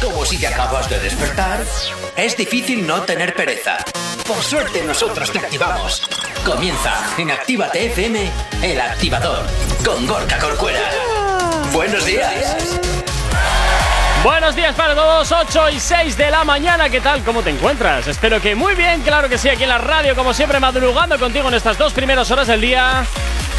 Como 0.00 0.24
si 0.24 0.38
te 0.38 0.46
acabas 0.46 0.88
de 0.90 0.98
despertar, 0.98 1.60
es 2.16 2.36
difícil 2.36 2.86
no 2.86 3.02
tener 3.02 3.34
pereza. 3.34 3.78
Por 4.26 4.42
suerte 4.42 4.82
nosotros 4.82 5.30
te 5.30 5.38
activamos. 5.38 6.02
Comienza 6.44 6.92
en 7.18 7.30
Actívate 7.30 7.86
FM, 7.86 8.30
el 8.62 8.80
activador, 8.80 9.46
con 9.84 10.06
Gorka 10.06 10.38
Corcuera. 10.38 10.90
Buenos 11.72 12.04
días. 12.04 12.78
Buenos 14.24 14.54
días 14.54 14.74
para 14.74 14.94
todos, 14.94 15.32
8 15.32 15.70
y 15.70 15.80
6 15.80 16.16
de 16.16 16.30
la 16.30 16.44
mañana, 16.44 16.88
¿qué 16.88 17.00
tal? 17.00 17.24
¿Cómo 17.24 17.42
te 17.42 17.50
encuentras? 17.50 18.06
Espero 18.06 18.40
que 18.40 18.54
muy 18.54 18.74
bien, 18.74 19.02
claro 19.02 19.28
que 19.28 19.38
sí, 19.38 19.48
aquí 19.48 19.64
en 19.64 19.68
la 19.68 19.78
radio, 19.78 20.14
como 20.14 20.32
siempre, 20.32 20.60
madrugando 20.60 21.18
contigo 21.18 21.48
en 21.48 21.54
estas 21.54 21.76
dos 21.76 21.92
primeras 21.92 22.30
horas 22.30 22.46
del 22.46 22.60
día 22.60 23.04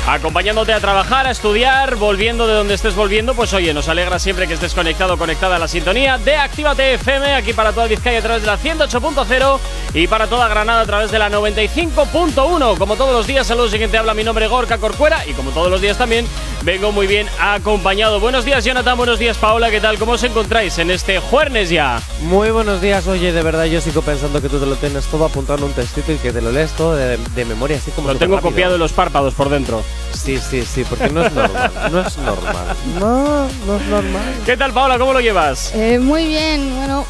acompañándote 0.08 0.74
a 0.74 0.80
trabajar, 0.80 1.28
a 1.28 1.32
estudiar, 1.32 1.96
volviendo 1.96 2.46
de 2.46 2.54
donde 2.54 2.74
estés 2.74 2.96
volviendo, 2.96 3.34
pues 3.36 3.54
oye, 3.54 3.74
nos 3.74 3.88
alegra 3.88 4.20
siempre 4.20 4.48
que 4.48 4.54
estés 4.54 4.74
conectado, 4.74 5.18
conectada 5.18 5.56
a 5.56 5.60
la 5.60 5.68
sintonía 5.68 6.18
de 6.18 6.36
Actívate 6.36 6.96
FM, 6.96 7.34
aquí 7.34 7.54
para 7.54 7.72
toda 7.72 7.88
Vizcaya 7.88 8.20
a 8.20 8.22
través 8.22 8.42
de 8.42 8.48
la 8.48 8.58
108.0 8.58 9.60
y 9.94 10.08
para 10.08 10.28
toda 10.28 10.48
Granada 10.48 10.82
a 10.82 10.86
través 10.86 11.12
de 11.12 11.20
la 11.20 11.30
95.1. 11.30 12.78
Como 12.78 12.96
todos 12.96 13.14
los 13.14 13.28
días, 13.28 13.48
saludos 13.48 13.74
y 13.74 13.78
quien 13.78 13.92
te 13.92 13.98
habla, 13.98 14.14
mi 14.14 14.24
nombre 14.24 14.48
Gorka 14.48 14.78
Corcuera 14.78 15.24
y 15.26 15.34
como 15.34 15.52
todos 15.52 15.70
los 15.70 15.82
días 15.82 15.98
también 15.98 16.28
vengo 16.64 16.92
muy 16.92 17.08
bien 17.08 17.28
acompañado. 17.40 18.20
Buenos 18.20 18.46
días, 18.46 18.64
Jonathan, 18.64 18.98
buenos 18.98 19.20
días, 19.20 19.38
Paola, 19.38 19.70
¿qué 19.70 19.82
tal? 19.82 19.98
¿Cómo 19.98 20.14
os 20.14 20.24
encontráis 20.24 20.78
en 20.78 20.92
este 20.92 21.20
jueves 21.20 21.70
ya? 21.70 22.02
Muy 22.22 22.52
buenos 22.52 22.82
días, 22.82 23.06
oye, 23.08 23.32
de 23.32 23.44
verdad 23.44 23.66
yo 23.66 23.82
sigo 23.82 24.02
pensando 24.02 24.42
que 24.42 24.50
tú 24.50 24.60
te 24.60 24.66
lo 24.66 24.76
tienes 24.76 25.06
todo 25.06 25.26
apuntado 25.26 25.60
en 25.60 25.66
un 25.66 25.74
textito 25.74 26.12
y 26.12 26.18
que 26.18 26.32
te 26.32 26.42
lo 26.42 26.52
lees 26.52 26.72
todo 26.72 26.96
de, 26.96 27.46
memoria, 27.46 27.78
así 27.78 27.92
como 27.92 28.12
Lo 28.12 28.18
tengo 28.18 28.40
copiado 28.42 28.76
en 28.76 28.80
los 28.80 28.94
párpados 28.94 29.34
por 29.34 29.50
dentro. 29.50 29.84
Sí, 30.14 30.38
sí, 30.38 30.64
sí, 30.64 30.86
porque 30.90 31.10
no 31.10 31.26
es 31.26 31.34
normal. 31.34 31.72
No 31.92 32.00
es 32.02 32.18
normal. 32.18 32.76
No, 33.00 33.48
no 33.66 33.78
es 33.78 33.86
normal. 33.88 34.34
¿Qué 34.46 34.56
tal, 34.56 34.72
Paola? 34.72 34.98
¿Cómo 34.98 35.14
lo 35.14 35.20
llevas? 35.20 35.74
Eh, 35.74 36.00
muy 36.00 36.28
bien, 36.28 36.76
bueno, 36.78 37.06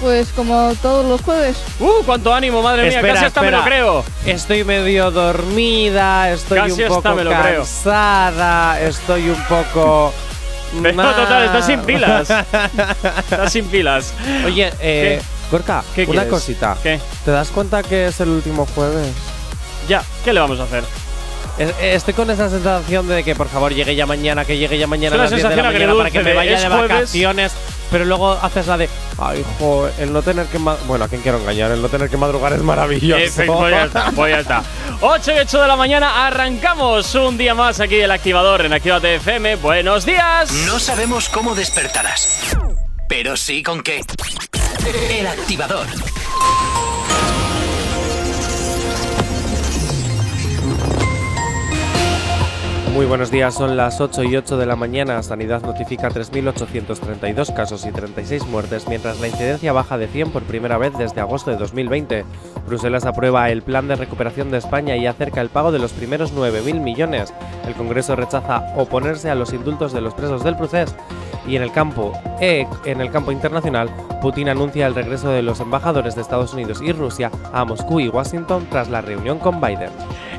pues 0.00 0.28
como 0.30 0.74
todos 0.82 1.04
los 1.06 1.20
jueves. 1.22 1.56
¡Uh, 1.80 2.02
cuánto 2.04 2.32
ánimo, 2.32 2.62
madre 2.62 2.88
mía! 2.88 3.02
Casi 3.02 3.24
hasta 3.24 3.42
me 3.42 3.50
lo 3.50 3.62
creo. 3.62 4.04
Estoy 4.26 4.64
medio 4.64 5.10
dormida, 5.10 6.30
estoy 6.30 6.70
un 6.70 6.88
poco 6.88 7.02
cansada, 7.02 8.80
estoy 8.80 9.28
un 9.30 9.42
poco. 9.44 10.12
No, 10.74 10.90
total, 10.90 11.44
estás 11.44 11.66
sin 11.66 11.80
pilas. 11.82 12.28
estás 13.18 13.52
sin 13.52 13.64
pilas. 13.66 14.12
Oye, 14.44 14.72
eh, 14.80 15.22
Gorka, 15.48 15.84
¿Qué 15.94 16.04
una 16.04 16.26
cosita. 16.26 16.76
¿Qué? 16.82 16.98
¿Te 17.24 17.30
das 17.30 17.50
cuenta 17.50 17.84
que 17.84 18.08
es 18.08 18.18
el 18.18 18.30
último 18.30 18.66
jueves? 18.74 19.12
Ya, 19.88 20.02
¿qué 20.24 20.32
le 20.32 20.40
vamos 20.40 20.58
a 20.58 20.64
hacer? 20.64 20.82
Estoy 21.58 22.14
con 22.14 22.30
esa 22.30 22.48
sensación 22.50 23.06
de 23.06 23.22
que 23.22 23.34
por 23.34 23.48
favor 23.48 23.72
llegue 23.72 23.94
ya 23.94 24.06
mañana, 24.06 24.44
que 24.44 24.58
llegue 24.58 24.76
ya 24.76 24.86
mañana 24.86 25.14
a 25.14 25.18
las 25.18 25.30
10 25.30 25.48
de 25.48 25.56
la 25.56 25.62
mañana 25.62 25.94
para 25.94 26.10
que 26.10 26.20
me 26.20 26.34
vaya 26.34 26.58
de 26.58 26.68
vacaciones. 26.68 27.52
Pero 27.90 28.06
luego 28.06 28.32
haces 28.32 28.66
la 28.66 28.76
de, 28.76 28.88
ay, 29.18 29.40
hijo, 29.40 29.88
el 30.00 30.12
no 30.12 30.20
tener 30.22 30.46
que. 30.46 30.58
Bueno, 30.58 31.04
¿a 31.04 31.08
quién 31.08 31.20
quiero 31.20 31.38
engañar? 31.38 31.70
El 31.70 31.80
no 31.80 31.88
tener 31.88 32.10
que 32.10 32.16
madrugar 32.16 32.52
es 32.52 32.62
maravilloso. 32.62 33.42
pues 33.46 33.70
ya 33.70 33.84
está, 33.84 34.10
pues 34.10 34.32
ya 34.32 34.40
está. 34.40 34.64
8 35.00 35.32
y 35.32 35.38
8 35.38 35.62
de 35.62 35.68
la 35.68 35.76
mañana, 35.76 36.26
arrancamos 36.26 37.14
un 37.14 37.38
día 37.38 37.54
más 37.54 37.78
aquí 37.78 37.96
del 37.96 38.10
activador 38.10 38.64
en 38.64 38.72
Activate 38.72 39.16
FM. 39.16 39.56
Buenos 39.56 40.04
días. 40.06 40.50
No 40.66 40.80
sabemos 40.80 41.28
cómo 41.28 41.54
despertarás, 41.54 42.56
pero 43.08 43.36
sí 43.36 43.62
con 43.62 43.82
qué. 43.82 44.00
El 45.10 45.26
activador. 45.28 45.86
Muy 52.94 53.06
buenos 53.06 53.32
días, 53.32 53.54
son 53.54 53.76
las 53.76 54.00
8 54.00 54.22
y 54.22 54.36
8 54.36 54.56
de 54.56 54.66
la 54.66 54.76
mañana. 54.76 55.20
Sanidad 55.24 55.62
notifica 55.62 56.10
3.832 56.10 57.52
casos 57.52 57.84
y 57.86 57.90
36 57.90 58.46
muertes, 58.46 58.86
mientras 58.86 59.18
la 59.18 59.26
incidencia 59.26 59.72
baja 59.72 59.98
de 59.98 60.06
100 60.06 60.30
por 60.30 60.44
primera 60.44 60.78
vez 60.78 60.96
desde 60.96 61.20
agosto 61.20 61.50
de 61.50 61.56
2020. 61.56 62.24
Bruselas 62.68 63.04
aprueba 63.04 63.50
el 63.50 63.62
plan 63.62 63.88
de 63.88 63.96
recuperación 63.96 64.52
de 64.52 64.58
España 64.58 64.96
y 64.96 65.08
acerca 65.08 65.40
el 65.40 65.48
pago 65.48 65.72
de 65.72 65.80
los 65.80 65.92
primeros 65.92 66.32
9.000 66.32 66.80
millones. 66.80 67.34
El 67.66 67.74
Congreso 67.74 68.14
rechaza 68.14 68.64
oponerse 68.76 69.28
a 69.28 69.34
los 69.34 69.52
indultos 69.52 69.92
de 69.92 70.00
los 70.00 70.14
presos 70.14 70.44
del 70.44 70.56
proceso. 70.56 70.94
Y 71.48 71.56
en 71.56 71.62
el 71.64 71.72
campo, 71.72 72.12
e, 72.40 72.64
en 72.84 73.00
el 73.00 73.10
campo 73.10 73.32
internacional, 73.32 73.90
Putin 74.22 74.50
anuncia 74.50 74.86
el 74.86 74.94
regreso 74.94 75.30
de 75.30 75.42
los 75.42 75.58
embajadores 75.58 76.14
de 76.14 76.22
Estados 76.22 76.54
Unidos 76.54 76.80
y 76.80 76.92
Rusia 76.92 77.32
a 77.52 77.64
Moscú 77.64 77.98
y 77.98 78.08
Washington 78.08 78.68
tras 78.70 78.88
la 78.88 79.00
reunión 79.00 79.40
con 79.40 79.60
Biden. 79.60 79.90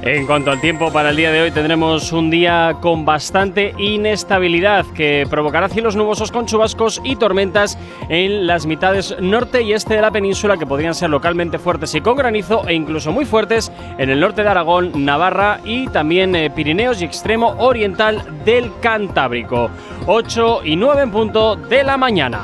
En 0.06 0.28
cuanto 0.28 0.52
al 0.52 0.62
tiempo, 0.62 0.94
para 0.94 1.10
el 1.10 1.16
día 1.16 1.32
de 1.32 1.42
hoy 1.42 1.50
tendremos 1.50 2.12
un 2.12 2.30
día 2.30 2.78
con 2.80 3.06
bastante 3.06 3.74
inestabilidad 3.80 4.86
que 4.94 5.26
provocará 5.28 5.68
cielos 5.68 5.96
nubosos 5.96 6.32
con 6.32 6.46
chubascos 6.46 7.02
y 7.04 7.16
tormentas 7.16 7.76
en 8.08 8.46
las 8.46 8.68
mitades 8.68 9.16
norte 9.20 9.64
y 9.64 9.74
este 9.74 9.96
de 9.96 10.02
la 10.02 10.12
península 10.12 10.58
que 10.58 10.68
podrían 10.68 10.94
ser 10.94 11.10
localmente 11.10 11.58
fuertes 11.58 11.96
y 11.96 12.02
con 12.02 12.18
granizo 12.18 12.68
e 12.68 12.76
incluso 12.76 13.12
muy 13.12 13.26
fuertes 13.26 13.72
en 13.98 14.12
el 14.12 14.20
norte 14.20 14.44
de 14.44 14.50
Aragón, 14.50 14.92
Navarra 15.04 15.60
y 15.66 15.88
también 15.88 16.36
eh, 16.36 16.52
Pirineos 16.52 17.02
y 17.02 17.06
extremo 17.06 17.56
oriental 17.58 18.22
del 18.46 18.72
Cantábrico. 18.82 19.72
8 20.06 20.62
y 20.66 20.76
9 20.76 21.02
en 21.02 21.12
punto 21.12 21.56
de 21.56 21.84
la 21.84 21.98
mañana. 21.98 22.44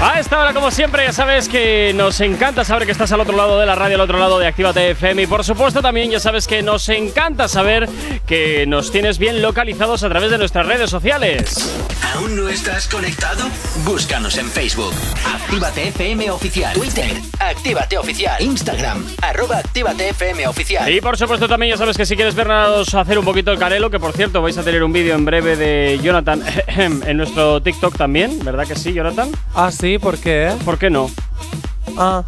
A 0.00 0.20
esta 0.20 0.38
hora, 0.38 0.52
como 0.52 0.70
siempre, 0.70 1.04
ya 1.04 1.12
sabes 1.12 1.48
que 1.48 1.92
nos 1.94 2.20
encanta 2.20 2.64
saber 2.64 2.84
que 2.84 2.92
estás 2.92 3.10
al 3.12 3.20
otro 3.20 3.36
lado 3.36 3.58
de 3.58 3.64
la 3.64 3.74
radio, 3.74 3.94
al 3.94 4.02
otro 4.02 4.18
lado 4.18 4.38
de 4.38 4.46
Actívate 4.46 4.90
FM. 4.90 5.22
Y 5.22 5.26
por 5.26 5.44
supuesto, 5.44 5.80
también 5.80 6.10
ya 6.10 6.20
sabes 6.20 6.46
que 6.46 6.62
nos 6.62 6.88
encanta 6.90 7.48
saber 7.48 7.88
que 8.26 8.66
nos 8.66 8.90
tienes 8.90 9.18
bien 9.18 9.40
localizados 9.40 10.02
a 10.02 10.08
través 10.10 10.30
de 10.30 10.38
nuestras 10.38 10.66
redes 10.66 10.90
sociales. 10.90 11.74
¿Aún 12.14 12.36
no 12.36 12.48
estás 12.48 12.86
conectado? 12.86 13.48
Búscanos 13.84 14.36
en 14.36 14.50
Facebook. 14.50 14.92
Actívate 15.26 15.88
FM 15.88 16.30
Oficial. 16.30 16.74
Twitter. 16.74 17.10
Actívate 17.38 17.96
Oficial. 17.96 18.42
Instagram. 18.42 19.06
Arroba 19.22 19.58
Actívate 19.58 20.10
FM 20.10 20.46
Oficial. 20.48 20.92
Y 20.92 21.00
por 21.00 21.16
supuesto, 21.16 21.48
también 21.48 21.72
ya 21.72 21.78
sabes 21.78 21.96
que 21.96 22.04
si 22.04 22.14
quieres 22.14 22.34
vernos 22.34 22.94
hacer 22.94 23.18
un 23.18 23.24
poquito 23.24 23.52
el 23.52 23.58
canelo, 23.58 23.90
que 23.90 23.98
por 23.98 24.12
cierto 24.12 24.42
vais 24.42 24.58
a 24.58 24.62
tener 24.62 24.84
un 24.84 24.92
vídeo 24.92 25.14
en 25.14 25.24
breve 25.24 25.56
de 25.56 25.98
Jonathan 26.02 26.42
en 26.66 27.16
nuestro 27.16 27.62
TikTok 27.62 27.96
también, 27.96 28.44
¿verdad 28.44 28.66
que 28.66 28.76
sí, 28.76 28.92
Jonathan? 28.92 29.30
Ah, 29.54 29.70
sí 29.72 29.83
Sí, 29.84 29.98
¿por 29.98 30.16
qué? 30.16 30.50
¿Por 30.64 30.78
qué 30.78 30.88
no? 30.88 31.10
Ah. 31.98 32.24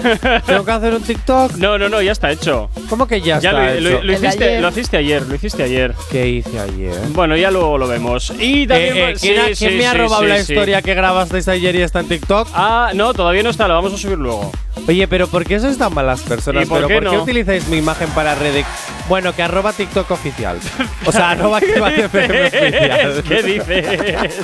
¿Tengo 0.46 0.64
que 0.64 0.70
hacer 0.70 0.94
un 0.94 1.02
TikTok? 1.02 1.56
No, 1.56 1.76
no, 1.76 1.90
no, 1.90 2.00
ya 2.00 2.12
está 2.12 2.30
hecho. 2.30 2.70
¿Cómo 2.88 3.06
que 3.06 3.20
ya, 3.20 3.36
está 3.36 3.52
lo, 3.52 3.68
hecho? 3.68 4.02
Lo, 4.02 4.12
hiciste, 4.14 4.58
lo, 4.58 4.70
hiciste, 4.70 4.96
ayer, 4.96 5.22
lo 5.26 5.34
hiciste 5.34 5.62
ayer. 5.64 5.94
¿Qué 6.10 6.26
hice 6.26 6.58
ayer? 6.58 6.94
Bueno, 7.10 7.36
ya 7.36 7.50
luego 7.50 7.76
lo 7.76 7.88
vemos. 7.88 8.32
Y 8.38 8.66
también. 8.66 8.96
Eh, 8.96 9.14
eh, 9.22 9.52
¿Quién, 9.54 9.76
me 9.76 9.86
ha 9.86 9.92
robado 9.92 10.24
la 10.24 10.38
historia 10.38 10.80
que 10.80 10.94
grabasteis 10.94 11.46
ayer 11.48 11.74
y 11.74 11.82
está 11.82 12.00
en 12.00 12.08
TikTok? 12.08 12.48
Ah, 12.54 12.92
no, 12.94 13.12
todavía 13.12 13.42
no 13.42 13.50
está, 13.50 13.68
lo 13.68 13.74
vamos 13.74 13.92
a 13.92 13.98
subir 13.98 14.16
luego. 14.16 14.50
Oye, 14.88 15.06
pero 15.06 15.26
¿por 15.28 15.44
qué 15.44 15.60
sois 15.60 15.76
tan 15.76 15.92
malas 15.92 16.22
personas? 16.22 16.66
por, 16.66 16.86
qué, 16.86 17.02
no? 17.02 17.10
qué 17.10 17.18
utilizáis 17.18 17.68
mi 17.68 17.76
imagen 17.76 18.08
para 18.12 18.34
redes? 18.34 18.64
Bueno, 19.08 19.34
que 19.34 19.42
arroba 19.42 19.72
TikTok 19.72 20.10
oficial. 20.10 20.58
O 21.04 21.12
sea, 21.12 21.30
arroba 21.30 21.60
¿Qué 21.64 21.80
oficial. 22.04 23.22
¿Qué 23.28 23.42
dices? 23.42 24.34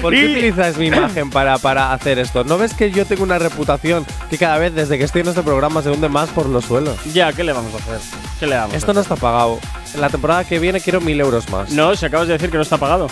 ¿Por 0.00 0.14
qué 0.14 0.24
utilizáis 0.24 0.78
mi 0.78 0.86
imagen 0.86 1.28
para, 1.30 1.58
para 1.58 1.92
hacer 1.92 2.18
esto? 2.18 2.44
¿No 2.44 2.56
ves 2.56 2.72
que 2.72 2.90
yo 2.90 3.04
tengo 3.04 3.22
una 3.22 3.38
reputación 3.38 4.06
que 4.30 4.38
cada 4.38 4.56
vez 4.56 4.74
desde 4.74 4.96
que 4.96 5.04
estoy 5.04 5.20
en 5.20 5.28
este 5.28 5.42
programa 5.42 5.82
se 5.82 5.90
hunde 5.90 6.08
más 6.08 6.30
por 6.30 6.46
los 6.46 6.64
suelos? 6.64 6.96
Ya, 7.12 7.32
¿qué 7.32 7.44
le 7.44 7.52
vamos 7.52 7.74
a 7.74 7.76
hacer? 7.76 7.98
¿Qué 8.40 8.46
le 8.46 8.54
damos? 8.54 8.74
Esto 8.74 8.94
no 8.94 9.00
está 9.00 9.16
pagado. 9.16 9.60
En 9.94 10.00
la 10.00 10.08
temporada 10.08 10.44
que 10.44 10.58
viene 10.58 10.80
quiero 10.80 11.02
mil 11.02 11.20
euros 11.20 11.48
más. 11.50 11.70
No, 11.70 11.94
si 11.94 12.06
acabas 12.06 12.28
de 12.28 12.34
decir 12.34 12.50
que 12.50 12.56
no 12.56 12.62
está 12.62 12.78
pagado. 12.78 13.08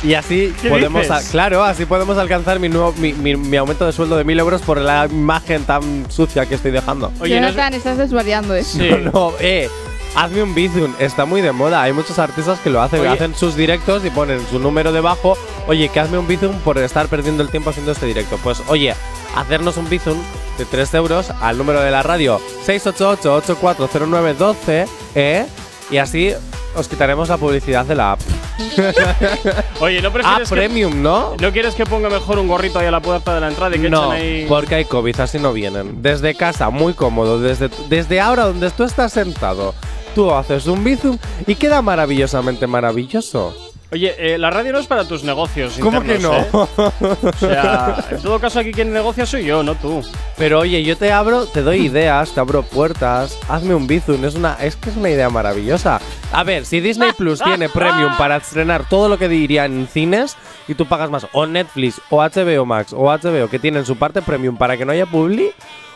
Y 0.03 0.15
así 0.15 0.51
podemos, 0.67 1.05
claro, 1.29 1.63
así 1.63 1.85
podemos 1.85 2.17
alcanzar 2.17 2.59
mi, 2.59 2.69
nuevo, 2.69 2.91
mi, 2.97 3.13
mi, 3.13 3.57
aumento 3.57 3.85
de 3.85 3.91
sueldo 3.91 4.17
de 4.17 4.23
1000 4.23 4.39
euros 4.39 4.61
por 4.63 4.81
la 4.81 5.05
imagen 5.05 5.63
tan 5.63 6.09
sucia 6.09 6.47
que 6.47 6.55
estoy 6.55 6.71
dejando. 6.71 7.11
Oye, 7.19 7.35
Jonathan, 7.35 7.75
estás 7.75 7.99
desvariando, 7.99 8.55
¿eh? 8.55 8.63
Sí. 8.63 8.89
No, 9.03 9.11
no, 9.11 9.33
eh. 9.39 9.69
Hazme 10.13 10.43
un 10.43 10.53
bizum, 10.53 10.93
está 10.99 11.23
muy 11.23 11.41
de 11.41 11.53
moda. 11.53 11.83
Hay 11.83 11.93
muchos 11.93 12.19
artistas 12.19 12.59
que 12.59 12.69
lo 12.69 12.81
hacen, 12.81 12.99
Oye. 12.99 13.09
hacen 13.09 13.33
sus 13.33 13.55
directos 13.55 14.03
y 14.03 14.09
ponen 14.09 14.41
su 14.49 14.59
número 14.59 14.91
debajo. 14.91 15.37
Oye, 15.67 15.87
que 15.87 16.01
hazme 16.01 16.17
un 16.17 16.27
bizum 16.27 16.53
por 16.65 16.77
estar 16.79 17.07
perdiendo 17.07 17.43
el 17.43 17.49
tiempo 17.49 17.69
haciendo 17.69 17.93
este 17.93 18.07
directo. 18.07 18.37
Pues 18.43 18.61
oye, 18.67 18.93
hacernos 19.37 19.77
un 19.77 19.87
bizum 19.87 20.17
de 20.57 20.65
3 20.65 20.93
euros 20.95 21.31
al 21.41 21.57
número 21.57 21.81
de 21.81 21.91
la 21.91 22.03
radio 22.03 22.39
688-840912, 22.65 24.87
¿eh? 25.15 25.45
Y 25.89 25.97
así 25.97 26.33
os 26.75 26.87
quitaremos 26.87 27.27
la 27.29 27.37
publicidad 27.37 27.85
de 27.85 27.95
la 27.95 28.13
app. 28.13 28.19
Oye, 29.81 30.01
¿no 30.01 30.07
App 30.09 30.13
prefieres 30.13 30.49
que, 30.49 30.55
Premium, 30.55 31.01
¿no? 31.01 31.35
¿No 31.39 31.51
quieres 31.51 31.75
que 31.75 31.85
ponga 31.85 32.09
mejor 32.09 32.39
un 32.39 32.47
gorrito 32.47 32.79
ahí 32.79 32.87
a 32.87 32.91
la 32.91 33.01
puerta 33.01 33.33
de 33.35 33.41
la 33.41 33.49
entrada 33.49 33.75
y 33.75 33.79
que 33.79 33.89
No, 33.89 34.13
echen 34.13 34.25
ahí. 34.25 34.45
porque 34.47 34.75
hay 34.75 34.85
COVID, 34.85 35.19
así 35.19 35.39
no 35.39 35.51
vienen. 35.51 36.01
Desde 36.01 36.35
casa, 36.35 36.69
muy 36.69 36.93
cómodo. 36.93 37.39
Desde, 37.39 37.69
desde 37.89 38.21
ahora, 38.21 38.45
donde 38.45 38.69
tú 38.71 38.83
estás 38.83 39.11
sentado, 39.13 39.73
tú 40.15 40.31
haces 40.33 40.67
un 40.67 40.83
bizum 40.83 41.17
y 41.47 41.55
queda 41.55 41.81
maravillosamente 41.81 42.67
maravilloso. 42.67 43.53
Oye, 43.93 44.15
eh, 44.17 44.37
la 44.37 44.49
radio 44.49 44.71
no 44.71 44.79
es 44.79 44.87
para 44.87 45.03
tus 45.03 45.25
negocios. 45.25 45.77
¿Cómo 45.81 46.01
que 46.01 46.17
no? 46.17 46.33
¿eh? 46.33 46.47
O 46.53 47.33
sea, 47.37 48.05
en 48.09 48.21
todo 48.21 48.39
caso, 48.39 48.59
aquí 48.59 48.71
quien 48.71 48.93
negocia 48.93 49.25
soy 49.25 49.43
yo, 49.43 49.63
no 49.63 49.75
tú. 49.75 50.01
Pero 50.37 50.59
oye, 50.59 50.81
yo 50.81 50.95
te 50.95 51.11
abro, 51.11 51.45
te 51.45 51.61
doy 51.61 51.87
ideas, 51.87 52.31
te 52.33 52.39
abro 52.39 52.63
puertas. 52.63 53.37
Hazme 53.49 53.75
un 53.75 53.87
bizum, 53.87 54.23
es 54.23 54.35
una, 54.35 54.53
es 54.61 54.77
que 54.77 54.91
es 54.91 54.95
una 54.95 55.09
idea 55.09 55.29
maravillosa. 55.29 55.99
A 56.31 56.43
ver, 56.45 56.65
si 56.65 56.79
Disney 56.79 57.11
Plus 57.17 57.41
tiene 57.41 57.67
premium 57.67 58.15
para 58.17 58.37
estrenar 58.37 58.87
todo 58.87 59.09
lo 59.09 59.17
que 59.17 59.27
diría 59.27 59.65
en 59.65 59.85
cines 59.87 60.37
y 60.69 60.73
tú 60.75 60.85
pagas 60.85 61.09
más, 61.09 61.27
o 61.33 61.45
Netflix, 61.45 61.99
o 62.09 62.21
HBO 62.23 62.65
Max, 62.65 62.93
o 62.93 63.11
HBO 63.11 63.49
que 63.49 63.59
tienen 63.59 63.85
su 63.85 63.97
parte 63.97 64.21
premium 64.21 64.55
para 64.55 64.77
que 64.77 64.85
no 64.85 64.93
haya 64.93 65.05
publi, 65.05 65.51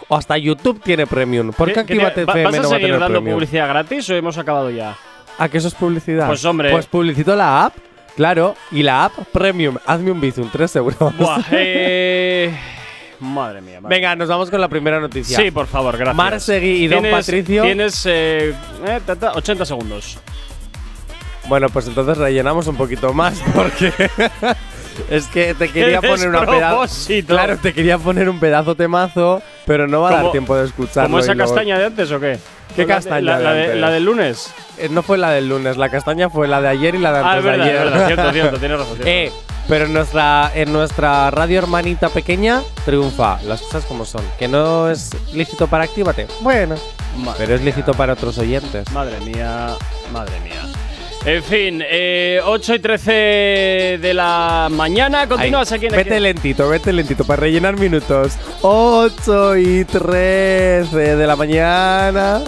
o 0.10 0.18
hasta 0.18 0.38
YouTube 0.38 0.82
tiene 0.84 1.08
premium. 1.08 1.54
¿Por 1.54 1.70
qué 1.70 1.74
¿Qué- 1.76 1.80
Actívate 1.80 2.26
¿Vas 2.26 2.36
a 2.36 2.40
no 2.40 2.52
va 2.52 2.58
a 2.58 2.64
seguir 2.64 2.82
tener 2.88 3.00
dando 3.00 3.08
premium? 3.20 3.36
publicidad 3.38 3.70
gratis 3.70 4.10
o 4.10 4.16
hemos 4.16 4.38
acabado 4.38 4.70
ya? 4.70 4.98
¿A 5.38 5.50
que 5.50 5.58
eso 5.58 5.68
es 5.68 5.76
publicidad? 5.76 6.28
Pues, 6.28 6.44
hombre. 6.46 6.72
Pues 6.72 6.86
publicito 6.86 7.36
la 7.36 7.66
app, 7.66 7.76
claro, 8.16 8.56
y 8.72 8.84
la 8.84 9.06
app 9.06 9.14
premium. 9.32 9.78
Hazme 9.86 10.12
un 10.12 10.22
bizum, 10.22 10.50
3 10.52 10.76
euros. 10.78 10.98
Buah, 11.18 11.42
eh, 11.52 12.58
Madre 13.20 13.62
mía. 13.62 13.80
madre 13.82 13.96
Venga, 13.96 14.16
nos 14.16 14.28
vamos 14.30 14.50
con 14.50 14.60
la 14.62 14.68
primera 14.68 15.00
noticia. 15.00 15.38
Sí, 15.38 15.52
por 15.52 15.68
favor, 15.68 15.96
gracias. 15.98 16.16
Mar 16.16 16.40
Seguí 16.42 16.84
y 16.84 16.88
Don 16.88 17.00
Tienes- 17.04 17.12
Patricio. 17.12 17.64
Tienes 17.64 18.06
eh, 18.06 18.54
eh, 18.86 19.00
ta, 19.06 19.16
ta, 19.16 19.32
80 19.34 19.66
segundos. 19.66 20.18
Bueno, 21.48 21.70
pues 21.70 21.88
entonces 21.88 22.18
rellenamos 22.18 22.68
un 22.68 22.76
poquito 22.76 23.14
más 23.14 23.40
porque 23.54 23.92
es 25.10 25.28
que 25.28 25.54
te 25.54 25.70
quería 25.70 26.00
¡Qué 26.02 26.08
poner 26.08 26.30
una 26.30 26.46
pedazo. 26.46 27.14
Claro, 27.28 27.58
te 27.58 27.74
quería 27.74 27.98
poner 27.98 28.30
un 28.30 28.40
pedazo 28.40 28.76
temazo, 28.76 29.42
pero 29.66 29.88
no 29.88 30.02
va 30.02 30.10
a 30.10 30.22
dar 30.24 30.32
tiempo 30.32 30.56
de 30.56 30.66
escucharlo. 30.66 31.10
¿Como 31.10 31.20
esa 31.20 31.36
castaña 31.36 31.78
de 31.78 31.86
antes 31.86 32.12
o 32.12 32.20
qué? 32.20 32.40
¿Qué 32.76 32.82
La 32.82 32.88
de- 32.88 32.94
castaña 32.94 33.22
La, 33.22 33.38
de 33.38 33.44
la 33.44 33.54
de- 33.54 33.64
antes? 33.66 33.78
la 33.82 33.90
del 33.92 34.04
lunes. 34.06 34.54
Eh, 34.78 34.90
no 34.90 35.02
fue 35.04 35.18
la 35.18 35.30
del 35.32 35.48
lunes, 35.48 35.78
la 35.78 35.90
castaña 35.90 36.30
fue 36.30 36.48
la 36.48 36.60
de 36.62 36.68
ayer 36.68 36.96
y 36.96 36.98
la 36.98 37.12
de 37.14 37.20
antes 37.20 37.32
Ah, 37.34 37.38
es 37.38 37.44
de 37.44 37.50
verdad, 37.50 37.66
ayer. 37.68 37.76
es 37.76 37.84
verdad. 37.92 38.08
Cierto, 38.08 38.32
cierto, 38.34 38.58
tienes 38.60 38.80
razón. 38.80 38.98
tienes 38.98 39.32
Eh, 39.32 39.34
pero 39.68 39.86
en 39.86 39.94
nuestra, 39.94 40.52
en 40.54 40.74
nuestra 40.74 41.32
radio 41.32 41.58
hermanita 41.60 42.10
pequeña 42.10 42.62
triunfa. 42.86 43.42
Las 43.44 43.62
cosas 43.62 43.86
como 43.86 44.06
son. 44.06 44.22
Que 44.38 44.48
no 44.48 44.90
es 44.92 45.12
lícito 45.34 45.68
para 45.68 45.86
Actívate. 45.86 46.28
Bueno. 46.42 46.76
Madre 47.18 47.36
pero 47.40 47.56
es 47.56 47.62
mía. 47.62 47.70
lícito 47.72 47.94
para 47.94 48.14
otros 48.14 48.38
oyentes. 48.38 48.92
Madre 48.92 49.20
mía, 49.22 49.70
madre 50.12 50.40
mía. 50.42 50.62
En 51.26 51.42
fin, 51.42 51.82
eh, 51.84 52.40
8 52.44 52.76
y 52.76 52.80
13 52.80 53.12
de 54.00 54.14
la 54.14 54.68
mañana. 54.72 55.28
Continúas 55.28 55.72
aquí 55.72 55.88
en 55.88 55.94
Vete 55.94 56.20
lentito, 56.20 56.70
vete 56.70 56.94
lentito 56.94 57.26
para 57.26 57.42
rellenar 57.42 57.80
minutos. 57.80 58.38
8 58.62 59.58
y 59.58 59.86
13 59.86 61.16
de 61.16 61.28
la 61.28 61.36
mañana. 61.36 62.44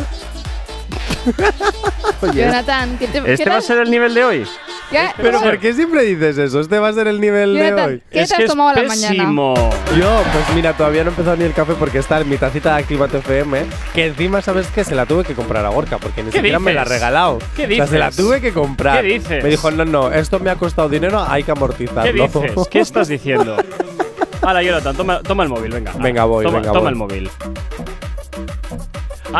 Oye, 2.21 2.45
Jonathan, 2.45 2.97
¿qué 2.97 3.07
te 3.07 3.17
¿Este 3.19 3.43
qué 3.43 3.49
va 3.49 3.57
a 3.57 3.61
ser 3.61 3.77
el 3.79 3.91
nivel 3.91 4.13
de 4.13 4.23
hoy? 4.23 4.47
¿Qué? 4.89 5.09
pero 5.17 5.41
¿por 5.41 5.59
qué 5.59 5.73
siempre 5.73 6.03
dices 6.03 6.37
eso? 6.37 6.61
Este 6.61 6.79
va 6.79 6.87
a 6.87 6.93
ser 6.93 7.07
el 7.07 7.19
nivel 7.19 7.53
de 7.55 7.59
Jonathan, 7.69 7.89
hoy. 7.89 8.03
¿qué 8.09 8.21
es 8.21 8.29
te 8.29 8.35
has 8.35 8.41
que 8.41 8.47
tomado 8.47 8.73
la 8.73 8.87
mañana? 8.87 9.23
Yo, 9.25 10.23
pues 10.31 10.55
mira, 10.55 10.73
todavía 10.73 11.03
no 11.03 11.09
he 11.09 11.11
empezado 11.11 11.35
ni 11.35 11.43
el 11.43 11.53
café 11.53 11.73
porque 11.77 11.97
está 11.99 12.21
en 12.21 12.29
mi 12.29 12.37
tacita 12.37 12.73
de 12.75 12.81
Activate 12.83 13.17
FM. 13.17 13.65
Que 13.93 14.05
encima, 14.07 14.41
¿sabes 14.41 14.67
qué? 14.73 14.83
Se 14.85 14.95
la 14.95 15.05
tuve 15.05 15.25
que 15.25 15.33
comprar 15.33 15.65
a 15.65 15.69
Gorka 15.69 15.97
porque 15.97 16.23
ni 16.23 16.29
¿Qué 16.31 16.37
siquiera 16.37 16.59
me 16.59 16.73
la 16.73 16.81
ha 16.81 16.83
dices? 16.85 16.99
regalado. 16.99 17.39
¿Qué 17.55 17.65
O 17.65 17.69
sea, 17.75 17.87
se 17.87 17.99
la 17.99 18.07
dices? 18.09 18.25
tuve 18.25 18.39
que 18.41 18.53
comprar. 18.53 19.01
¿Qué 19.01 19.07
dices? 19.15 19.43
Me 19.43 19.49
dijo, 19.49 19.69
no, 19.71 19.83
no, 19.83 20.11
esto 20.11 20.39
me 20.39 20.49
ha 20.49 20.55
costado 20.55 20.87
dinero, 20.87 21.21
hay 21.27 21.43
que 21.43 21.51
amortizarlo. 21.51 22.03
¿Qué 22.03 22.39
dices? 22.39 22.67
¿Qué 22.71 22.79
estás 22.79 23.09
diciendo? 23.09 23.57
Hala, 24.41 24.63
Jonathan, 24.63 24.95
toma, 24.95 25.21
toma 25.21 25.43
el 25.43 25.49
móvil, 25.49 25.71
venga. 25.73 25.91
Venga, 25.99 26.23
voy, 26.23 26.45
Toma, 26.45 26.59
venga, 26.59 26.69
toma 26.71 26.81
voy. 26.83 26.89
el 26.91 26.95
móvil. 26.95 27.29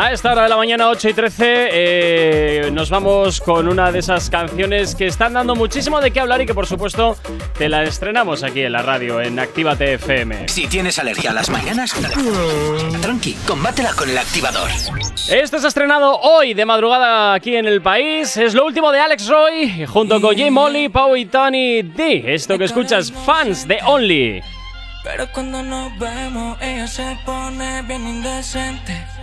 A 0.00 0.12
esta 0.12 0.30
hora 0.30 0.44
de 0.44 0.48
la 0.48 0.56
mañana, 0.56 0.90
8 0.90 1.08
y 1.08 1.12
13, 1.12 1.68
eh, 1.72 2.70
nos 2.72 2.88
vamos 2.88 3.40
con 3.40 3.66
una 3.66 3.90
de 3.90 3.98
esas 3.98 4.30
canciones 4.30 4.94
que 4.94 5.08
están 5.08 5.32
dando 5.32 5.56
muchísimo 5.56 6.00
de 6.00 6.12
qué 6.12 6.20
hablar 6.20 6.40
y 6.40 6.46
que, 6.46 6.54
por 6.54 6.68
supuesto, 6.68 7.16
te 7.58 7.68
la 7.68 7.82
estrenamos 7.82 8.44
aquí 8.44 8.60
en 8.60 8.70
la 8.70 8.82
radio, 8.82 9.20
en 9.20 9.40
Actívate 9.40 9.94
FM. 9.94 10.46
Si 10.46 10.68
tienes 10.68 11.00
alergia 11.00 11.32
a 11.32 11.34
las 11.34 11.50
mañanas, 11.50 11.92
tranqui, 13.02 13.32
combátela 13.44 13.92
con 13.94 14.08
el 14.08 14.16
activador. 14.16 14.70
Esto 15.32 15.58
se 15.58 15.66
ha 15.66 15.68
estrenado 15.68 16.16
hoy 16.20 16.54
de 16.54 16.64
madrugada 16.64 17.34
aquí 17.34 17.56
en 17.56 17.66
el 17.66 17.82
país. 17.82 18.36
Es 18.36 18.54
lo 18.54 18.66
último 18.66 18.92
de 18.92 19.00
Alex 19.00 19.26
Roy 19.26 19.84
junto 19.84 20.20
con 20.20 20.38
J. 20.38 20.48
Molly, 20.52 20.90
Pau 20.90 21.16
y 21.16 21.26
Tony 21.26 21.82
D. 21.82 22.22
Esto 22.34 22.56
que 22.56 22.66
escuchas, 22.66 23.10
fans 23.10 23.66
de 23.66 23.80
Only. 23.84 24.42
Pero 25.02 25.26
cuando 25.32 25.60
nos 25.60 25.98
vemos, 25.98 26.56
ella 26.60 26.86
se 26.86 27.18
pone 27.26 27.82
bien 27.82 28.06
indecente. 28.06 29.17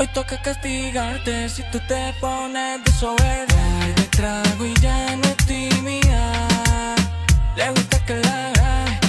Hoy 0.00 0.06
toca 0.14 0.40
castigarte 0.40 1.46
si 1.50 1.62
tú 1.64 1.78
te 1.86 2.14
pones 2.22 2.82
desobediente. 2.84 3.54
De 3.96 4.02
trago 4.04 4.64
y 4.64 4.72
ya 4.80 5.14
no 5.16 5.28
es 5.28 5.36
tímida. 5.44 6.96
Le 7.54 7.68
gusta 7.68 8.02
que 8.06 8.16
la 8.16 8.46
haga. 8.46 9.00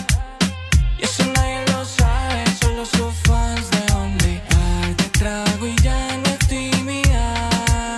Y 1.00 1.04
eso 1.06 1.24
nadie 1.34 1.64
lo 1.68 1.86
sabe, 1.86 2.44
solo 2.60 2.86
sus 2.86 3.14
fans 3.24 3.72
de 3.72 3.94
Only. 3.94 4.42
Par 4.50 4.96
de 4.98 5.10
trago 5.18 5.66
y 5.66 5.76
ya 5.78 6.18
no 6.18 6.30
es 6.30 6.40
tímida. 6.50 7.98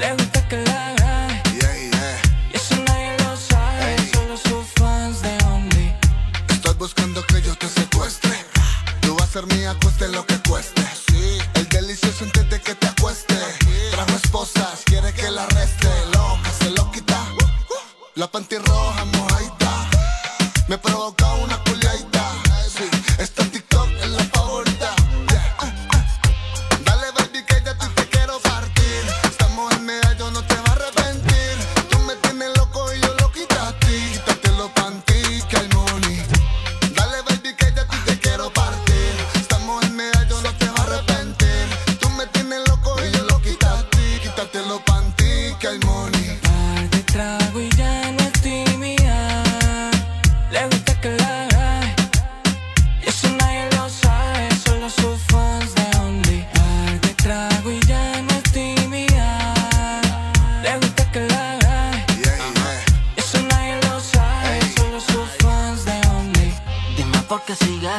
Le 0.00 0.14
gusta 0.14 0.48
que 0.48 0.56
la 0.56 0.86
haga. 0.86 1.42
Y 1.60 2.56
eso 2.56 2.76
nadie 2.86 3.14
lo 3.18 3.36
sabe, 3.36 4.10
solo 4.10 4.38
sus 4.38 4.64
fans 4.76 5.20
de 5.20 5.36
Only. 5.52 5.94
Estoy 6.48 6.74
buscando 6.76 7.22
que 7.26 7.42
yo 7.42 7.54
te 7.56 7.68
secuestre. 7.68 8.32
Tú 9.02 9.16
vas 9.16 9.28
a 9.28 9.32
ser 9.32 9.46
mía, 9.48 9.76
cueste 9.82 10.08
lo 10.08 10.24
que 10.24 10.38
cueste. 10.48 10.81
Delicioso 11.72 12.24
intente 12.24 12.60
que 12.60 12.74
te 12.74 12.86
acueste. 12.86 13.34
Trajo 13.90 14.16
esposas, 14.22 14.82
quiere 14.84 15.12
que 15.14 15.30
la 15.30 15.44
arreste. 15.44 15.88
Loca, 16.12 16.50
se 16.58 16.70
lo 16.70 16.90
quita. 16.90 17.18
La 18.14 18.30
panty 18.30 18.58
roja 18.58 19.04
mojadita. 19.06 19.90
Me 20.68 20.76
provoca 20.76 21.32
una 21.34 21.61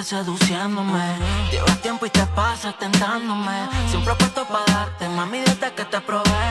seduciéndome. 0.04 1.16
Llevas 1.52 1.82
tiempo 1.82 2.06
y 2.06 2.10
te 2.10 2.26
pasas 2.28 2.78
tentándome. 2.78 3.70
Siempre 3.90 4.14
puesto 4.16 4.46
para 4.46 4.66
darte, 4.66 5.08
mami, 5.10 5.40
desde 5.40 5.74
que 5.74 5.86
te 5.86 6.02
probé. 6.02 6.44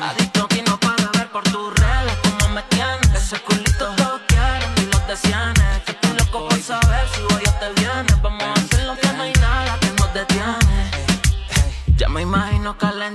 Adicto 0.00 0.46
que 0.48 0.62
no 0.62 0.78
para 0.78 1.10
ver 1.18 1.28
por 1.30 1.42
tus 1.44 1.74
redes 1.74 2.16
cómo 2.22 2.54
me 2.54 2.62
tienes. 2.64 3.14
Ese 3.14 3.40
culito 3.40 3.86
todos 3.96 4.20
quieren 4.28 4.72
y 4.76 4.92
los 4.92 5.06
descianes. 5.06 5.82
Que 5.84 5.92
estoy 5.92 6.12
loco 6.12 6.48
por 6.48 6.60
saber 6.60 7.06
si 7.14 7.22
voy 7.22 7.42
a 7.46 7.58
te 7.58 7.80
vienes. 7.80 8.22
Vamos 8.22 8.44
a 8.44 8.52
hacerlo 8.52 8.94
que 9.00 9.12
no 9.14 9.22
hay 9.22 9.32
nada 9.32 9.78
que 9.80 9.90
nos 9.98 10.14
detiene. 10.14 10.90
Ya 11.96 12.08
me 12.08 12.22
imagino 12.22 12.76
calentándote. 12.78 13.11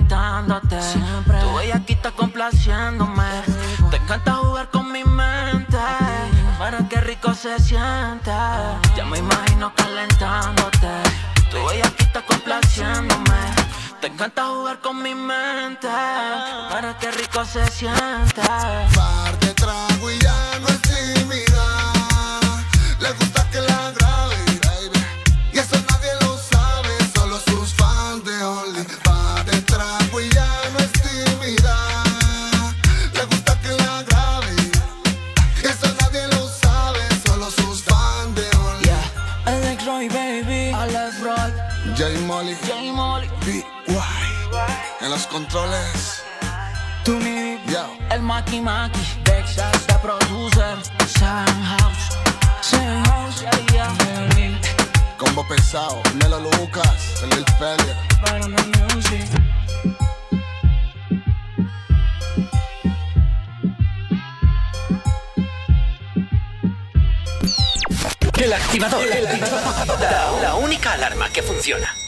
Se 7.38 7.56
siente. 7.60 8.32
Ya 8.96 9.04
me 9.04 9.18
imagino 9.18 9.72
calentándote. 9.74 10.88
Tu 11.50 11.56
bellaquita 11.66 12.20
complaciéndome. 12.26 13.38
Te 14.00 14.08
encanta 14.08 14.46
jugar 14.46 14.80
con 14.80 15.00
mi 15.00 15.14
mente, 15.14 15.88
para 15.88 16.96
que 16.98 17.10
rico 17.12 17.44
se 17.44 17.64
sienta. 17.68 18.88
Par 18.94 19.38
de 19.38 19.54
trago 19.54 20.10
y 20.10 20.18
ya 20.18 20.58
no 20.60 20.68
controles. 45.38 46.24
tú 47.04 47.12
mi 47.20 47.60
Yo. 47.70 47.84
El 48.10 48.22
Maki 48.22 48.60
Maki, 48.60 48.98
Texas, 49.22 49.86
the 49.86 49.94
producer, 50.02 50.76
Seven 51.06 51.62
House, 51.72 52.04
Seven 52.60 53.04
House, 53.04 53.42
yeah, 53.42 53.94
yeah. 53.94 55.16
Combo 55.16 55.46
pesado, 55.46 56.02
Nelo 56.16 56.40
Lucas, 56.40 57.22
el 57.22 57.30
Lil 57.30 57.44
Felia. 57.58 57.94
Para 58.20 58.48
la 58.48 58.62
music. 58.74 59.28
El 68.38 68.52
activador. 68.52 69.06
La, 70.00 70.32
la 70.42 70.54
única 70.56 70.92
alarma 70.94 71.28
que 71.28 71.42
funciona. 71.42 72.07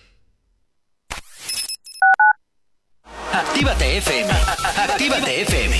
Actívate 3.51 3.97
FM. 3.97 4.31
Actívate 4.77 5.41
FM. 5.41 5.75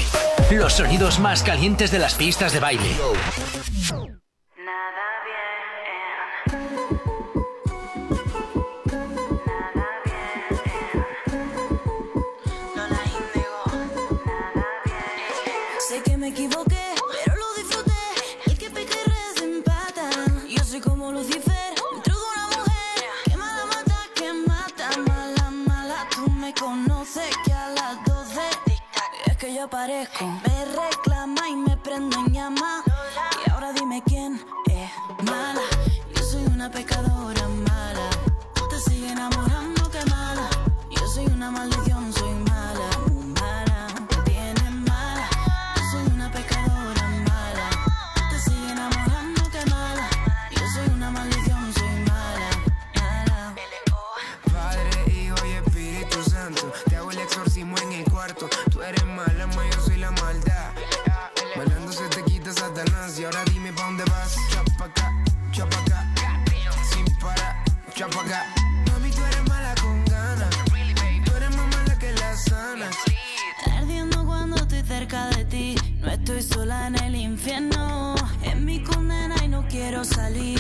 Los 0.52 0.74
sonidos 0.74 1.20
más 1.20 1.42
calientes 1.42 1.90
de 1.90 2.00
las 2.00 2.16
pistas 2.16 2.52
de 2.52 2.60
baile. 2.60 2.98
Yo. 29.70 30.42
Me 30.48 30.66
reclama 30.66 31.50
y 31.50 31.56
me 31.56 31.78
prendo 31.78 32.18
en 32.18 32.34
llama. 32.34 32.84
Y 33.46 33.50
ahora 33.52 33.74
dime 33.74 34.02
quién 34.06 34.44
es 34.66 35.24
mala. 35.24 35.62
Yo 36.16 36.24
soy 36.24 36.44
una 36.46 36.70
pecadora 36.70 37.11
quiero 80.04 80.51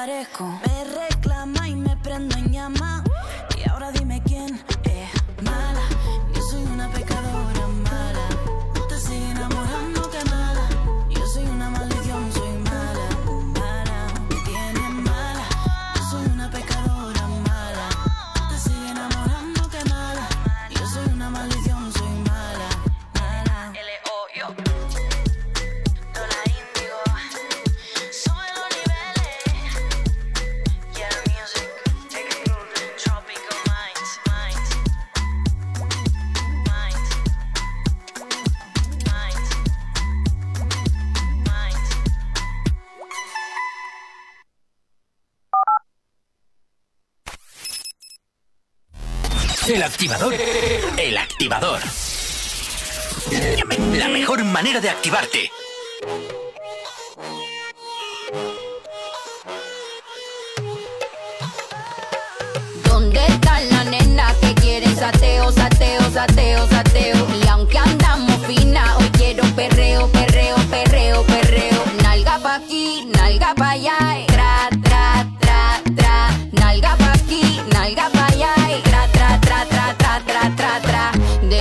Me 0.00 0.84
reclama 0.84 1.68
y 1.68 1.74
me 1.74 1.94
prendo 1.98 2.34
en 2.38 2.50
llama. 2.50 3.04
Y 3.58 3.68
ahora 3.68 3.92
dime 3.92 4.22
quién 4.24 4.58
es 4.84 5.42
mala. 5.42 5.82
Yo 6.34 6.40
soy 6.40 6.62
una 6.62 6.88
pecadora 6.88 7.29
El 49.80 49.86
activador. 49.86 50.34
El 50.98 51.16
activador. 51.16 51.80
La 53.94 54.08
mejor 54.08 54.44
manera 54.44 54.78
de 54.78 54.90
activarte. 54.90 55.50
¿Dónde 62.84 63.26
están 63.26 63.70
las 63.70 63.86
nenas 63.86 64.36
que 64.42 64.54
quieren 64.56 64.94
sateo, 64.94 65.50
sateo, 65.50 66.10
sateo, 66.12 66.68
sateo? 66.68 67.26
Y 67.42 67.48
aunque 67.48 67.78
andamos 67.78 68.46
fina, 68.46 68.98
hoy 68.98 69.08
quiero 69.16 69.44
perreo, 69.56 70.08
perreo, 70.12 70.56
perreo, 70.68 71.24
perreo. 71.24 71.84
Nalga 72.02 72.38
pa' 72.38 72.56
aquí, 72.56 73.08
nalga 73.14 73.54
pa' 73.54 73.70
allá, 73.70 73.96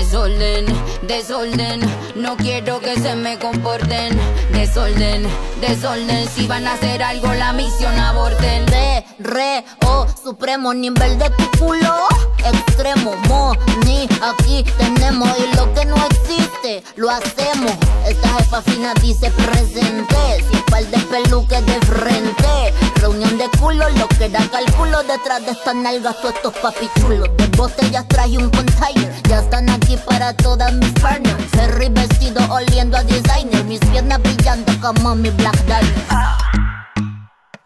Desorden, 0.10 0.66
desorden, 1.04 1.82
no 2.30 2.38
quiero 2.38 2.80
que 2.80 2.96
se 3.00 3.16
me 3.16 3.40
comporten. 3.40 4.16
Desorden, 4.52 5.28
desorden, 5.62 6.28
si 6.30 6.46
van 6.46 6.68
a 6.68 6.74
hacer 6.74 7.02
algo 7.02 7.34
la 7.34 7.54
misión 7.54 7.98
aborten. 7.98 8.68
Re, 8.68 9.04
re, 9.18 9.66
oh, 9.88 10.06
supremo 10.24 10.72
nivel 10.72 11.18
de 11.18 11.28
tu 11.32 11.50
culo. 11.58 12.08
Extremo, 12.46 13.16
mo, 13.28 13.56
ni 13.84 14.08
aquí 14.22 14.64
tenemos. 14.78 15.28
Y 15.40 15.56
lo 15.56 15.74
que 15.74 15.86
no 15.86 15.96
existe, 16.06 16.84
lo 16.98 17.10
hacemos. 17.10 17.74
Esta 18.08 18.30
jefa 18.36 18.62
fina 18.62 18.94
dice 19.02 19.32
presente. 19.32 20.46
Sin 20.52 20.62
par 20.66 20.86
de 20.86 21.00
peluques 21.00 21.66
de 21.66 21.80
frente. 21.88 22.74
Reunión 22.96 23.40
de 23.40 23.50
culo, 23.60 23.90
lo 23.90 24.08
que 24.08 24.30
da 24.30 24.48
cálculo. 24.52 25.02
Detrás 25.02 25.44
de 25.46 25.52
estas 25.52 25.74
nalgas, 25.74 26.22
todos 26.22 26.36
estos 26.36 26.54
papichulos. 26.58 27.28
De 27.38 27.48
botellas 27.58 28.08
traje 28.08 28.38
un 28.38 28.52
container. 28.52 29.12
Ya 29.28 29.40
están 29.40 29.68
aquí 29.70 29.98
para 30.06 30.32
todas 30.34 30.72
mis 30.74 30.92
partners. 30.92 31.49
Vestido 31.68 32.42
oliendo 32.54 32.98
a 32.98 33.04
designer. 33.04 33.66
Mis 33.66 33.80
piernas 33.80 34.22
brillando 34.22 34.72
como 34.80 35.16
mi 35.16 35.30
Black. 35.32 35.58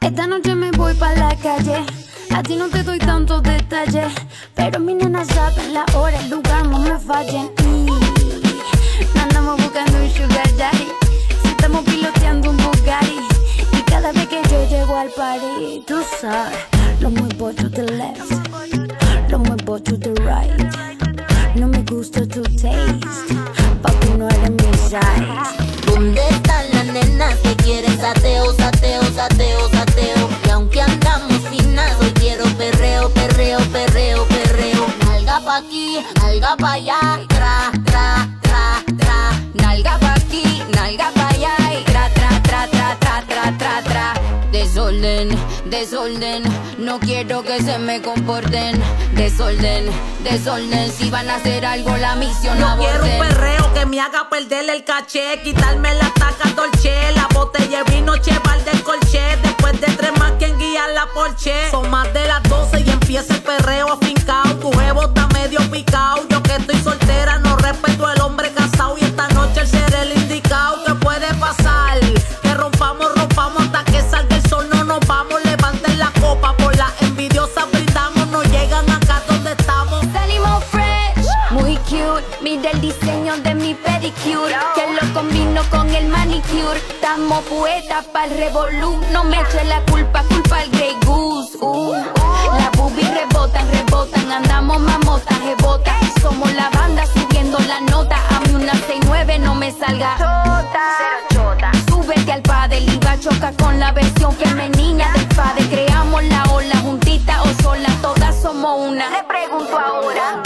Esta 0.02 0.28
noche 0.28 0.56
me 0.56 0.72
voy 0.72 0.94
pa' 0.96 1.14
la 1.14 1.36
calle. 1.36 1.86
A 2.34 2.42
ti 2.42 2.56
no 2.56 2.70
te 2.70 2.82
doy 2.84 2.98
tantos 2.98 3.44
detalles. 3.44 4.14
Pero 4.56 4.80
mi 4.80 4.96
nena 4.96 5.24
saben 5.26 5.74
la 5.74 5.86
hora, 5.94 6.18
el 6.20 6.30
lugar, 6.30 6.66
no 6.68 6.80
me 6.80 6.98
fallen. 6.98 7.52
Y 9.14 9.20
andamos 9.20 9.62
buscando 9.62 9.98
un 9.98 10.10
sugar 10.10 10.58
daddy. 10.58 10.88
Si 11.44 11.50
estamos 11.50 11.84
piloteando 11.86 12.50
un 12.50 12.58
Bugatti. 12.58 13.20
Y 13.78 13.82
cada 13.84 14.12
vez 14.12 14.28
que 14.28 14.42
yo 14.50 14.70
llego 14.70 14.98
al 14.98 15.10
party, 15.10 15.84
tú 15.86 16.02
sabes, 16.20 16.58
lo 17.00 17.10
muevo 17.10 17.52
to 17.54 17.70
the 17.70 17.84
left, 17.84 18.32
lo 19.30 19.40
muevo 19.40 19.80
to 19.80 19.98
the 20.00 20.14
right. 20.22 21.02
¿Dónde 24.94 26.22
están 26.30 26.66
las 26.72 26.86
nenas 26.86 27.36
que 27.40 27.56
quieren 27.56 27.98
sateo, 28.00 28.54
sateo, 28.54 29.02
sateo, 29.16 29.70
sateo? 29.70 30.30
Y 30.46 30.50
aunque 30.52 30.82
andamos 30.82 31.34
finas, 31.50 31.96
hoy 32.00 32.12
quiero 32.12 32.46
perreo, 32.58 33.10
perreo, 33.10 33.58
perreo, 33.72 34.24
perreo. 34.28 34.86
Nalga 35.06 35.40
pa' 35.40 35.58
aquí, 35.58 35.98
nalga 36.22 36.56
pa' 36.58 36.74
allá, 36.74 37.26
Desorden, 44.94 45.30
desorden, 45.66 46.44
no 46.77 47.00
quiero 47.00 47.42
que 47.42 47.60
se 47.64 47.79
me 47.79 48.00
comporten. 48.01 48.79
Desorden, 49.16 49.90
desorden, 50.24 50.92
si 50.92 51.10
van 51.10 51.27
a 51.32 51.38
hacer 51.38 51.66
algo 51.66 51.98
la 51.98 52.16
misión 52.16 52.60
Yo 52.60 52.68
quiero 52.77 53.03
un 53.03 53.27
perreo 53.27 53.74
que 53.74 53.88
me 53.88 54.00
haga 54.00 54.29
perder 54.29 54.70
el 54.70 54.84
caché, 54.84 55.42
quitarme 55.44 55.96
la 55.96 56.14
taca 56.14 56.48
dolce, 56.56 56.94
la 57.16 57.27
botella 57.34 57.84
de 57.84 57.92
vino 57.92 58.16
cheval 58.18 58.64
del 58.66 58.84
colché. 58.84 59.36
Después 59.42 59.82
de 59.82 59.88
tres 59.88 60.12
más, 60.20 60.34
quien 60.38 60.58
guía 60.60 60.88
la 60.94 61.08
porche. 61.08 61.72
Son 61.72 61.90
más 61.90 62.14
de 62.14 62.27
las 62.27 62.44
12 62.44 62.82
y 62.82 62.90
empieza 62.92 63.34
el 63.34 63.42
perreo 63.42 63.94
afincao. 63.94 64.56
Tu 64.58 64.72
jevo 64.74 65.06
está 65.06 65.27
medio 65.29 65.60
picao. 65.72 66.20
Yo 66.29 66.44
que 66.44 66.56
estoy 66.56 66.77
soltera, 66.84 67.40
no 67.40 67.58
respeto 67.58 68.06
al 68.06 68.22
hombre 68.22 68.51
casado. 68.51 69.02
Mira 82.44 82.72
el 82.72 82.82
diseño 82.82 83.38
de 83.38 83.56
mi 83.56 83.74
pedicure, 83.74 84.53
que 84.75 84.86
lo 84.92 85.14
combino 85.14 85.62
con 85.70 85.90
el 85.96 86.10
manicure. 86.10 86.77
Estamos 86.90 87.42
poetas 87.46 88.03
para 88.12 88.25
el 88.25 88.38
revolú. 88.38 89.00
No 89.14 89.24
me 89.24 89.40
eche 89.40 89.64
la 89.64 89.79
culpa, 89.90 90.24
culpa 90.24 90.60
al 90.60 90.70
Grey 90.72 90.94
Goose. 91.06 91.58
Uh. 91.62 91.94
Las 92.58 92.72
boobies 92.75 93.10
rebotan, 93.14 93.66
rebotan. 93.72 94.29
Andamos 94.29 94.82
mamotas, 94.82 95.40
rebotan. 95.40 95.96
Somos 96.22 96.51
la 96.53 96.70
banda 96.72 97.06
subiendo 97.06 97.58
la 97.60 97.79
nota. 97.79 98.18
A 98.36 98.42
mí 98.42 98.56
una 98.56 98.74
69 98.74 99.40
no 99.40 99.56
me 99.56 99.72
salga. 99.72 100.18
Chota. 100.18 101.72
Al 102.29 102.42
padre, 102.42 102.79
iba 102.79 103.20
choca 103.20 103.53
con 103.53 103.79
la 103.79 103.92
versión 103.92 104.34
femenina 104.34 105.12
del 105.14 105.27
padre. 105.27 105.66
Creamos 105.70 106.24
la 106.25 106.44
ola 106.51 106.75
juntita 106.77 107.42
o 107.44 107.62
sola, 107.62 107.90
todas 108.01 108.36
somos 108.42 108.90
una. 108.90 109.10
Le 109.10 109.24
pregunto 109.24 109.77
ahora. 109.77 110.43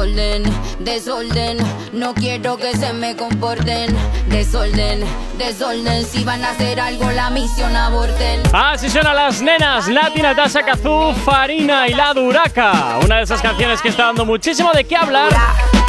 Desorden, 0.00 0.42
desorden, 0.78 1.58
no 1.92 2.14
quiero 2.14 2.56
que 2.56 2.74
se 2.74 2.90
me 2.94 3.14
comporten. 3.14 3.94
Desorden, 4.28 5.04
desorden, 5.36 6.06
si 6.06 6.24
van 6.24 6.42
a 6.42 6.52
hacer 6.52 6.80
algo 6.80 7.10
la 7.10 7.28
misión 7.28 7.76
aborten. 7.76 8.40
Así 8.50 8.88
suenan 8.88 9.14
las 9.14 9.42
nenas, 9.42 9.88
Nati, 9.88 10.22
Natasha, 10.22 10.62
Kazú, 10.62 11.12
Farina 11.22 11.86
y 11.86 11.92
La 11.92 12.14
Duraca. 12.14 12.98
Una 13.04 13.18
de 13.18 13.24
esas 13.24 13.42
canciones 13.42 13.82
que 13.82 13.88
está 13.88 14.06
dando 14.06 14.24
muchísimo 14.24 14.72
de 14.72 14.84
qué 14.84 14.96
hablar. 14.96 15.34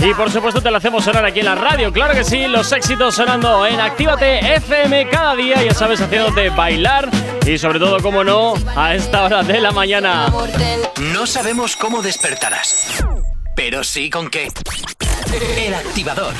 Y 0.03 0.13
por 0.13 0.29
supuesto 0.29 0.59
te 0.59 0.69
la 0.69 0.79
hacemos 0.79 1.05
sonar 1.05 1.23
aquí 1.23 1.39
en 1.39 1.45
la 1.45 1.55
radio. 1.55 1.93
Claro 1.93 2.13
que 2.13 2.25
sí, 2.25 2.47
los 2.47 2.69
éxitos 2.73 3.15
sonando 3.15 3.65
en 3.65 3.79
Actívate 3.79 4.55
FM 4.55 5.07
cada 5.09 5.35
día, 5.35 5.63
ya 5.63 5.73
sabes, 5.73 6.01
haciéndote 6.01 6.49
bailar. 6.49 7.09
Y 7.45 7.57
sobre 7.57 7.79
todo, 7.79 8.01
como 8.01 8.25
no, 8.25 8.55
a 8.75 8.93
esta 8.93 9.23
hora 9.23 9.41
de 9.41 9.61
la 9.61 9.71
mañana. 9.71 10.27
No 11.13 11.25
sabemos 11.25 11.77
cómo 11.77 12.01
despertarás, 12.01 13.05
pero 13.55 13.83
sí 13.83 14.09
con 14.09 14.29
qué. 14.29 14.47
El 15.33 15.73
activador. 15.73 16.33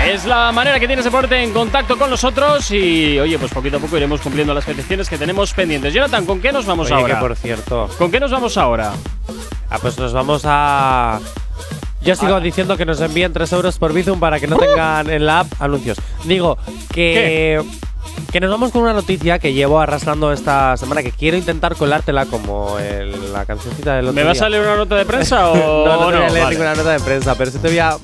Es 0.06 0.24
la 0.24 0.52
manera 0.52 0.78
que 0.78 0.86
tienes 0.86 1.04
de 1.04 1.10
ponerte 1.10 1.42
en 1.42 1.52
contacto 1.52 1.98
con 1.98 2.10
nosotros 2.10 2.70
y, 2.70 3.18
oye, 3.18 3.40
pues 3.40 3.52
poquito 3.52 3.78
a 3.78 3.80
poco 3.80 3.96
iremos 3.96 4.20
cumpliendo 4.20 4.54
las 4.54 4.64
peticiones 4.64 5.08
que 5.08 5.18
tenemos 5.18 5.52
pendientes. 5.52 5.92
Jonathan, 5.92 6.24
¿con 6.24 6.40
qué 6.40 6.52
nos 6.52 6.64
vamos 6.64 6.92
Oye, 6.92 7.00
ahora? 7.00 7.16
que 7.16 7.20
por 7.20 7.34
cierto. 7.34 7.57
¿Con 7.98 8.10
qué 8.10 8.20
nos 8.20 8.30
vamos 8.30 8.56
ahora? 8.56 8.92
Ah, 9.70 9.78
pues 9.80 9.98
nos 9.98 10.12
vamos 10.12 10.42
a. 10.44 11.20
Yo 12.00 12.14
sigo 12.16 12.36
Ah. 12.36 12.40
diciendo 12.40 12.76
que 12.76 12.86
nos 12.86 13.00
envíen 13.00 13.32
3 13.32 13.52
euros 13.52 13.78
por 13.78 13.92
Bizum 13.92 14.20
para 14.20 14.38
que 14.40 14.46
no 14.46 14.56
tengan 14.56 15.10
en 15.10 15.26
la 15.26 15.40
app 15.40 15.48
anuncios. 15.60 15.98
Digo 16.24 16.56
que. 16.92 17.62
Que 18.32 18.40
nos 18.40 18.50
vamos 18.50 18.72
con 18.72 18.82
una 18.82 18.92
noticia 18.92 19.38
que 19.38 19.52
llevo 19.54 19.80
arrastrando 19.80 20.32
esta 20.32 20.76
semana 20.76 21.02
que 21.02 21.12
quiero 21.12 21.36
intentar 21.36 21.76
colártela 21.76 22.26
como 22.26 22.78
el- 22.78 23.32
la 23.32 23.46
cancioncita 23.46 23.94
del 23.96 24.06
otro 24.06 24.14
¿Me 24.14 24.24
vas 24.24 24.38
día. 24.38 24.46
a 24.46 24.50
leer 24.50 24.62
una 24.64 24.76
nota 24.76 24.96
de 24.96 25.04
prensa 25.06 25.48
o 25.50 25.54
no, 25.86 25.96
no 25.96 25.98
te 26.10 26.16
voy 26.16 26.24
a 26.26 26.28
leer 26.30 26.42
Vale. 26.44 26.50
ninguna 26.56 26.74
nota 26.74 26.90
de 26.92 27.00
prensa, 27.00 27.34
pero 27.36 27.50
sí 27.50 27.58
te 27.58 27.68
voy 27.68 27.78
a, 27.78 27.90
a, 27.90 27.96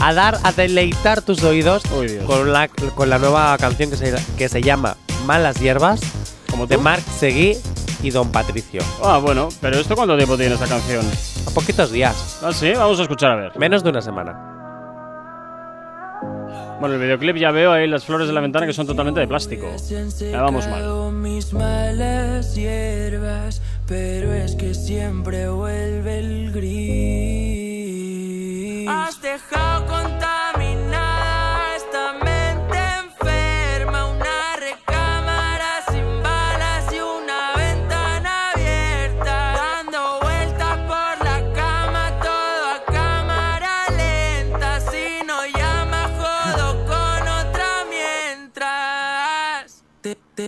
a- 0.00 0.06
a 0.08 0.14
dar, 0.14 0.38
a 0.42 0.52
deleitar 0.52 1.22
tus 1.22 1.42
oídos 1.42 1.82
con 2.26 2.52
la, 2.52 2.68
con 2.68 3.10
la 3.10 3.18
nueva 3.18 3.56
canción 3.58 3.90
que 3.90 3.96
se, 3.96 4.14
que 4.38 4.48
se 4.48 4.62
llama 4.62 4.96
Malas 5.26 5.56
Hierbas, 5.60 6.00
¿Como 6.50 6.66
de 6.66 6.76
tú? 6.76 6.82
Marc 6.82 7.02
Seguí 7.18 7.58
y 8.02 8.10
Don 8.10 8.30
Patricio. 8.30 8.82
Ah, 9.02 9.18
bueno, 9.18 9.48
pero 9.60 9.78
¿esto 9.78 9.94
cuánto 9.94 10.16
tiempo 10.16 10.36
tiene 10.36 10.54
esta 10.54 10.66
canción? 10.66 11.04
A 11.46 11.50
poquitos 11.50 11.92
días. 11.92 12.40
Ah, 12.42 12.52
sí, 12.52 12.72
vamos 12.72 12.98
a 12.98 13.02
escuchar 13.02 13.32
a 13.32 13.36
ver. 13.36 13.58
Menos 13.58 13.82
de 13.82 13.90
una 13.90 14.00
semana. 14.00 14.50
Bueno, 16.80 16.94
el 16.94 17.00
videoclip 17.02 17.36
ya 17.36 17.50
veo 17.50 17.72
ahí 17.72 17.86
las 17.86 18.04
flores 18.06 18.26
de 18.26 18.32
la 18.32 18.40
ventana 18.40 18.64
que 18.66 18.72
son 18.72 18.86
totalmente 18.86 19.20
de 19.20 19.28
plástico. 19.28 19.66
Ya 20.20 20.40
vamos 20.40 20.66
mal. 20.66 20.76
Secado 20.76 21.10
mis 21.10 21.52
malas 21.52 22.54
hierbas, 22.54 23.60
pero 23.86 24.32
es 24.32 24.56
que 24.56 24.72
siempre 24.72 25.50
vuelve 25.50 26.18
el 26.20 26.52
gris. 26.52 27.60
Has 28.88 29.20
dejado 29.20 29.84
contaminada 29.86 30.49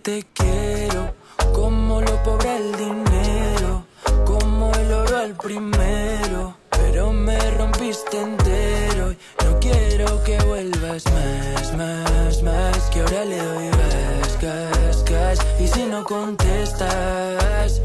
Te, 0.01 0.25
quiero 0.33 1.13
como 1.53 2.01
lo 2.01 2.23
pobre 2.23 2.57
el 2.57 2.73
dinero, 2.77 3.85
como 4.25 4.73
el 4.73 4.91
oro 4.91 5.19
al 5.19 5.37
primero. 5.37 6.57
Pero 6.71 7.13
me 7.13 7.39
rompiste 7.51 8.19
entero 8.19 9.13
y 9.13 9.45
no 9.45 9.61
quiero 9.61 10.25
que 10.25 10.39
vuelvas 10.45 11.05
más, 11.05 11.77
más, 11.77 12.43
más. 12.43 12.79
Que 12.91 13.01
ahora 13.01 13.25
le 13.27 13.37
doy 13.37 13.69
gas, 14.41 15.05
gas. 15.05 15.39
Y 15.61 15.69
si 15.69 15.85
no 15.85 16.03
contestas, 16.05 17.83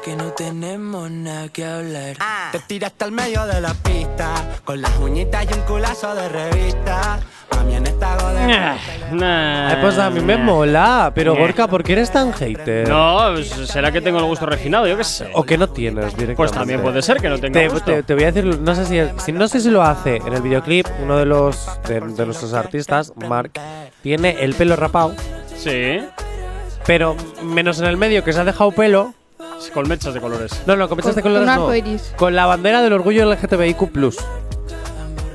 que 0.00 0.16
no 0.16 0.24
tenemos 0.32 1.10
nada 1.10 1.48
que 1.48 1.64
hablar. 1.64 2.16
Te 2.52 2.58
tiraste 2.60 3.04
al 3.04 3.12
medio 3.12 3.44
de 3.46 3.60
la 3.60 3.74
pista 3.74 4.32
Con 4.64 4.80
las 4.80 4.96
uñitas 4.98 5.44
y 5.50 5.54
un 5.54 5.60
culazo 5.62 6.14
de 6.14 6.28
revista 6.28 7.18
Mami 7.56 7.74
en 7.76 7.86
esta 7.86 8.16
Nah, 9.12 9.68
Ay, 9.68 9.76
pues 9.80 9.98
a 9.98 10.10
mí 10.10 10.20
me 10.20 10.36
mola, 10.36 11.12
pero. 11.14 11.34
Gorka, 11.34 11.66
¿por 11.66 11.82
qué 11.82 11.92
eres 11.94 12.10
tan 12.10 12.32
hater? 12.32 12.88
No, 12.88 13.30
pues, 13.34 13.48
será 13.48 13.90
que 13.90 14.00
tengo 14.00 14.18
el 14.18 14.24
gusto 14.24 14.46
refinado, 14.46 14.86
yo 14.86 14.96
qué 14.96 15.04
sé. 15.04 15.30
O 15.34 15.42
que 15.44 15.56
no 15.58 15.68
tienes 15.68 16.04
directamente. 16.16 16.34
Pues 16.36 16.52
también 16.52 16.80
puede 16.82 17.02
ser 17.02 17.18
que 17.18 17.28
no 17.28 17.38
tenga 17.38 17.58
te, 17.60 17.68
gusto. 17.68 17.84
te- 17.86 18.02
te 18.02 18.14
voy 18.14 18.24
a 18.24 18.32
decir, 18.32 18.58
no 18.60 18.74
sé 18.74 18.84
si, 18.86 19.22
si 19.24 19.32
no 19.32 19.48
sé 19.48 19.60
si 19.60 19.70
lo 19.70 19.82
hace 19.82 20.16
en 20.16 20.32
el 20.32 20.42
videoclip, 20.42 20.86
uno 21.02 21.16
de 21.16 21.24
los 21.26 21.66
de, 21.88 22.00
de 22.00 22.26
nuestros 22.26 22.52
artistas, 22.54 23.12
Mark, 23.16 23.52
tiene 24.02 24.36
el 24.42 24.54
pelo 24.54 24.76
rapado, 24.76 25.14
Sí, 25.56 26.00
pero 26.86 27.16
menos 27.42 27.80
en 27.80 27.86
el 27.86 27.96
medio 27.96 28.22
que 28.24 28.32
se 28.32 28.40
ha 28.40 28.44
dejado 28.44 28.72
pelo. 28.72 29.14
Con 29.72 29.88
mechas 29.88 30.14
de 30.14 30.20
colores. 30.20 30.62
No, 30.66 30.76
no, 30.76 30.88
con 30.88 30.96
mechas 30.96 31.14
de 31.14 31.22
colores 31.22 31.48
con 31.48 31.56
no. 31.84 32.16
Con 32.16 32.34
la 32.34 32.46
bandera 32.46 32.82
del 32.82 32.92
orgullo 32.92 33.24
LGTBIQ+. 33.32 33.88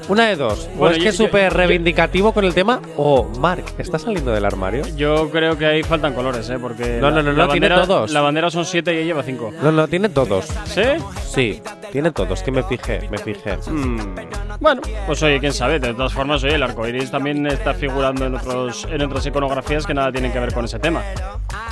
Una 0.10 0.28
de 0.28 0.36
dos. 0.36 0.68
Bueno, 0.76 0.84
o 0.84 0.90
es 0.92 0.98
yo- 0.98 1.04
que 1.04 1.10
es 1.10 1.16
súper 1.16 1.52
yo- 1.52 1.58
reivindicativo 1.58 2.34
con 2.34 2.44
el 2.44 2.54
tema, 2.54 2.82
o 2.98 3.24
Mark, 3.40 3.64
¿está 3.78 3.98
saliendo 3.98 4.32
del 4.34 4.44
armario? 4.44 4.84
Yo 4.98 5.30
creo 5.32 5.58
que 5.58 5.66
ahí 5.66 5.82
faltan 5.84 6.14
colores, 6.14 6.50
¿eh? 6.50 6.58
Porque 6.60 6.98
No, 7.00 7.10
la- 7.10 7.22
no, 7.24 7.32
no, 7.32 7.32
la 7.38 7.46
no, 7.46 7.52
tiene 7.54 7.70
bandera- 7.70 7.88
todos. 7.88 8.12
La 8.12 8.20
bandera 8.20 8.52
son 8.52 8.66
siete 8.66 8.94
y 8.94 8.98
ella 8.98 9.06
lleva 9.06 9.24
cinco. 9.24 9.52
No, 9.62 9.72
no, 9.72 9.88
tiene 9.88 10.10
todos. 10.10 10.46
¿Sí? 10.66 10.82
Sí, 11.26 11.62
tiene 11.94 12.10
todos, 12.10 12.42
que 12.42 12.52
me 12.52 12.64
fijé, 12.64 13.08
me 13.12 13.20
fijé. 13.20 13.56
Mm, 13.70 14.00
Bueno, 14.60 14.82
pues 15.06 15.22
oye, 15.22 15.40
quién 15.40 15.54
sabe. 15.54 15.80
De 15.80 15.94
todas 15.94 16.12
formas, 16.12 16.44
oye, 16.44 16.56
el 16.56 16.64
arco 16.64 16.88
iris 16.88 17.12
también 17.12 17.46
está 17.46 17.76
figurando 17.76 18.26
en, 18.26 18.34
otros, 18.34 18.88
en 18.92 19.00
otras 19.04 19.24
iconografías 19.28 19.86
que 19.86 19.94
nada 19.94 20.12
tienen 20.12 20.32
que 20.32 20.40
ver 20.40 20.52
con 20.56 20.66
ese 20.66 20.80
tema. 20.80 21.04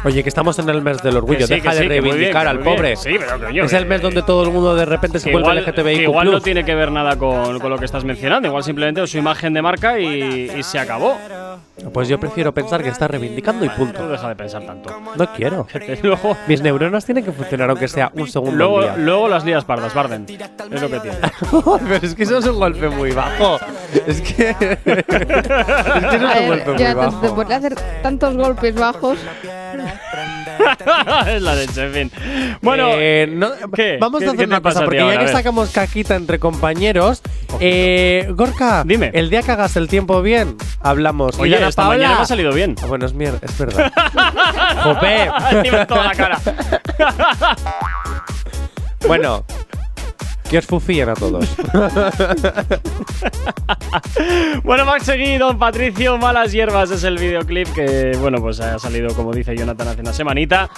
Oye, 0.05 0.21
que 0.21 0.29
estamos 0.29 0.59
en 0.59 0.69
el 0.69 0.83
mes 0.83 1.01
del 1.01 1.17
orgullo, 1.17 1.39
Que 1.39 1.47
sí, 1.47 1.53
deja 1.55 1.71
que 1.71 1.75
de 1.75 1.81
sí, 1.81 1.87
bien, 1.89 2.03
reivindicar 2.03 2.43
que 2.43 2.49
al 2.49 2.57
bien. 2.59 2.75
pobre. 2.75 2.95
Sí, 2.97 3.15
pero 3.17 3.39
coño, 3.47 3.63
es 3.63 3.73
el 3.73 3.85
mes 3.87 4.01
donde 4.03 4.21
todo 4.21 4.43
el 4.43 4.51
mundo 4.51 4.75
de 4.75 4.85
repente 4.85 5.19
se 5.19 5.31
vuelve 5.31 5.49
igual, 5.49 5.65
LGTBIQ+. 5.65 5.97
que 5.97 6.03
igual 6.03 6.31
no 6.31 6.39
tiene 6.41 6.63
que 6.63 6.75
ver 6.75 6.91
nada 6.91 7.15
con, 7.17 7.59
con 7.59 7.71
lo 7.71 7.79
que 7.79 7.85
estás 7.85 8.03
mencionando. 8.03 8.47
Igual 8.47 8.63
simplemente 8.63 9.01
es 9.01 9.09
su 9.09 9.17
imagen 9.17 9.53
de 9.55 9.61
marca 9.63 9.99
y, 9.99 10.51
y 10.55 10.61
se 10.61 10.77
acabó. 10.77 11.17
Pues 11.93 12.07
yo 12.07 12.19
prefiero 12.19 12.53
pensar 12.53 12.83
que 12.83 12.89
está 12.89 13.07
reivindicando 13.07 13.65
y 13.65 13.69
punto. 13.69 14.07
deja 14.07 14.29
de 14.29 14.35
pensar 14.35 14.63
tanto. 14.67 14.91
No 15.15 15.33
quiero. 15.33 15.67
luego, 16.03 16.37
Mis 16.47 16.61
neuronas 16.61 17.05
tienen 17.05 17.23
que 17.25 17.31
funcionar 17.31 17.69
aunque 17.71 17.87
sea 17.87 18.11
un 18.13 18.27
segundo 18.27 18.55
luego, 18.55 18.81
día. 18.81 18.97
luego 18.97 19.27
las 19.27 19.43
lías 19.45 19.65
pardas, 19.65 19.93
Es 20.15 20.81
lo 20.81 20.89
que 20.89 20.99
tiene. 20.99 21.17
Pero 21.89 21.95
es 22.07 22.15
que 22.15 22.23
eso 22.23 22.37
es 22.39 22.45
un 22.45 22.59
golpe 22.59 22.89
muy 22.89 23.11
bajo. 23.11 23.59
Es 24.07 24.21
que. 24.21 24.49
es 24.59 24.83
que 24.85 26.15
eso 26.15 26.27
es 26.27 26.35
A 26.35 26.39
un 26.39 26.47
golpe 26.47 27.29
muy 27.45 27.53
hacer 27.53 27.75
tantos 28.01 28.35
golpes 28.35 28.75
bajos, 28.75 29.17
es 31.27 31.41
la 31.41 31.55
leche, 31.55 31.83
en 31.85 31.93
fin. 31.93 32.11
Bueno, 32.61 32.89
Eh, 32.93 33.27
no- 33.31 33.49
¿qué? 33.73 33.97
vamos 33.99 34.19
¿Qué- 34.21 34.27
a 34.27 34.31
hacer 34.31 34.47
una 34.47 34.61
cosa, 34.61 34.83
porque 34.83 34.99
ahora? 34.99 35.15
ya 35.15 35.21
que 35.25 35.31
sacamos 35.31 35.69
caquita 35.71 36.15
entre 36.15 36.39
compañeros, 36.39 37.21
eh, 37.59 38.27
Gorka, 38.31 38.83
Dime. 38.85 39.11
el 39.13 39.29
día 39.29 39.41
que 39.41 39.51
hagas 39.51 39.75
el 39.75 39.87
tiempo 39.87 40.21
bien, 40.21 40.55
hablamos. 40.81 41.37
Oye, 41.39 41.57
Ana 41.57 41.67
esta 41.69 41.83
Paula- 41.83 41.97
mañana 41.97 42.15
me 42.17 42.21
ha 42.21 42.25
salido 42.25 42.53
bien. 42.53 42.75
Ah, 42.81 42.85
bueno, 42.87 43.05
es 43.05 43.13
mierda, 43.13 43.39
es 43.41 43.57
verdad. 43.57 43.91
Jope. 44.83 45.29
Toda 45.87 46.03
la 46.05 46.15
cara. 46.15 46.39
bueno, 49.07 49.43
que 50.51 50.57
os 50.57 50.65
fufíen 50.67 51.09
a 51.09 51.13
todos. 51.15 51.47
Bueno, 54.63 54.85
Max 54.85 55.05
seguí, 55.05 55.37
Don 55.37 55.57
Patricio, 55.57 56.17
Malas 56.17 56.51
Hierbas 56.51 56.91
es 56.91 57.03
el 57.03 57.17
videoclip 57.17 57.67
que, 57.73 58.15
bueno, 58.19 58.39
pues 58.39 58.59
ha 58.59 58.79
salido, 58.79 59.13
como 59.15 59.33
dice 59.33 59.55
Jonathan, 59.55 59.87
hace 59.87 60.01
una 60.01 60.13
semanita. 60.13 60.69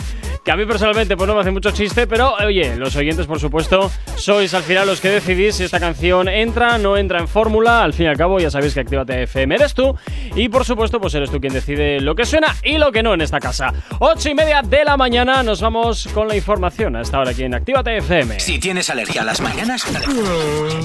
Que 0.44 0.52
a 0.52 0.56
mí 0.58 0.66
personalmente 0.66 1.16
pues 1.16 1.28
no 1.28 1.36
me 1.36 1.42
hace 1.42 1.52
mucho 1.52 1.72
chiste, 1.72 2.06
pero 2.08 2.34
oye, 2.34 2.76
los 2.76 2.96
oyentes, 2.96 3.28
por 3.28 3.40
supuesto, 3.40 3.92
sois 4.16 4.54
al 4.54 4.64
final 4.64 4.88
los 4.88 5.00
que 5.00 5.10
decidís 5.10 5.56
si 5.56 5.64
esta 5.64 5.80
canción 5.80 6.28
entra, 6.28 6.78
no 6.78 6.98
entra 6.98 7.20
en 7.20 7.28
fórmula. 7.28 7.84
Al 7.84 7.94
fin 7.94 8.08
y 8.08 8.10
al 8.10 8.18
cabo, 8.18 8.40
ya 8.40 8.50
sabéis 8.50 8.74
que 8.74 8.82
Actívate 8.82 9.24
FM 9.24 9.56
eres 9.56 9.74
tú. 9.74 9.96
Y 10.36 10.50
por 10.50 10.66
supuesto, 10.66 11.00
pues 11.00 11.14
eres 11.16 11.30
tú 11.30 11.40
quien 11.40 11.54
decide 11.54 12.02
lo 12.02 12.16
que 12.16 12.26
suena 12.26 12.56
y 12.64 12.78
lo 12.78 12.92
que 12.92 13.04
no 13.04 13.14
en 13.14 13.22
esta 13.22 13.40
casa. 13.40 13.74
Ocho 14.00 14.30
y 14.30 14.34
media 14.34 14.62
de 14.62 14.84
la 14.84 14.98
mañana, 14.98 15.44
nos 15.44 15.62
vamos 15.62 16.10
con 16.14 16.28
la 16.28 16.36
información 16.36 16.96
a 16.96 17.02
esta 17.02 17.20
hora 17.20 17.32
aquí 17.32 17.44
en 17.44 17.54
Actívate 17.54 17.98
FM. 17.98 18.40
Si 18.40 18.60
tienes 18.60 18.90
alergia 18.90 19.22
a 19.22 19.26
las 19.26 19.40
mañanas, 19.40 19.62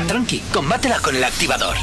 tranqui, 0.06 0.40
combátela 0.52 1.00
con 1.00 1.16
el 1.16 1.24
activador. 1.24 1.76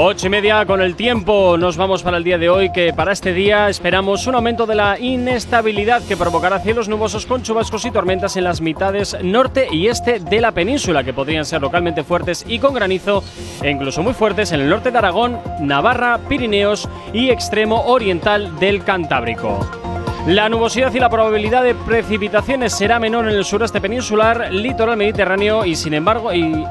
Ocho 0.00 0.28
y 0.28 0.30
media 0.30 0.64
con 0.64 0.80
el 0.80 0.94
tiempo, 0.94 1.56
nos 1.58 1.76
vamos 1.76 2.04
para 2.04 2.18
el 2.18 2.24
día 2.24 2.38
de 2.38 2.48
hoy, 2.48 2.70
que 2.70 2.92
para 2.92 3.12
este 3.12 3.32
día 3.32 3.68
esperamos 3.68 4.28
un 4.28 4.36
aumento 4.36 4.64
de 4.64 4.76
la 4.76 4.98
inestabilidad 4.98 6.02
que 6.04 6.16
provocará 6.16 6.60
cielos 6.60 6.88
nubosos 6.88 7.26
con 7.26 7.42
chubascos 7.42 7.84
y 7.84 7.90
tormentas 7.90 8.36
en 8.36 8.44
las 8.44 8.60
mitades 8.60 9.16
norte 9.22 9.66
y 9.72 9.88
este 9.88 10.20
de 10.20 10.40
la 10.40 10.52
península, 10.52 11.02
que 11.02 11.12
podrían 11.12 11.44
ser 11.44 11.62
localmente 11.62 12.04
fuertes 12.04 12.44
y 12.46 12.60
con 12.60 12.74
granizo, 12.74 13.24
e 13.60 13.70
incluso 13.70 14.02
muy 14.02 14.14
fuertes 14.14 14.52
en 14.52 14.60
el 14.60 14.70
norte 14.70 14.92
de 14.92 14.98
Aragón, 14.98 15.40
Navarra, 15.60 16.18
Pirineos 16.28 16.88
y 17.12 17.30
extremo 17.30 17.86
oriental 17.86 18.58
del 18.60 18.84
Cantábrico. 18.84 19.97
La 20.28 20.50
nubosidad 20.50 20.92
y 20.92 21.00
la 21.00 21.08
probabilidad 21.08 21.64
de 21.64 21.74
precipitaciones 21.74 22.74
será 22.74 22.98
menor 22.98 23.26
en 23.26 23.34
el 23.34 23.46
sureste 23.46 23.80
peninsular, 23.80 24.52
litoral 24.52 24.98
mediterráneo 24.98 25.64
y 25.64 25.74
sin 25.74 25.94
embargo 25.94 26.34
y 26.34 26.66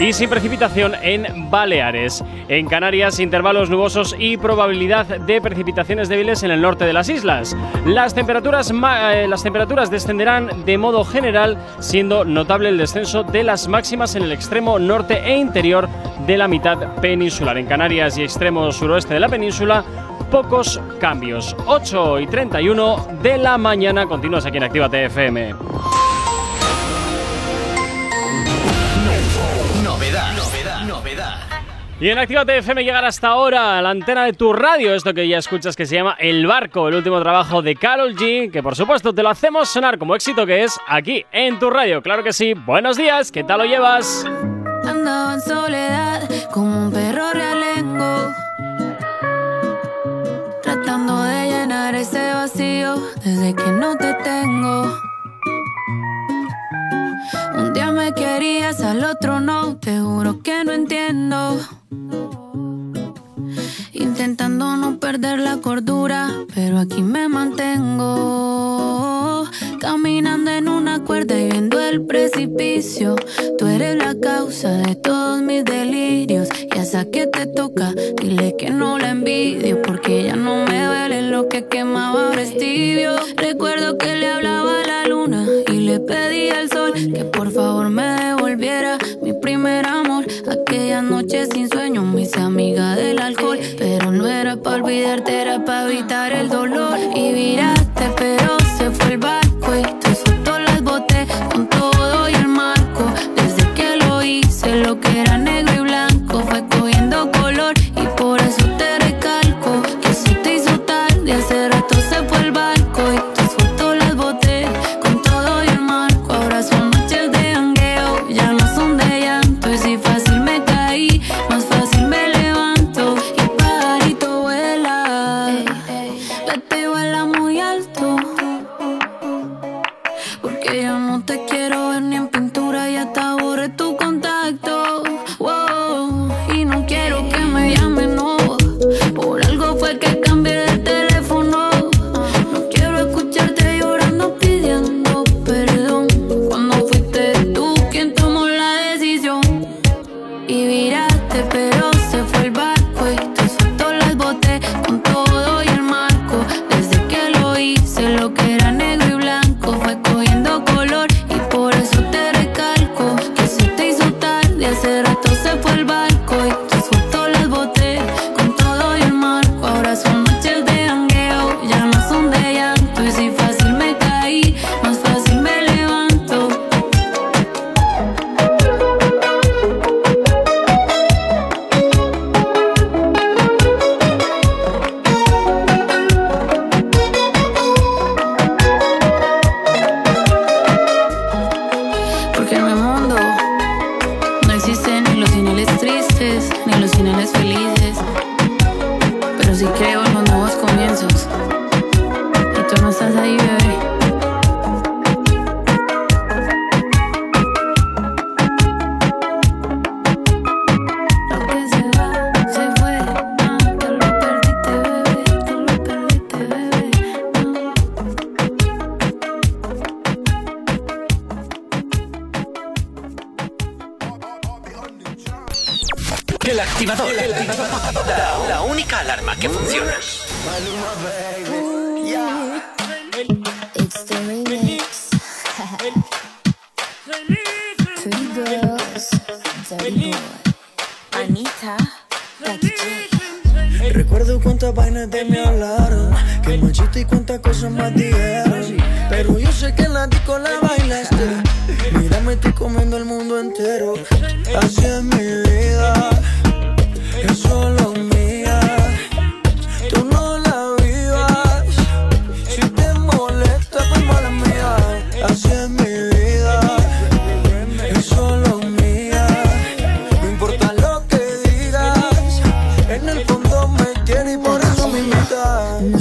y 0.00 0.12
sin 0.12 0.28
precipitación 0.28 0.94
en 1.02 1.50
Baleares. 1.50 2.24
En 2.48 2.66
Canarias, 2.66 3.20
intervalos 3.20 3.70
nubosos 3.70 4.14
y 4.18 4.36
probabilidad 4.36 5.06
de 5.06 5.40
precipitaciones 5.40 6.08
débiles 6.08 6.42
en 6.42 6.50
el 6.50 6.60
norte 6.60 6.84
de 6.84 6.92
las 6.92 7.08
islas. 7.08 7.56
Las 7.86 8.12
temperaturas, 8.12 8.72
eh, 8.72 9.26
las 9.28 9.44
temperaturas 9.44 9.88
descenderán 9.88 10.64
de 10.66 10.78
modo 10.78 11.04
general, 11.04 11.56
siendo 11.78 12.24
notable 12.24 12.70
el 12.70 12.78
descenso 12.78 13.22
de 13.22 13.44
las 13.44 13.68
máximas 13.68 14.16
en 14.16 14.24
el 14.24 14.32
extremo 14.32 14.80
norte 14.80 15.22
e 15.24 15.36
interior 15.36 15.88
de 16.26 16.36
la 16.36 16.48
mitad 16.48 16.96
peninsular. 16.96 17.56
En 17.56 17.66
Canarias 17.66 18.18
y 18.18 18.24
extremo 18.24 18.72
suroeste 18.72 19.14
de 19.14 19.20
la 19.20 19.28
península, 19.28 19.84
pocos 20.30 20.80
cambios. 21.00 21.56
8 21.66 22.20
y 22.20 22.26
31 22.26 23.08
de 23.22 23.38
la 23.38 23.58
mañana. 23.58 24.06
Continúas 24.06 24.46
aquí 24.46 24.56
en 24.58 24.64
Actívate 24.64 25.04
FM. 25.06 25.54
Novedad, 29.82 30.32
novedad, 30.36 30.80
novedad. 30.86 31.36
Y 31.98 32.10
en 32.10 32.18
Actívate 32.18 32.58
FM 32.58 32.84
llegar 32.84 33.06
hasta 33.06 33.28
ahora 33.28 33.78
a 33.78 33.82
la 33.82 33.88
antena 33.88 34.24
de 34.26 34.34
tu 34.34 34.52
radio, 34.52 34.94
esto 34.94 35.14
que 35.14 35.26
ya 35.26 35.38
escuchas 35.38 35.74
que 35.74 35.86
se 35.86 35.94
llama 35.94 36.14
El 36.18 36.46
Barco, 36.46 36.88
el 36.88 36.94
último 36.96 37.18
trabajo 37.22 37.62
de 37.62 37.74
Carol 37.74 38.14
G, 38.14 38.50
que 38.50 38.62
por 38.62 38.76
supuesto 38.76 39.14
te 39.14 39.22
lo 39.22 39.30
hacemos 39.30 39.70
sonar 39.70 39.96
como 39.96 40.14
éxito 40.14 40.44
que 40.44 40.64
es 40.64 40.78
aquí 40.86 41.24
en 41.32 41.58
tu 41.58 41.70
radio. 41.70 42.02
Claro 42.02 42.22
que 42.22 42.34
sí. 42.34 42.52
Buenos 42.52 42.98
días, 42.98 43.32
¿qué 43.32 43.44
tal 43.44 43.60
lo 43.60 43.64
llevas? 43.64 44.26
Andaba 44.84 45.34
en 45.34 45.40
soledad 45.40 46.28
como 46.52 46.86
un 46.86 46.92
perro 46.92 47.32
realengo. 47.32 47.55
De 50.96 51.50
llenar 51.50 51.94
ese 51.94 52.32
vacío 52.32 52.96
desde 53.22 53.54
que 53.54 53.70
no 53.70 53.98
te 53.98 54.14
tengo. 54.14 54.98
Un 57.58 57.74
día 57.74 57.90
me 57.92 58.14
querías, 58.14 58.80
al 58.80 59.04
otro 59.04 59.38
no, 59.40 59.76
te 59.76 60.00
juro 60.00 60.40
que 60.42 60.64
no 60.64 60.72
entiendo. 60.72 61.58
perder 65.18 65.38
la 65.38 65.56
cordura, 65.62 66.28
pero 66.54 66.78
aquí 66.78 67.00
me 67.00 67.26
mantengo. 67.26 68.04
Caminando 69.80 70.50
en 70.50 70.68
una 70.68 71.02
cuerda 71.04 71.40
y 71.40 71.48
viendo 71.48 71.80
el 71.80 72.04
precipicio. 72.04 73.16
Tú 73.56 73.66
eres 73.66 73.96
la 73.96 74.14
causa 74.20 74.72
de 74.72 74.94
todos 74.94 75.40
mis 75.40 75.64
delirios. 75.64 76.50
Y 76.74 76.78
hasta 76.78 77.06
que 77.06 77.26
te 77.28 77.46
toca, 77.46 77.94
dile 78.20 78.56
que 78.58 78.68
no 78.68 78.98
la 78.98 79.12
envidio. 79.12 79.80
Porque 79.80 80.24
ya 80.24 80.36
no 80.36 80.66
me 80.66 80.84
duele 80.84 81.22
lo 81.22 81.48
que 81.48 81.64
quemaba 81.64 82.28
ahora. 82.28 82.42
Recuerdo 83.36 83.96
que 83.96 84.16
le 84.16 84.30
hablaba 84.30 84.82
a 84.82 84.86
la 84.86 85.06
luna 85.08 85.46
y 85.72 85.80
le 85.80 85.98
pedí 86.00 86.50
al 86.50 86.68
sol 86.68 86.92
que 86.94 87.24
por 87.24 87.50
favor 87.52 87.88
me 87.88 88.02
devolviera 88.02 88.98
mi 89.22 89.32
primer 89.32 89.86
amor. 89.86 90.26
Aquella 90.50 91.00
noche 91.00 91.46
sin 91.46 91.65
amiga 92.34 92.96
del 92.96 93.18
alcohol. 93.20 93.58
Pero 93.78 94.10
no 94.10 94.26
era 94.26 94.56
para 94.56 94.76
olvidarte, 94.76 95.40
era 95.40 95.64
para 95.64 95.90
evitar 95.90 96.32
el 96.32 96.48
dolor. 96.48 96.98
Y 97.14 97.32
viraste, 97.32 98.10
pero 98.16 98.55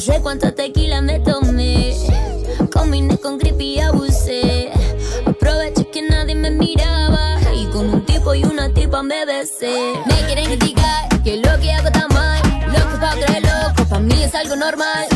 sé 0.05 0.21
cuántas 0.21 0.53
tequilas 0.53 1.01
me 1.01 1.19
tomé. 1.19 1.95
Combiné 2.71 3.17
con 3.17 3.39
creepy 3.39 3.77
y 3.77 3.79
abusé. 3.79 4.71
Aproveché 5.25 5.89
que 5.89 6.03
nadie 6.03 6.35
me 6.35 6.51
miraba. 6.51 7.39
Y 7.55 7.65
con 7.67 7.89
un 7.89 8.05
tipo 8.05 8.35
y 8.35 8.43
una 8.43 8.71
tipa 8.71 9.01
me 9.01 9.25
besé. 9.25 9.93
Me 10.05 10.15
quieren 10.27 10.45
criticar 10.45 11.23
que 11.23 11.37
lo 11.37 11.59
que 11.59 11.71
hago 11.71 11.87
está 11.87 12.07
mal. 12.09 12.39
Loco 12.67 12.99
pa' 12.99 13.15
creer 13.15 13.41
loco, 13.41 13.89
pa' 13.89 13.99
mí 13.99 14.21
es 14.21 14.35
algo 14.35 14.55
normal. 14.55 15.14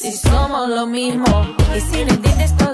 Si 0.00 0.12
somos 0.12 0.66
lo 0.70 0.86
mismo. 0.86 1.26
Y 1.76 1.80
si 1.82 2.04
no 2.06 2.14
entiendes 2.14 2.56
todo 2.56 2.69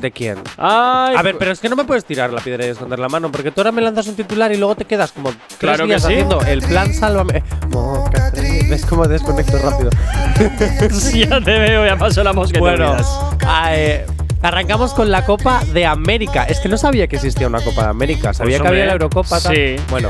¿De 0.00 0.10
quién? 0.10 0.38
Ay, 0.56 1.16
A 1.16 1.22
ver, 1.22 1.36
pero 1.38 1.50
es 1.50 1.60
que 1.60 1.68
no 1.68 1.76
me 1.76 1.84
puedes 1.84 2.04
tirar 2.04 2.32
la 2.32 2.40
piedra 2.40 2.64
y 2.64 2.68
esconder 2.70 2.98
la 2.98 3.08
mano, 3.08 3.30
porque 3.30 3.50
tú 3.50 3.60
ahora 3.60 3.72
me 3.72 3.82
lanzas 3.82 4.06
un 4.06 4.14
titular 4.14 4.50
y 4.52 4.56
luego 4.56 4.74
te 4.76 4.84
quedas 4.84 5.12
como 5.12 5.30
tres 5.30 5.58
Claro 5.58 5.86
que 5.86 5.98
sí. 5.98 6.06
haciendo 6.06 6.40
el 6.42 6.62
plan 6.62 6.94
Sálvame. 6.94 7.42
¿Ves 8.68 8.86
cómo 8.86 9.06
desconecto 9.06 9.58
rápido? 9.58 9.90
Sí, 10.92 11.26
ya 11.26 11.40
te 11.40 11.58
veo, 11.58 11.84
ya 11.84 11.96
pasó 11.96 12.22
la 12.24 12.32
te 12.32 12.58
Bueno, 12.58 12.92
olvidas. 12.92 14.19
Arrancamos 14.42 14.92
con 14.94 15.10
la 15.10 15.24
Copa 15.24 15.62
de 15.72 15.86
América. 15.86 16.44
Es 16.44 16.60
que 16.60 16.68
no 16.68 16.76
sabía 16.78 17.06
que 17.06 17.16
existía 17.16 17.46
una 17.46 17.60
Copa 17.60 17.84
de 17.84 17.88
América. 17.90 18.32
Sabía 18.32 18.58
Pues, 18.58 18.62
que 18.62 18.68
había 18.68 18.86
la 18.86 18.92
Eurocopa. 18.92 19.40
tal. 19.40 19.54
sí. 19.54 19.76
Bueno. 19.90 20.08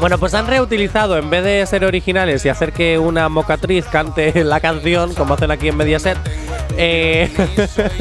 Bueno, 0.00 0.18
pues 0.18 0.34
han 0.34 0.48
reutilizado, 0.48 1.16
en 1.16 1.30
vez 1.30 1.44
de 1.44 1.64
ser 1.64 1.84
originales 1.84 2.44
y 2.44 2.48
hacer 2.48 2.72
que 2.72 2.98
una 2.98 3.28
mocatriz 3.28 3.84
cante 3.86 4.32
la 4.44 4.58
canción, 4.58 5.14
como 5.14 5.34
hacen 5.34 5.52
aquí 5.52 5.68
en 5.68 5.76
Mediaset, 5.76 6.18
eh, 6.76 7.30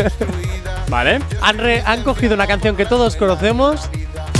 Vale. 0.89 1.19
han, 1.41 1.57
re- 1.59 1.83
han 1.85 2.03
cogido 2.03 2.33
una 2.33 2.47
canción 2.47 2.75
que 2.75 2.85
todos 2.85 3.15
conocemos 3.15 3.81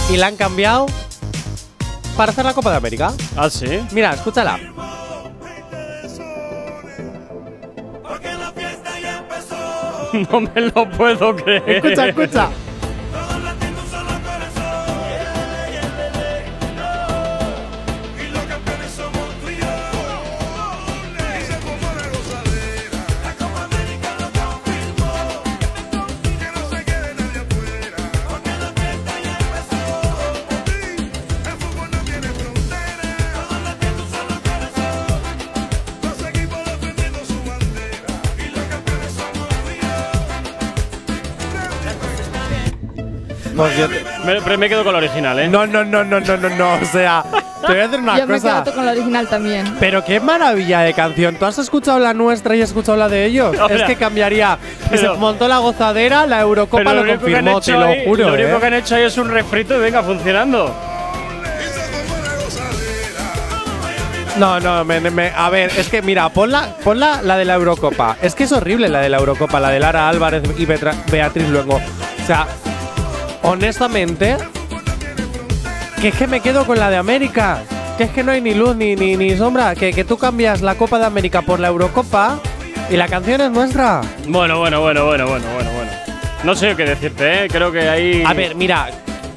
y 0.09 0.17
la 0.17 0.27
han 0.27 0.37
cambiado 0.37 0.87
para 2.17 2.31
hacer 2.31 2.45
la 2.45 2.53
Copa 2.53 2.71
de 2.71 2.77
América. 2.77 3.13
Ah, 3.37 3.49
sí. 3.49 3.79
Mira, 3.91 4.13
escúchala. 4.13 4.59
No 10.31 10.41
me 10.41 10.61
lo 10.61 10.89
puedo 10.89 11.35
creer. 11.35 11.63
Escucha, 11.67 12.07
escucha. 12.07 12.49
Me, 44.25 44.39
pero 44.41 44.57
me 44.57 44.69
quedo 44.69 44.83
con 44.83 44.93
la 44.93 44.99
original, 44.99 45.39
¿eh? 45.39 45.47
No, 45.47 45.65
no, 45.65 45.83
no, 45.83 46.03
no, 46.03 46.19
no, 46.19 46.37
no, 46.37 46.49
no. 46.49 46.73
O 46.75 46.85
sea, 46.85 47.23
te 47.61 47.67
voy 47.67 47.77
a 47.77 47.87
decir 47.87 47.99
una 47.99 48.17
Yo 48.19 48.27
me 48.27 48.35
cosa. 48.35 48.63
quedo 48.63 48.75
con 48.75 48.85
la 48.85 48.91
original 48.91 49.27
también. 49.27 49.75
Pero 49.79 50.03
qué 50.05 50.19
maravilla 50.19 50.81
de 50.81 50.93
canción. 50.93 51.35
¿Tú 51.37 51.45
has 51.45 51.57
escuchado 51.57 51.97
la 51.99 52.13
nuestra 52.13 52.55
y 52.55 52.61
has 52.61 52.69
escuchado 52.69 52.97
la 52.97 53.09
de 53.09 53.25
ellos? 53.25 53.57
Ahora, 53.57 53.75
es 53.77 53.83
que 53.83 53.95
cambiaría. 53.95 54.57
Pero- 54.89 55.13
se 55.13 55.19
montó 55.19 55.47
la 55.47 55.57
gozadera, 55.57 56.27
la 56.27 56.39
Eurocopa 56.41 56.83
Pero 56.83 57.03
lo 57.03 57.11
han 57.11 57.17
confirmó, 57.19 57.61
te 57.61 57.71
lo 57.71 57.85
ahí- 57.85 58.05
juro. 58.05 58.27
Lo 58.29 58.33
único 58.35 58.57
¿eh? 58.57 58.59
que 58.59 58.65
han 58.67 58.73
hecho 58.75 58.95
ahí 58.95 59.03
es 59.03 59.17
un 59.17 59.29
refrito 59.29 59.75
y 59.75 59.79
venga 59.79 60.03
funcionando. 60.03 60.75
No, 64.37 64.59
no, 64.59 64.85
me- 64.85 64.99
me- 65.01 65.31
a 65.35 65.49
ver, 65.49 65.71
es 65.77 65.89
que 65.89 66.01
mira, 66.01 66.29
ponla, 66.29 66.69
ponla 66.83 67.21
la 67.21 67.37
de 67.37 67.45
la 67.45 67.55
Eurocopa. 67.55 68.17
Es 68.21 68.33
que 68.33 68.45
es 68.45 68.51
horrible 68.51 68.87
la 68.87 68.99
de 68.99 69.09
la 69.09 69.17
Eurocopa, 69.17 69.59
la 69.59 69.69
de 69.69 69.79
Lara 69.79 70.07
Álvarez 70.07 70.43
y 70.57 70.65
Beatriz 70.65 71.49
Luengo. 71.49 71.75
O 71.75 72.25
sea, 72.25 72.47
honestamente, 73.43 74.37
que 76.01 76.07
es 76.09 76.15
que 76.15 76.27
me 76.27 76.39
quedo 76.39 76.65
con 76.65 76.79
la 76.79 76.89
de 76.89 76.97
América. 76.97 77.59
Que 77.97 78.05
es 78.05 78.11
que 78.11 78.23
no 78.23 78.31
hay 78.31 78.41
ni 78.41 78.53
luz 78.53 78.75
ni, 78.75 78.95
ni, 78.95 79.15
ni 79.15 79.35
sombra. 79.37 79.75
Que, 79.75 79.91
que 79.93 80.03
tú 80.03 80.17
cambias 80.17 80.61
la 80.61 80.75
Copa 80.75 80.97
de 80.97 81.05
América 81.05 81.41
por 81.41 81.59
la 81.59 81.67
Eurocopa 81.67 82.39
y 82.89 82.95
la 82.97 83.07
canción 83.07 83.41
es 83.41 83.51
nuestra. 83.51 84.01
Bueno, 84.27 84.57
bueno, 84.59 84.81
bueno, 84.81 85.05
bueno, 85.05 85.27
bueno, 85.27 85.45
bueno, 85.53 85.69
bueno. 85.75 85.91
No 86.43 86.55
sé 86.55 86.75
qué 86.75 86.85
decirte, 86.85 87.45
¿eh? 87.45 87.47
Creo 87.47 87.71
que 87.71 87.87
ahí. 87.87 88.23
A 88.25 88.33
ver, 88.33 88.55
mira, 88.55 88.89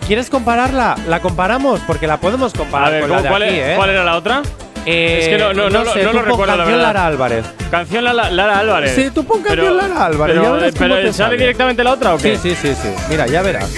¿quieres 0.07 0.31
compararla? 0.31 0.97
La 1.09 1.21
comparamos 1.21 1.81
porque 1.87 2.07
la 2.07 2.17
podemos 2.19 2.55
comparar 2.55 2.89
A 2.89 2.91
ver, 2.91 3.01
con 3.03 3.11
la 3.11 3.17
¿cómo- 3.17 3.23
de 3.25 3.29
cuál, 3.29 3.43
aquí, 3.43 3.55
es- 3.57 3.67
¿eh? 3.69 3.75
cuál 3.77 3.91
era 3.91 4.05
la 4.05 4.17
otra? 4.17 4.43
Eh, 4.87 5.19
es 5.21 5.29
que 5.29 5.39
no, 5.39 5.53
no, 5.55 5.71
no, 5.71 5.85
sé, 5.87 6.03
no 6.05 6.13
lo 6.13 6.23
recuerdo, 6.23 6.47
la 6.47 6.57
canción. 6.59 6.83
Lara 6.83 7.07
Álvarez. 7.07 7.45
Canción 7.71 8.05
Lara, 8.05 8.31
Lara 8.31 8.59
Álvarez. 8.59 8.95
Sí, 8.95 9.11
tú 9.15 9.25
pon 9.25 9.43
canción 9.43 9.77
Lara 9.77 10.05
Álvarez, 10.07 10.37
Pero, 10.37 10.43
ya 10.45 10.53
verás 10.53 10.69
eh, 10.69 10.77
pero 10.79 10.95
¿sale 10.95 11.13
sale. 11.13 11.37
directamente 11.39 11.85
la 11.85 11.93
otra 11.93 12.15
o 12.15 12.19
qué? 12.19 12.37
Sí, 12.37 12.55
sí, 12.55 12.75
sí, 12.75 12.75
sí. 12.83 12.89
Mira, 13.09 13.27
ya 13.27 13.43
verás. 13.43 13.71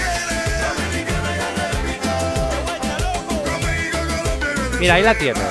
Mira, 4.80 4.94
ahí 4.94 5.02
la 5.02 5.14
tienes. 5.14 5.42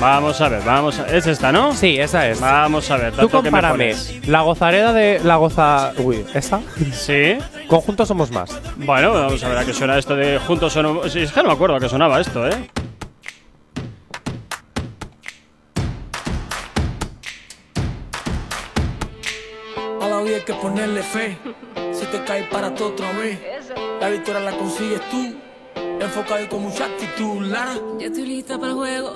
Vamos 0.00 0.40
a 0.40 0.48
ver, 0.48 0.62
vamos 0.64 0.98
a 0.98 1.14
Es 1.14 1.26
esta, 1.26 1.52
¿no? 1.52 1.74
Sí, 1.74 1.98
esa 1.98 2.26
es. 2.26 2.40
Vamos 2.40 2.90
a 2.90 2.96
ver, 2.96 3.12
Tú 3.12 3.28
compárame 3.28 3.94
la 4.26 4.40
gozareda 4.40 4.94
de 4.94 5.20
la 5.22 5.36
goza. 5.36 5.92
Uy, 5.98 6.24
¿esta? 6.34 6.60
Sí. 6.92 7.36
Conjuntos 7.68 8.08
somos 8.08 8.30
más. 8.30 8.50
Bueno, 8.76 9.12
vamos 9.12 9.44
a 9.44 9.48
ver 9.48 9.58
a 9.58 9.64
qué 9.64 9.74
suena 9.74 9.98
esto 9.98 10.16
de 10.16 10.38
Juntos. 10.38 10.72
Sí, 11.12 11.20
es 11.20 11.32
que 11.32 11.42
no 11.42 11.48
me 11.48 11.54
acuerdo 11.54 11.76
a 11.76 11.80
qué 11.80 11.88
sonaba 11.88 12.18
esto, 12.18 12.48
¿eh? 12.48 12.70
Hay 20.40 20.46
que 20.46 20.54
ponerle 20.54 21.02
fe. 21.02 21.38
Si 21.92 22.06
te 22.06 22.24
caes 22.24 22.46
para 22.48 22.74
todo 22.74 22.88
otra 22.88 23.12
vez. 23.12 23.38
La 24.00 24.08
victoria 24.08 24.40
la 24.40 24.56
consigues 24.56 25.00
tú. 25.10 25.36
Enfocado 26.00 26.42
y 26.42 26.46
con 26.46 26.62
mucha 26.62 26.86
actitud, 26.86 27.42
Lara. 27.42 27.74
Ya 27.98 28.06
estoy 28.06 28.26
lista 28.26 28.56
para 28.58 28.68
el 28.68 28.74
juego. 28.74 29.14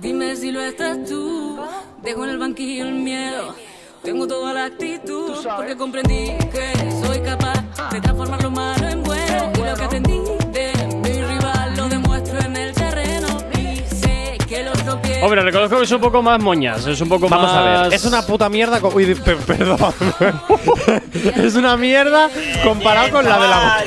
Dime 0.00 0.36
si 0.36 0.52
lo 0.52 0.60
estás 0.60 0.98
tú. 1.08 1.58
Dejo 2.02 2.24
en 2.24 2.30
el 2.30 2.38
banquillo 2.38 2.84
el 2.84 2.92
miedo. 2.92 3.54
Tengo 4.02 4.26
toda 4.26 4.52
la 4.52 4.66
actitud. 4.66 5.36
Porque 5.56 5.74
comprendí 5.76 6.36
que 6.52 6.72
soy 7.02 7.20
capaz 7.20 7.64
de 7.90 8.00
transformar 8.00 8.42
lo 8.42 8.50
malo 8.50 8.88
en 8.88 9.02
bueno. 9.02 9.52
Y 9.54 9.70
lo 9.70 9.74
que 9.74 9.84
atendí 9.84 10.20
Hombre, 15.22 15.42
reconozco 15.42 15.76
que 15.78 15.84
es 15.84 15.90
un 15.92 16.00
poco 16.00 16.22
más 16.22 16.40
moñas. 16.40 16.86
Es 16.86 17.00
un 17.00 17.08
poco 17.08 17.28
Vamos 17.28 17.52
más. 17.52 17.56
a 17.56 17.82
ver, 17.84 17.94
es 17.94 18.04
una 18.04 18.22
puta 18.22 18.48
mierda. 18.48 18.78
Uy, 18.94 19.14
pe- 19.14 19.36
perdón. 19.36 19.78
es 21.36 21.54
una 21.54 21.76
mierda 21.76 22.28
comparado 22.62 23.10
con 23.10 23.24
la 23.24 23.38
de 23.38 23.48
la. 23.48 23.84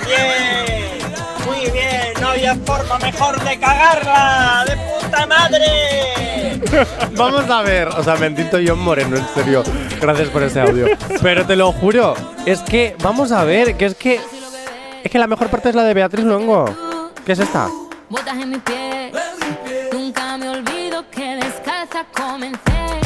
Muy 1.45 1.71
bien, 1.71 2.13
no 2.19 2.29
había 2.29 2.55
forma 2.55 2.97
mejor 2.99 3.41
de 3.43 3.59
cagarla. 3.59 4.65
¡De 4.67 4.77
puta 4.77 5.25
madre! 5.25 6.61
Vamos 7.15 7.49
a 7.49 7.61
ver, 7.63 7.87
o 7.89 8.03
sea, 8.03 8.15
bendito 8.15 8.57
John 8.65 8.79
Moreno, 8.79 9.17
en 9.17 9.27
serio. 9.33 9.63
Gracias 9.99 10.29
por 10.29 10.43
ese 10.43 10.61
audio. 10.61 10.87
Pero 11.21 11.45
te 11.45 11.55
lo 11.55 11.71
juro, 11.71 12.13
es 12.45 12.59
que, 12.61 12.95
vamos 13.01 13.31
a 13.31 13.43
ver, 13.43 13.75
que 13.77 13.85
es 13.85 13.95
que. 13.95 14.19
Es 15.03 15.09
que 15.11 15.17
la 15.19 15.27
mejor 15.27 15.47
parte 15.49 15.69
es 15.69 15.75
la 15.75 15.83
de 15.83 15.93
Beatriz 15.95 16.23
Luengo. 16.23 16.65
¿Qué 17.25 17.31
es 17.33 17.39
esta? 17.39 17.67
Botas 18.09 18.37
en 18.37 18.49
mi 18.51 18.57
pie. 18.59 19.00
Comencé. 22.31 22.61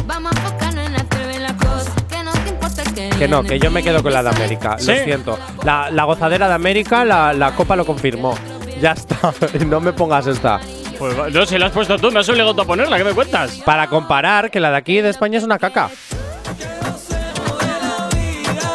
Vamos 0.06 0.32
a 0.32 0.38
enfocarnos 0.38 0.86
en 0.86 0.94
hacer 0.94 1.40
la 1.40 1.56
cosa. 1.56 1.92
Que 2.08 2.22
no 2.22 2.32
te 2.32 2.48
importa 2.48 2.82
que. 2.94 3.08
Que 3.10 3.28
no, 3.28 3.42
que 3.42 3.58
yo 3.58 3.70
me 3.70 3.82
quedo 3.82 4.02
con 4.02 4.12
la 4.12 4.22
de 4.22 4.28
América. 4.30 4.76
¿Sí? 4.78 4.92
Lo 4.92 5.04
siento. 5.04 5.38
La, 5.64 5.90
la 5.90 6.04
gozadera 6.04 6.48
de 6.48 6.54
América, 6.54 7.04
la, 7.04 7.32
la 7.32 7.52
copa 7.54 7.76
lo 7.76 7.84
confirmó. 7.84 8.34
Ya 8.80 8.92
está. 8.92 9.16
no 9.66 9.80
me 9.80 9.92
pongas 9.92 10.26
esta. 10.26 10.60
Pues 10.98 11.14
no, 11.34 11.44
si 11.44 11.58
la 11.58 11.66
has 11.66 11.72
puesto 11.72 11.98
tú, 11.98 12.10
me 12.10 12.20
has 12.20 12.28
obligado 12.28 12.54
tú 12.54 12.62
a 12.62 12.64
ponerla, 12.64 12.96
¿qué 12.96 13.04
me 13.04 13.12
cuentas? 13.12 13.56
Para 13.64 13.86
comparar 13.86 14.50
que 14.50 14.60
la 14.60 14.70
de 14.70 14.76
aquí 14.78 15.00
de 15.02 15.10
España 15.10 15.36
es 15.38 15.44
una 15.44 15.58
caca. 15.58 15.90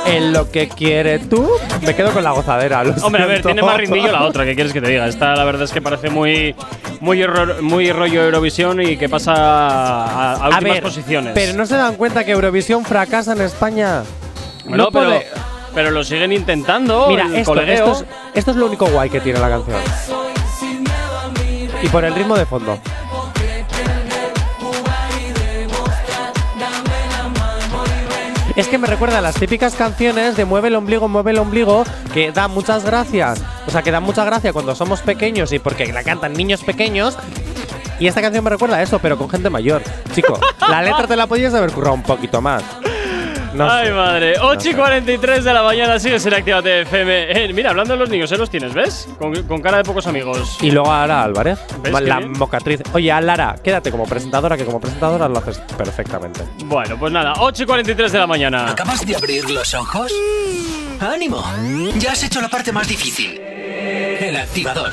En 0.06 0.34
lo 0.34 0.50
que 0.52 0.68
quiere 0.68 1.20
tú, 1.20 1.50
me 1.86 1.96
quedo 1.96 2.12
con 2.12 2.24
la 2.24 2.32
gozadera. 2.32 2.84
lo 2.84 2.94
Hombre, 3.06 3.24
a 3.24 3.26
ver, 3.28 3.42
tiene 3.42 3.62
más 3.62 3.78
rindillo 3.78 4.12
la 4.12 4.24
otra, 4.24 4.44
¿qué 4.46 4.56
quieres 4.56 4.74
que 4.74 4.82
te 4.82 4.90
diga? 4.90 5.08
Esta 5.08 5.36
la 5.36 5.44
verdad 5.44 5.64
es 5.64 5.72
que 5.72 5.82
parece 5.82 6.10
muy 6.10 6.56
muy, 7.00 7.22
error- 7.22 7.62
muy 7.62 7.92
rollo 7.92 8.24
Eurovisión 8.24 8.82
y 8.82 8.98
que 8.98 9.08
pasa 9.10 9.34
a, 9.36 10.34
a 10.34 10.34
A 10.34 10.48
últimas 10.50 10.64
ver, 10.64 10.84
posiciones. 10.84 11.32
pero 11.34 11.54
no 11.54 11.66
se 11.66 11.76
dan 11.78 11.96
cuenta 11.96 12.24
que 12.26 12.32
Eurovisión 12.32 12.84
fracasa 12.84 13.34
en 13.34 13.42
España. 13.42 14.04
Bueno, 14.66 14.86
No 14.86 14.92
pero, 14.92 15.20
pero 15.74 15.92
lo 15.92 16.04
siguen 16.04 16.34
intentando. 16.34 17.08
Mira, 17.08 17.26
el 17.28 17.36
esto, 17.38 17.52
colegueo. 17.52 17.92
esto, 17.94 18.04
es, 18.04 18.06
esto 18.36 18.52
es 18.52 18.58
lo 18.58 18.66
único 18.68 18.88
guay 18.88 19.10
que 19.10 19.20
tiene 19.22 19.40
la 19.40 19.50
canción. 19.50 19.78
Y 21.82 21.88
por 21.88 22.04
el 22.06 22.14
ritmo 22.14 22.36
de 22.38 22.46
fondo. 22.46 22.78
Es 28.56 28.68
que 28.68 28.78
me 28.78 28.88
recuerda 28.88 29.20
a 29.20 29.22
las 29.22 29.36
típicas 29.36 29.76
canciones 29.76 30.36
de 30.36 30.46
mueve 30.46 30.68
el 30.68 30.76
ombligo, 30.76 31.08
mueve 31.08 31.32
el 31.32 31.38
ombligo, 31.38 31.86
que 32.14 32.32
da 32.32 32.48
muchas 32.48 32.84
gracias. 32.84 33.42
O 33.66 33.72
sea, 33.72 33.82
que 33.82 33.92
da 33.92 34.00
mucha 34.00 34.26
gracia 34.26 34.52
cuando 34.52 34.76
somos 34.76 35.02
pequeños 35.02 35.54
y 35.54 35.60
porque 35.60 35.92
la 35.92 36.04
cantan 36.04 36.34
niños 36.34 36.64
pequeños. 36.64 37.18
Y 38.00 38.08
esta 38.08 38.22
canción 38.22 38.44
me 38.44 38.50
recuerda 38.50 38.78
a 38.78 38.82
eso, 38.82 39.00
pero 39.00 39.18
con 39.18 39.30
gente 39.30 39.50
mayor. 39.50 39.84
Chico, 40.14 40.40
la 40.68 40.82
letra 40.82 41.08
te 41.08 41.16
la 41.16 41.28
podías 41.28 41.54
haber 41.54 41.72
currado 41.72 41.94
un 41.94 42.04
poquito 42.04 42.42
más. 42.42 42.64
No 43.54 43.70
Ay, 43.70 43.88
sé. 43.88 43.94
madre. 43.94 44.34
No 44.38 44.48
8 44.48 44.70
y 44.70 44.72
sé. 44.72 44.78
43 44.78 45.44
de 45.44 45.54
la 45.54 45.64
mañana, 45.64 46.00
sigues 46.00 46.26
en 46.26 46.34
Actívate 46.34 46.82
FM. 46.82 47.44
Eh, 47.46 47.54
mira, 47.54 47.70
hablando 47.72 47.94
de 47.94 48.00
los 48.00 48.10
niños, 48.10 48.32
¿eh? 48.32 48.38
Los 48.38 48.50
tienes, 48.50 48.74
¿ves? 48.74 49.08
Con, 49.20 49.44
con 49.44 49.62
cara 49.62 49.78
de 49.78 49.84
pocos 49.84 50.08
amigos. 50.08 50.58
Y 50.62 50.72
luego 50.72 50.92
a 50.92 51.06
Lara 51.08 51.24
Álvarez, 51.24 51.60
¿Ves 51.84 51.92
la 51.94 52.00
qué 52.00 52.06
bien? 52.26 52.32
mocatriz. 52.38 52.82
Oye, 52.94 53.12
a 53.12 53.22
Lara, 53.22 53.56
quédate 53.64 53.92
como 53.92 54.06
presentadora, 54.06 54.56
que 54.58 54.66
como 54.66 54.80
presentadora 54.80 55.28
lo 55.28 55.38
haces 55.40 55.60
perfectamente. 55.78 56.42
Bueno, 56.66 56.98
pues 56.98 57.12
nada, 57.12 57.34
8 57.40 57.64
y 57.64 57.66
43 57.66 58.12
de 58.12 58.20
la 58.20 58.28
mañana. 58.28 58.70
¿Acabas 58.72 59.06
de 59.06 59.16
abrir 59.16 59.50
los 59.50 59.74
ojos? 59.74 60.12
¡Ánimo! 61.00 61.44
Ya 61.98 62.12
has 62.14 62.24
hecho 62.24 62.42
la 62.42 62.48
parte 62.48 62.72
más 62.72 62.88
difícil. 62.88 63.40
El 63.40 64.36
activador. 64.38 64.92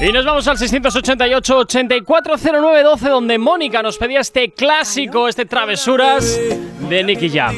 Y 0.00 0.10
nos 0.12 0.24
vamos 0.24 0.46
al 0.48 0.56
688-840912, 0.56 3.08
donde 3.08 3.38
Mónica 3.38 3.82
nos 3.82 3.98
pedía 3.98 4.20
este 4.20 4.50
clásico, 4.52 5.28
este 5.28 5.44
Travesuras 5.46 6.38
de 6.92 7.04
Nicky 7.04 7.30
Jam. 7.30 7.56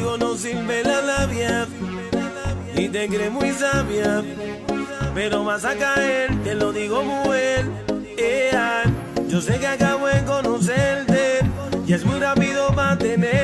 y 2.76 2.88
te 2.88 3.08
crees 3.08 3.32
muy 3.32 3.50
sabia, 3.50 4.22
pero 5.12 5.44
vas 5.44 5.64
a 5.64 5.74
caer, 5.74 6.30
te 6.44 6.54
lo 6.54 6.72
digo 6.72 7.02
muy 7.02 7.36
bien. 7.36 7.72
Ea, 8.16 8.84
yo 9.26 9.40
sé 9.40 9.58
que 9.58 9.66
acabo 9.66 10.06
de 10.06 10.22
conocerte 10.24 11.40
y 11.84 11.92
es 11.94 12.04
muy 12.04 12.20
rápido 12.20 12.70
mantenerte. 12.70 13.43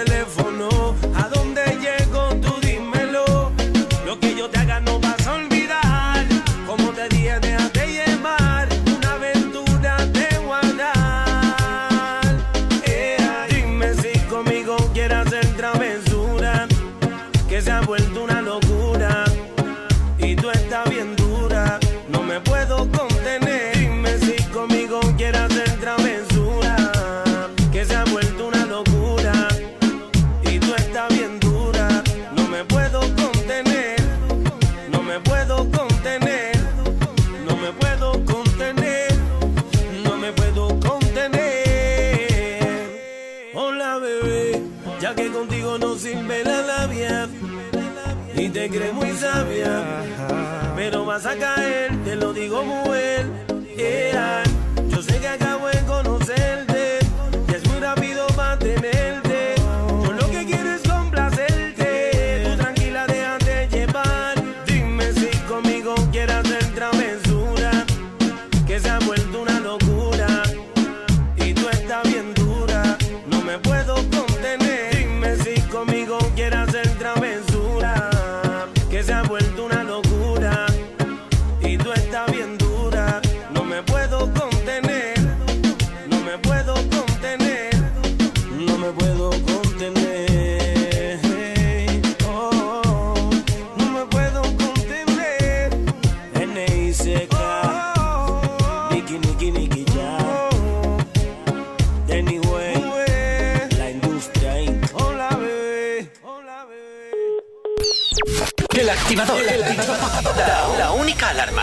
Vas 51.11 51.25
a 51.25 51.35
caer, 51.35 51.91
te 52.05 52.15
lo 52.15 52.31
digo 52.31 52.63
muy 52.63 52.97
bien. 52.97 53.33
Ea, 53.77 54.43
yo 54.87 55.01
sé 55.01 55.19
que 55.19 55.27
acabo 55.27 55.67
de 55.67 55.81
conocerte 55.81 56.99
y 57.49 57.53
es 57.53 57.67
muy 57.67 57.81
rápido 57.81 58.25
mantenerte. 58.37 59.55
Yo 60.05 60.13
lo 60.13 60.25
que 60.31 60.45
quiero 60.45 60.71
es 60.71 60.81
complacerte. 60.89 62.43
Tú 62.45 62.55
tranquila, 62.55 63.05
déjate 63.07 63.67
llevar. 63.67 64.35
Dime 64.65 65.11
si 65.11 65.27
conmigo 65.49 65.95
quieres 66.13 66.37
hacer 66.37 66.63
travesura, 66.75 67.71
que 68.65 68.79
se 68.79 68.89
ha 68.89 68.99
vuelto 68.99 69.41
una 69.41 69.50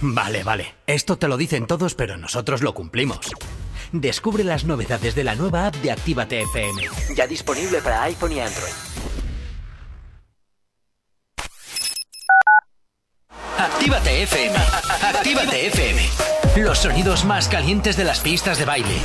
Vale, 0.00 0.42
vale. 0.42 0.74
Esto 0.86 1.18
te 1.18 1.28
lo 1.28 1.36
dicen 1.36 1.66
todos, 1.66 1.94
pero 1.94 2.16
nosotros 2.16 2.62
lo 2.62 2.74
cumplimos. 2.74 3.30
Descubre 3.92 4.44
las 4.44 4.64
novedades 4.64 5.14
de 5.14 5.24
la 5.24 5.34
nueva 5.34 5.66
app 5.66 5.74
de 5.76 5.90
Actívate 5.90 6.42
FM. 6.42 6.82
Ya 7.16 7.26
disponible 7.26 7.80
para 7.82 8.04
iPhone 8.04 8.32
y 8.32 8.40
Android. 8.40 8.72
Actívate 13.58 14.22
FM. 14.22 14.56
Actívate 15.02 15.66
FM. 15.66 16.00
Los 16.56 16.78
sonidos 16.78 17.24
más 17.24 17.48
calientes 17.48 17.96
de 17.96 18.04
las 18.04 18.20
pistas 18.20 18.58
de 18.58 18.64
baile. 18.64 18.96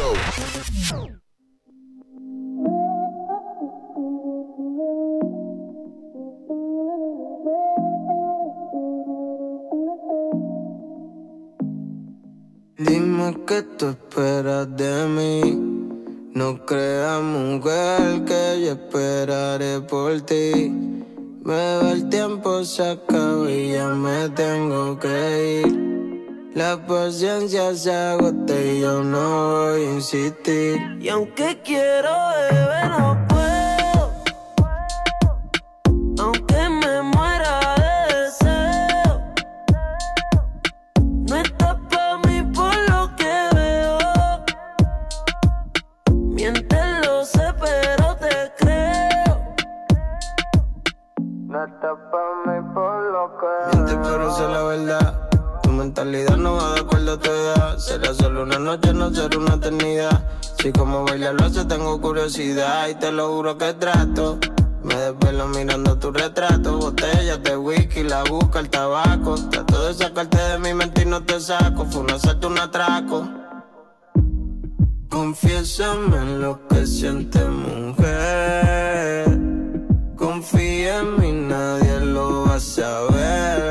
Dime 12.77 13.33
qué 13.47 13.61
tú 13.61 13.87
esperas 13.87 14.67
de 14.75 15.05
mí. 15.07 15.41
No 16.33 16.65
creas, 16.65 17.21
mujer, 17.21 18.25
que 18.25 18.65
yo 18.65 18.73
esperaré 18.73 19.79
por 19.79 20.19
ti. 20.19 20.73
Va 21.49 21.93
el 21.93 22.09
tiempo, 22.09 22.65
se 22.65 22.83
acaba 22.83 23.49
y 23.49 23.71
ya 23.71 23.87
me 23.87 24.27
tengo 24.27 24.99
que 24.99 25.63
ir. 25.63 26.51
La 26.53 26.85
paciencia 26.85 27.73
se 27.75 27.93
agota 27.93 28.53
y 28.53 28.81
yo 28.81 29.01
no 29.05 29.69
voy 29.69 29.81
a 29.81 29.93
insistir. 29.93 30.77
Y 30.99 31.07
aunque 31.07 31.61
quiero 31.63 32.11
beber, 32.51 32.89
no 32.89 33.25
puedo. 33.29 33.54
Miente, 53.73 53.97
pero 54.03 54.31
sé 54.35 54.47
la 54.47 54.63
verdad. 54.63 55.29
Tu 55.63 55.71
mentalidad 55.71 56.37
no 56.37 56.55
va 56.57 56.73
de 56.73 56.79
acuerdo 56.81 57.13
a 57.13 57.17
tu 57.17 57.31
edad. 57.31 57.77
Será 57.77 58.13
solo 58.13 58.43
una 58.43 58.59
noche, 58.59 58.93
no 58.93 59.09
será 59.09 59.37
una 59.37 59.55
eternidad. 59.55 60.23
Si 60.59 60.71
como 60.71 61.03
baila 61.05 61.33
lo 61.33 61.45
hace, 61.45 61.65
tengo 61.65 61.99
curiosidad. 61.99 62.87
Y 62.89 62.95
te 62.95 63.11
lo 63.11 63.29
juro 63.29 63.57
que 63.57 63.73
trato. 63.73 64.37
Me 64.83 64.95
desvelo 64.95 65.47
mirando 65.47 65.97
tu 65.97 66.11
retrato. 66.11 66.77
Botellas 66.77 67.41
de 67.41 67.57
whisky, 67.57 68.03
la 68.03 68.23
busca, 68.23 68.59
el 68.59 68.69
tabaco. 68.69 69.35
Trato 69.49 69.87
de 69.87 69.93
sacarte 69.95 70.37
de 70.37 70.59
mi 70.59 70.73
mente 70.75 71.01
y 71.01 71.05
no 71.05 71.23
te 71.23 71.39
saco. 71.39 71.85
Fue 71.85 72.01
un 72.01 72.11
asalto, 72.11 72.47
un 72.47 72.59
atraco. 72.59 73.27
Confiésame 75.09 76.17
en 76.17 76.41
lo 76.41 76.67
que 76.67 76.85
sientes, 76.85 77.47
mujer. 77.49 79.44
Confía 80.51 80.99
en 80.99 81.19
mí, 81.19 81.31
nadie 81.31 82.01
lo 82.01 82.45
va 82.45 82.55
a 82.55 82.59
saber, 82.59 83.64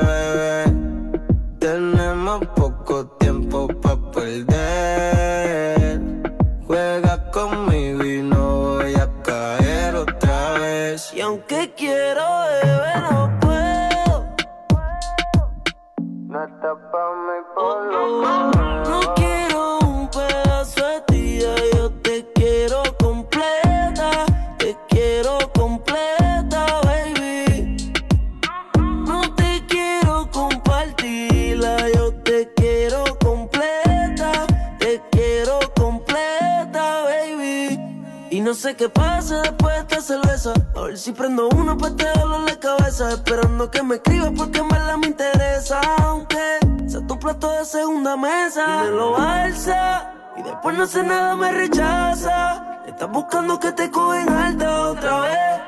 Y 38.34 38.40
no 38.40 38.52
sé 38.52 38.74
qué 38.74 38.88
pasa 38.88 39.42
después 39.42 39.72
de 39.76 39.80
esta 39.82 40.00
cerveza. 40.00 40.52
A 40.74 40.80
ver 40.80 40.98
si 40.98 41.12
prendo 41.12 41.48
uno 41.50 41.78
pa' 41.78 41.94
te 41.94 42.04
dolor 42.18 42.40
la 42.40 42.58
cabeza. 42.58 43.12
Esperando 43.12 43.70
que 43.70 43.80
me 43.84 43.94
escribas 43.94 44.32
porque 44.36 44.58
en 44.58 44.66
verdad 44.66 44.96
me 44.96 45.06
interesa. 45.06 45.80
Aunque 46.02 46.58
sea 46.88 47.06
tu 47.06 47.16
plato 47.16 47.48
de 47.52 47.64
segunda 47.64 48.16
mesa. 48.16 48.64
Y 48.66 48.90
me 48.90 48.96
lo 48.96 49.16
alza. 49.16 50.12
Y 50.36 50.42
después 50.42 50.76
no 50.76 50.84
sé 50.84 51.04
nada, 51.04 51.36
me 51.36 51.52
rechaza. 51.52 52.82
Estás 52.88 53.08
buscando 53.08 53.60
que 53.60 53.70
te 53.70 53.88
cogen 53.88 54.28
alta 54.28 54.88
otra 54.88 55.20
vez. 55.20 55.60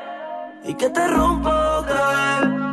Y 0.65 0.75
que 0.75 0.91
te 0.91 1.07
rompa 1.07 1.79
otra 1.79 2.41
vez. 2.41 2.66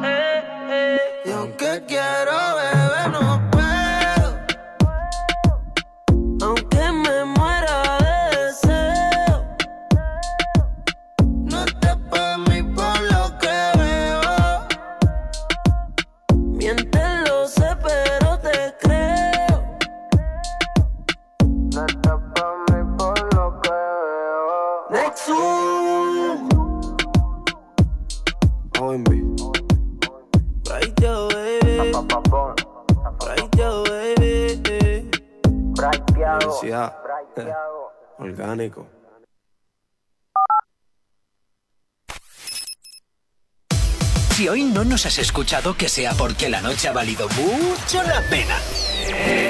No 44.84 44.89
nos 44.89 45.05
has 45.05 45.17
escuchado, 45.17 45.75
que 45.75 45.88
sea 45.88 46.13
porque 46.13 46.49
la 46.49 46.61
noche 46.61 46.88
ha 46.88 46.91
valido 46.91 47.29
mucho 47.29 48.03
la 48.03 48.21
pena. 48.29 48.57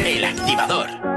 El 0.05 0.25
activador. 0.25 1.12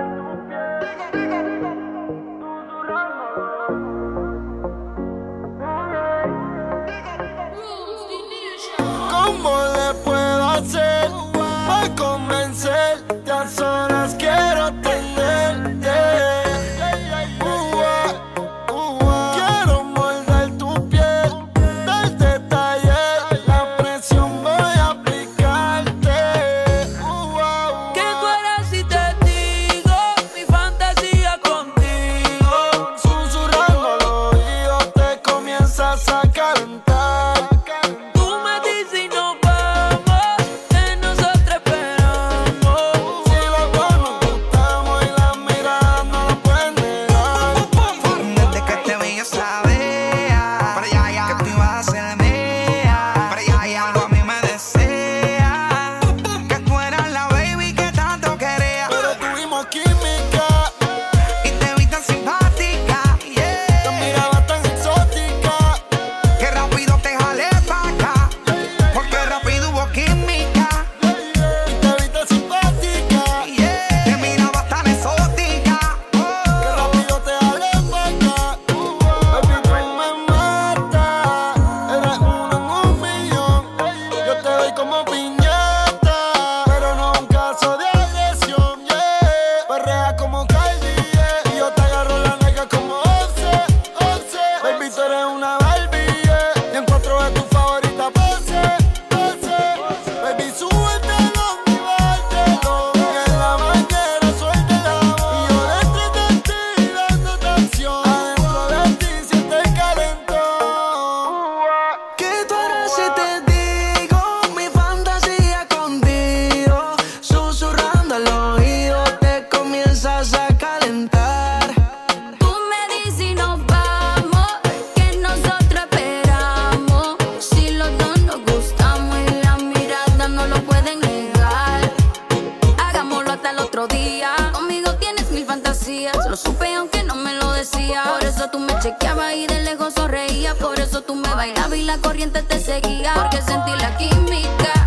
Y 141.76 141.82
la 141.82 141.98
corriente 141.98 142.42
te 142.42 142.58
seguía. 142.58 143.12
Porque 143.14 143.42
sentí 143.42 143.70
la 143.78 143.96
química. 143.96 144.85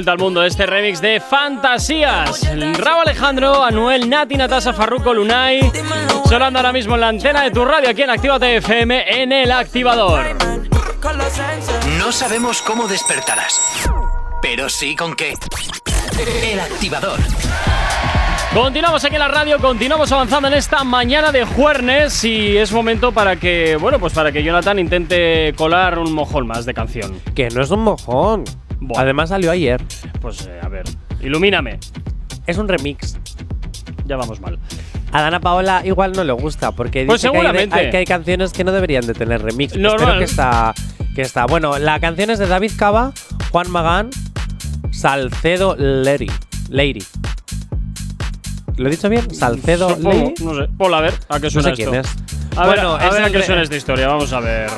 Vuelta 0.00 0.12
al 0.12 0.18
mundo. 0.18 0.42
Este 0.42 0.64
remix 0.64 1.02
de 1.02 1.20
Fantasías. 1.20 2.48
Rabo 2.78 3.02
Alejandro, 3.02 3.62
Anuel, 3.62 4.08
Nati, 4.08 4.34
Natasa, 4.34 4.72
Farruko, 4.72 5.12
Lunay. 5.12 5.70
Sonando 6.26 6.58
ahora 6.58 6.72
mismo 6.72 6.94
en 6.94 7.02
la 7.02 7.08
antena 7.08 7.42
de 7.42 7.50
tu 7.50 7.62
radio 7.66 7.90
aquí 7.90 8.00
en 8.00 8.08
Actívate 8.08 8.56
FM 8.56 9.22
en 9.22 9.30
el 9.30 9.52
activador. 9.52 10.24
No 11.98 12.12
sabemos 12.12 12.62
cómo 12.62 12.88
despertarás, 12.88 13.60
pero 14.40 14.70
sí 14.70 14.96
con 14.96 15.14
qué. 15.14 15.34
El 16.50 16.60
activador. 16.60 17.18
Continuamos 18.54 19.04
aquí 19.04 19.16
en 19.16 19.20
la 19.20 19.28
radio, 19.28 19.58
continuamos 19.58 20.10
avanzando 20.10 20.48
en 20.48 20.54
esta 20.54 20.82
mañana 20.82 21.30
de 21.30 21.44
jueves 21.44 22.24
y 22.24 22.56
es 22.56 22.72
momento 22.72 23.12
para 23.12 23.36
que, 23.36 23.76
bueno, 23.76 23.98
pues 23.98 24.14
para 24.14 24.32
que 24.32 24.42
Jonathan 24.42 24.78
intente 24.78 25.52
colar 25.56 25.98
un 25.98 26.14
mojón 26.14 26.46
más 26.46 26.64
de 26.64 26.72
canción. 26.72 27.20
Que 27.34 27.50
no 27.50 27.60
es 27.62 27.70
un 27.70 27.80
mojón. 27.80 28.44
Además 28.96 29.28
salió 29.30 29.50
ayer. 29.50 29.82
Pues 30.20 30.46
eh, 30.46 30.58
a 30.62 30.68
ver, 30.68 30.84
ilumíname. 31.20 31.78
Es 32.46 32.58
un 32.58 32.68
remix. 32.68 33.18
Ya 34.06 34.16
vamos 34.16 34.40
mal. 34.40 34.58
A 35.12 35.22
Dana 35.22 35.40
Paola 35.40 35.82
igual 35.84 36.12
no 36.12 36.22
le 36.24 36.32
gusta 36.32 36.72
porque 36.72 37.04
Pues 37.04 37.20
dice 37.22 37.30
que 37.32 37.36
hay, 37.38 37.42
de- 37.42 37.48
seguramente. 37.48 37.76
hay- 37.78 37.90
que 37.90 37.96
hay 37.98 38.04
canciones 38.04 38.52
que 38.52 38.64
no 38.64 38.72
deberían 38.72 39.06
de 39.06 39.14
tener 39.14 39.42
remix. 39.42 39.76
Normal. 39.76 40.00
Espero 40.00 40.18
que 40.18 40.24
está, 40.24 40.74
que 41.14 41.22
está. 41.22 41.46
Bueno, 41.46 41.78
la 41.78 41.98
canción 42.00 42.30
es 42.30 42.38
de 42.38 42.46
David 42.46 42.72
Cava, 42.78 43.12
Juan 43.50 43.70
Magán, 43.70 44.10
Salcedo 44.92 45.74
Lady. 45.78 46.30
Lady. 46.68 47.02
¿Lo 48.76 48.88
he 48.88 48.90
dicho 48.92 49.08
bien? 49.08 49.32
Salcedo 49.34 49.90
Supongo, 49.90 50.10
Lady. 50.12 50.34
no 50.44 50.54
sé. 50.54 50.70
Hola, 50.78 50.98
a 50.98 51.00
ver, 51.02 51.14
¿a 51.28 51.40
qué 51.40 51.50
suena 51.50 51.74
sé 51.74 51.82
esto? 51.82 51.90
quién 51.90 52.00
es. 52.04 52.16
A 52.56 52.66
ver, 52.66 52.76
Bueno, 52.76 52.94
a 52.96 53.06
es 53.06 53.12
ver 53.12 53.22
a 53.24 53.30
qué 53.30 53.42
suena 53.42 53.62
esta 53.62 53.76
historia, 53.76 54.08
vamos 54.08 54.32
a 54.32 54.40
ver. 54.40 54.70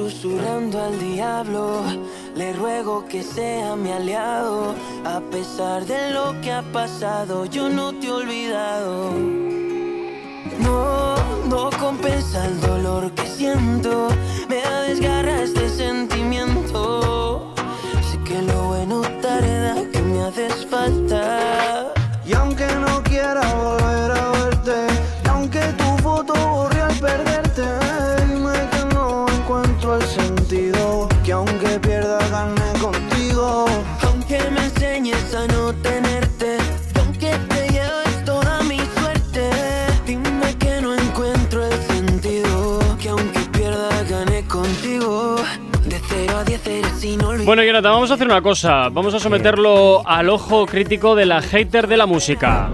Susurrando 0.00 0.80
al 0.80 0.98
diablo, 0.98 1.82
le 2.34 2.54
ruego 2.54 3.04
que 3.06 3.22
sea 3.22 3.76
mi 3.76 3.90
aliado. 3.90 4.74
A 5.04 5.20
pesar 5.30 5.84
de 5.84 6.10
lo 6.12 6.40
que 6.40 6.50
ha 6.52 6.62
pasado, 6.72 7.44
yo 7.44 7.68
no 7.68 7.92
te 7.92 8.06
he 8.06 8.10
olvidado. 8.10 9.12
No, 10.66 11.16
no 11.48 11.70
compensa 11.78 12.46
el 12.46 12.60
dolor 12.60 13.12
que 13.12 13.26
siento, 13.26 14.08
me 14.48 14.62
desgarra 14.88 15.42
este 15.42 15.68
sentimiento. 15.68 17.54
Sé 18.08 18.16
que 18.24 18.40
lo 18.40 18.58
bueno 18.68 19.02
tarda, 19.20 19.74
que 19.92 20.00
me 20.00 20.22
haces 20.22 20.66
falta. 20.66 21.92
Y 22.26 22.32
aunque 22.32 22.66
no 22.84 23.02
quiera 23.02 23.42
volver 23.54 23.79
Bueno, 47.50 47.64
Jonathan, 47.64 47.90
vamos 47.94 48.08
a 48.12 48.14
hacer 48.14 48.28
una 48.28 48.40
cosa. 48.42 48.90
Vamos 48.90 49.12
a 49.12 49.18
someterlo 49.18 50.06
al 50.06 50.30
ojo 50.30 50.66
crítico 50.66 51.16
de 51.16 51.26
la 51.26 51.42
hater 51.42 51.88
de 51.88 51.96
la 51.96 52.06
música. 52.06 52.68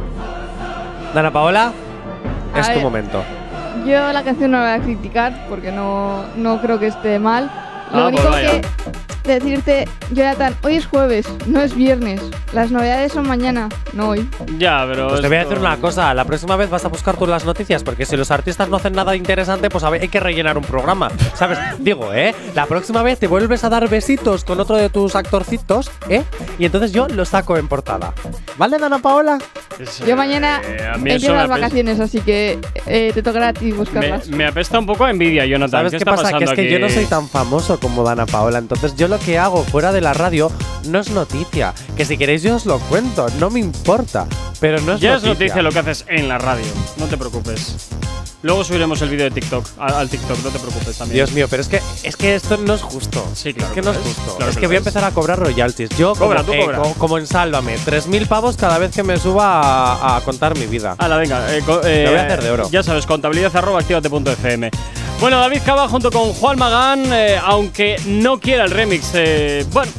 Dana 1.15 1.31
Paola, 1.31 1.73
A 2.53 2.61
es 2.61 2.75
tu 2.75 2.81
momento. 2.81 3.25
Yo 3.87 4.13
la 4.13 4.23
canción 4.23 4.51
no 4.51 4.59
la 4.61 4.77
voy 4.77 4.83
a 4.83 4.85
criticar 4.85 5.47
porque 5.49 5.73
no, 5.73 6.25
no 6.37 6.61
creo 6.61 6.79
que 6.79 6.89
esté 6.89 7.19
mal. 7.19 7.51
Lo 7.91 8.01
Ah, 8.09 8.11
pues 8.11 8.21
único 8.21 8.29
vaya. 8.31 8.51
que 8.61 8.69
decirte, 9.35 9.89
Jonathan, 10.13 10.55
hoy 10.63 10.77
es 10.77 10.87
jueves, 10.87 11.27
no 11.47 11.61
es 11.61 11.75
viernes. 11.75 12.21
Las 12.53 12.71
novedades 12.71 13.13
son 13.13 13.27
mañana, 13.27 13.69
no 13.93 14.11
hoy. 14.11 14.29
Ya, 14.59 14.85
pero. 14.89 15.09
Pues 15.09 15.21
te 15.21 15.29
voy 15.29 15.37
a 15.37 15.41
decir 15.45 15.59
una 15.59 15.77
cosa, 15.79 16.13
la 16.15 16.25
próxima 16.25 16.57
vez 16.57 16.71
vas 16.71 16.85
a 16.85 16.89
buscar 16.89 17.17
tú 17.17 17.27
las 17.27 17.45
noticias, 17.45 17.83
porque 17.83 18.07
si 18.07 18.17
los 18.17 18.31
artistas 18.31 18.69
no 18.69 18.77
hacen 18.77 18.93
nada 18.95 19.15
interesante, 19.17 19.69
pues 19.71 19.85
a 19.85 19.91
ver, 19.91 20.03
hay 20.03 20.09
que 20.09 20.21
rellenar 20.21 20.57
un 20.59 20.65
programa, 20.65 21.11
¿sabes? 21.35 21.59
Digo, 21.79 22.13
¿eh? 22.15 22.35
La 22.55 22.67
próxima 22.67 23.03
vez 23.03 23.19
te 23.19 23.27
vuelves 23.27 23.65
a 23.65 23.69
dar 23.69 23.89
besitos 23.89 24.45
con 24.45 24.61
otro 24.61 24.77
de 24.77 24.89
tus 24.89 25.17
actorcitos, 25.17 25.91
¿eh? 26.09 26.23
Y 26.59 26.65
entonces 26.67 26.93
yo 26.93 27.09
lo 27.09 27.25
saco 27.25 27.57
en 27.57 27.69
portada. 27.69 28.13
¿Vale, 28.57 28.79
Dana 28.79 28.99
Paola? 28.99 29.39
Yo 30.07 30.17
mañana 30.17 30.61
Eh, 30.65 30.83
a 30.87 30.97
mí 30.97 31.11
empiezo 31.11 31.33
me 31.33 31.39
las 31.39 31.49
vacaciones, 31.49 32.01
así 32.01 32.21
que 32.21 32.59
eh, 32.87 33.11
te 33.13 33.23
tocará 33.23 33.49
a 33.49 33.53
ti 33.53 33.67
Me, 33.67 33.73
buscarlas. 33.75 34.29
me 34.29 34.47
apesta 34.47 34.79
un 34.79 34.87
poco 34.87 35.05
a 35.05 35.11
envidia, 35.11 35.45
Jonathan. 35.45 35.71
¿Sabes 35.71 35.93
¿Qué, 35.93 35.99
qué, 35.99 36.05
está 36.05 36.11
pasa? 36.13 36.23
Que 36.39 36.45
es 36.45 36.51
pasando 36.51 36.63
que 36.63 36.71
yo 36.71 36.79
no 36.79 36.89
soy 36.89 37.05
tan 37.05 37.29
famoso 37.29 37.79
como 37.79 38.03
Dana 38.03 38.25
Paola, 38.25 38.59
entonces 38.59 38.97
yo 38.97 39.09
lo 39.09 39.16
que 39.19 39.39
hago 39.39 39.65
fuera 39.65 39.93
de 39.93 40.01
la 40.01 40.13
radio 40.15 40.51
no 40.87 41.01
es 41.01 41.11
noticia. 41.11 41.75
Que 41.97 42.05
si 42.05 42.17
queréis 42.17 42.43
yo 42.43 42.57
os 42.57 42.67
lo 42.67 42.79
cuento, 42.79 43.27
no 43.41 43.51
me 43.51 43.61
importa. 43.61 44.27
Pero 44.61 44.81
no 44.81 44.95
es 44.95 45.01
Ya 45.01 45.11
noticia. 45.13 45.17
es 45.17 45.23
noticia 45.39 45.63
lo 45.63 45.73
que 45.73 45.79
haces 45.81 46.05
en 46.09 46.29
la 46.29 46.39
radio. 46.39 46.67
No 46.97 47.07
te 47.07 47.17
preocupes. 47.17 47.89
Luego 48.43 48.63
subiremos 48.63 49.01
el 49.03 49.09
vídeo 49.09 49.25
de 49.25 49.31
TikTok 49.33 49.67
al, 49.79 50.09
TikTok, 50.09 50.39
no 50.45 50.51
te 50.51 50.59
preocupes 50.61 50.97
también. 50.99 51.17
Dios 51.17 51.33
mío, 51.33 51.49
pero 51.51 51.63
es 51.63 51.69
que 51.69 51.81
es 52.05 52.17
que 52.17 52.35
esto 52.37 52.57
no 52.59 52.75
es 52.75 52.83
justo. 52.83 53.27
Sí, 53.35 53.53
claro 53.53 53.69
Es 53.71 53.75
que 53.75 53.81
que 53.81 53.87
no 53.87 53.93
lo 53.93 53.99
es 53.99 54.07
es. 54.07 54.15
justo. 54.15 54.37
Claro 54.37 54.51
es 54.51 54.57
que 54.57 54.61
que 54.61 54.67
lo 54.67 54.69
voy 54.69 54.77
a 54.77 54.79
empezar 54.79 55.05
a 55.05 55.11
cobrar 55.11 55.39
royalties. 55.41 55.91
Yo, 55.99 56.15
Cobra, 56.15 56.43
como, 56.45 56.47
tú 56.47 56.53
eh, 56.53 56.65
cobra. 56.65 56.79
co- 56.79 56.95
como 56.99 57.19
en 57.19 57.27
Sálvame, 57.27 57.77
3.000 57.79 58.29
pavos 58.29 58.57
cada 58.57 58.79
vez 58.79 58.93
que 58.95 59.03
me 59.03 59.19
suba 59.19 59.61
a, 59.95 60.17
a 60.17 60.21
contar 60.21 60.57
mi 60.57 60.67
vida. 60.67 60.95
Hala, 60.99 61.17
venga. 61.17 61.41
eh, 61.57 61.59
eh, 61.85 62.03
Lo 62.05 62.11
voy 62.11 62.21
a 62.21 62.25
hacer 62.27 62.43
de 62.45 62.51
oro. 62.51 62.69
Ya 62.71 62.83
sabes, 62.85 63.05
contabilidad 63.07 63.57
arroba 63.57 63.81
activate.fm. 63.81 64.71
Bueno, 65.21 65.41
David 65.41 65.61
Cava 65.65 65.89
junto 65.89 66.11
con 66.11 66.33
Juan 66.35 66.59
Magán, 66.59 67.11
eh, 67.13 67.39
aunque 67.43 67.97
no 68.07 68.39
quiera 68.39 68.65
el 68.65 68.71
remix, 68.71 69.11
eh, 69.15 69.65
bueno, 69.73 69.91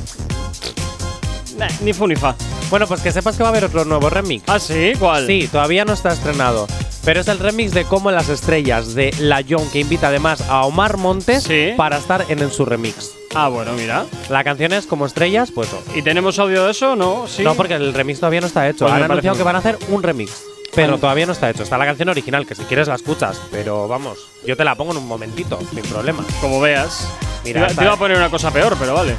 nah, 1.58 1.68
ni 1.82 1.92
fu 1.92 2.08
ni 2.08 2.16
fa. 2.16 2.36
Bueno, 2.70 2.86
pues 2.86 3.02
que 3.02 3.12
sepas 3.12 3.36
que 3.36 3.44
va 3.44 3.50
a 3.50 3.52
haber 3.52 3.66
otro 3.66 3.84
nuevo 3.86 4.10
remix. 4.10 4.44
¿Ah, 4.48 4.60
sí? 4.60 4.94
¿Cuál? 5.00 5.26
Sí, 5.26 5.48
todavía 5.52 5.86
no 5.86 5.94
está 5.94 6.14
estrenado. 6.14 6.68
Pero 7.04 7.22
es 7.22 7.28
el 7.30 7.40
remix 7.40 7.74
de 7.74 7.86
Como 7.86 8.12
las 8.12 8.28
estrellas 8.28 8.94
de 8.94 9.14
La 9.20 9.40
Young, 9.42 9.70
que 9.72 9.80
invita 9.80 10.10
además 10.10 10.42
a 10.50 10.66
Omar 10.66 10.98
Montes 10.98 11.44
Sí. 11.44 11.70
para 11.78 11.98
estar 11.98 12.26
en, 12.28 12.40
en 12.40 12.52
su 12.52 12.66
remix. 12.66 13.12
Ah, 13.34 13.48
bueno, 13.48 13.72
mira. 13.74 14.06
La 14.30 14.44
canción 14.44 14.74
es 14.74 14.86
Como 14.86 15.06
estrellas, 15.06 15.50
pues. 15.56 15.70
oh. 15.74 15.82
¿Y 15.98 16.02
tenemos 16.02 16.38
audio 16.40 16.66
de 16.66 16.72
eso? 16.72 16.96
No, 16.98 17.26
sí. 17.28 17.44
No, 17.44 17.56
porque 17.56 17.76
el 17.76 17.94
remix 17.94 18.20
todavía 18.20 18.42
no 18.42 18.48
está 18.48 18.68
hecho. 18.68 18.80
Pues 18.86 18.94
Han 18.94 19.04
anunciado 19.04 19.38
que 19.38 19.44
van 19.44 19.56
a 19.56 19.60
hacer 19.60 19.78
un 19.88 20.04
remix. 20.04 20.44
Pero 20.78 20.98
todavía 20.98 21.26
no 21.26 21.34
está 21.34 21.50
hecho. 21.50 21.64
Está 21.64 21.78
la 21.78 21.86
canción 21.86 22.08
original, 22.10 22.46
que 22.48 22.56
si 22.56 22.64
quieres 22.64 22.88
la 22.88 22.96
escuchas. 22.96 23.42
Pero 23.52 23.88
vamos, 23.88 24.18
yo 24.46 24.56
te 24.56 24.64
la 24.64 24.76
pongo 24.76 24.92
en 24.94 25.00
un 25.00 25.08
momentito, 25.08 25.60
sin 25.74 25.84
problema. 25.84 26.24
Como 26.40 26.62
veas. 26.62 27.12
Mira, 27.44 27.44
te, 27.44 27.50
iba- 27.60 27.68
esta- 27.68 27.80
te 27.82 27.86
iba 27.86 27.94
a 27.94 27.98
poner 27.98 28.18
una 28.18 28.30
cosa 28.30 28.52
peor, 28.52 28.76
pero 28.80 28.94
vale. 28.94 29.16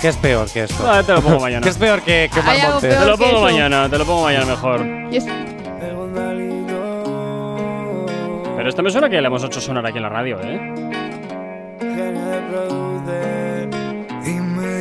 ¿Qué 0.00 0.08
es 0.08 0.16
peor 0.16 0.48
que 0.50 0.62
esto? 0.64 0.82
Ah, 0.90 1.02
te 1.02 1.12
lo 1.12 1.20
pongo 1.20 1.40
mañana. 1.40 1.60
¿Qué 1.64 1.68
es 1.70 1.76
peor 1.78 2.00
que, 2.02 2.30
que 2.32 2.40
algo 2.40 2.72
Montes? 2.74 2.90
peor. 2.94 3.02
Te 3.04 3.10
lo 3.10 3.18
pongo 3.18 3.30
eso. 3.32 3.40
mañana, 3.40 3.88
te 3.88 3.98
lo 3.98 4.04
pongo 4.04 4.22
mañana 4.22 4.46
mejor. 4.46 4.86
Y 5.10 5.16
es- 5.16 5.26
Pero 8.56 8.68
esto 8.68 8.82
me 8.82 8.90
suena 8.90 9.08
que 9.08 9.20
le 9.20 9.26
hemos 9.26 9.42
hecho 9.42 9.60
sonar 9.60 9.86
aquí 9.86 9.96
en 9.96 10.02
la 10.02 10.08
radio, 10.10 10.38
¿eh? 10.42 10.60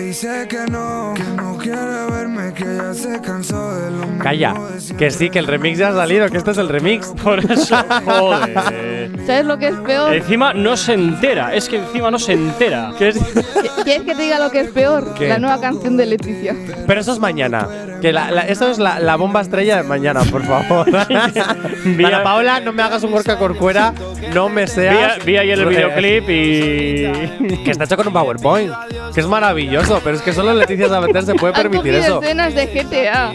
Dice 0.09 0.47
que 0.49 0.65
no, 0.71 1.13
que 1.15 1.21
no 1.39 1.55
quiere 1.55 1.77
verme, 2.09 2.51
que 2.55 2.65
ya 2.65 2.95
se 2.95 3.21
cansó 3.21 3.75
de 3.75 3.91
lo 3.91 3.97
mismo 4.07 4.23
Calla, 4.23 4.55
que 4.97 5.11
sí, 5.11 5.29
que 5.29 5.37
el 5.37 5.45
remix 5.45 5.77
ya 5.77 5.89
ha 5.89 5.93
salido, 5.93 6.27
que 6.29 6.37
este 6.37 6.49
es 6.49 6.57
el 6.57 6.67
remix. 6.67 7.09
Por 7.23 7.37
eso, 7.39 7.77
joder. 8.05 9.11
¿Sabes 9.27 9.45
lo 9.45 9.59
que 9.59 9.67
es 9.67 9.75
peor? 9.75 10.15
Encima 10.15 10.51
no 10.55 10.75
se 10.77 10.93
entera, 10.95 11.53
es 11.53 11.69
que 11.69 11.75
encima 11.77 12.09
no 12.09 12.17
se 12.17 12.33
entera. 12.33 12.91
¿Qué 12.97 13.09
es? 13.09 13.17
¿Qui- 13.21 13.83
¿Quieres 13.83 14.01
que 14.01 14.15
te 14.15 14.23
diga 14.23 14.39
lo 14.39 14.49
que 14.49 14.61
es 14.61 14.69
peor? 14.71 15.13
¿Qué? 15.13 15.29
La 15.29 15.37
nueva 15.37 15.61
canción 15.61 15.95
de 15.95 16.07
Leticia. 16.07 16.55
Pero 16.87 17.01
eso 17.01 17.13
es 17.13 17.19
mañana. 17.19 17.67
Que 18.01 18.11
la, 18.11 18.31
la- 18.31 18.47
eso 18.47 18.67
es 18.71 18.79
la, 18.79 18.99
la 18.99 19.15
bomba 19.15 19.41
estrella 19.41 19.77
de 19.77 19.83
mañana, 19.83 20.21
por 20.23 20.43
favor. 20.43 20.87
Ana 21.05 22.23
Paola, 22.23 22.59
no 22.61 22.73
me 22.73 22.81
hagas 22.81 23.03
un 23.03 23.11
Gorka 23.11 23.37
Corcuera, 23.37 23.93
no 24.33 24.49
me 24.49 24.67
seas. 24.67 25.23
vi 25.25 25.37
ayer 25.37 25.59
el 25.59 25.65
videoclip 25.69 26.29
y. 26.29 27.59
Que 27.63 27.71
está 27.71 27.83
hecho 27.85 27.97
con 27.97 28.07
un 28.07 28.13
PowerPoint. 28.13 28.71
Que 29.13 29.19
es 29.21 29.27
maravilloso, 29.27 30.01
pero 30.03 30.15
es 30.15 30.21
que 30.21 30.33
solo 30.33 30.53
Leticia 30.53 30.87
Sabater 30.87 31.23
se 31.23 31.35
puede 31.35 31.53
permitir 31.53 31.95
eso. 31.95 32.21
escenas 32.21 32.53
de 32.53 32.65
GTA. 32.67 33.33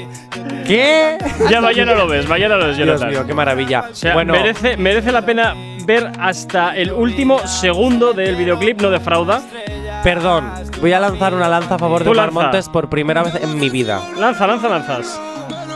¿Qué? 0.67 1.19
ya 1.51 1.61
mañana 1.61 1.95
lo 1.95 2.07
ves, 2.07 2.29
mañana 2.29 2.57
lo 2.57 2.67
ves, 2.69 2.77
Dios 2.77 2.87
Jonathan. 2.89 3.11
mío, 3.11 3.27
qué 3.27 3.35
maravilla. 3.35 3.85
O 3.91 3.95
sea, 3.95 4.15
bueno, 4.15 4.33
merece, 4.33 4.77
merece 4.77 5.13
la 5.13 5.23
pena 5.23 5.55
ver 5.85 6.11
hasta 6.19 6.75
el 6.77 6.93
último 6.93 7.39
segundo 7.47 8.13
del 8.15 8.37
videoclip, 8.37 8.81
no 8.81 8.91
defrauda. 8.91 9.43
perdón, 10.03 10.51
voy 10.81 10.93
a 10.93 11.01
lanzar 11.01 11.35
una 11.35 11.49
lanza 11.49 11.75
a 11.75 11.79
favor 11.79 12.03
de 12.05 12.11
Omar 12.11 12.27
lanza. 12.33 12.41
Montes 12.43 12.69
por 12.71 12.89
primera 12.89 13.23
vez 13.23 13.35
en 13.43 13.59
mi 13.59 13.69
vida. 13.71 14.01
Lanza, 14.19 14.47
lanza, 14.47 14.69
lanzas. 14.69 15.21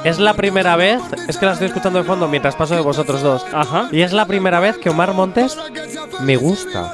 Es 0.04 0.18
la 0.18 0.34
primera 0.34 0.76
vez, 0.76 1.02
es 1.26 1.36
que 1.36 1.46
la 1.46 1.52
estoy 1.52 1.68
escuchando 1.68 1.98
de 1.98 2.04
fondo 2.04 2.28
mientras 2.28 2.54
paso 2.54 2.74
de 2.74 2.80
vosotros 2.80 3.22
dos. 3.22 3.44
Ajá. 3.52 3.88
Y 3.92 4.02
es 4.02 4.12
la 4.12 4.26
primera 4.26 4.60
vez 4.60 4.78
que 4.78 4.90
Omar 4.90 5.12
Montes 5.12 5.58
me 6.20 6.36
gusta. 6.36 6.92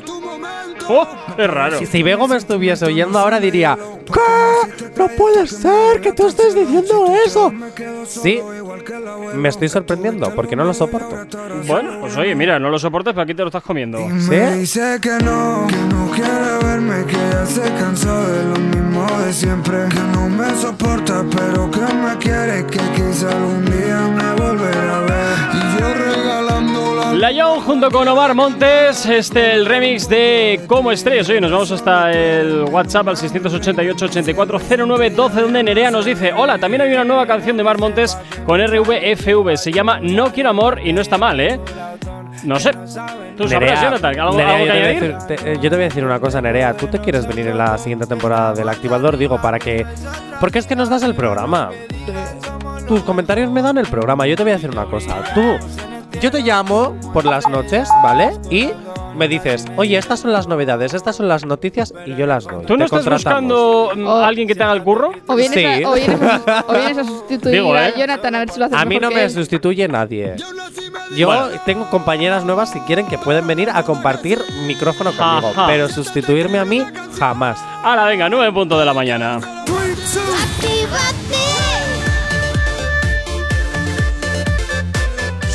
¡Oh! 0.89 1.07
¡Qué 1.37 1.47
raro! 1.47 1.79
Si, 1.79 1.87
si 1.87 2.03
Bego 2.03 2.29
me 2.29 2.37
estuviese 2.37 2.85
oyendo 2.85 3.19
ahora 3.19 3.41
diría 3.41 3.79
¿Qué? 4.13 4.91
No 4.97 5.09
puede 5.09 5.47
ser 5.47 6.01
que 6.01 6.13
tú 6.13 6.27
estés 6.27 6.55
diciendo 6.55 7.13
eso. 7.25 7.53
Sí, 8.07 8.41
me 9.35 9.49
estoy 9.49 9.69
sorprendiendo 9.69 10.35
porque 10.35 10.57
no 10.57 10.65
lo 10.65 10.75
soporto. 10.75 11.27
Bueno, 11.67 12.01
pues 12.01 12.17
oye, 12.17 12.35
mira, 12.35 12.59
no 12.59 12.71
lo 12.71 12.79
soportas, 12.79 13.15
pero 13.15 13.23
aquí 13.23 13.35
te 13.35 13.43
lo 13.43 13.49
estás 13.49 13.63
comiendo. 13.63 13.99
Dice 13.99 14.99
que 15.01 15.19
no, 15.25 15.67
que 15.69 15.77
no 15.77 16.11
quiere 16.15 16.65
verme, 16.65 17.05
que 17.07 17.17
ya 17.17 17.47
se 17.47 17.63
cansó 17.75 18.27
de 18.27 18.45
lo 18.45 18.57
mismo 18.59 19.07
de 19.25 19.33
siempre. 19.33 19.89
Que 19.89 20.01
no 20.13 20.29
me 20.29 20.55
soporta, 20.57 21.25
pero 21.31 21.71
que 21.71 21.81
me 21.81 22.17
quiere, 22.19 22.67
que 22.67 22.79
quizá 22.95 23.31
algún 23.31 23.65
día 23.65 24.01
me 24.09 24.43
volverá 24.43 24.99
a 24.99 25.01
ver. 25.01 25.54
Y 27.15 27.19
yo 27.19 27.19
regalando 27.19 27.19
la 27.19 27.19
La 27.19 27.33
Young 27.33 27.61
junto 27.65 27.91
con 27.91 28.07
Omar 28.09 28.35
Montes, 28.35 29.07
este 29.07 29.55
el 29.55 29.65
remix 29.67 30.09
de 30.09 30.61
Como 30.67 30.91
Estrellas. 30.93 31.29
Oye, 31.29 31.41
nos 31.41 31.51
vamos 31.51 31.71
hasta 31.71 32.11
el 32.13 32.65
WhatsApp 32.65 33.09
al 33.09 33.17
688-840912, 33.17 35.31
donde 35.33 35.63
Nerea 35.63 35.91
nos 35.91 36.05
dice: 36.05 36.33
Hola, 36.37 36.59
también 36.59 36.83
hay 36.83 36.93
una 36.93 37.05
nueva 37.05 37.27
canción 37.27 37.57
de 37.57 37.63
Omar 37.63 37.79
Montes 37.79 38.17
con 38.47 38.61
RVFV. 38.61 39.57
Se 39.57 39.73
llama 39.73 39.99
No 40.01 40.33
Quiero 40.33 40.51
Amor 40.51 40.81
y 40.85 40.93
no 40.93 41.01
está 41.01 41.17
mal, 41.19 41.41
¿eh? 41.41 41.59
No 42.43 42.59
sé. 42.61 42.73
¿Tú 43.37 43.49
sabrás, 43.49 43.71
Nerea, 43.71 43.83
Jonathan? 43.85 44.21
¿Algo, 44.21 44.37
Nerea, 44.37 44.55
algo 44.57 44.67
yo, 44.67 44.73
que 44.73 44.79
te 44.79 44.79
voy 44.79 44.87
a 44.87 44.91
añadir? 44.91 45.15
decir, 45.17 45.27
te- 45.45 45.53
eh, 45.53 45.59
yo 45.63 45.71
te 45.71 45.77
voy 45.77 45.85
a 45.85 45.89
decir 45.89 46.05
una 46.05 46.21
cosa, 46.21 46.41
Nerea. 46.43 46.77
¿Tú 46.77 46.87
te 46.89 46.99
quieres 46.99 47.27
venir 47.27 47.47
en 47.49 47.57
la 47.59 47.79
siguiente 47.79 48.07
temporada 48.07 48.53
del 48.53 48.69
Activador? 48.69 49.17
Digo, 49.17 49.41
para 49.41 49.59
que. 49.59 49.87
Porque 50.41 50.59
es 50.59 50.67
que 50.67 50.77
nos 50.77 50.91
das 50.91 51.03
el 51.05 51.15
programa. 51.15 51.71
Tus 52.87 53.03
comentarios 53.03 53.51
me 53.51 53.63
dan 53.63 53.79
el 53.79 53.87
programa. 53.87 54.27
Yo 54.27 54.37
te 54.37 54.43
voy 54.43 54.53
a 54.53 54.57
decir 54.57 54.69
una 54.71 54.85
cosa. 54.85 55.17
Tú. 55.35 55.41
Yo 56.21 56.31
te 56.31 56.41
llamo 56.41 56.99
por 57.13 57.25
las 57.25 57.49
noches, 57.49 57.89
¿vale? 58.03 58.33
Y 58.51 58.71
me 59.15 59.29
dices, 59.29 59.65
oye, 59.77 59.97
estas 59.99 60.21
son 60.21 60.33
las 60.33 60.49
novedades, 60.49 60.95
estas 60.95 61.17
son 61.17 61.29
las 61.29 61.45
noticias 61.45 61.93
y 62.07 62.15
yo 62.17 62.27
las 62.27 62.45
doy. 62.45 62.65
¿Tú 62.65 62.75
no 62.77 62.87
Te 62.87 62.97
estás 62.97 63.09
buscando 63.09 63.93
mm, 63.95 64.09
a 64.09 64.27
alguien 64.27 64.49
que 64.49 64.55
te 64.55 64.63
haga 64.63 64.73
el 64.73 64.83
curro? 64.83 65.13
O 65.27 65.35
vienes, 65.37 65.53
Sí. 65.59 65.85
a, 65.85 65.89
o 65.91 65.95
vienes 65.95 66.21
a- 66.23 66.65
o 66.67 66.73
vienes 66.73 66.99
a 66.99 67.05
sustituir 67.07 67.55
Digo, 67.55 67.75
a 67.75 67.89
¿eh? 67.89 67.95
Jonathan 67.97 68.35
a 68.35 68.39
ver 68.41 68.51
si 68.51 68.59
lo 68.59 68.65
haces 68.67 68.79
A 68.79 68.85
mí 68.85 68.89
mejor 68.97 69.03
no 69.03 69.09
que 69.11 69.15
me 69.17 69.25
él. 69.25 69.31
sustituye 69.31 69.87
nadie. 69.89 70.35
Yo 71.17 71.27
Bueno. 71.27 71.47
tengo 71.65 71.89
compañeras 71.91 72.45
nuevas 72.45 72.71
si 72.73 72.81
quieren 72.81 73.07
que 73.07 73.19
pueden 73.19 73.47
venir 73.47 73.69
a 73.71 73.83
compartir 73.85 74.41
micrófono 74.67 75.13
conmigo, 75.13 75.49
Ajá. 75.49 75.67
pero 75.67 75.89
sustituirme 75.89 76.59
a 76.59 76.65
mí 76.65 76.83
jamás. 77.19 77.59
Ahora, 77.85 78.07
venga, 78.07 78.29
9 78.29 78.49
en 78.49 78.55
punto 78.55 78.79
de 78.79 78.85
la 78.87 78.95
mañana. 78.95 79.39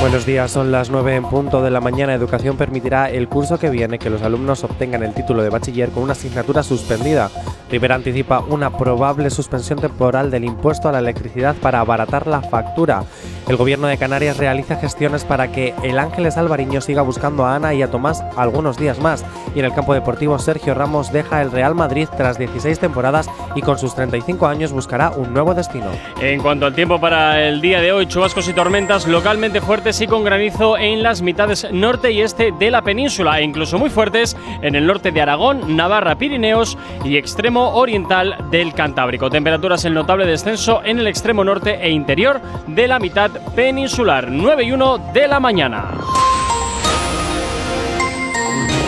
Buenos 0.00 0.24
días, 0.24 0.52
son 0.52 0.70
las 0.70 0.90
9 0.90 1.16
en 1.16 1.24
punto 1.24 1.60
de 1.60 1.72
la 1.72 1.80
mañana. 1.80 2.14
Educación 2.14 2.56
permitirá 2.56 3.10
el 3.10 3.28
curso 3.28 3.58
que 3.58 3.68
viene 3.68 3.98
que 3.98 4.10
los 4.10 4.22
alumnos 4.22 4.62
obtengan 4.62 5.02
el 5.02 5.12
título 5.12 5.42
de 5.42 5.50
bachiller 5.50 5.90
con 5.90 6.04
una 6.04 6.12
asignatura 6.12 6.62
suspendida. 6.62 7.32
Rivera 7.68 7.96
anticipa 7.96 8.38
una 8.38 8.70
probable 8.70 9.28
suspensión 9.28 9.80
temporal 9.80 10.30
del 10.30 10.44
impuesto 10.44 10.88
a 10.88 10.92
la 10.92 11.00
electricidad 11.00 11.56
para 11.56 11.80
abaratar 11.80 12.28
la 12.28 12.42
factura. 12.42 13.02
El 13.48 13.56
gobierno 13.56 13.88
de 13.88 13.98
Canarias 13.98 14.36
realiza 14.36 14.76
gestiones 14.76 15.24
para 15.24 15.50
que 15.50 15.74
el 15.82 15.98
Ángeles 15.98 16.36
Alvariño 16.36 16.80
siga 16.80 17.02
buscando 17.02 17.44
a 17.44 17.56
Ana 17.56 17.74
y 17.74 17.82
a 17.82 17.90
Tomás 17.90 18.22
algunos 18.36 18.78
días 18.78 19.00
más. 19.00 19.24
Y 19.54 19.58
en 19.58 19.64
el 19.64 19.74
campo 19.74 19.94
deportivo, 19.94 20.38
Sergio 20.38 20.74
Ramos 20.74 21.12
deja 21.12 21.42
el 21.42 21.50
Real 21.50 21.74
Madrid 21.74 22.08
tras 22.16 22.38
16 22.38 22.78
temporadas 22.78 23.28
y 23.54 23.62
con 23.62 23.78
sus 23.78 23.94
35 23.94 24.46
años 24.46 24.72
buscará 24.72 25.10
un 25.10 25.32
nuevo 25.32 25.54
destino. 25.54 25.90
En 26.20 26.40
cuanto 26.40 26.66
al 26.66 26.74
tiempo 26.74 27.00
para 27.00 27.42
el 27.46 27.60
día 27.60 27.80
de 27.80 27.90
hoy, 27.90 28.06
chubascos 28.06 28.48
y 28.48 28.52
tormentas 28.52 29.06
localmente 29.06 29.60
fuertes 29.60 29.87
y 29.88 30.06
con 30.06 30.22
granizo 30.22 30.76
en 30.76 31.02
las 31.02 31.22
mitades 31.22 31.66
norte 31.72 32.12
y 32.12 32.20
este 32.20 32.52
de 32.52 32.70
la 32.70 32.82
península 32.82 33.40
e 33.40 33.42
incluso 33.42 33.78
muy 33.78 33.88
fuertes 33.88 34.36
en 34.60 34.74
el 34.74 34.86
norte 34.86 35.12
de 35.12 35.22
Aragón, 35.22 35.76
Navarra, 35.76 36.18
Pirineos 36.18 36.76
y 37.06 37.16
extremo 37.16 37.70
oriental 37.70 38.36
del 38.50 38.74
Cantábrico. 38.74 39.30
Temperaturas 39.30 39.86
en 39.86 39.94
notable 39.94 40.26
descenso 40.26 40.82
en 40.84 40.98
el 40.98 41.06
extremo 41.06 41.42
norte 41.42 41.78
e 41.80 41.88
interior 41.88 42.38
de 42.66 42.86
la 42.86 42.98
mitad 42.98 43.30
peninsular. 43.56 44.30
9 44.30 44.64
y 44.64 44.72
1 44.72 44.98
de 45.14 45.26
la 45.26 45.40
mañana. 45.40 45.86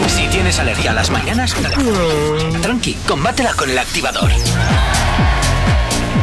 Si 0.06 0.26
tienes 0.28 0.58
alergia 0.60 0.90
a 0.90 0.94
las 0.94 1.10
mañanas, 1.10 1.56
tranqui, 2.60 2.92
combátela 3.06 3.54
con 3.54 3.70
el 3.70 3.78
activador. 3.78 4.30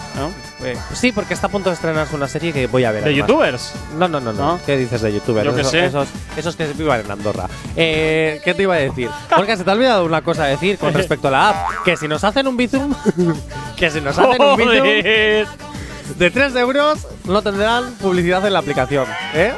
eh, 0.64 0.78
sí, 0.94 1.12
porque 1.12 1.34
está 1.34 1.48
a 1.48 1.50
punto 1.50 1.70
de 1.70 1.74
estrenarse 1.76 2.16
una 2.16 2.30
serie 2.30 2.54
que 2.54 2.68
voy 2.68 2.86
a 2.86 2.92
ver. 2.92 3.04
¿De 3.04 3.10
además. 3.10 3.28
youtubers? 3.28 3.74
No, 3.98 4.08
no, 4.08 4.22
no, 4.22 4.32
no. 4.32 4.60
¿Qué 4.66 4.78
dices 4.78 5.02
de 5.02 5.12
youtubers? 5.12 5.46
Yo 5.46 5.54
qué 5.54 5.62
Esos- 5.62 5.72
sé. 5.72 5.86
Esos, 5.88 6.08
esos 6.38 6.56
que 6.56 6.68
vivan 6.68 7.02
en 7.02 7.12
Andorra. 7.12 7.48
Eh, 7.76 8.40
¿Qué 8.46 8.54
te 8.54 8.64
iba 8.64 8.76
a 8.76 8.80
decir? 8.80 9.10
Porque 9.36 9.58
se 9.58 9.66
te 9.66 9.70
ha 9.70 9.74
olvidado 9.74 10.06
una 10.06 10.22
cosa 10.22 10.46
a 10.46 10.48
decir 10.48 10.78
con 10.78 10.94
respecto 10.96 11.28
a 11.28 11.32
la 11.32 11.50
app. 11.50 11.84
Que 11.84 11.98
si 11.98 12.08
nos 12.08 12.24
hacen 12.24 12.48
un 12.48 12.56
bizum... 12.56 12.94
que 13.76 13.90
si 13.92 14.00
nos 14.00 14.18
hacen 14.18 14.42
un 14.42 14.56
bizum... 14.56 15.69
De 16.18 16.32
3 16.32 16.56
euros 16.56 17.08
no 17.26 17.42
tendrán 17.42 17.94
publicidad 17.96 18.46
en 18.46 18.54
la 18.54 18.60
aplicación, 18.60 19.06
¿eh? 19.34 19.54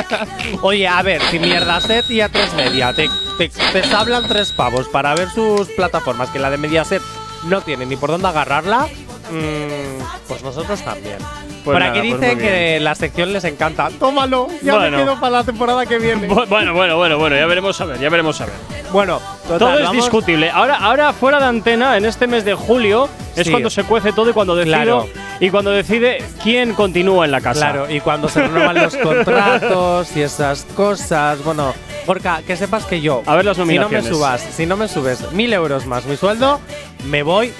Oye, 0.62 0.86
a 0.86 1.02
ver, 1.02 1.22
si 1.30 1.38
mierda 1.38 1.80
set 1.80 2.10
y 2.10 2.20
a 2.20 2.28
3 2.28 2.54
media 2.54 2.92
te, 2.92 3.08
te, 3.38 3.48
te 3.48 3.94
hablan 3.94 4.26
tres 4.28 4.52
pavos 4.52 4.88
para 4.88 5.14
ver 5.14 5.30
sus 5.30 5.68
plataformas, 5.68 6.30
que 6.30 6.38
la 6.38 6.50
de 6.50 6.58
Mediaset 6.58 7.02
no 7.44 7.60
tiene 7.60 7.86
ni 7.86 7.96
por 7.96 8.10
dónde 8.10 8.28
agarrarla, 8.28 8.88
mm, 9.30 10.02
pues 10.28 10.42
nosotros 10.42 10.80
también. 10.82 11.16
Pues 11.18 11.62
por 11.64 11.78
nada, 11.80 11.92
aquí 11.98 12.08
pues 12.10 12.20
dicen 12.20 12.38
que 12.38 12.78
la 12.80 12.94
sección 12.94 13.32
les 13.32 13.44
encanta. 13.44 13.88
Tómalo, 13.98 14.48
ya 14.62 14.74
Bueno. 14.76 14.96
me 14.98 15.02
quedo 15.04 15.20
para 15.20 15.30
la 15.38 15.44
temporada 15.44 15.86
que 15.86 15.98
viene. 15.98 16.28
Bu- 16.28 16.46
Bueno, 16.48 16.74
bueno, 16.74 16.96
bueno, 16.96 17.18
bueno, 17.18 17.36
ya 17.36 17.46
veremos 17.46 17.80
a 17.80 17.84
ver, 17.86 17.98
ya 17.98 18.08
veremos 18.10 18.40
a 18.40 18.46
ver. 18.46 18.54
Bueno, 18.92 19.20
total, 19.48 19.58
todo 19.58 19.78
es 19.78 19.90
discutible. 19.92 20.50
Ahora, 20.50 20.76
ahora 20.76 21.12
fuera 21.12 21.40
de 21.40 21.46
antena, 21.46 21.96
en 21.96 22.04
este 22.04 22.26
mes 22.26 22.44
de 22.44 22.54
julio, 22.54 23.08
es 23.34 23.44
Sí. 23.46 23.50
cuando 23.50 23.68
se 23.70 23.82
cuece 23.84 24.12
todo 24.12 24.30
y 24.30 24.32
cuando 24.32 24.54
decide 24.54 24.74
Claro. 24.76 25.08
y 25.40 25.50
cuando 25.50 25.70
decide 25.72 26.22
quién 26.42 26.74
continúa 26.74 27.24
en 27.24 27.32
la 27.32 27.40
casa. 27.40 27.72
Claro, 27.72 27.90
y 27.90 28.00
cuando 28.00 28.28
se 28.28 28.42
renuevan 28.42 28.76
los 28.76 28.94
contratos 29.02 30.16
y 30.16 30.20
esas 30.22 30.64
cosas. 30.76 31.42
Bueno, 31.42 31.74
Gorka, 32.06 32.42
que 32.46 32.56
sepas 32.56 32.84
que 32.84 33.00
yo. 33.00 33.22
A 33.26 33.34
ver 33.34 33.46
las 33.46 33.56
Si 33.56 33.64
no 33.78 33.88
me 33.88 34.02
subas, 34.02 34.40
si 34.42 34.66
no 34.66 34.76
me 34.76 34.86
subes 34.86 35.32
mil 35.32 35.52
euros 35.52 35.86
más 35.86 36.04
mi 36.04 36.16
sueldo, 36.16 36.60
me 37.06 37.22
voy 37.24 37.52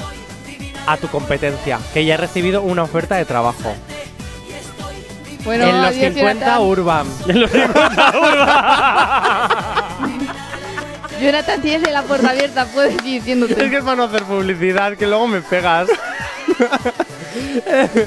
a 0.86 0.96
tu 0.96 1.08
competencia, 1.08 1.78
que 1.92 2.04
ya 2.04 2.14
he 2.14 2.16
recibido 2.16 2.62
una 2.62 2.82
oferta 2.82 3.16
de 3.16 3.24
trabajo. 3.24 3.74
Bueno, 5.44 5.64
en 5.64 5.82
los 5.82 5.90
adiós, 5.90 6.14
50 6.14 6.44
Jonathan. 6.44 6.62
Urban. 6.62 7.06
En 7.28 7.40
los 7.40 7.50
50 7.50 8.12
Jonathan, 11.24 11.60
tienes 11.62 11.90
la 11.90 12.02
puerta 12.02 12.30
abierta, 12.30 12.66
puedes 12.66 12.94
ir 12.96 13.02
diciéndote. 13.02 13.52
Es 13.64 13.70
que 13.70 13.76
es 13.78 13.82
para 13.84 13.96
no 13.96 14.04
hacer 14.04 14.22
publicidad, 14.24 14.96
que 14.96 15.06
luego 15.06 15.26
me 15.26 15.40
pegas. 15.40 15.88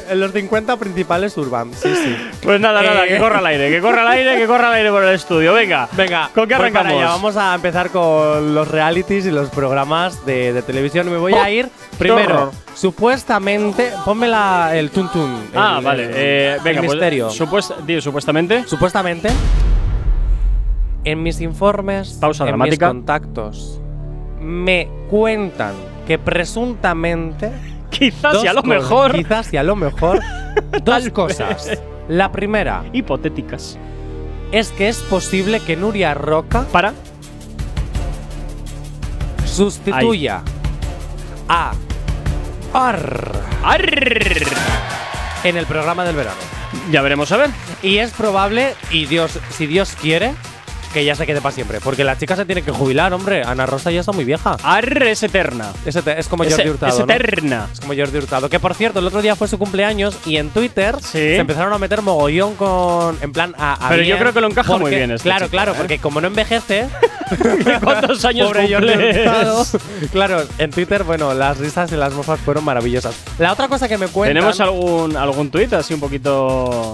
en 0.10 0.20
los 0.20 0.32
50 0.32 0.78
principales 0.78 1.36
Urban, 1.38 1.72
sí, 1.74 1.94
sí. 1.96 2.16
Pues 2.42 2.60
nada, 2.62 2.82
nada, 2.82 3.06
Eh. 3.06 3.10
que 3.10 3.18
corra 3.18 3.40
al 3.40 3.46
aire, 3.48 3.70
que 3.70 3.82
corra 3.82 4.02
al 4.04 4.08
aire, 4.10 4.38
que 4.38 4.46
corra 4.48 4.68
al 4.70 4.76
aire 4.76 4.90
por 4.92 5.04
el 5.04 5.14
estudio. 5.16 5.54
Venga, 5.54 5.90
Venga, 5.94 6.30
¿con 6.34 6.48
qué 6.48 6.56
arrancamos? 6.56 6.94
allá. 6.94 7.06
Vamos 7.08 7.36
a 7.38 7.56
empezar 7.56 7.90
con 7.90 8.54
los 8.56 8.68
realities 8.68 9.26
y 9.26 9.32
los 9.32 9.50
programas 9.50 10.26
de, 10.26 10.54
de 10.54 10.62
televisión. 10.62 11.10
Me 11.12 11.18
voy 11.18 11.34
a 11.34 11.44
¡Oh! 11.44 11.48
ir 11.50 11.66
¡Qué 11.66 11.98
primero. 11.98 12.52
Supuestamente, 12.76 13.92
ponme 14.06 14.28
la, 14.28 14.72
el 14.76 14.92
tuntun. 14.92 15.50
Ah, 15.56 15.78
el- 15.80 15.84
vale. 15.86 16.04
el- 16.06 16.12
eh, 16.16 16.58
venga, 16.64 16.82
el 16.82 16.86
pues, 16.86 16.92
misterio. 16.98 17.30
supuest- 17.32 17.78
di, 17.86 18.00
supuestamente. 18.02 18.64
Supuestamente, 18.68 19.30
en 21.12 21.24
mis 21.24 21.42
informes, 21.42 22.18
Pausa 22.20 22.44
en 22.44 22.48
dramática. 22.50 22.88
mis 22.88 22.94
contactos, 22.96 23.82
me 24.42 24.88
cuentan 25.10 25.74
que 26.06 26.18
presuntamente. 26.20 27.52
Quizás 27.90 28.34
dos 28.34 28.44
y 28.44 28.48
a 28.48 28.54
lo 28.54 28.62
cosas- 28.64 28.78
mejor. 28.82 29.12
Quizás 29.16 29.54
y 29.54 29.58
a 29.58 29.64
lo 29.64 29.76
mejor. 29.76 30.20
dos 30.84 31.10
cosas. 31.10 31.80
La 32.10 32.32
primera 32.32 32.84
Hipotéticas. 32.94 33.78
es 34.52 34.70
que 34.72 34.88
es 34.90 35.00
posible 35.00 35.60
que 35.62 35.76
Nuria 35.76 36.14
Roca 36.14 36.66
Para. 36.72 36.94
sustituya 39.46 40.42
a 41.50 41.72
Ar 42.74 43.42
en 45.44 45.58
el 45.58 45.66
programa 45.66 46.04
del 46.06 46.16
verano. 46.16 46.38
Ya 46.92 47.02
veremos 47.02 47.32
a 47.32 47.38
ver. 47.38 47.50
Y 47.82 47.98
es 47.98 48.12
probable, 48.12 48.74
y 48.92 49.06
Dios, 49.06 49.40
si 49.52 49.66
Dios 49.66 49.96
quiere, 50.00 50.34
que 50.94 51.04
ya 51.06 51.16
se 51.16 51.26
quede 51.26 51.42
para 51.42 51.54
siempre. 51.54 51.80
Porque 51.82 52.04
la 52.04 52.18
chica 52.18 52.36
se 52.36 52.46
tiene 52.46 52.62
que 52.62 52.72
jubilar, 52.72 53.14
hombre. 53.14 53.44
Ana 53.46 53.66
Rosa 53.66 53.92
ya 53.92 54.00
está 54.00 54.12
muy 54.12 54.24
vieja. 54.26 54.58
Arre 54.64 55.12
es 55.12 55.24
eterna. 55.24 55.72
Es, 55.86 55.96
es 55.96 56.28
como 56.28 56.44
Es- 56.44 56.56
Jordi 56.56 56.70
Hurtado. 56.70 56.92
es 56.94 57.00
¿no? 57.00 57.14
eterna. 57.14 57.68
Es 57.72 57.80
como 57.80 57.94
Jordi 57.96 58.18
Hurtado. 58.18 58.50
Que 58.50 58.60
por 58.60 58.74
cierto, 58.74 59.00
el 59.00 59.08
otro 59.08 59.22
día 59.22 59.36
fue 59.36 59.48
su 59.48 59.58
cumpleaños 59.58 60.18
y 60.26 60.38
en 60.38 60.50
Twitter 60.50 60.96
Sí. 61.02 61.10
se 61.12 61.38
empezaron 61.38 61.74
a 61.74 61.78
meter 61.78 62.02
mogollón 62.02 62.56
con. 62.56 63.18
En 63.22 63.32
plan, 63.32 63.54
a. 63.58 63.74
a 63.86 63.90
Pero 63.90 64.04
yo 64.04 64.18
creo 64.18 64.34
que 64.34 64.42
lo 64.42 64.48
encaja 64.48 64.78
muy 64.78 64.92
bien 64.92 65.12
este 65.12 65.24
Claro, 65.24 65.46
chico, 65.46 65.52
claro, 65.52 65.72
¿eh? 65.74 65.76
porque 65.78 66.00
como 66.00 66.22
no 66.22 66.28
envejece. 66.28 66.88
¿Cuántos 67.84 68.24
años 68.26 68.48
Pobre 68.48 68.74
Jordi 68.74 68.88
cumples? 68.88 69.18
Hurtado. 69.18 69.66
Claro, 70.12 70.44
en 70.58 70.72
Twitter, 70.72 71.04
bueno, 71.04 71.34
las 71.34 71.58
risas 71.58 71.92
y 71.92 71.96
las 71.96 72.14
mofas 72.14 72.40
fueron 72.40 72.64
maravillosas. 72.64 73.16
La 73.38 73.52
otra 73.52 73.68
cosa 73.68 73.88
que 73.88 73.98
me 73.98 74.08
cuentan. 74.08 74.36
¿Tenemos 74.36 74.60
algún, 74.62 75.16
algún 75.18 75.50
tuit 75.52 75.72
así 75.74 75.94
un 75.94 76.00
poquito.? 76.00 76.94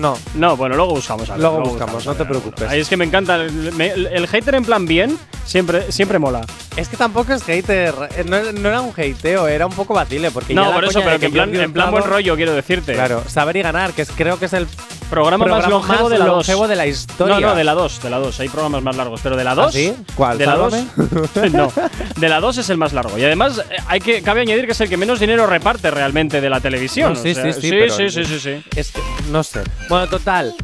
No. 0.00 0.18
No, 0.34 0.56
bueno, 0.56 0.74
luego 0.76 0.94
buscamos. 0.94 1.30
algo, 1.30 1.40
Luego 1.42 1.60
buscamos, 1.70 2.04
no 2.06 2.14
te 2.14 2.24
preocupes. 2.24 2.68
Ahí 2.68 2.80
es 2.80 2.88
que 2.88 2.96
me 2.96 3.04
encanta. 3.04 3.36
El, 3.36 3.72
me- 3.72 3.90
el- 3.90 4.26
hater 4.26 4.54
en 4.56 4.64
plan 4.64 4.84
bien 4.86 5.16
siempre, 5.44 5.90
siempre 5.92 6.18
mola. 6.18 6.40
Es 6.76 6.88
que 6.88 6.96
tampoco 6.96 7.32
es 7.32 7.42
hater. 7.44 7.94
eh, 8.16 8.24
No, 8.28 8.40
no 8.52 8.68
era 8.68 8.80
un 8.80 8.90
hateo, 8.96 9.46
era 9.48 9.66
un 9.66 9.72
poco 9.72 9.94
vacile. 9.94 10.30
Porque 10.30 10.54
No, 10.54 10.72
por 10.72 10.84
eso, 10.84 11.00
pero 11.04 11.18
que 11.18 11.26
en 11.26 11.32
plan, 11.32 11.54
en 11.54 11.72
plan 11.72 11.90
buen 11.90 12.04
rollo, 12.04 12.34
quiero 12.36 12.52
decirte. 12.54 12.94
Claro, 12.94 13.22
saber 13.28 13.56
y 13.56 13.62
ganar, 13.62 13.92
que 13.92 14.02
es, 14.02 14.10
creo 14.10 14.38
que 14.38 14.46
es 14.46 14.52
el 14.52 14.66
Programa, 15.10 15.46
más 15.46 15.68
longevo 15.68 16.08
de 16.08 16.18
la 16.18 16.24
2. 16.26 16.34
longevo 16.36 16.68
de 16.68 16.76
la 16.76 16.86
historia. 16.86 17.40
No, 17.40 17.48
no, 17.48 17.54
de 17.54 17.64
la 17.64 17.74
2, 17.74 18.02
de 18.02 18.10
la 18.10 18.18
2. 18.18 18.40
Hay 18.40 18.48
programas 18.48 18.82
más 18.82 18.96
largos, 18.96 19.20
pero 19.22 19.36
de 19.36 19.44
la 19.44 19.54
2. 19.54 19.66
¿Ah, 19.66 19.72
sí? 19.72 19.94
¿Cuál? 20.14 20.38
De 20.38 20.46
la 20.46 20.56
2. 20.56 20.74
Sálvame? 20.74 21.50
no. 21.56 21.72
De 22.16 22.28
la 22.28 22.40
2 22.40 22.58
es 22.58 22.70
el 22.70 22.76
más 22.76 22.92
largo. 22.92 23.16
Y 23.18 23.24
además, 23.24 23.58
eh, 23.58 23.76
hay 23.86 24.00
que, 24.00 24.22
cabe 24.22 24.40
añadir 24.42 24.66
que 24.66 24.72
es 24.72 24.80
el 24.80 24.88
que 24.88 24.96
menos 24.96 25.20
dinero 25.20 25.46
reparte 25.46 25.90
realmente 25.90 26.40
de 26.40 26.50
la 26.50 26.60
televisión. 26.60 27.14
No, 27.14 27.20
sí, 27.22 27.30
o 27.30 27.34
sea, 27.34 27.52
sí, 27.52 27.60
sí, 27.60 27.70
sí, 27.70 27.90
sí, 27.90 28.10
sí, 28.10 28.24
sí, 28.24 28.40
sí. 28.40 28.64
Es 28.74 28.90
que, 28.92 29.00
no 29.30 29.42
sé. 29.44 29.62
Bueno, 29.88 30.06
total. 30.08 30.54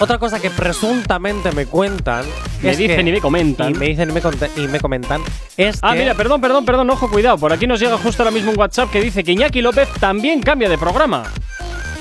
Otra 0.00 0.18
cosa 0.18 0.40
que 0.40 0.50
presuntamente 0.50 1.52
me 1.52 1.66
cuentan. 1.66 2.26
Me 2.62 2.70
es 2.72 2.78
dicen 2.78 3.04
que- 3.04 3.10
y 3.10 3.12
me 3.12 3.20
comentan. 3.20 3.70
Y 3.70 3.74
me 3.78 3.86
dicen 3.86 4.10
y 4.10 4.12
me, 4.12 4.20
y 4.64 4.68
me 4.68 4.80
comentan. 4.80 5.22
Es 5.56 5.78
Ah, 5.82 5.92
que. 5.92 6.00
mira, 6.00 6.14
perdón, 6.14 6.40
perdón, 6.40 6.64
perdón, 6.64 6.90
ojo, 6.90 7.08
cuidado. 7.08 7.38
Por 7.38 7.52
aquí 7.52 7.66
nos 7.68 7.78
llega 7.78 7.96
justo 7.96 8.22
ahora 8.24 8.32
mismo 8.32 8.50
un 8.50 8.58
WhatsApp 8.58 8.90
que 8.90 9.00
dice 9.00 9.22
que 9.22 9.32
Iñaki 9.32 9.62
López 9.62 9.88
también 10.00 10.42
cambia 10.42 10.68
de 10.68 10.76
programa. 10.78 11.22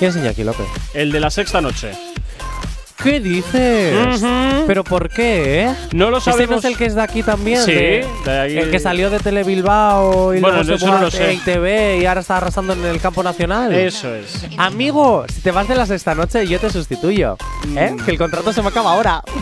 ¿Quién 0.04 0.12
es 0.12 0.18
Iñaki 0.18 0.44
López? 0.44 0.66
El 0.94 1.14
de 1.14 1.22
la 1.22 1.30
sexta 1.30 1.62
noche. 1.62 1.94
¿Qué 3.02 3.22
dices? 3.22 4.22
¿Pero 4.68 4.84
por 4.84 5.08
qué, 5.08 5.62
eh? 5.64 5.76
No 5.94 6.10
lo 6.10 6.18
¿Ese 6.18 6.30
no 6.32 6.36
sabemos. 6.36 6.66
es 6.66 6.72
el 6.72 6.78
que 6.78 6.88
es 6.88 6.96
de 6.96 7.02
aquí 7.02 7.24
también? 7.24 7.62
Sí, 7.64 7.72
de- 7.72 8.06
de 8.26 8.40
aquí- 8.42 8.58
El 8.58 8.70
que 8.70 8.80
salió 8.82 9.10
de 9.10 9.20
Telebilbao 9.20 10.34
y 10.34 10.42
Bueno, 10.42 10.62
luego 10.62 10.78
se 10.78 10.86
no 10.88 11.00
lo 11.00 11.10
sé. 11.10 11.34
ITV 11.36 12.02
y 12.02 12.06
ahora 12.06 12.20
está 12.20 12.36
arrasando 12.36 12.74
en 12.74 12.84
el 12.84 13.00
campo 13.00 13.24
nacional. 13.24 13.74
Eso 13.74 14.14
es. 14.14 14.46
Amigo, 14.58 15.24
si 15.34 15.40
te 15.40 15.52
vas 15.52 15.70
de 15.70 15.76
las 15.76 15.90
esta 15.90 16.14
noche, 16.16 16.46
yo 16.48 16.60
te 16.60 16.70
sustituyo. 16.70 17.38
¿Eh? 17.78 17.96
Mm. 17.98 18.04
Que 18.04 18.12
el 18.12 18.18
contrato 18.18 18.52
se 18.52 18.62
me 18.62 18.68
acaba 18.68 18.92
ahora. 18.92 19.24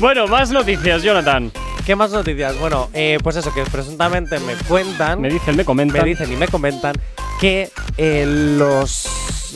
Bueno, 0.00 0.26
más 0.28 0.50
noticias, 0.50 1.02
Jonathan. 1.02 1.52
¿Qué 1.84 1.94
más 1.94 2.10
noticias? 2.10 2.58
Bueno, 2.58 2.88
eh, 2.94 3.18
pues 3.22 3.36
eso, 3.36 3.52
que 3.52 3.64
presuntamente 3.64 4.38
me 4.40 4.54
cuentan. 4.66 5.20
Me 5.20 5.28
dicen, 5.28 5.56
me 5.56 5.64
comentan. 5.64 6.02
Me 6.02 6.08
dicen 6.08 6.32
y 6.32 6.36
me 6.36 6.48
comentan 6.48 6.94
que 7.40 7.70
eh, 7.96 8.24
los. 8.58 9.08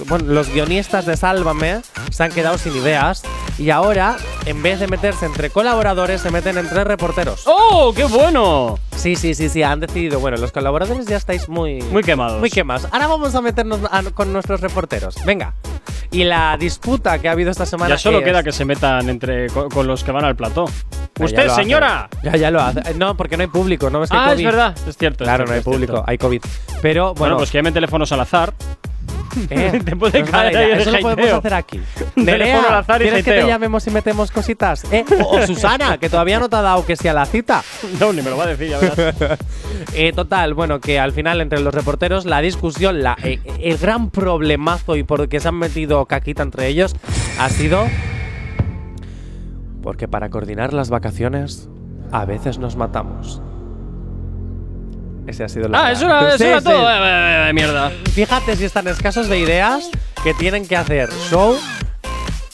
Bueno, 0.07 0.33
los 0.33 0.49
guionistas 0.51 1.05
de 1.05 1.15
Sálvame 1.17 1.83
se 2.11 2.23
han 2.25 2.33
quedado 2.33 2.57
sin 2.57 2.75
ideas 2.75 3.23
y 3.59 3.69
ahora, 3.69 4.17
en 4.47 4.63
vez 4.63 4.81
de 4.81 4.87
meterse 4.87 5.27
entre 5.27 5.51
colaboradores, 5.51 6.23
se 6.23 6.31
meten 6.31 6.57
entre 6.57 6.85
reporteros. 6.85 7.43
¡Oh, 7.47 7.93
qué 7.95 8.05
bueno! 8.05 8.79
Sí, 8.97 9.15
sí, 9.17 9.35
sí, 9.35 9.51
sí, 9.51 9.63
han 9.63 9.81
decidido. 9.81 10.19
Bueno, 10.21 10.39
los 10.39 10.53
colaboradores 10.53 11.05
ya 11.07 11.17
estáis 11.19 11.49
muy. 11.51 11.83
Muy 11.83 12.03
quemados. 12.03 12.41
Muy 12.41 12.49
quemados. 12.51 12.87
Ahora 12.93 13.09
vamos 13.09 13.35
a 13.35 13.43
meternos 13.43 13.81
a- 13.91 14.03
con 14.15 14.33
nuestros 14.33 14.61
reporteros. 14.63 15.17
Venga. 15.27 15.55
Y 16.11 16.25
la 16.25 16.57
disputa 16.59 17.19
que 17.19 17.29
ha 17.29 17.33
habido 17.33 17.51
esta 17.51 17.67
semana. 17.67 17.95
Ya 17.95 17.99
solo 17.99 18.19
es- 18.19 18.25
queda 18.25 18.43
que 18.43 18.53
se 18.53 18.65
metan 18.65 19.09
entre 19.11 19.49
co- 19.49 19.69
con, 19.69 19.87
los 19.87 20.03
que 20.03 20.13
van 20.13 20.25
al 20.25 20.35
plató. 20.37 20.65
Usted, 21.25 21.49
señora. 21.51 22.09
Ya, 22.23 22.37
ya 22.37 22.51
lo 22.51 22.61
hace. 22.61 22.95
No, 22.95 23.17
porque 23.17 23.37
no 23.37 23.43
hay 23.43 23.49
público, 23.49 23.91
¿no? 23.91 24.03
Es 24.05 24.11
que 24.11 24.17
Ah, 24.17 24.27
es 24.29 24.33
COVID. 24.35 24.45
verdad, 24.45 24.75
es 24.89 24.97
cierto. 24.97 25.25
es 25.25 25.29
Claro, 25.29 25.45
cierto, 25.45 25.45
no 25.47 25.53
hay 25.55 25.59
es 25.59 25.65
público, 25.65 25.93
cierto. 25.95 26.05
hay 26.11 26.19
COVID. 26.19 26.43
Pero 26.83 27.03
Bueno, 27.09 27.15
bueno, 27.19 27.37
pues 27.39 27.51
que 27.51 27.59
llamen 27.59 27.75
teléfonos 27.75 28.11
al 28.13 28.21
azar. 28.21 28.55
eh, 29.51 29.81
te 29.85 29.95
puede 29.95 30.19
es 30.21 30.29
caer 30.31 30.57
ahí 30.57 30.71
Eso 30.73 30.91
lo 30.91 30.99
podemos 31.01 31.33
hacer 31.33 31.55
aquí. 31.55 31.81
Teléfono 32.17 32.19
al 32.19 32.25
Nerea, 32.27 32.79
azar 32.79 33.01
y 33.01 33.05
¿quieres 33.05 33.25
que 33.25 33.31
te 33.31 33.47
llamemos 33.47 33.87
y 33.87 33.91
metemos 33.91 34.31
cositas? 34.33 34.85
¿Eh? 34.91 35.05
O, 35.23 35.37
o 35.37 35.47
Susana, 35.47 35.99
que 35.99 36.11
todavía 36.11 36.41
no 36.41 36.49
te 36.49 36.57
ha 36.57 36.63
dado 36.63 36.85
que 36.85 36.97
sea 36.97 37.13
la 37.13 37.27
cita. 37.27 37.63
No, 38.01 38.13
ni 38.13 38.23
me 38.23 38.31
lo 38.31 38.37
va 38.37 38.45
a 38.45 38.47
decir, 38.49 38.69
ya 38.69 38.79
verás. 38.79 39.39
Eh, 39.95 40.13
total, 40.13 40.55
bueno, 40.55 40.81
que 40.81 40.99
al 40.99 41.13
final 41.13 41.41
entre 41.41 41.61
los 41.61 41.73
reporteros 41.73 42.25
la 42.25 42.41
discusión, 42.41 43.03
la, 43.05 43.17
eh, 43.23 43.39
el 43.61 43.79
gran 43.79 44.11
problemazo 44.11 44.97
y 44.97 45.05
por 45.05 45.21
el 45.21 45.29
que 45.29 45.39
se 45.39 45.47
han 45.49 45.57
metido 45.57 46.05
caquita 46.07 46.43
entre 46.43 46.67
ellos 46.67 46.95
ha 47.39 47.49
sido 47.51 47.87
porque 49.83 50.09
para 50.09 50.31
coordinar 50.31 50.73
las 50.73 50.91
vacaciones 50.91 51.69
a 52.13 52.25
veces 52.25 52.59
nos 52.59 52.77
matamos. 52.77 53.41
Ese 55.27 55.45
ha 55.45 55.49
sido 55.49 55.69
la 55.69 55.87
ah, 55.87 55.93
eso 55.93 56.07
Sí, 56.39 56.45
era 56.45 56.59
sí. 56.59 56.65
todo. 56.65 56.91
Eh, 56.91 56.95
eh, 56.97 57.47
eh, 57.49 57.53
mierda. 57.53 57.91
Fíjate 58.13 58.57
si 58.57 58.65
están 58.65 58.89
escasos 58.89 59.29
de 59.29 59.39
ideas 59.39 59.89
que 60.25 60.35
tienen 60.35 60.67
que 60.67 60.77
hacer 60.77 61.09
show 61.31 61.57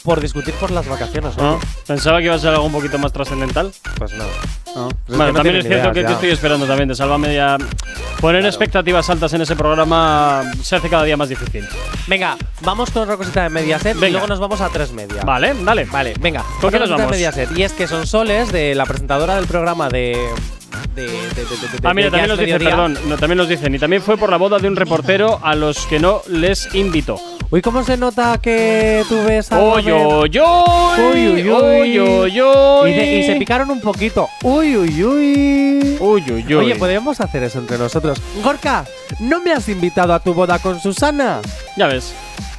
por 0.03 0.21
discutir 0.21 0.53
por 0.55 0.71
las 0.71 0.87
vacaciones. 0.87 1.35
No, 1.37 1.55
oye. 1.55 1.65
Pensaba 1.87 2.19
que 2.19 2.25
iba 2.25 2.35
a 2.35 2.39
ser 2.39 2.51
algo 2.51 2.65
un 2.65 2.71
poquito 2.71 2.97
más 2.99 3.11
trascendental. 3.11 3.71
Pues 3.97 4.13
no. 4.13 4.25
No. 4.77 4.89
Pues 4.89 4.99
es 5.09 5.17
bueno, 5.17 5.25
que 5.25 5.31
no 5.31 5.33
también 5.33 5.55
es 5.57 5.65
cierto 5.65 5.77
ideas 5.81 5.93
que, 5.93 6.01
que 6.01 6.07
ya. 6.07 6.13
estoy 6.13 6.29
esperando 6.29 6.65
también 6.67 6.87
de 6.89 6.95
Salva 6.95 7.17
Media. 7.17 7.57
Poner 8.21 8.45
expectativas 8.45 9.09
altas 9.09 9.33
en 9.33 9.41
ese 9.41 9.55
programa 9.55 10.43
se 10.61 10.75
hace 10.75 10.89
cada 10.89 11.03
día 11.03 11.17
más 11.17 11.29
difícil. 11.29 11.67
Venga, 12.07 12.37
vamos 12.61 12.89
con 12.91 13.03
otra 13.03 13.17
cosita 13.17 13.43
de 13.43 13.49
Mediaset 13.49 13.95
y 13.95 13.99
Venga. 13.99 14.11
luego 14.13 14.27
nos 14.27 14.39
vamos 14.39 14.61
a 14.61 14.69
tres 14.69 14.91
media. 14.91 15.23
Vale, 15.23 15.53
dale. 15.63 15.85
Vale, 15.85 16.13
venga. 16.19 16.43
¿Con 16.61 16.71
qué 16.71 16.79
nos 16.79 16.89
vamos? 16.89 17.09
Mediaset. 17.11 17.55
Y 17.57 17.63
es 17.63 17.73
que 17.73 17.87
son 17.87 18.05
Soles, 18.07 18.51
de 18.51 18.75
la 18.75 18.85
presentadora 18.85 19.35
del 19.35 19.45
programa 19.47 19.89
de. 19.89 20.17
de, 20.95 21.03
de, 21.03 21.09
de- 21.09 21.11
de- 21.11 21.45
de- 21.79 21.87
Ah, 21.87 21.93
mira, 21.93 22.07
de 22.09 22.11
también 22.11 22.27
nos 22.29 22.39
dicen, 22.39 22.63
perdón, 22.63 22.97
no, 23.07 23.17
también 23.17 23.37
nos 23.37 23.47
dicen, 23.49 23.73
y 23.75 23.79
también 23.79 24.01
fue 24.01 24.17
por 24.17 24.29
la 24.29 24.37
boda 24.37 24.57
de 24.59 24.67
un 24.67 24.75
reportero 24.75 25.39
a 25.43 25.55
los 25.55 25.85
que 25.87 25.99
no 25.99 26.21
les 26.27 26.73
invitó. 26.75 27.19
Uy, 27.49 27.61
¿cómo 27.61 27.81
se 27.83 27.95
nota 27.95 28.37
que 28.39 29.05
tú 29.07 29.15
ves 29.25 29.49
a. 29.53 29.59
Uy, 29.59 29.89
uy, 29.89 29.93
uy. 29.93 30.37
¡Oy, 30.37 31.97
oy, 31.99 32.39
oy! 32.41 32.91
Y, 32.91 32.93
de- 32.93 33.19
y 33.19 33.23
se 33.23 33.35
picaron 33.37 33.69
un 33.71 33.79
poquito. 33.79 34.27
Uy, 34.43 34.75
uy, 34.75 35.03
uy. 35.03 35.97
Uy, 35.99 36.23
uy, 36.29 36.45
uy. 36.45 36.53
Oye, 36.53 36.75
podríamos 36.75 37.21
hacer 37.21 37.43
eso 37.43 37.59
entre 37.59 37.77
nosotros. 37.77 38.21
Gorka, 38.43 38.83
¿no 39.19 39.39
me 39.39 39.53
has 39.53 39.69
invitado 39.69 40.13
a 40.13 40.19
tu 40.19 40.33
boda 40.33 40.59
con 40.59 40.77
Susana? 40.81 41.39
Ya 41.77 41.87
ves. 41.87 42.13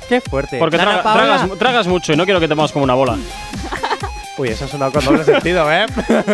Qué 0.08 0.22
fuerte. 0.22 0.58
Porque 0.58 0.78
tragas, 0.78 1.58
tragas 1.58 1.86
mucho 1.86 2.14
y 2.14 2.16
no 2.16 2.24
quiero 2.24 2.40
que 2.40 2.48
te 2.48 2.56
pongas 2.56 2.72
como 2.72 2.84
una 2.84 2.94
bola. 2.94 3.18
Uy, 4.38 4.48
eso 4.50 4.66
ha 4.66 4.68
sonado 4.68 4.92
con 4.92 5.04
doble 5.04 5.24
sentido, 5.24 5.70
¿eh? 5.72 5.84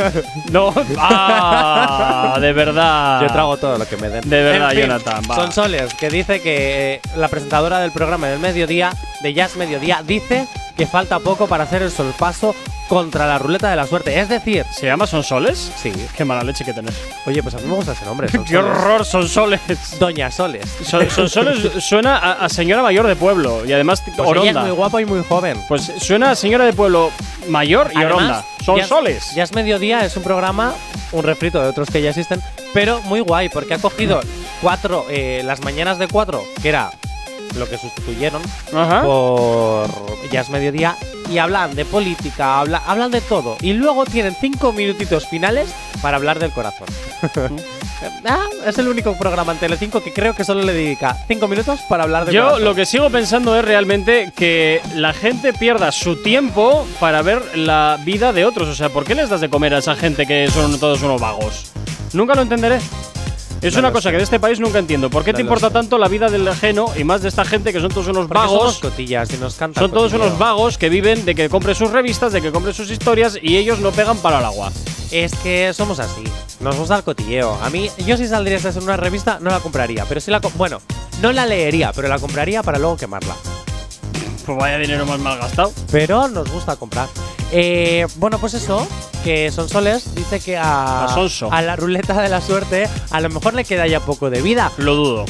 No. 0.52 0.72
¡Ah! 0.98 2.36
De 2.40 2.52
verdad. 2.52 3.22
Yo 3.22 3.28
trago 3.28 3.56
todo 3.56 3.78
lo 3.78 3.88
que 3.88 3.96
me 3.96 4.08
den. 4.10 4.28
De 4.28 4.42
verdad, 4.42 4.70
En 4.72 4.76
fin, 4.76 4.80
Jonathan. 4.86 5.22
va. 5.30 5.34
Son 5.36 5.52
Soles, 5.52 5.94
que 5.94 6.10
dice 6.10 6.40
que 6.42 6.94
eh, 6.96 7.00
la 7.16 7.28
presentadora 7.28 7.78
del 7.80 7.92
programa 7.92 8.28
del 8.28 8.40
mediodía, 8.40 8.92
de 9.22 9.32
Jazz 9.32 9.56
Mediodía, 9.56 10.02
dice 10.06 10.46
que 10.76 10.86
falta 10.86 11.18
poco 11.20 11.46
para 11.46 11.64
hacer 11.64 11.82
el 11.82 11.90
solpaso 11.90 12.54
contra 12.88 13.26
la 13.26 13.38
ruleta 13.38 13.70
de 13.70 13.76
la 13.76 13.86
suerte. 13.86 14.18
Es 14.20 14.28
decir, 14.28 14.64
¿Se 14.70 14.86
llama 14.86 15.06
Sonsoles? 15.06 15.72
Sí. 15.80 15.92
Qué 16.16 16.24
mala 16.24 16.42
leche 16.44 16.64
que 16.64 16.72
tenés. 16.72 16.94
oye, 17.26 17.42
pues 17.42 17.54
a 17.54 17.58
mí 17.58 17.66
me 17.66 17.74
gusta 17.76 17.92
ese 17.92 18.04
nombre. 18.04 18.26
¡Qué 18.30 18.36
Sonsoles. 18.38 18.64
horror, 18.64 19.04
Sonsoles! 19.06 19.60
Doña 19.98 20.30
Soles. 20.30 20.68
Son- 20.84 21.08
Sonsoles 21.08 21.82
suena 21.84 22.18
a, 22.18 22.44
a 22.44 22.48
señora 22.48 22.82
mayor 22.82 23.06
de 23.06 23.16
pueblo 23.16 23.64
y 23.64 23.72
además 23.72 24.02
Pues 24.02 24.16
ella 24.18 24.28
oronda. 24.28 24.60
es 24.60 24.66
muy 24.66 24.76
guapa 24.76 25.00
y 25.00 25.04
muy 25.06 25.22
joven. 25.26 25.58
Pues 25.68 25.90
suena 25.98 26.32
a 26.32 26.34
señora 26.34 26.64
de 26.66 26.72
pueblo 26.72 27.10
mayor 27.48 27.90
y 27.94 28.02
oronda. 28.04 28.44
Son 28.64 28.76
Jazz- 28.78 28.88
soles. 28.88 29.34
Jazz 29.34 29.52
Mediodía 29.54 30.04
es 30.04 30.16
un 30.16 30.22
programa, 30.22 30.74
un 31.12 31.22
refrito 31.22 31.60
de 31.62 31.68
otros 31.68 31.88
que 31.90 32.02
ya 32.02 32.10
existen, 32.10 32.42
pero 32.74 33.00
muy 33.02 33.20
guay, 33.20 33.48
porque 33.48 33.74
ha 33.74 33.78
cogido 33.78 34.20
cuatro, 34.60 35.04
eh, 35.08 35.42
las 35.44 35.60
mañanas 35.62 35.98
de 35.98 36.08
cuatro, 36.08 36.42
que 36.62 36.68
era 36.70 36.90
lo 37.56 37.68
que 37.68 37.78
sustituyeron 37.78 38.42
Ajá. 38.74 39.02
por 39.02 39.86
Jazz 40.30 40.50
Mediodía, 40.50 40.96
y 41.30 41.38
hablan 41.38 41.74
de 41.74 41.84
política, 41.84 42.60
habla, 42.60 42.82
hablan 42.86 43.10
de 43.10 43.20
todo. 43.20 43.56
Y 43.60 43.72
luego 43.72 44.04
tienen 44.04 44.36
cinco 44.40 44.72
minutitos 44.72 45.26
finales 45.26 45.72
para 46.02 46.16
hablar 46.16 46.38
del 46.38 46.50
corazón. 46.52 46.86
Ah, 48.26 48.48
es 48.66 48.76
el 48.76 48.88
único 48.88 49.16
programa 49.16 49.52
en 49.52 49.58
Telecinco 49.58 50.02
que 50.02 50.12
creo 50.12 50.34
que 50.34 50.44
solo 50.44 50.62
le 50.62 50.74
dedica 50.74 51.16
cinco 51.26 51.48
minutos 51.48 51.80
para 51.88 52.02
hablar 52.02 52.26
del 52.26 52.34
Yo 52.34 52.42
corazón. 52.42 52.64
lo 52.64 52.74
que 52.74 52.84
sigo 52.84 53.08
pensando 53.08 53.56
es 53.58 53.64
realmente 53.64 54.30
que 54.36 54.82
la 54.94 55.14
gente 55.14 55.54
pierda 55.54 55.90
su 55.90 56.20
tiempo 56.22 56.86
para 57.00 57.22
ver 57.22 57.56
la 57.56 57.98
vida 58.04 58.34
de 58.34 58.44
otros. 58.44 58.68
O 58.68 58.74
sea, 58.74 58.90
¿por 58.90 59.04
qué 59.04 59.14
les 59.14 59.30
das 59.30 59.40
de 59.40 59.48
comer 59.48 59.74
a 59.74 59.78
esa 59.78 59.94
gente 59.96 60.26
que 60.26 60.50
son 60.50 60.78
todos 60.78 61.00
unos 61.02 61.18
vagos? 61.18 61.72
Nunca 62.12 62.34
lo 62.34 62.42
entenderé. 62.42 62.78
Es 63.64 63.76
una 63.76 63.92
cosa 63.92 64.10
que 64.10 64.18
de 64.18 64.22
este 64.22 64.38
país 64.38 64.60
nunca 64.60 64.78
entiendo. 64.78 65.08
¿Por 65.08 65.24
qué 65.24 65.32
te 65.32 65.40
importa 65.40 65.70
tanto 65.70 65.96
la 65.96 66.06
vida 66.08 66.28
del 66.28 66.46
ajeno 66.46 66.86
y 66.96 67.02
más 67.04 67.22
de 67.22 67.28
esta 67.28 67.46
gente 67.46 67.72
que 67.72 67.80
son 67.80 67.88
todos 67.88 68.08
unos 68.08 68.26
Porque 68.26 68.38
vagos? 68.38 68.78
cotillas 68.78 69.32
y 69.32 69.38
nos 69.38 69.54
cantan 69.54 69.82
Son 69.84 69.90
todos 69.90 70.12
cotilleo. 70.12 70.26
unos 70.26 70.38
vagos 70.38 70.76
que 70.76 70.90
viven 70.90 71.24
de 71.24 71.34
que 71.34 71.48
compre 71.48 71.74
sus 71.74 71.90
revistas, 71.90 72.32
de 72.34 72.42
que 72.42 72.52
compre 72.52 72.74
sus 72.74 72.90
historias 72.90 73.38
y 73.40 73.56
ellos 73.56 73.78
no 73.80 73.90
pegan 73.90 74.18
para 74.18 74.40
el 74.40 74.44
agua. 74.44 74.70
Es 75.10 75.34
que 75.36 75.72
somos 75.72 75.98
así. 75.98 76.24
Nos 76.60 76.76
gusta 76.76 76.96
el 76.96 77.04
cotilleo. 77.04 77.54
A 77.62 77.70
mí, 77.70 77.88
yo 78.06 78.18
si 78.18 78.26
saldría 78.28 78.58
esta 78.58 78.68
en 78.68 78.82
una 78.82 78.98
revista, 78.98 79.38
no 79.40 79.50
la 79.50 79.60
compraría. 79.60 80.04
Pero 80.06 80.20
sí 80.20 80.30
la. 80.30 80.40
Bueno, 80.56 80.82
no 81.22 81.32
la 81.32 81.46
leería, 81.46 81.90
pero 81.94 82.08
la 82.08 82.18
compraría 82.18 82.62
para 82.62 82.78
luego 82.78 82.98
quemarla. 82.98 83.34
Pues 84.44 84.58
vaya 84.58 84.76
dinero 84.76 85.06
más 85.06 85.18
mal 85.20 85.38
gastado. 85.38 85.72
Pero 85.90 86.28
nos 86.28 86.50
gusta 86.52 86.76
comprar. 86.76 87.08
Eh, 87.52 88.06
bueno, 88.16 88.38
pues 88.38 88.54
eso, 88.54 88.86
que 89.22 89.50
Sonsoles 89.50 90.14
dice 90.14 90.40
que 90.40 90.56
a, 90.56 91.06
A 91.50 91.62
la 91.62 91.76
ruleta 91.76 92.20
de 92.20 92.28
la 92.28 92.40
suerte 92.40 92.88
a 93.10 93.20
lo 93.20 93.30
mejor 93.30 93.54
le 93.54 93.64
queda 93.64 93.86
ya 93.86 94.00
poco 94.00 94.30
de 94.30 94.42
vida. 94.42 94.72
Lo 94.78 94.94
dudo. 94.94 95.24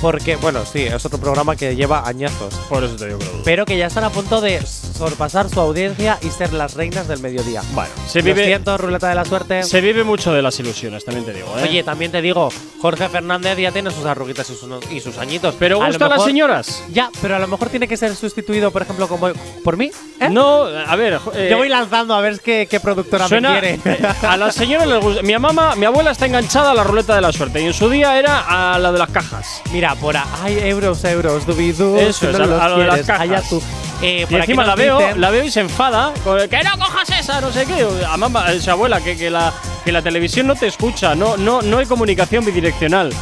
Porque, 0.00 0.36
bueno, 0.36 0.64
sí, 0.66 0.82
es 0.82 1.04
otro 1.04 1.18
programa 1.18 1.56
que 1.56 1.74
lleva 1.74 2.06
añazos. 2.06 2.54
Por 2.68 2.84
eso 2.84 2.96
te 2.96 3.06
digo 3.06 3.18
que 3.18 3.24
lo. 3.26 3.42
Pero 3.44 3.64
que 3.64 3.76
ya 3.78 3.86
están 3.86 4.04
a 4.04 4.10
punto 4.10 4.40
de 4.40 4.60
sorpasar 4.66 5.48
su 5.48 5.60
audiencia 5.60 6.18
y 6.22 6.28
ser 6.30 6.52
las 6.52 6.74
reinas 6.74 7.08
del 7.08 7.20
mediodía. 7.20 7.62
Bueno, 7.72 7.90
se 8.06 8.20
Lo 8.20 8.26
vive, 8.26 8.44
siento, 8.46 8.76
ruleta 8.78 9.08
de 9.08 9.14
la 9.14 9.24
suerte. 9.24 9.62
se 9.62 9.80
vive 9.80 10.04
mucho 10.04 10.32
de 10.32 10.42
las 10.42 10.58
ilusiones, 10.60 11.04
también 11.04 11.24
te 11.26 11.32
digo. 11.32 11.48
¿eh? 11.58 11.62
Oye, 11.64 11.82
también 11.82 12.12
te 12.12 12.20
digo, 12.22 12.50
Jorge 12.80 13.08
Fernández 13.08 13.58
ya 13.58 13.72
tiene 13.72 13.90
sus 13.90 14.04
arruguitas 14.04 14.48
y 14.50 14.54
sus, 14.54 14.68
y 14.90 15.00
sus 15.00 15.18
añitos. 15.18 15.54
¿Pero 15.58 15.76
A 15.76 15.80
lo 15.80 15.86
gusta 15.88 16.06
a 16.06 16.08
las 16.10 16.24
señoras? 16.24 16.82
Ya, 16.92 17.10
pero 17.20 17.36
a 17.36 17.38
lo 17.38 17.46
mejor 17.48 17.68
tiene 17.68 17.88
que 17.88 17.96
ser 17.96 18.14
sustituido, 18.14 18.70
por 18.70 18.82
ejemplo, 18.82 19.08
como 19.08 19.30
por 19.64 19.76
mí. 19.76 19.90
¿eh? 20.20 20.28
No, 20.30 20.64
a 20.64 20.96
ver. 20.96 21.18
eh, 21.34 21.48
Yo 21.50 21.58
voy 21.58 21.68
lanzando 21.68 22.14
a 22.14 22.20
ver 22.20 22.40
qué, 22.40 22.66
qué 22.70 22.80
productora 22.80 23.28
Suena, 23.28 23.52
me 23.54 23.60
quiere. 23.60 23.80
eh, 23.84 24.06
a 24.22 24.36
las 24.36 24.54
señoras 24.54 24.86
les 24.86 25.00
gusta. 25.02 25.22
Mi 25.22 25.36
mamá, 25.38 25.74
mi 25.76 25.84
abuela 25.86 26.10
está 26.12 26.26
enganchada 26.26 26.70
a 26.70 26.74
la 26.74 26.84
ruleta 26.84 27.14
de 27.14 27.20
la 27.20 27.32
suerte 27.32 27.60
y 27.60 27.66
en 27.66 27.72
su 27.74 27.88
día 27.90 28.18
era 28.18 28.72
a 28.74 28.78
la 28.78 28.92
de 28.92 28.98
las 28.98 29.10
cajas. 29.10 29.62
Mira, 29.72 29.85
por 29.94 30.16
ahí, 30.16 30.58
euros, 30.62 31.04
euros, 31.04 31.46
dubidú. 31.46 31.96
Eso 31.96 32.30
es, 32.30 32.38
no 32.38 32.44
a- 32.44 32.46
los 32.46 32.60
a 32.62 32.68
lo 32.68 32.78
de 32.78 32.86
las 32.86 33.00
cajas. 33.02 33.20
allá 33.22 33.42
tú. 33.48 33.62
Eh, 34.02 34.22
Y 34.22 34.26
por 34.26 34.40
aquí 34.42 34.50
encima 34.52 34.66
la 34.66 34.74
veo, 34.74 34.98
dicen- 34.98 35.20
la 35.20 35.30
veo 35.30 35.44
y 35.44 35.50
se 35.50 35.60
enfada. 35.60 36.12
con 36.24 36.38
el, 36.40 36.48
que 36.48 36.62
no 36.62 36.76
cojas 36.78 37.08
esa, 37.10 37.40
no 37.40 37.50
sé 37.52 37.64
qué. 37.64 37.86
A 38.06 38.16
mamá, 38.16 38.44
a 38.46 38.58
su 38.60 38.70
abuela, 38.70 39.00
que, 39.00 39.16
que 39.16 39.30
la, 39.30 39.52
que 39.84 39.92
la 39.92 40.02
televisión 40.02 40.46
no 40.46 40.54
te 40.54 40.66
escucha, 40.66 41.14
no, 41.14 41.36
no, 41.36 41.62
no 41.62 41.78
hay 41.78 41.86
comunicación 41.86 42.44
bidireccional. 42.44 43.12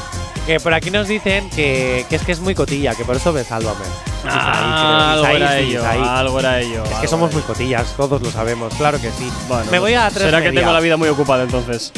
Que 0.46 0.60
por 0.60 0.74
aquí 0.74 0.90
nos 0.90 1.08
dicen 1.08 1.48
que, 1.50 2.04
que 2.10 2.16
es 2.16 2.22
que 2.22 2.32
es 2.32 2.40
muy 2.40 2.54
cotilla, 2.54 2.94
que 2.94 3.04
por 3.04 3.16
eso 3.16 3.32
me 3.32 3.44
sálvame. 3.44 3.84
Ah, 4.26 5.12
algo 5.12 5.26
era 5.26 5.58
ello, 5.58 5.82
algo 5.88 6.38
era 6.40 6.60
ello. 6.60 6.82
Es 6.84 6.98
que 7.00 7.08
somos 7.08 7.32
muy 7.32 7.40
cotillas, 7.42 7.94
todos 7.96 8.20
lo 8.20 8.30
sabemos, 8.30 8.74
claro 8.74 9.00
que 9.00 9.10
sí. 9.10 9.30
Bueno, 9.48 9.64
me 9.70 9.78
voy 9.78 9.94
a 9.94 10.08
tres 10.10 10.24
Será 10.24 10.42
que 10.42 10.52
tengo 10.52 10.72
la 10.72 10.80
vida 10.80 10.96
muy 10.98 11.08
ocupada 11.08 11.44
entonces. 11.44 11.92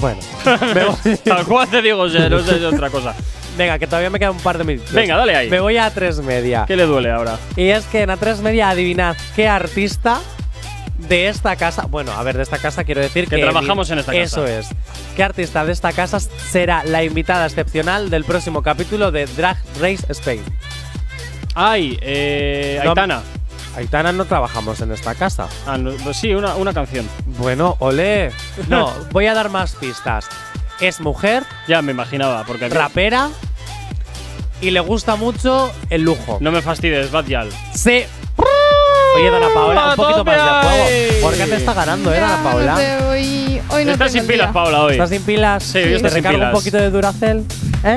Bueno, 0.00 0.20
me 0.74 0.84
voy- 0.84 1.16
Tal 1.18 1.44
cual 1.44 1.68
te 1.68 1.82
digo, 1.82 2.06
no 2.06 2.10
sé, 2.42 2.56
es 2.56 2.62
otra 2.64 2.88
cosa. 2.90 3.14
venga, 3.60 3.78
que 3.78 3.86
todavía 3.86 4.10
me 4.10 4.18
quedan 4.18 4.32
un 4.32 4.40
par 4.40 4.58
de 4.58 4.64
minutos. 4.64 4.92
Venga, 4.92 5.16
dale 5.16 5.36
ahí. 5.36 5.48
Me 5.50 5.60
voy 5.60 5.76
a 5.76 5.90
tres 5.90 6.18
media. 6.20 6.64
¿Qué 6.66 6.76
le 6.76 6.84
duele 6.84 7.10
ahora? 7.10 7.38
Y 7.56 7.68
es 7.68 7.84
que 7.86 8.02
en 8.02 8.10
A3 8.10 8.38
Media, 8.38 8.70
adivinad 8.70 9.16
qué 9.36 9.48
artista 9.48 10.18
de 10.98 11.28
esta 11.28 11.56
casa. 11.56 11.86
Bueno, 11.88 12.12
a 12.12 12.22
ver, 12.22 12.36
de 12.36 12.42
esta 12.42 12.58
casa 12.58 12.84
quiero 12.84 13.00
decir 13.00 13.26
Que 13.28 13.36
que. 13.36 13.42
trabajamos 13.42 13.90
en 13.90 13.98
esta 14.00 14.12
casa. 14.12 14.22
Eso 14.24 14.46
es. 14.46 14.68
¿Qué 15.16 15.22
artista 15.24 15.64
de 15.64 15.72
esta 15.72 15.92
casa 15.92 16.20
será 16.20 16.84
la 16.84 17.02
invitada 17.04 17.46
excepcional 17.46 18.10
del 18.10 18.24
próximo 18.24 18.62
capítulo 18.62 19.10
de 19.10 19.26
Drag 19.26 19.56
Race 19.80 20.04
Spain? 20.08 20.42
Ay, 21.54 21.98
eh, 22.02 22.80
No- 22.84 22.90
Aitana. 22.90 23.22
Aitana 23.76 24.12
no 24.12 24.24
trabajamos 24.24 24.80
en 24.80 24.92
esta 24.92 25.14
casa. 25.14 25.48
Ah, 25.66 25.78
no, 25.78 25.92
pues 26.04 26.16
sí, 26.16 26.34
una, 26.34 26.54
una 26.56 26.72
canción. 26.72 27.08
Bueno, 27.38 27.76
olé. 27.78 28.30
No, 28.68 28.92
voy 29.12 29.26
a 29.26 29.34
dar 29.34 29.48
más 29.48 29.74
pistas. 29.76 30.26
Es 30.80 30.98
mujer, 31.00 31.42
Ya 31.68 31.82
me 31.82 31.92
imaginaba, 31.92 32.44
porque 32.44 32.68
rapera 32.70 33.28
y 34.60 34.70
le 34.70 34.80
gusta 34.80 35.16
mucho 35.16 35.70
el 35.90 36.02
lujo. 36.02 36.38
no 36.40 36.50
me 36.52 36.62
fastidies, 36.62 37.10
Badial. 37.10 37.48
Sí. 37.74 38.02
Oye, 39.16 39.28
Dana 39.30 39.48
Paola, 39.52 39.90
un 39.90 39.96
poquito 39.96 40.24
más 40.24 40.34
de 40.36 40.40
¡Tope 40.40 40.68
fuego. 40.68 40.84
ahí! 40.86 41.18
¿Por 41.20 41.34
qué 41.34 41.44
te 41.46 41.56
está 41.56 41.74
ganando, 41.74 42.14
eh, 42.14 42.20
Dana 42.20 42.42
Paola? 42.44 42.74
no 43.00 43.08
hoy, 43.08 43.60
hoy 43.70 43.84
no 43.84 43.90
Estás 43.92 44.12
sin 44.12 44.26
pilas, 44.26 44.46
día. 44.48 44.52
Paula, 44.52 44.84
hoy. 44.84 44.92
¿Estás 44.92 45.10
sin 45.10 45.22
pilas? 45.22 45.64
Sí, 45.64 45.78
hoy 45.78 45.84
¿Te 45.84 45.96
estás 45.96 46.12
sin 46.12 46.22
recargo 46.22 46.38
un 46.38 46.42
pilas. 46.44 46.54
poquito 46.54 46.76
de 46.76 46.90
Duracell? 46.90 47.42
¿Eh? 47.84 47.96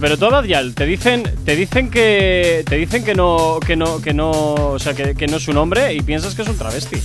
Pero 0.00 0.16
tú, 0.18 0.30
Badial, 0.30 0.74
te 0.74 0.86
dicen, 0.86 1.22
te 1.44 1.54
dicen 1.54 1.90
que. 1.90 2.64
Te 2.66 2.76
dicen 2.76 3.04
que 3.04 3.14
no. 3.14 3.58
que 3.64 3.76
no. 3.76 4.00
que 4.00 4.12
no. 4.14 4.30
O 4.30 4.78
sea, 4.78 4.94
que, 4.94 5.14
que 5.14 5.26
no 5.28 5.36
es 5.36 5.46
un 5.46 5.56
hombre 5.58 5.92
y 5.94 6.00
piensas 6.00 6.34
que 6.34 6.42
es 6.42 6.48
un 6.48 6.56
travesti. 6.58 6.96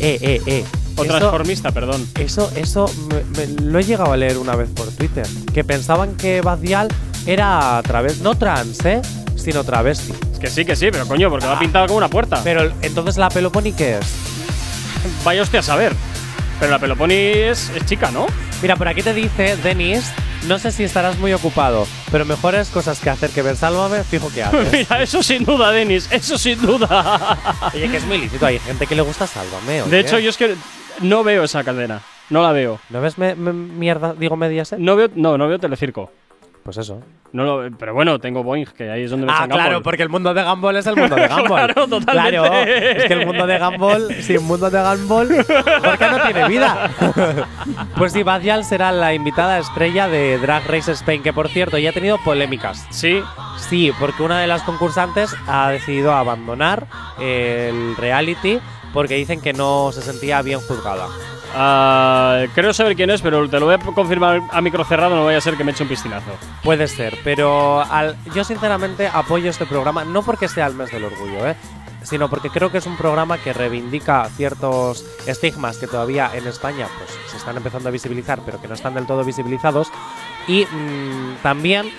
Eh, 0.00 0.18
eh, 0.20 0.40
eh. 0.46 0.64
O 0.96 1.02
Eso- 1.04 1.12
transformista, 1.18 1.72
perdón. 1.72 2.08
Eso, 2.18 2.50
eso 2.54 2.90
me- 3.10 3.46
me- 3.46 3.62
lo 3.62 3.78
he 3.80 3.82
llegado 3.84 4.12
a 4.12 4.16
leer 4.16 4.38
una 4.38 4.54
vez 4.56 4.70
por 4.70 4.86
Twitter. 4.92 5.26
Que 5.52 5.64
pensaban 5.64 6.16
que 6.16 6.40
Badial 6.40 6.88
era 7.26 7.78
a 7.78 7.82
través, 7.82 8.20
no 8.20 8.36
trans, 8.36 8.84
¿eh? 8.84 9.00
Sino 9.36 9.64
travesti. 9.64 10.12
Es 10.32 10.38
que 10.38 10.46
sí, 10.48 10.64
que 10.64 10.76
sí, 10.76 10.88
pero 10.90 11.06
coño, 11.06 11.28
porque 11.30 11.46
va 11.46 11.58
pintado 11.58 11.86
como 11.86 11.98
una 11.98 12.08
puerta. 12.08 12.40
Pero 12.44 12.72
entonces 12.82 13.16
la 13.16 13.28
Peloponi, 13.28 13.72
¿qué 13.72 13.98
es? 13.98 14.06
Vaya 15.24 15.42
usted 15.42 15.58
a 15.58 15.62
saber. 15.62 15.92
Pero 16.60 16.70
la 16.70 16.78
Peloponi 16.78 17.14
es, 17.14 17.70
es 17.70 17.84
chica, 17.86 18.10
¿no? 18.10 18.26
Mira, 18.62 18.76
por 18.76 18.88
aquí 18.88 19.02
te 19.02 19.12
dice 19.12 19.56
Denis, 19.56 20.10
no 20.46 20.58
sé 20.58 20.70
si 20.72 20.84
estarás 20.84 21.18
muy 21.18 21.32
ocupado, 21.32 21.86
pero 22.12 22.24
mejores 22.24 22.68
cosas 22.68 23.00
que 23.00 23.10
hacer 23.10 23.30
que 23.30 23.42
ver 23.42 23.56
Sálvame, 23.56 24.04
fijo 24.04 24.30
que 24.32 24.42
haces. 24.44 24.72
Mira, 24.72 25.02
eso 25.02 25.22
sin 25.22 25.44
duda, 25.44 25.72
Denis, 25.72 26.08
eso 26.10 26.38
sin 26.38 26.60
duda. 26.62 27.38
Oye, 27.74 27.88
que 27.90 27.96
es 27.98 28.04
muy 28.04 28.18
lícito, 28.18 28.46
hay 28.46 28.58
gente 28.60 28.86
que 28.86 28.94
le 28.94 29.02
gusta 29.02 29.26
Sálvame. 29.26 29.82
oye. 29.82 29.90
De 29.90 30.00
hecho, 30.00 30.18
yo 30.18 30.30
es 30.30 30.36
que 30.36 30.54
no 31.00 31.24
veo 31.24 31.44
esa 31.44 31.64
cadena. 31.64 32.00
No 32.30 32.42
la 32.42 32.52
veo. 32.52 32.78
¿No 32.88 33.02
ves 33.02 33.18
me- 33.18 33.34
me- 33.34 33.52
mierda, 33.52 34.14
digo 34.14 34.36
Mediaset? 34.36 34.78
No 34.78 34.96
veo, 34.96 35.10
no, 35.14 35.36
no 35.36 35.46
veo 35.48 35.58
Telecirco. 35.58 36.10
Pues 36.64 36.78
eso. 36.78 37.00
No 37.32 37.44
lo, 37.44 37.76
pero 37.76 37.92
bueno, 37.92 38.18
tengo 38.20 38.42
Boeing, 38.42 38.64
que 38.66 38.90
ahí 38.90 39.02
es 39.04 39.10
donde 39.10 39.26
me 39.26 39.32
Ah, 39.32 39.36
echan 39.38 39.48
claro, 39.50 39.64
Gumball. 39.70 39.82
porque 39.82 40.02
el 40.04 40.08
mundo 40.08 40.32
de 40.32 40.42
Gumball 40.44 40.76
es 40.76 40.86
el 40.86 40.96
mundo 40.96 41.14
de 41.16 41.28
Gumball. 41.28 41.46
Claro, 41.74 41.74
totalmente. 41.88 42.30
Claro, 42.38 42.54
es 42.54 43.04
que 43.04 43.12
el 43.12 43.26
mundo 43.26 43.46
de 43.46 43.58
Gumball, 43.58 44.14
sin 44.22 44.42
mundo 44.44 44.70
de 44.70 44.80
Gumball, 44.82 45.28
Gorka 45.84 46.10
no 46.10 46.22
tiene 46.24 46.48
vida. 46.48 46.90
pues 47.98 48.12
sí, 48.12 48.22
Badial 48.22 48.64
será 48.64 48.92
la 48.92 49.12
invitada 49.14 49.58
estrella 49.58 50.08
de 50.08 50.38
Drag 50.38 50.66
Race 50.66 50.92
Spain, 50.92 51.22
que 51.22 51.32
por 51.34 51.48
cierto 51.48 51.76
ya 51.76 51.90
ha 51.90 51.92
tenido 51.92 52.16
polémicas. 52.24 52.86
Sí. 52.90 53.22
Sí, 53.58 53.92
porque 54.00 54.22
una 54.22 54.40
de 54.40 54.46
las 54.46 54.62
concursantes 54.62 55.34
ha 55.46 55.70
decidido 55.70 56.12
abandonar 56.14 56.86
el 57.20 57.94
reality 57.96 58.58
porque 58.92 59.14
dicen 59.16 59.40
que 59.40 59.52
no 59.52 59.90
se 59.92 60.02
sentía 60.02 60.40
bien 60.42 60.60
juzgada. 60.60 61.08
Ah, 61.56 62.44
creo 62.54 62.72
saber 62.74 62.96
quién 62.96 63.10
es, 63.10 63.22
pero 63.22 63.48
te 63.48 63.60
lo 63.60 63.66
voy 63.66 63.74
a 63.74 63.78
confirmar 63.78 64.42
a 64.50 64.60
micro 64.60 64.84
cerrado, 64.84 65.14
no 65.14 65.24
vaya 65.24 65.38
a 65.38 65.40
ser 65.40 65.56
que 65.56 65.64
me 65.64 65.70
eche 65.72 65.82
un 65.84 65.88
piscinazo. 65.88 66.30
Puede 66.62 66.88
ser, 66.88 67.18
pero 67.22 67.80
al- 67.80 68.16
yo 68.34 68.42
sinceramente 68.44 69.06
apoyo 69.12 69.50
este 69.50 69.66
programa, 69.66 70.04
no 70.04 70.22
porque 70.22 70.48
sea 70.48 70.66
el 70.66 70.74
mes 70.74 70.90
del 70.90 71.04
orgullo, 71.04 71.46
¿eh? 71.48 71.56
sino 72.02 72.28
porque 72.28 72.50
creo 72.50 72.70
que 72.70 72.78
es 72.78 72.86
un 72.86 72.96
programa 72.98 73.38
que 73.38 73.54
reivindica 73.54 74.28
ciertos 74.36 75.04
estigmas 75.26 75.78
que 75.78 75.86
todavía 75.86 76.30
en 76.34 76.46
España 76.46 76.86
pues, 76.98 77.10
se 77.30 77.38
están 77.38 77.56
empezando 77.56 77.88
a 77.88 77.92
visibilizar, 77.92 78.40
pero 78.44 78.60
que 78.60 78.68
no 78.68 78.74
están 78.74 78.92
del 78.92 79.06
todo 79.06 79.24
visibilizados. 79.24 79.90
Y 80.46 80.66
mm, 80.66 81.36
también 81.42 81.90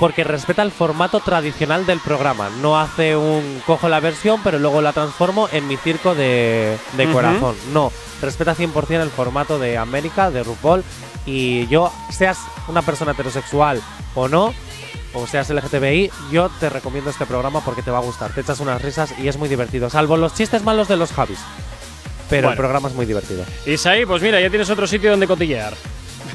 porque 0.00 0.24
respeta 0.24 0.62
el 0.62 0.72
formato 0.72 1.20
tradicional 1.20 1.86
del 1.86 2.00
programa. 2.00 2.48
No 2.60 2.80
hace 2.80 3.14
un 3.16 3.62
cojo 3.66 3.88
la 3.88 4.00
versión, 4.00 4.40
pero 4.42 4.58
luego 4.58 4.80
la 4.80 4.92
transformo 4.94 5.48
en 5.52 5.68
mi 5.68 5.76
circo 5.76 6.14
de, 6.16 6.76
de 6.96 7.04
Ujú. 7.04 7.12
corazón. 7.12 7.54
No, 7.72 7.92
respeta 8.22 8.56
100% 8.56 9.02
el 9.02 9.10
formato 9.10 9.58
de 9.60 9.76
América, 9.78 10.30
de 10.30 10.42
RuPaul. 10.42 10.82
Y 11.26 11.66
yo, 11.68 11.92
seas 12.10 12.38
una 12.66 12.80
persona 12.82 13.12
heterosexual 13.12 13.80
o 14.14 14.26
no, 14.26 14.54
o 15.12 15.26
seas 15.26 15.50
LGTBI, 15.50 16.10
yo 16.32 16.48
te 16.60 16.70
recomiendo 16.70 17.10
este 17.10 17.26
programa 17.26 17.60
porque 17.62 17.82
te 17.82 17.90
va 17.90 17.98
a 17.98 18.02
gustar. 18.02 18.32
Te 18.32 18.40
echas 18.40 18.58
unas 18.60 18.80
risas 18.80 19.12
y 19.18 19.28
es 19.28 19.36
muy 19.36 19.48
divertido. 19.50 19.90
Salvo 19.90 20.16
los 20.16 20.32
chistes 20.34 20.64
malos 20.64 20.88
de 20.88 20.96
los 20.96 21.12
Javis. 21.12 21.38
Pero 22.30 22.48
el 22.48 22.54
Bueno. 22.54 22.56
programa 22.62 22.88
es 22.88 22.94
muy 22.94 23.04
divertido. 23.06 23.44
Isaí, 23.66 24.06
pues 24.06 24.22
mira, 24.22 24.40
ya 24.40 24.48
tienes 24.48 24.70
otro 24.70 24.86
sitio 24.86 25.10
donde 25.10 25.26
cotillear. 25.26 25.74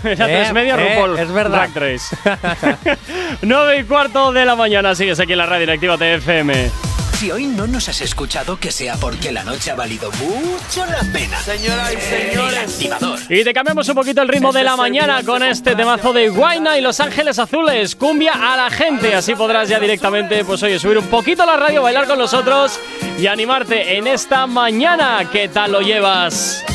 Eh, 0.16 0.16
tres 0.16 0.54
media 0.54 0.76
eh, 0.76 0.96
RuPaul. 0.96 1.20
es 1.20 1.32
verdad. 1.32 1.70
Drag 1.72 1.76
Race. 1.76 2.16
9 3.42 3.80
y 3.80 3.84
cuarto 3.84 4.32
de 4.32 4.46
la 4.46 4.56
mañana, 4.56 4.96
sigues 4.96 5.20
aquí 5.20 5.34
en 5.34 5.40
la 5.40 5.46
radio 5.46 5.62
Directiva 5.62 5.98
TFM. 5.98 6.72
Si 7.20 7.32
hoy 7.32 7.46
no 7.46 7.66
nos 7.66 7.88
has 7.88 8.02
escuchado, 8.02 8.58
que 8.60 8.72
sea 8.72 8.98
porque 8.98 9.32
la 9.32 9.46
noche 9.46 9.72
ha 9.72 9.76
valido 9.76 10.12
mucho 10.12 10.86
la 10.86 11.00
pena. 11.14 11.40
Señoras 11.40 11.94
y 11.94 12.02
señores. 12.02 12.54
El 12.54 12.58
activador. 12.58 13.20
Y 13.30 13.44
te 13.44 13.54
cambiamos 13.54 13.88
un 13.88 13.96
poquito 13.96 14.22
el 14.22 14.28
ritmo 14.28 14.52
de 14.52 14.64
la 14.64 14.76
mañana 14.76 15.24
con 15.24 15.42
este 15.42 15.76
temazo 15.76 16.12
de 16.12 16.28
Guayna 16.28 16.78
y 16.78 16.82
Los 16.82 17.00
Ángeles 17.00 17.40
Azules. 17.40 17.96
Cumbia 17.96 18.34
a 18.34 18.58
la 18.58 18.70
gente. 18.70 19.16
Así 19.16 19.34
podrás 19.34 19.70
ya 19.70 19.80
directamente, 19.80 20.44
pues 20.44 20.62
oye, 20.64 20.78
subir 20.78 20.98
un 20.98 21.08
poquito 21.08 21.46
la 21.46 21.56
radio, 21.56 21.82
bailar 21.82 22.06
con 22.06 22.20
nosotros 22.20 22.78
y 23.18 23.28
animarte 23.28 23.96
en 23.98 24.08
esta 24.08 24.46
mañana. 24.46 25.30
¿Qué 25.32 25.48
tal 25.48 25.72
lo 25.72 25.80
llevas? 25.80 26.66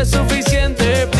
Es 0.00 0.10
suficiente, 0.12 1.19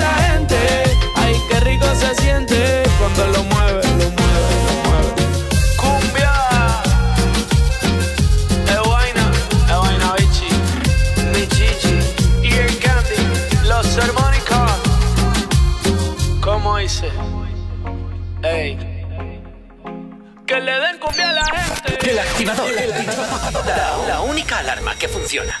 cuando 2.99 3.27
lo 3.27 3.43
mueve, 3.45 3.81
lo 3.83 4.09
mueve, 4.11 4.51
lo 4.67 4.73
mueve. 4.85 5.09
Cumbia. 5.77 6.33
Es 8.67 8.81
vaina, 8.87 9.31
es 9.67 9.77
vaina, 9.77 10.13
bichi. 10.17 10.49
Mi 11.33 11.47
chichi. 11.47 11.95
Y 12.43 12.53
el 12.53 12.79
candy. 12.79 13.67
Los 13.67 13.97
armónicos. 13.97 14.71
¿Cómo 16.41 16.77
dice? 16.77 17.09
Ey. 18.43 18.77
Que 20.45 20.59
le 20.59 20.71
den 20.79 20.99
cumbia 20.99 21.29
a 21.29 21.33
la 21.33 21.45
gente. 21.45 22.11
El 22.11 22.19
activador. 22.19 22.71
La, 23.65 23.97
la 24.07 24.21
única 24.21 24.59
alarma 24.59 24.95
que 24.95 25.07
funciona. 25.07 25.60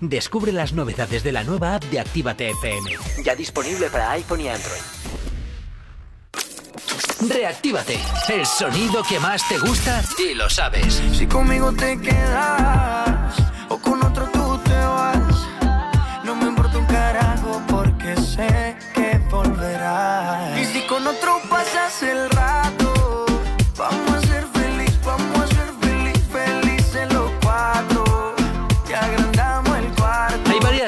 Descubre 0.00 0.50
las 0.50 0.72
novedades 0.72 1.22
de 1.22 1.30
la 1.30 1.44
nueva 1.44 1.74
app 1.74 1.84
de 1.84 2.00
Actívate 2.00 2.50
FM. 2.50 2.90
Ya 3.22 3.34
disponible 3.34 3.90
para 3.90 4.12
iPhone 4.12 4.40
y 4.40 4.48
Android. 4.48 4.80
Reactívate. 7.28 7.98
El 8.30 8.46
sonido 8.46 9.02
que 9.06 9.20
más 9.20 9.46
te 9.46 9.58
gusta 9.58 10.02
y 10.18 10.32
lo 10.34 10.48
sabes. 10.48 11.02
Si 11.12 11.26
conmigo 11.26 11.70
te 11.72 12.00
quedas 12.00 13.36
o 13.68 13.76
con 13.76 14.02
otro 14.02 14.26
tú 14.32 14.58
te 14.64 14.72
vas, 14.72 15.48
no 16.24 16.34
me 16.34 16.46
importa 16.46 16.78
un 16.78 16.86
carajo 16.86 17.60
porque 17.68 18.16
sé 18.16 18.76
que 18.94 19.18
volverás. 19.30 20.58
Y 20.60 20.64
si 20.64 20.86
con 20.86 21.06
otro 21.06 21.42
pasas 21.50 22.02
el 22.02 22.29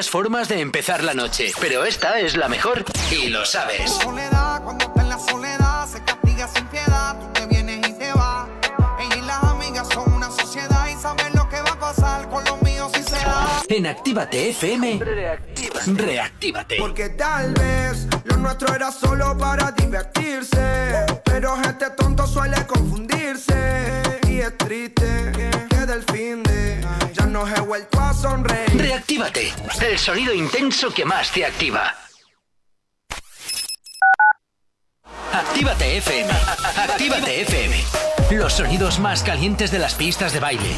formas 0.09 0.47
de 0.47 0.59
empezar 0.59 1.03
la 1.03 1.13
noche, 1.13 1.51
pero 1.59 1.85
esta 1.85 2.19
es 2.19 2.35
la 2.35 2.49
mejor 2.49 2.83
y 3.11 3.29
lo 3.29 3.45
sabes. 3.45 3.91
cuando 4.63 4.85
está 4.85 5.01
en 5.01 5.09
la 5.09 5.19
soledad, 5.19 5.87
se 5.87 6.03
castiga 6.03 6.47
sin 6.47 6.65
piedad. 6.67 7.19
Tú 7.19 7.27
te 7.33 7.45
vienes 7.47 7.87
y 7.87 7.93
te 7.93 8.11
vas. 8.13 8.47
Ella 8.99 9.15
y 9.15 9.21
las 9.21 9.43
amigas 9.43 9.87
son 9.93 10.11
una 10.13 10.29
sociedad 10.31 10.87
y 10.87 11.01
saben 11.01 11.33
lo 11.35 11.47
que 11.49 11.61
va 11.61 11.71
a 11.71 11.79
pasar 11.79 12.29
con 12.29 12.43
los 12.45 12.61
míos 12.61 12.91
si 12.95 13.03
se 13.03 13.15
da. 13.15 13.61
En 13.67 13.87
Actívate 13.87 14.49
FM, 14.49 14.99
reactívate. 15.85 16.77
Porque 16.77 17.09
tal 17.09 17.53
vez 17.53 18.07
lo 18.25 18.37
nuestro 18.37 18.73
era 18.75 18.91
solo 18.91 19.37
para 19.37 19.71
divertirse. 19.71 21.05
Pero 21.25 21.55
este 21.61 21.89
tonto 21.91 22.25
suele 22.27 22.65
confundirse. 22.65 24.22
Y 24.33 24.39
es 24.39 24.57
triste 24.57 25.31
que 25.69 25.85
del 25.85 26.01
fin 26.11 26.41
de 26.41 26.81
ya 27.13 27.27
no 27.27 27.47
he 27.47 27.59
vuelto 27.61 27.99
a 27.99 28.11
sonreír. 28.15 28.81
Reactívate, 28.81 29.53
el 29.87 29.99
sonido 29.99 30.33
intenso 30.33 30.91
que 30.91 31.05
más 31.05 31.31
te 31.31 31.45
activa. 31.45 31.95
Actívate 35.31 35.97
FM. 35.97 36.31
Actívate 36.77 37.41
FM. 37.41 37.83
Los 38.31 38.53
sonidos 38.53 38.97
más 38.97 39.21
calientes 39.21 39.69
de 39.69 39.77
las 39.77 39.93
pistas 39.93 40.33
de 40.33 40.39
baile. 40.39 40.77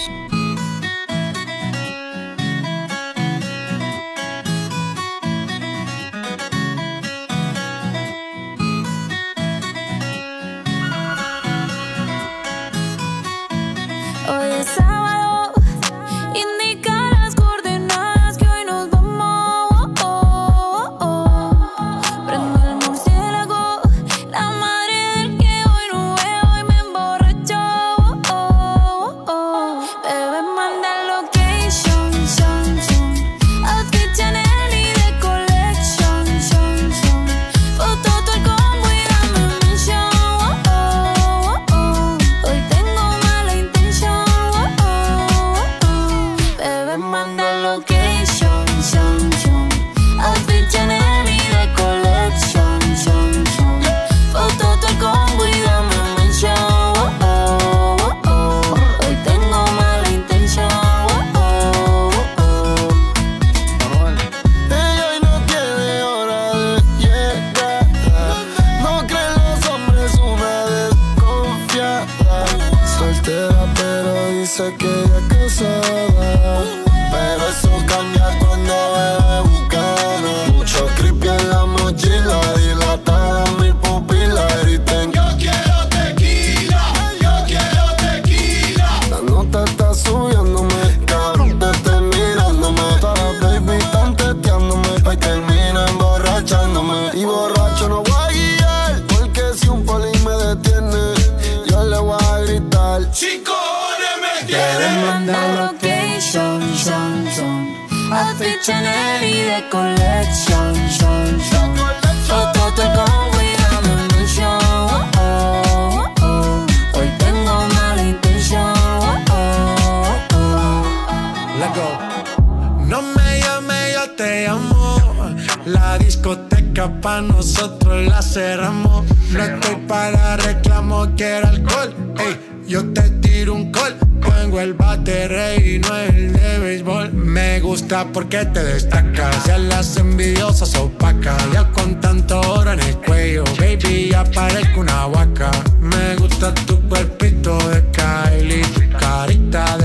Pa' 126.89 127.21
nosotros 127.21 128.07
la 128.07 128.21
cerramos. 128.21 129.05
No 129.31 129.43
estoy 129.43 129.75
para 129.87 130.37
reclamo, 130.37 131.07
quiero 131.15 131.47
alcohol. 131.47 131.93
Ey, 132.17 132.39
yo 132.67 132.83
te 132.93 133.09
tiro 133.21 133.53
un 133.53 133.71
call. 133.71 133.95
Pongo 134.21 134.59
el 134.59 134.73
bate 134.73 135.27
rey 135.27 135.75
y 135.75 135.79
no 135.79 135.95
el 135.95 136.33
de 136.33 136.59
béisbol. 136.59 137.13
Me 137.13 137.59
gusta 137.59 138.05
porque 138.11 138.45
te 138.45 138.63
destacas. 138.63 139.45
Ya 139.45 139.57
las 139.57 139.97
envidiosas 139.97 140.75
opacas. 140.75 141.41
Ya 141.53 141.69
con 141.71 141.99
tanto 141.99 142.39
oro 142.41 142.71
en 142.71 142.79
el 142.79 142.97
cuello, 142.97 143.43
baby, 143.59 144.09
ya 144.11 144.23
parezco 144.23 144.81
una 144.81 145.07
vaca. 145.07 145.51
Me 145.79 146.15
gusta 146.15 146.53
tu 146.53 146.79
cuerpito 146.87 147.57
de 147.69 147.83
Kylie, 147.91 148.61
tu 148.61 148.97
carita 148.97 149.77
de 149.77 149.80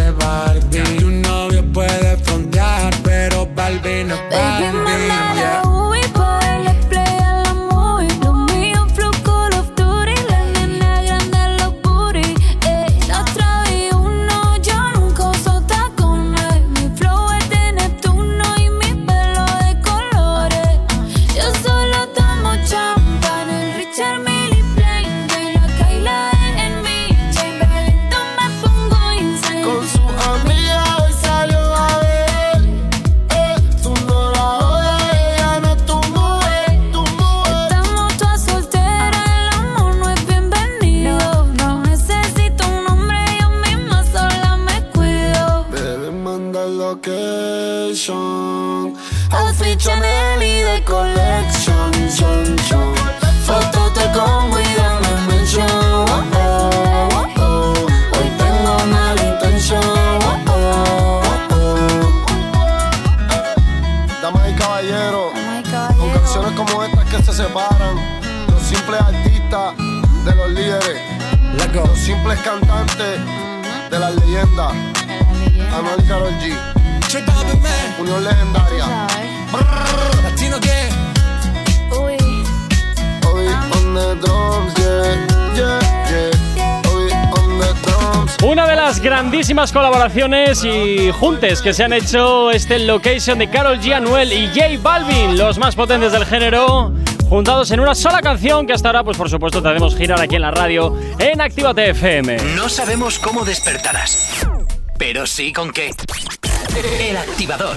las 74.56 74.72
leyendas, 74.72 74.72
Anuel 75.74 76.00
y 76.00 76.08
Karol 76.08 76.32
G, 76.40 76.52
Unión 77.98 78.24
Legendaria. 78.24 79.06
Latino 80.22 80.60
que 80.60 80.88
Obi 81.90 82.16
on 83.74 83.94
the 83.94 84.14
drums, 84.20 84.74
yeah, 84.76 85.26
yeah, 85.54 85.80
yeah. 86.08 86.82
Obi 86.90 87.12
on 87.38 87.58
the 87.60 87.74
drums. 87.82 88.36
Una 88.42 88.66
de 88.66 88.76
las 88.76 89.00
grandísimas 89.00 89.72
colaboraciones 89.72 90.64
y 90.64 91.10
juntes 91.12 91.60
que 91.60 91.72
se 91.72 91.84
han 91.84 91.92
hecho 91.92 92.50
este 92.50 92.78
Location 92.80 93.38
de 93.38 93.48
Carol 93.50 93.78
G. 93.80 93.94
Anuel 93.94 94.32
y 94.32 94.48
J 94.48 94.80
Balvin, 94.80 95.36
los 95.36 95.58
más 95.58 95.74
potentes 95.74 96.12
del 96.12 96.24
género, 96.24 96.92
juntados 97.28 97.70
en 97.70 97.80
una 97.80 97.94
sola 97.94 98.20
canción 98.22 98.66
que 98.66 98.72
hasta 98.72 98.88
ahora, 98.88 99.04
pues 99.04 99.16
por 99.16 99.28
supuesto, 99.30 99.62
te 99.62 99.68
haremos 99.68 99.96
girar 99.96 100.20
aquí 100.20 100.36
en 100.36 100.42
la 100.42 100.50
radio 100.50 100.96
en 101.18 101.40
Actívate 101.40 101.90
FM. 101.90 102.36
No 102.54 102.68
sabemos 102.68 103.18
cómo 103.18 103.44
despertarás, 103.44 104.46
pero 104.98 105.26
sí 105.26 105.52
con 105.52 105.72
qué. 105.72 105.90
El 107.00 107.16
activador. 107.16 107.76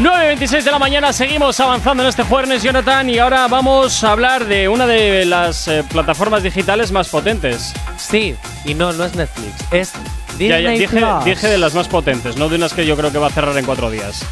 9.26 0.00 0.62
de 0.62 0.70
la 0.70 0.78
mañana, 0.78 1.12
seguimos 1.12 1.58
avanzando 1.58 2.02
en 2.02 2.10
este 2.10 2.22
jueves, 2.22 2.62
Jonathan, 2.62 3.08
y 3.08 3.18
ahora 3.18 3.48
vamos 3.48 4.04
a 4.04 4.12
hablar 4.12 4.44
de 4.44 4.68
una 4.68 4.86
de 4.86 5.24
las 5.24 5.68
eh, 5.68 5.84
plataformas 5.90 6.42
digitales 6.42 6.92
más 6.92 7.08
potentes. 7.08 7.72
Sí, 7.96 8.34
y 8.66 8.74
no, 8.74 8.92
no 8.92 9.04
es 9.06 9.14
Netflix, 9.14 9.54
es 9.72 9.92
Disney 10.36 10.48
Ya, 10.50 10.60
ya, 10.60 10.70
dije, 10.70 10.98
Plus. 10.98 11.24
dije 11.24 11.48
de 11.48 11.56
las 11.56 11.74
más 11.74 11.88
potentes, 11.88 12.36
no 12.36 12.50
de 12.50 12.56
unas 12.56 12.74
que 12.74 12.84
yo 12.84 12.94
creo 12.94 13.10
que 13.10 13.16
va 13.16 13.28
a 13.28 13.30
cerrar 13.30 13.56
en 13.56 13.64
cuatro 13.64 13.90
días. 13.90 14.22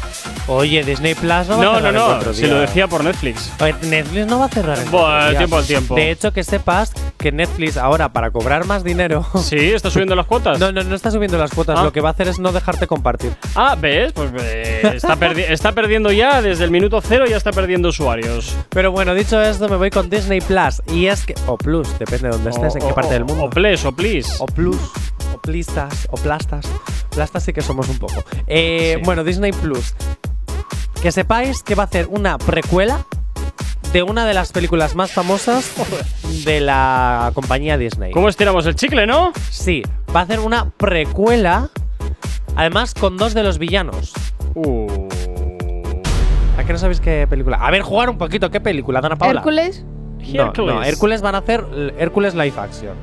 Oye, 0.47 0.83
Disney 0.83 1.15
Plus 1.15 1.47
no 1.47 1.57
va 1.57 1.61
a 1.61 1.65
No, 1.65 1.71
no, 1.71 1.75
cerrar 1.77 1.89
en 1.89 1.95
no, 1.95 2.05
cuatro 2.05 2.33
si 2.33 2.45
lo 2.45 2.59
decía 2.59 2.87
por 2.87 3.03
Netflix. 3.03 3.51
A 3.59 3.63
ver, 3.65 3.83
Netflix 3.83 4.27
no 4.27 4.37
va 4.39 4.45
a 4.45 4.49
cerrar 4.49 4.77
en 4.77 4.91
días. 4.91 5.37
tiempo 5.37 5.57
al 5.57 5.65
tiempo. 5.65 5.95
De 5.95 6.11
hecho, 6.11 6.31
que 6.33 6.43
sepas 6.43 6.93
que 7.17 7.31
Netflix 7.31 7.77
ahora, 7.77 8.13
para 8.13 8.29
cobrar 8.29 8.65
más 8.65 8.83
dinero. 8.83 9.25
Sí, 9.41 9.71
está 9.71 9.89
subiendo 9.89 10.15
las 10.15 10.25
cuotas. 10.27 10.59
No, 10.59 10.71
no, 10.71 10.83
no 10.83 10.95
está 10.95 11.09
subiendo 11.11 11.37
las 11.39 11.51
cuotas. 11.51 11.79
Ah. 11.79 11.83
Lo 11.83 11.91
que 11.91 11.99
va 12.01 12.09
a 12.09 12.11
hacer 12.11 12.27
es 12.27 12.37
no 12.39 12.51
dejarte 12.51 12.85
compartir. 12.87 13.35
Ah, 13.55 13.75
¿ves? 13.79 14.13
Pues 14.13 14.29
eh, 14.39 14.91
está, 14.95 15.15
perdi- 15.17 15.45
está 15.49 15.71
perdiendo 15.71 16.11
ya, 16.11 16.41
desde 16.43 16.63
el 16.63 16.71
minuto 16.71 17.01
cero 17.01 17.25
ya 17.27 17.37
está 17.37 17.51
perdiendo 17.51 17.89
usuarios. 17.89 18.55
Pero 18.69 18.91
bueno, 18.91 19.13
dicho 19.15 19.41
esto, 19.41 19.67
me 19.67 19.77
voy 19.77 19.89
con 19.89 20.09
Disney 20.09 20.41
Plus. 20.41 20.81
Y 20.93 21.07
es 21.07 21.25
que. 21.25 21.33
O 21.47 21.57
Plus, 21.57 21.87
depende 21.99 22.27
de 22.27 22.33
dónde 22.33 22.49
estés, 22.51 22.75
en 22.75 22.87
qué 22.87 22.93
parte 22.93 23.13
del 23.13 23.25
mundo. 23.25 23.45
O 23.45 23.49
Ples, 23.49 23.83
o 23.85 23.91
Please. 23.91 24.31
O 24.39 24.45
Plus, 24.45 24.77
o 25.33 25.37
Plistas, 25.39 26.07
o 26.11 26.17
Plastas. 26.17 26.65
Plastas 27.09 27.43
sí 27.43 27.53
que 27.53 27.61
somos 27.61 27.87
un 27.89 27.97
poco. 27.97 28.23
Eh, 28.47 29.01
Bueno, 29.05 29.23
Disney 29.23 29.51
Plus. 29.51 29.93
Que 31.05 31.11
sepáis 31.11 31.61
que 31.61 31.75
va 31.75 31.83
a 31.83 31.85
hacer 31.85 32.07
una 32.09 32.39
precuela 32.39 33.05
de 33.93 34.01
una 34.01 34.25
de 34.25 34.33
las 34.33 34.51
películas 34.51 34.95
más 34.95 35.11
famosas 35.11 35.71
de 36.45 36.59
la 36.59 37.29
compañía 37.35 37.77
Disney. 37.77 38.11
¿Cómo 38.11 38.27
estiramos 38.27 38.65
el 38.65 38.73
chicle, 38.73 39.05
no? 39.05 39.31
Sí, 39.51 39.83
va 40.15 40.21
a 40.21 40.23
hacer 40.23 40.39
una 40.39 40.71
precuela, 40.71 41.69
además 42.55 42.95
con 42.95 43.17
dos 43.17 43.35
de 43.35 43.43
los 43.43 43.59
villanos. 43.59 44.13
Uh. 44.55 44.87
¿A 46.57 46.63
qué 46.63 46.73
no 46.73 46.79
sabéis 46.79 46.99
qué 47.01 47.27
película? 47.29 47.57
A 47.57 47.69
ver, 47.69 47.83
jugar 47.83 48.09
un 48.09 48.17
poquito, 48.17 48.49
¿qué 48.49 48.59
película, 48.59 48.99
Dana 48.99 49.15
Paula? 49.15 49.41
Hércules. 49.41 49.85
No, 50.33 50.53
no, 50.57 50.81
Hércules 50.81 51.21
van 51.21 51.35
a 51.35 51.37
hacer 51.37 51.63
Hércules 51.99 52.33
live 52.33 52.55
action. 52.57 52.95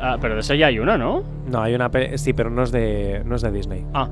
Ah, 0.00 0.16
pero 0.20 0.34
de 0.34 0.40
esa 0.40 0.56
ya 0.56 0.66
hay 0.66 0.80
una, 0.80 0.98
¿no? 0.98 1.22
No, 1.48 1.62
hay 1.62 1.76
una 1.76 1.92
pe- 1.92 2.18
sí, 2.18 2.32
pero 2.32 2.50
no 2.50 2.64
es 2.64 2.72
de 2.72 3.22
no 3.24 3.36
es 3.36 3.42
de 3.42 3.52
Disney. 3.52 3.86
Ah. 3.94 4.08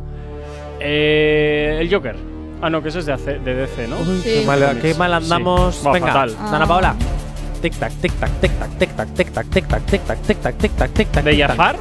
Eh, 0.79 1.79
el 1.81 1.93
Joker. 1.93 2.33
Ah, 2.63 2.71
no, 2.71 2.83
que 2.83 2.89
ese 2.89 3.01
es 3.01 3.07
de, 3.07 3.13
AC 3.13 3.25
de 3.25 3.55
DC, 3.55 3.89
¿no? 3.89 3.97
Qué 4.23 4.43
mal, 4.47 4.79
qué 4.81 4.95
mal 4.95 5.13
andamos. 5.15 5.75
Sí. 5.77 5.89
Venga, 5.93 6.07
fatal. 6.09 6.37
Dana 6.51 6.67
Paula. 6.67 6.95
Tic 7.61 7.75
tac, 7.79 7.93
tic 8.01 8.13
tac, 8.21 8.31
tic 8.41 8.53
tac, 8.59 8.71
tic 8.79 8.91
tac, 8.97 9.09
tic 9.15 9.33
tac, 9.33 9.47
tic 9.51 9.67
tac, 9.69 9.83
tic 9.87 10.01
tac, 10.05 10.23
tic 10.23 10.39
tac, 10.43 10.59
tic 10.59 10.73
tac, 10.77 10.91
tic 10.93 11.09
tac. 11.13 11.25
¿De 11.25 11.31
tac. 11.39 11.49
Jafar? 11.51 11.77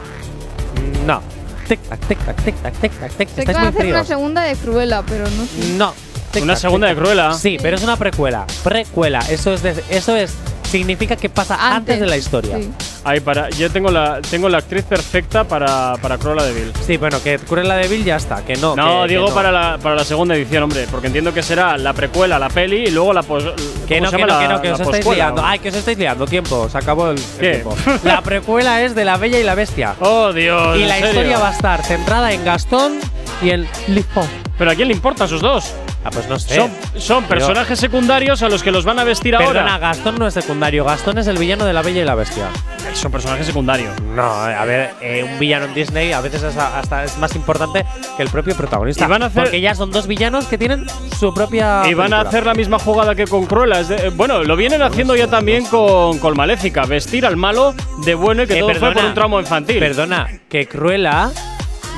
No. 1.06 1.22
Tic 1.68 1.80
tac, 1.90 2.00
tic 2.08 2.18
tac, 2.26 2.44
tic 2.44 2.56
tac, 2.62 2.74
tic 2.80 2.91
tac, 3.00 3.12
tic. 3.14 3.30
Sé 3.30 3.45
que 3.45 3.54
van 3.54 3.66
a 3.66 3.70
hacer 3.70 3.86
una 3.88 4.04
segunda 4.04 4.41
de 4.44 4.56
Cruella, 4.56 5.02
pero 5.08 5.26
no 5.30 5.45
sé. 5.45 5.74
No. 5.78 5.94
Tic 6.32 6.44
Una 6.44 6.54
tac, 6.54 6.62
segunda 6.62 6.88
de 6.88 6.95
tac. 6.95 7.04
Cruella. 7.04 7.34
Sí, 7.34 7.58
pero 7.62 7.76
es 7.78 7.84
una 7.84 7.95
precuela. 7.98 8.45
Precuela. 8.64 9.20
Eso 9.30 9.54
es 9.54 9.62
de- 9.64 9.84
eso 9.90 10.16
es 10.16 10.34
significa 10.78 11.16
que 11.16 11.30
pasa 11.30 11.76
antes, 11.76 12.00
de 12.00 12.06
la 12.06 12.18
historia. 12.18 12.58
sí. 12.58 12.72
Ahí 13.06 13.20
para. 13.20 13.50
Yo 13.50 13.70
tengo 13.70 13.91
la, 13.91 14.22
tengo 14.22 14.48
la 14.48 14.60
actriz 14.60 14.84
perfecta 14.86 15.44
para, 15.44 15.95
para 16.02 16.18
Cruella 16.18 16.44
de 16.44 16.54
Vil. 16.54 16.72
Sí, 16.88 16.95
bueno, 16.95 17.22
que 17.22 17.38
Cruella 17.38 17.76
de 17.76 17.88
Vil 17.90 18.04
ya 18.06 18.16
está, 18.16 18.45
que 18.45 18.56
no. 18.56 18.76
No, 18.78 19.02
que- 19.02 19.08
que 19.10 19.14
digo 19.16 19.28
no. 19.28 19.36
Para, 19.36 19.52
la, 19.52 19.78
para 19.78 19.95
la 19.95 20.06
segunda 20.06 20.36
edición, 20.36 20.64
hombre, 20.64 20.88
porque 20.90 21.08
entiendo 21.08 21.34
que 21.34 21.44
será 21.44 21.78
la 21.78 21.91
precuela, 21.94 22.40
la 22.40 22.48
peli 22.50 22.86
y 22.88 22.91
luego 22.91 23.12
la 23.14 23.22
pos. 23.24 23.44
Que 23.88 24.00
¿cómo 24.00 24.10
no, 24.12 24.18
que 24.18 24.26
no, 24.26 24.40
que 24.40 24.48
no, 24.48 24.62
que 24.62 24.72
os 24.72 24.80
estáis 24.80 25.06
liando. 25.06 25.41
Ay, 25.45 25.60
que 25.60 25.68
os 25.70 25.76
estáis 25.76 25.98
liando. 25.98 26.26
Tiempo, 26.26 26.70
se 26.70 26.78
acabó 26.78 27.12
el, 27.12 27.18
el 27.18 27.24
tiempo. 27.40 27.76
La 28.06 28.22
precuela 28.22 28.82
es 28.82 28.95
de 28.95 29.04
La 29.04 29.18
Bella 29.18 29.38
y 29.40 29.44
la 29.44 29.56
Bestia. 29.56 29.95
Oh, 30.00 30.32
Dios. 30.32 30.78
y 30.78 30.84
¿en 30.84 30.88
la 30.88 30.95
serio? 30.95 31.10
historia 31.10 31.40
va 31.40 31.50
a 31.50 31.54
estar 31.54 31.84
centrada 31.84 32.32
en 32.32 32.45
Gastón 32.45 33.00
y 33.41 33.50
en 33.50 33.68
Lippo. 33.90 34.26
¿Pero 34.58 34.72
a 34.72 34.76
quién 34.76 34.88
le 34.88 34.94
importan 34.94 35.28
sus 35.28 35.41
dos? 35.41 35.74
Ah, 36.06 36.10
pues 36.12 36.28
no 36.28 36.38
sé. 36.38 36.70
Son, 36.98 37.24
personajes 37.26 37.80
secundarios 37.80 38.42
a 38.44 38.50
los 38.50 38.62
que 38.62 38.72
los 38.72 38.84
van 38.84 39.00
a 39.00 39.04
vestir 39.06 39.38
Perdona, 39.38 39.62
ahora. 39.62 39.78
Gastón 39.78 40.16
no 40.20 40.28
es 40.28 40.34
secundario. 40.34 40.84
Gastón 40.84 41.18
es 41.18 41.28
el 41.28 41.38
villano 41.38 41.64
de 41.66 41.72
La 41.72 41.82
Bella 41.82 42.02
y 42.02 42.06
la 42.06 42.16
Bestia. 42.16 42.48
Son 42.94 43.10
personajes 43.12 43.46
secundarios. 43.48 43.94
No, 44.02 44.24
a 44.24 44.66
ver, 44.66 44.92
eh, 45.02 45.28
un 45.32 45.40
villano 45.40 45.66
en 45.66 45.74
Disney 45.74 46.12
a 46.12 46.20
veces 46.20 46.44
es 46.44 46.58
a- 46.58 46.78
hasta 46.80 47.06
es 47.06 47.18
más 47.18 47.36
importante 47.36 47.86
que 48.18 48.24
el 48.24 48.30
propio 48.30 48.54
protagonista. 48.56 49.06
Y 49.06 49.08
van 49.08 49.24
a 49.24 49.28
hacer- 49.28 49.44
Porque 49.44 49.62
ya 49.62 49.74
son 49.76 49.92
dos 49.92 50.06
villanos 50.08 50.46
que 50.48 50.58
tienen 50.58 50.86
su 51.18 51.34
propia. 51.34 51.84
Y 51.88 51.94
van 51.94 52.08
a 52.14 52.18
película. 52.18 52.30
hacer 52.30 52.46
la 52.46 52.54
misma 52.54 52.80
jugada 52.80 53.16
que 53.16 53.26
con 53.26 53.46
Cruella. 53.46 53.80
es 53.80 53.88
de- 53.88 54.08
eh, 54.08 54.10
bueno, 54.10 54.44
lo 54.44 54.56
vienen 54.58 54.82
haciendo 54.82 55.16
ya 55.16 55.28
también 55.28 55.66
con, 55.68 56.20
con 56.20 56.36
Maléfica. 56.36 56.86
Vestir 56.86 57.26
al 57.26 57.38
malo 57.38 57.74
de 58.06 58.14
bueno 58.14 58.44
y 58.44 58.48
que 58.48 58.58
Eh, 58.58 58.60
todo 58.60 58.70
fue 58.72 58.80
perdona, 58.80 58.94
por 58.96 59.06
un 59.06 59.14
tramo 59.14 59.40
infantil. 59.40 59.80
Perdona, 59.80 60.28
que 60.50 60.68
Cruella 60.68 61.32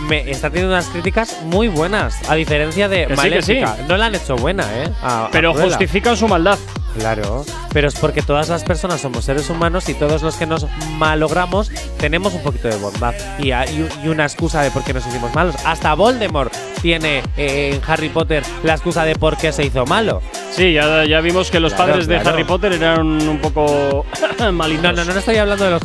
me 0.07 0.29
está 0.29 0.49
teniendo 0.49 0.73
unas 0.73 0.87
críticas 0.87 1.37
muy 1.43 1.67
buenas, 1.67 2.17
a 2.29 2.35
diferencia 2.35 2.87
de 2.89 2.97
Que 2.97 3.03
sí, 3.03 3.09
que 3.09 3.15
Maléfica. 3.15 3.75
sí. 3.77 3.81
No 3.87 3.97
la 3.97 4.05
han 4.07 4.15
hecho 4.15 4.35
buena, 4.35 4.63
¿eh? 4.75 4.89
A- 5.01 5.25
a 5.25 5.31
pero 5.31 5.51
Cruella. 5.53 5.69
justifican 5.69 6.15
su 6.17 6.27
maldad. 6.27 6.57
Claro, 6.97 7.43
pero 7.73 7.89
es 7.89 7.95
porque 7.95 8.21
todas 8.21 8.47
las 8.47 8.63
personas 8.63 9.01
somos 9.01 9.25
seres 9.25 9.49
humanos 9.49 9.89
y 9.89 9.95
todos 9.95 10.21
los 10.21 10.37
que 10.37 10.45
nos 10.45 10.65
malogramos 10.97 11.69
tenemos 11.97 12.33
un 12.33 12.41
poquito 12.41 12.69
de 12.69 12.77
bondad 12.77 13.13
y, 13.37 13.51
hay- 13.51 13.89
y 14.01 14.07
una 14.07 14.23
excusa 14.23 14.61
de 14.61 14.71
por 14.71 14.81
qué 14.85 14.93
nos 14.93 15.05
hicimos 15.05 15.33
malos. 15.35 15.55
Hasta 15.65 15.93
Voldemort 15.93 16.53
tiene 16.81 17.21
eh, 17.35 17.71
en 17.73 17.81
Harry 17.91 18.07
Potter 18.07 18.43
la 18.63 18.75
excusa 18.75 19.03
de 19.03 19.15
por 19.17 19.35
qué 19.35 19.51
se 19.51 19.65
hizo 19.65 19.85
malo. 19.85 20.21
Sí, 20.51 20.71
ya, 20.71 21.03
ya 21.03 21.19
vimos 21.19 21.51
que 21.51 21.59
los 21.59 21.73
Claro, 21.73 21.91
padres 21.91 22.07
de 22.07 22.15
claro. 22.15 22.29
Harry 22.29 22.43
Potter 22.45 22.71
eran 22.71 23.01
un 23.27 23.39
poco 23.39 24.05
malitos. 24.53 24.83
No, 24.85 24.93
no, 24.93 25.03
no, 25.03 25.13
no 25.13 25.19
estoy 25.19 25.35
hablando 25.35 25.65
de 25.65 25.71
los, 25.71 25.81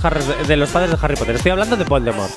de 0.46 0.56
los 0.56 0.70
padres 0.70 0.90
de 0.92 0.98
Harry 1.02 1.16
Potter, 1.16 1.34
estoy 1.34 1.50
hablando 1.50 1.76
de 1.76 1.82
Voldemort. 1.84 2.30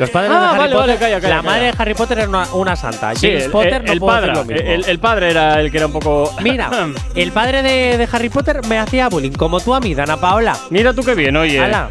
Los 0.00 0.10
padres 0.10 0.30
Ah, 0.34 0.40
de 0.40 0.46
Harry 0.46 0.58
vale, 0.58 0.72
Potter. 0.74 0.86
vale, 0.88 0.98
calla, 0.98 1.20
calla, 1.20 1.28
la 1.36 1.42
calla. 1.42 1.50
madre 1.50 1.64
de 1.66 1.74
Harry 1.78 1.94
Potter 1.94 2.18
era 2.18 2.28
una, 2.28 2.46
una 2.54 2.74
santa. 2.76 3.14
Sí, 3.14 3.26
James 3.28 3.44
el, 3.44 3.50
Potter 3.50 3.74
el- 3.74 3.84
no 3.84 3.92
el 3.92 3.98
puedo 4.00 4.12
padre, 4.12 4.26
decir 4.32 4.46
lo 4.46 4.54
mismo. 4.54 4.70
el, 4.70 4.84
el 4.86 4.98
padre 4.98 5.30
era 5.30 5.60
el 5.60 5.70
que 5.70 5.76
era 5.76 5.86
un 5.86 5.92
poco. 5.92 6.34
Mira, 6.42 6.70
el 7.14 7.32
padre 7.32 7.62
de, 7.62 7.98
de 7.98 8.08
Harry 8.10 8.28
Potter 8.30 8.60
me 8.66 8.78
hacía 8.78 9.08
bullying, 9.08 9.32
como 9.32 9.60
tú 9.60 9.74
a 9.74 9.80
mí, 9.80 9.94
Dana 9.94 10.16
Paola. 10.18 10.56
Mira 10.70 10.92
tú 10.94 11.02
qué 11.02 11.14
bien, 11.14 11.36
oye. 11.36 11.60
Ala, 11.60 11.88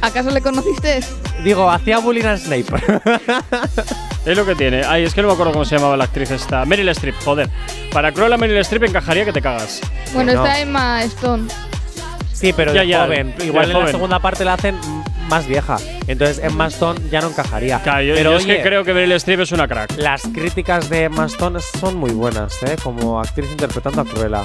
¿Acaso 0.00 0.30
le 0.30 0.40
conociste? 0.40 1.00
digo, 1.44 1.70
hacía 1.70 1.98
bullying 1.98 2.24
a 2.26 2.36
Snape. 2.36 2.64
Es 4.24 4.36
lo 4.36 4.46
que 4.46 4.54
tiene. 4.54 4.82
Ay, 4.84 5.02
es 5.02 5.14
que 5.14 5.20
no 5.22 5.26
me 5.28 5.34
acuerdo 5.34 5.52
cómo 5.52 5.64
se 5.64 5.74
llamaba 5.76 5.96
la 5.96 6.04
actriz 6.04 6.30
esta. 6.30 6.64
Meryl 6.64 6.88
Streep, 6.90 7.16
joder. 7.24 7.48
Para 7.92 8.12
Cruella 8.12 8.36
Meryl 8.36 8.56
Streep 8.58 8.84
encajaría 8.84 9.24
que 9.24 9.32
te 9.32 9.42
cagas. 9.42 9.80
Bueno, 10.14 10.32
no. 10.32 10.44
está 10.44 10.60
Emma 10.60 11.02
Stone. 11.02 11.48
sí, 12.32 12.52
pero 12.52 12.72
Ya, 12.72 12.82
de 12.82 12.86
ya, 12.88 13.02
joven. 13.04 13.34
ya 13.36 13.44
Igual 13.46 13.64
en 13.66 13.72
joven. 13.72 13.86
la 13.86 13.90
segunda 13.92 14.18
parte 14.20 14.44
la 14.44 14.54
hacen 14.54 14.78
más 15.32 15.46
vieja. 15.46 15.78
Entonces 16.06 16.38
Emma 16.44 16.66
Stone 16.66 17.00
ya 17.10 17.22
no 17.22 17.28
encajaría. 17.28 17.80
Claro, 17.82 18.02
yo, 18.02 18.14
pero 18.14 18.32
yo 18.32 18.36
es 18.36 18.44
oye, 18.44 18.56
que 18.56 18.62
creo 18.62 18.84
que 18.84 18.92
Meryl 18.92 19.12
Streep 19.12 19.40
es 19.40 19.52
una 19.52 19.66
crack. 19.66 19.94
las 19.96 20.22
críticas 20.34 20.90
de 20.90 21.04
Emma 21.04 21.24
Stone 21.24 21.58
son 21.80 21.96
muy 21.96 22.10
buenas, 22.10 22.62
¿eh? 22.64 22.76
Como 22.82 23.18
actriz 23.18 23.50
interpretando 23.50 24.02
a 24.02 24.04
Cruella. 24.04 24.42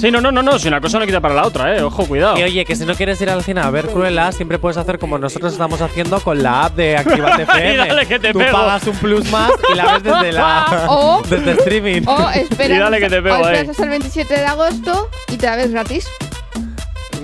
Sí, 0.00 0.10
no, 0.10 0.20
no, 0.22 0.32
no, 0.32 0.40
no. 0.42 0.58
Si 0.58 0.68
una 0.68 0.80
cosa 0.80 0.98
no 0.98 1.04
quita 1.04 1.20
para 1.20 1.34
la 1.34 1.44
otra, 1.46 1.76
eh. 1.76 1.82
Ojo, 1.82 2.06
cuidado. 2.06 2.38
Y 2.38 2.42
oye, 2.44 2.64
que 2.64 2.74
si 2.74 2.86
no 2.86 2.94
quieres 2.94 3.20
ir 3.20 3.28
al 3.28 3.42
cine 3.42 3.60
a 3.60 3.68
ver 3.70 3.88
Cruella, 3.88 4.32
siempre 4.32 4.58
puedes 4.58 4.78
hacer 4.78 4.98
como 4.98 5.18
nosotros 5.18 5.52
estamos 5.52 5.80
haciendo 5.82 6.20
con 6.20 6.42
la 6.42 6.64
app 6.64 6.74
de 6.76 6.96
Activate 6.96 7.42
FM. 7.42 7.74
Y 7.74 7.76
dale 7.76 8.06
que 8.06 8.18
te 8.18 8.32
Tú 8.32 8.38
pego. 8.38 8.52
pagas 8.52 8.86
un 8.86 8.96
plus 8.96 9.30
más 9.30 9.50
y 9.70 9.76
la 9.76 9.92
ves 9.92 10.02
desde 10.02 10.32
la 10.32 10.86
O- 10.88 11.22
desde 11.28 11.50
streaming. 11.52 12.02
O 12.06 12.30
espera, 12.30 12.76
Y 12.76 12.78
dale 12.78 12.98
que 12.98 13.10
te 13.10 13.20
pego 13.20 13.34
o 13.36 13.38
esperas 13.40 13.60
ahí. 13.62 13.68
hasta 13.68 13.82
el 13.82 13.88
27 13.90 14.34
de 14.34 14.46
agosto 14.46 15.10
y 15.28 15.36
te 15.36 15.46
la 15.46 15.56
ves 15.56 15.70
gratis. 15.72 16.06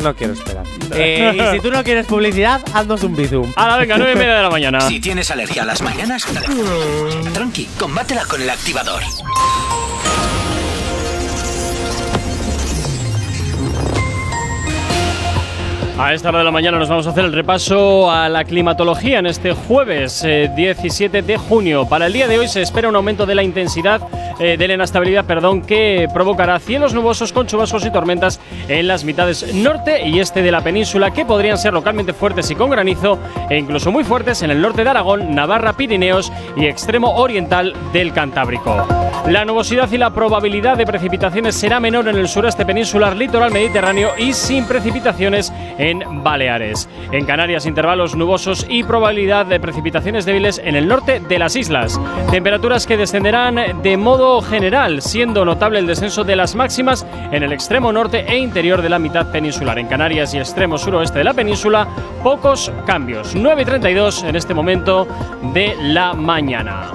No 0.03 0.15
quiero 0.15 0.33
esperar. 0.35 0.65
Eh, 0.93 1.33
y 1.35 1.57
si 1.57 1.61
tú 1.61 1.71
no 1.71 1.83
quieres 1.83 2.07
publicidad, 2.07 2.61
haznos 2.73 3.03
un 3.03 3.17
bizum. 3.17 3.53
Ahora, 3.57 3.77
venga, 3.79 3.97
nueve 3.97 4.13
y 4.13 4.17
media 4.17 4.37
de 4.37 4.43
la 4.43 4.51
mañana. 4.51 4.81
Si 4.83 5.01
tienes 5.01 5.31
alergia 5.31 5.63
a 5.63 5.67
las 5.67 5.83
mañanas, 5.83 6.27
tranqui, 7.33 7.67
combátela 7.79 8.25
con 8.25 8.41
el 8.43 8.51
activador. 8.51 9.03
A 15.99 16.13
esta 16.13 16.29
hora 16.29 16.41
de 16.41 16.45
la 16.45 16.51
mañana 16.51 16.79
nos 16.79 16.91
vamos 16.91 17.07
a 17.07 17.11
hacer 17.11 17.25
el 17.25 17.33
repaso 17.33 18.11
a 18.11 18.29
la 18.29 18.45
climatología 18.45 19.19
en 19.19 19.25
este 19.25 19.55
jueves 19.55 20.23
eh, 20.25 20.51
17 20.55 21.23
de 21.23 21.39
junio. 21.39 21.89
Para 21.89 22.07
el 22.07 22.13
día 22.13 22.29
de 22.29 22.39
hoy 22.39 22.49
se 22.49 22.61
espera 22.61 22.91
un 22.91 22.97
aumento 22.97 23.25
de 23.25 23.35
la 23.35 23.43
intensidad 23.43 24.03
eh, 24.39 24.57
de 24.57 24.69
la 24.69 24.75
inestabilidad, 24.75 25.25
perdón, 25.25 25.63
que 25.63 26.09
provocará 26.13 26.59
cielos 26.59 26.93
nubosos 26.93 27.33
con 27.33 27.47
chubascos 27.47 27.87
y 27.87 27.91
tormentas 27.91 28.41
en 28.69 28.87
las 28.87 29.05
mitades 29.05 29.55
norte 29.55 30.07
y 30.07 30.21
este 30.21 30.43
de 30.43 30.51
la 30.51 30.63
península 30.63 31.13
que 31.13 31.25
podrían 31.25 31.59
ser 31.59 31.73
localmente 31.73 32.13
fuertes 32.13 32.51
y 32.51 32.55
con 32.55 32.71
granizo 32.71 33.19
e 33.49 33.57
incluso 33.57 33.91
muy 33.91 34.05
fuertes 34.05 34.43
en 34.43 34.51
el 34.51 34.61
norte 34.61 34.85
de 34.85 34.91
Aragón, 34.91 35.35
Navarra, 35.35 35.73
Pirineos 35.73 36.33
y 36.57 36.67
extremo 36.67 37.17
oriental 37.17 37.73
del 37.93 38.13
Cantábrico. 38.13 38.87
La 39.27 39.45
nubosidad 39.45 39.91
y 39.91 39.99
la 39.99 40.11
probabilidad 40.11 40.77
de 40.77 40.87
precipitaciones 40.87 41.57
será 41.57 41.81
menor 41.81 42.07
en 42.09 42.17
el 42.17 42.29
sureste 42.29 42.65
peninsular, 42.65 43.17
litoral 43.17 43.51
mediterráneo 43.51 44.11
y 44.19 44.33
sin 44.33 44.67
precipitaciones 44.67 45.53
en 45.79 46.23
Baleares. 46.23 46.89
En 47.11 47.25
Canarias, 47.25 47.67
intervalos 47.67 48.15
nubosos 48.15 48.67
y 48.69 48.85
probabilidad 48.85 49.47
de 49.47 49.59
precipitaciones 49.59 50.27
débiles 50.27 50.61
en 50.65 50.77
el 50.77 50.87
norte 50.87 51.21
de 51.21 51.39
las 51.39 51.57
islas. 51.57 52.01
Temperaturas 52.31 52.87
que 52.87 52.97
descenderán 52.97 53.83
de 53.83 53.97
modo 53.97 54.26
general, 54.41 55.03
siendo 55.03 55.45
notable 55.45 55.79
el 55.79 55.87
descenso 55.87 56.25
de 56.25 56.37
las 56.37 56.55
máximas 56.55 57.07
en 57.33 57.43
el 57.43 57.53
extremo 57.53 57.93
norte 57.93 58.25
e 58.27 58.37
interior 58.39 58.83
de 58.83 58.89
la 58.89 58.99
mitad 58.99 59.31
peninsular. 59.31 59.79
En 59.79 59.87
Canarias 59.87 60.35
y 60.35 60.39
extremo 60.39 60.79
suroeste 60.79 61.19
de 61.19 61.25
la 61.25 61.35
península, 61.35 61.87
pocos 62.23 62.71
cambios. 62.87 63.35
9 63.35 63.63
y 63.63 63.65
32 63.65 64.25
en 64.25 64.37
este 64.37 64.55
momento 64.55 65.07
de 65.55 65.77
la 65.81 66.13
mañana. 66.15 66.91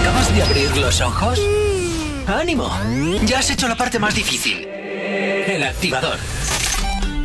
¿Acabas 0.00 0.34
de 0.34 0.42
abrir 0.42 0.76
los 0.76 1.00
ojos? 1.00 1.40
¡Ánimo! 2.26 2.70
Ya 3.24 3.38
has 3.38 3.50
hecho 3.50 3.68
la 3.68 3.74
parte 3.74 3.98
más 3.98 4.14
difícil. 4.14 4.66
El 4.66 5.62
activador. 5.62 6.18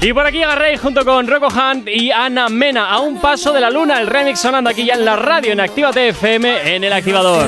Y 0.04 0.12
por 0.12 0.26
aquí 0.26 0.44
agarréis 0.44 0.82
junto 0.82 1.06
con 1.06 1.26
Rocco 1.26 1.48
Hunt 1.48 1.88
y 1.88 2.12
Ana 2.12 2.50
Mena 2.50 2.90
a 2.90 3.00
un 3.00 3.22
paso 3.22 3.54
de 3.54 3.62
la 3.62 3.70
luna, 3.70 4.02
el 4.02 4.08
remix 4.08 4.38
sonando 4.42 4.70
aquí 4.70 4.86
ya 4.86 4.96
en 4.96 5.06
la 5.06 5.16
radio 5.16 5.54
en 5.54 5.62
Actívate 5.62 6.10
FM 6.10 6.76
en 6.76 6.84
el 6.84 6.92
activador. 6.92 7.48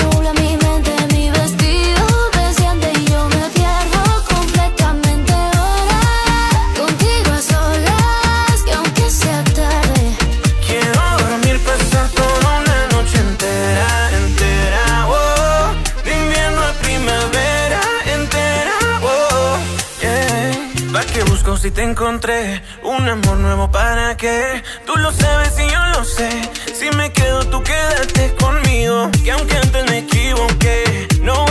¿Pa' 21.51 21.57
qué 21.57 21.57
busco 21.57 21.57
si 21.57 21.71
te 21.71 21.83
encontré? 21.83 22.61
Un 22.81 23.09
amor 23.09 23.37
nuevo 23.37 23.69
para 23.69 24.15
qué? 24.15 24.63
Tú 24.85 24.95
lo 24.95 25.11
sabes 25.11 25.53
y 25.59 25.69
yo 25.69 25.79
lo 25.87 26.05
sé. 26.05 26.29
Si 26.73 26.89
me 26.95 27.11
quedo, 27.11 27.45
tú 27.47 27.61
quédate 27.61 28.33
conmigo. 28.35 29.11
Que 29.23 29.31
aunque 29.31 29.57
antes 29.57 29.89
me 29.89 29.99
equivoqué, 29.99 31.07
no 31.21 31.50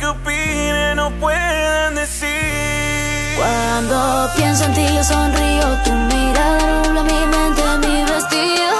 que 0.00 0.06
opinen 0.06 0.98
o 0.98 1.10
puedan 1.20 1.94
decir. 1.94 3.36
Cuando 3.36 4.30
pienso 4.34 4.64
en 4.64 4.74
ti 4.74 4.86
yo 4.94 5.04
sonrío, 5.04 5.66
tu 5.84 5.92
mirada 5.92 6.82
nubla 6.82 7.02
mi 7.02 7.26
mente, 7.26 7.62
mi 7.86 8.04
vestido 8.04 8.79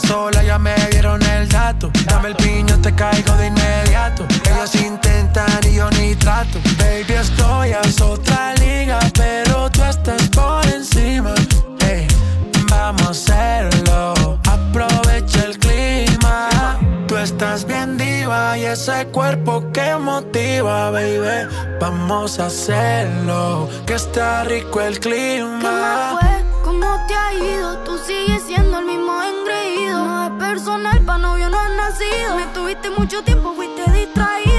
sola, 0.00 0.42
ya 0.42 0.58
me 0.58 0.74
dieron 0.90 1.22
el 1.22 1.48
dato. 1.48 1.90
Dame 2.06 2.28
el 2.28 2.36
piño, 2.36 2.80
te 2.80 2.94
caigo 2.94 3.34
de 3.36 3.46
inmediato. 3.48 4.26
Ellos 4.50 4.74
intentan 4.74 5.60
y 5.68 5.74
yo 5.74 5.90
ni 5.90 6.14
trato. 6.14 6.58
Baby, 6.78 7.14
estoy 7.14 7.72
a 7.72 7.80
otra 8.04 8.54
liga, 8.56 8.98
pero 9.14 9.70
tú 9.70 9.82
estás 9.84 10.28
por 10.28 10.66
encima. 10.66 11.34
Hey, 11.80 12.06
vamos 12.68 13.06
a 13.06 13.10
hacerlo, 13.10 14.38
aprovecha 14.44 15.44
el 15.44 15.58
clima. 15.58 16.78
Tú 17.06 17.16
estás 17.16 17.64
bien 17.64 17.96
diva 17.96 18.56
y 18.56 18.64
ese 18.64 19.06
cuerpo 19.06 19.64
que 19.72 19.96
motiva, 19.96 20.90
baby. 20.90 21.48
Vamos 21.80 22.38
a 22.38 22.46
hacerlo, 22.46 23.68
que 23.86 23.94
está 23.94 24.44
rico 24.44 24.80
el 24.80 25.00
clima. 25.00 26.29
Tuviste 32.70 32.90
mucho 32.90 33.22
tiempo, 33.24 33.52
fuiste 33.54 33.82
distraído. 33.90 34.49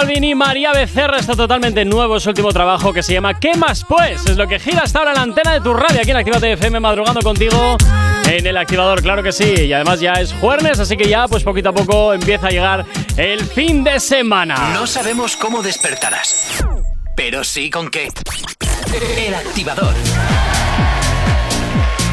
Balvin 0.00 0.24
y 0.24 0.34
María 0.34 0.72
Becerra 0.72 1.18
está 1.18 1.36
totalmente 1.36 1.84
nuevo 1.84 2.18
su 2.18 2.30
último 2.30 2.52
trabajo 2.52 2.90
que 2.90 3.02
se 3.02 3.12
llama 3.12 3.38
¿Qué 3.38 3.54
más 3.54 3.84
pues? 3.84 4.24
Es 4.24 4.38
lo 4.38 4.48
que 4.48 4.58
gira 4.58 4.84
hasta 4.84 5.00
ahora 5.00 5.12
la 5.12 5.20
antena 5.20 5.52
de 5.52 5.60
tu 5.60 5.74
radio 5.74 6.00
aquí 6.00 6.10
en 6.10 6.16
Actívate 6.16 6.52
FM 6.52 6.80
madrugando 6.80 7.20
contigo 7.20 7.76
en 8.26 8.46
el 8.46 8.56
activador, 8.56 9.02
claro 9.02 9.22
que 9.22 9.30
sí. 9.30 9.52
Y 9.66 9.72
además 9.74 10.00
ya 10.00 10.14
es 10.14 10.32
jueves, 10.32 10.80
así 10.80 10.96
que 10.96 11.06
ya 11.06 11.28
pues 11.28 11.42
poquito 11.42 11.68
a 11.68 11.72
poco 11.74 12.14
empieza 12.14 12.46
a 12.46 12.50
llegar 12.50 12.86
el 13.18 13.44
fin 13.44 13.84
de 13.84 14.00
semana. 14.00 14.70
No 14.72 14.86
sabemos 14.86 15.36
cómo 15.36 15.62
despertarás, 15.62 16.64
pero 17.14 17.44
sí 17.44 17.68
con 17.68 17.90
qué. 17.90 18.08
El 19.18 19.34
activador. 19.34 19.94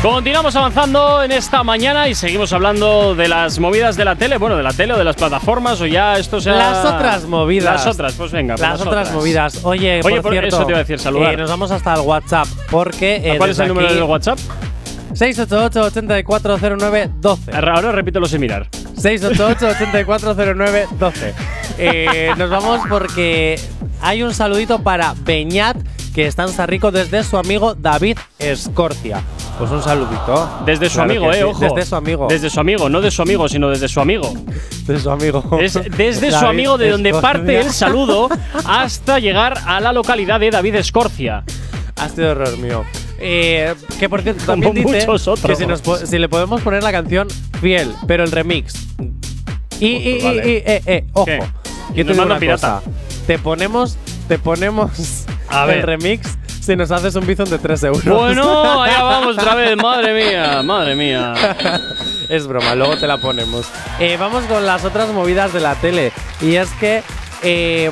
Continuamos 0.02 0.56
avanzando 0.56 1.22
en 1.24 1.32
esta 1.32 1.64
mañana 1.64 2.07
y 2.07 2.14
seguimos 2.15 2.53
hablando 2.53 3.14
de 3.15 3.28
las 3.28 3.57
movidas 3.60 3.98
de 3.98 4.06
la 4.06 4.15
tele, 4.15 4.38
bueno, 4.38 4.56
de 4.56 4.61
la 4.64 4.72
tele 4.72 4.94
o 4.94 4.98
de 4.98 5.03
las 5.03 5.15
plataformas 5.15 5.82
o 5.82 5.86
ya 5.88 6.18
esto 6.18 6.40
sea... 6.40 6.53
Las 6.56 6.86
otras 6.86 7.26
movidas. 7.26 7.84
Las 7.86 7.95
otras, 7.95 8.14
pues 8.14 8.32
venga. 8.32 8.56
pues 8.56 8.69
Las 8.69 8.80
otras 8.80 9.11
movidas. 9.11 9.60
Oye, 9.64 9.99
Oye, 10.03 10.15
por, 10.18 10.22
por 10.22 10.32
cierto, 10.34 10.56
eso 10.56 10.65
te 10.65 10.72
iba 10.72 10.78
a 10.78 10.84
decir, 10.84 10.99
saludar. 10.99 11.34
eh, 11.34 11.38
nos 11.38 11.49
vamos 11.49 11.72
hasta 11.72 11.95
el 11.95 12.02
WhatsApp 12.02 12.48
porque. 12.69 13.15
eh, 13.18 13.32
¿A 13.32 13.38
¿Cuál 13.38 13.49
es 13.49 13.60
el 13.60 13.68
número 13.69 13.91
del 13.94 14.03
WhatsApp? 14.03 14.38
688-8409-12. 15.14 17.53
Ahora 17.56 17.91
repítelo 17.91 18.28
sin 18.28 18.40
mirar. 18.41 18.68
688-8409-12. 18.98 21.34
Eh, 21.80 22.32
nos 22.40 22.49
vamos 22.49 22.82
porque 22.90 23.60
hay 24.02 24.24
un 24.24 24.34
saludito 24.34 24.80
para 24.80 25.14
Beñat 25.15 25.78
que 26.15 26.26
está 26.26 26.41
en 26.41 26.49
Sarrico 26.49 26.90
desde 26.90 27.24
su 27.24 27.38
amigo 27.38 27.76
David 27.76 28.18
Escorcia. 28.40 29.22
Pues 29.58 29.72
un 29.72 29.82
saludito. 29.82 30.50
Desde 30.66 30.88
su 30.88 30.96
Claro 30.96 31.12
amigo, 31.12 31.32
eh, 31.32 31.38
sí, 31.38 31.44
ojo. 31.44 31.60
Desde 31.76 31.86
su 31.90 31.96
amigo. 31.96 32.28
Desde 32.30 32.50
su 32.50 32.60
amigo, 32.60 32.90
no 32.90 33.02
de 33.02 33.10
su 33.10 33.22
amigo, 33.24 33.50
sino 33.50 33.70
desde 33.70 33.88
su 33.88 34.00
amigo. 34.00 34.32
Desde 34.86 35.02
su 35.02 35.10
amigo. 35.10 35.44
Es 35.60 35.74
desde 35.98 36.32
su 36.32 36.46
amigo 36.46 36.78
de 36.78 36.92
donde 36.92 37.10
Escorcia. 37.10 37.32
parte 37.34 37.60
el 37.60 37.72
saludo 37.72 38.30
hasta 38.66 39.18
llegar 39.20 39.58
a 39.66 39.80
la 39.80 39.94
localidad 39.94 40.40
de 40.40 40.52
David 40.52 40.76
Escorcia. 40.76 41.44
Ha 42.00 42.10
sido 42.10 42.32
error 42.32 42.56
mío. 42.60 42.84
Eh, 43.20 43.74
que 44.00 44.08
por 44.10 44.22
cierto, 44.22 44.46
Como 44.46 44.62
también 44.62 44.76
dice 44.86 45.08
muchos 45.08 45.28
otros. 45.28 45.50
que 45.50 45.56
si, 45.56 45.66
nos 45.66 45.82
po- 45.82 45.98
si 45.98 46.20
le 46.20 46.30
podemos 46.30 46.62
poner 46.62 46.84
la 46.84 46.92
canción 46.92 47.28
Fiel, 47.60 47.92
pero 48.06 48.24
el 48.24 48.32
remix. 48.32 48.76
Y, 49.80 49.88
y, 49.88 50.10
y- 50.20 50.22
Vale. 50.24 50.48
y- 50.48 50.56
eh, 50.58 50.82
eh, 50.86 51.06
ojo. 51.14 51.26
¿Qué? 51.26 51.40
Yo 51.96 52.06
te 52.06 52.12
digo 52.14 52.26
una 52.26 52.38
pirata. 52.38 52.82
cosa. 52.84 52.92
Te 53.26 53.40
ponemos, 53.40 53.98
te 54.28 54.38
ponemos 54.38 55.26
A 55.50 55.66
el 55.74 55.82
remix 55.82 56.38
si 56.68 56.76
nos 56.76 56.91
haces 56.91 57.15
un 57.15 57.26
bizón 57.26 57.49
de 57.49 57.57
3 57.57 57.84
euros. 57.85 58.03
Bueno, 58.03 58.61
allá 58.84 59.02
vamos 59.02 59.38
otra 59.38 59.56
vez, 59.56 59.77
madre 59.77 60.14
mía, 60.14 60.61
madre 60.64 60.95
mía. 60.95 61.34
es 62.30 62.45
broma, 62.45 62.76
luego 62.76 62.98
te 62.98 63.07
la 63.07 63.18
ponemos. 63.18 63.69
Eh, 64.02 64.18
vamos 64.19 64.44
con 64.44 64.65
las 64.65 64.84
otras 64.84 65.10
movidas 65.14 65.53
de 65.53 65.61
la 65.61 65.76
tele. 65.76 66.11
Y 66.41 66.56
es 66.56 66.69
que 66.73 67.03
eh, 67.41 67.89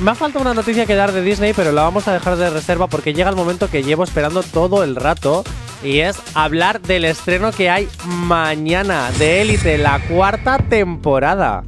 me 0.00 0.10
ha 0.10 0.14
faltado 0.14 0.42
una 0.42 0.52
noticia 0.52 0.84
que 0.84 0.94
dar 0.94 1.12
de 1.12 1.22
Disney, 1.22 1.54
pero 1.54 1.72
la 1.72 1.84
vamos 1.84 2.06
a 2.06 2.12
dejar 2.12 2.36
de 2.36 2.50
reserva 2.50 2.86
porque 2.86 3.14
llega 3.14 3.30
el 3.30 3.36
momento 3.36 3.70
que 3.70 3.82
llevo 3.82 4.04
esperando 4.04 4.42
todo 4.42 4.84
el 4.84 4.94
rato. 4.94 5.42
Y 5.82 6.00
es 6.00 6.20
hablar 6.34 6.82
del 6.82 7.06
estreno 7.06 7.50
que 7.50 7.70
hay 7.70 7.88
mañana 8.04 9.10
de 9.18 9.40
Élite, 9.40 9.78
la 9.78 10.00
cuarta 10.00 10.58
temporada. 10.58 11.64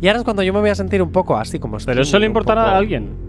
Y 0.00 0.08
ahora 0.08 0.18
es 0.18 0.24
cuando 0.24 0.42
yo 0.42 0.52
me 0.52 0.58
voy 0.58 0.70
a 0.70 0.74
sentir 0.74 1.00
un 1.02 1.12
poco 1.12 1.36
así 1.36 1.60
como 1.60 1.78
Pero 1.78 2.02
eso 2.02 2.18
le 2.18 2.26
importará 2.26 2.72
a 2.72 2.76
alguien. 2.76 3.27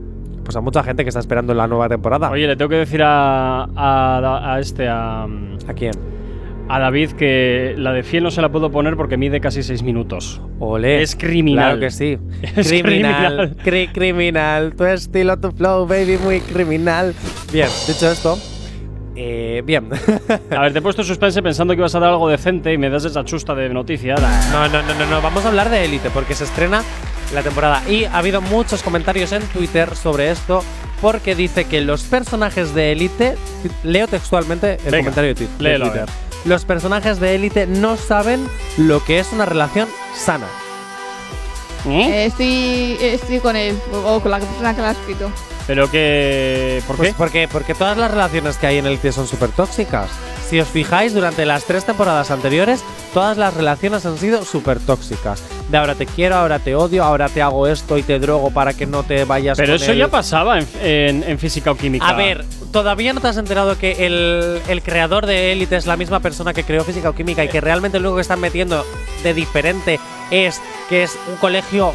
Pues 0.50 0.56
a 0.56 0.62
mucha 0.62 0.82
gente 0.82 1.04
que 1.04 1.10
está 1.10 1.20
esperando 1.20 1.54
la 1.54 1.68
nueva 1.68 1.88
temporada. 1.88 2.32
Oye, 2.32 2.48
le 2.48 2.56
tengo 2.56 2.70
que 2.70 2.78
decir 2.78 3.04
a, 3.04 3.66
a, 3.66 4.54
a 4.56 4.60
este, 4.60 4.88
a, 4.88 5.26
¿A 5.26 5.74
quién? 5.76 5.92
a 6.68 6.80
David 6.80 7.12
que 7.12 7.76
la 7.78 7.94
de 7.94 8.02
fiel 8.02 8.24
no 8.24 8.32
se 8.32 8.42
la 8.42 8.50
puedo 8.50 8.72
poner 8.72 8.98
porque 8.98 9.16
mide 9.16 9.40
casi 9.42 9.62
6 9.62 9.84
minutos. 9.84 10.42
Ole. 10.60 11.04
Es 11.04 11.16
criminal. 11.16 11.66
Claro 11.66 11.80
que 11.82 11.92
sí. 11.92 12.18
Es 12.56 12.68
criminal. 12.68 13.58
cri- 13.64 13.92
criminal. 13.94 14.74
Tu 14.76 14.86
estilo, 14.86 15.38
tu 15.40 15.52
flow, 15.52 15.86
baby, 15.86 16.18
muy 16.18 16.40
criminal. 16.40 17.14
Bien, 17.54 17.68
dicho 17.88 18.10
esto. 18.10 18.36
eh, 19.16 19.62
bien. 19.64 19.88
A 20.50 20.62
ver, 20.62 20.74
te 20.74 20.80
he 20.80 20.82
puesto 20.82 21.04
suspense 21.04 21.44
pensando 21.44 21.76
que 21.76 21.80
ibas 21.82 21.94
a 21.94 22.00
dar 22.00 22.10
algo 22.10 22.28
decente 22.28 22.74
y 22.74 22.80
me 22.80 22.90
das 22.90 23.06
esa 23.06 23.24
chusta 23.24 23.54
de 23.54 23.70
noticia. 23.70 24.16
No, 24.52 24.68
no, 24.68 24.82
no, 24.82 24.94
no, 24.96 25.06
no. 25.12 25.22
Vamos 25.22 25.46
a 25.46 25.50
hablar 25.50 25.70
de 25.70 25.86
Élite 25.86 26.10
porque 26.10 26.34
se 26.34 26.46
estrena 26.46 26.82
la 27.34 27.44
temporada. 27.44 27.82
Y 27.90 28.06
ha 28.06 28.18
habido 28.18 28.42
muchos 28.42 28.84
comentarios 28.84 29.32
en 29.32 29.44
Twitter 29.44 29.96
sobre 29.96 30.32
esto 30.32 30.64
porque 31.02 31.36
dice 31.36 31.66
que 31.66 31.82
los 31.82 32.04
personajes 32.04 32.74
de 32.74 32.92
Élite. 32.92 33.38
Leo 33.84 34.08
textualmente 34.08 34.74
el 34.86 34.92
Venga, 34.92 34.98
comentario 34.98 35.34
de, 35.34 35.46
de 35.46 35.50
léelo, 35.60 35.86
a 35.86 35.92
Twitter. 35.92 36.10
Los 36.46 36.66
personajes 36.66 37.20
de 37.20 37.36
Élite 37.36 37.68
no 37.68 37.98
saben 37.98 38.48
lo 38.78 39.04
que 39.04 39.20
es 39.20 39.32
una 39.32 39.46
relación 39.46 39.88
sana. 40.16 40.48
Eh, 41.86 42.26
estoy, 42.26 42.98
estoy 43.02 43.40
con 43.40 43.56
él, 43.56 43.78
o 44.06 44.20
con 44.20 44.32
la 44.32 44.40
persona 44.40 44.76
que 44.76 44.82
la 44.82 44.90
ha 44.90 44.92
escrito. 44.92 45.32
Pero 45.70 45.92
que. 45.92 46.82
¿Por 46.88 46.96
Pues 46.98 47.10
qué? 47.10 47.16
porque, 47.16 47.48
porque 47.48 47.76
todas 47.76 47.96
las 47.96 48.10
relaciones 48.10 48.58
que 48.58 48.66
hay 48.66 48.80
en 48.80 48.88
Élite 48.88 49.12
son 49.12 49.28
súper 49.28 49.52
tóxicas. 49.52 50.10
Si 50.50 50.60
os 50.60 50.68
fijáis, 50.68 51.14
durante 51.14 51.46
las 51.46 51.66
tres 51.66 51.86
temporadas 51.86 52.32
anteriores, 52.32 52.84
todas 53.14 53.38
las 53.38 53.54
relaciones 53.54 54.04
han 54.04 54.18
sido 54.18 54.44
súper 54.44 54.80
tóxicas. 54.80 55.44
De 55.70 55.78
ahora 55.78 55.94
te 55.94 56.08
quiero, 56.08 56.38
ahora 56.38 56.58
te 56.58 56.74
odio, 56.74 57.04
ahora 57.04 57.30
te 57.30 57.44
hago 57.44 57.68
esto 57.68 58.00
y 58.00 58.02
te 58.02 58.18
drogo 58.18 58.50
para 58.50 58.74
que 58.74 58.88
no 58.88 59.04
te 59.04 59.26
vayas 59.26 59.60
Pero 59.60 59.74
con 59.76 59.84
eso 59.84 59.92
él. 59.92 60.00
ya 60.00 60.08
pasaba 60.08 60.58
en, 60.58 60.68
en- 60.82 61.24
en 61.24 61.38
física 61.38 61.70
o 61.70 61.76
química. 61.78 62.08
A 62.10 62.14
ver, 62.14 62.44
¿todavía 62.72 63.14
no 63.14 63.22
te 63.22 63.28
has 63.28 63.38
enterado 63.38 63.78
que 63.78 64.08
el, 64.08 64.60
el 64.68 64.82
creador 64.82 65.28
de 65.28 65.52
Élite 65.52 65.76
es 65.76 65.86
la 65.86 65.98
misma 65.98 66.20
persona 66.20 66.52
que 66.52 66.64
creó 66.64 66.84
física 66.84 67.12
o 67.12 67.14
química 67.14 67.44
y 67.44 67.48
que 67.48 67.62
realmente 67.62 68.00
lo 68.00 68.08
único 68.10 68.16
que 68.16 68.22
están 68.24 68.40
metiendo 68.40 68.84
de 69.22 69.36
diferente 69.36 70.00
es 70.32 70.60
que 70.90 71.04
es 71.04 71.16
un 71.30 71.36
colegio 71.36 71.94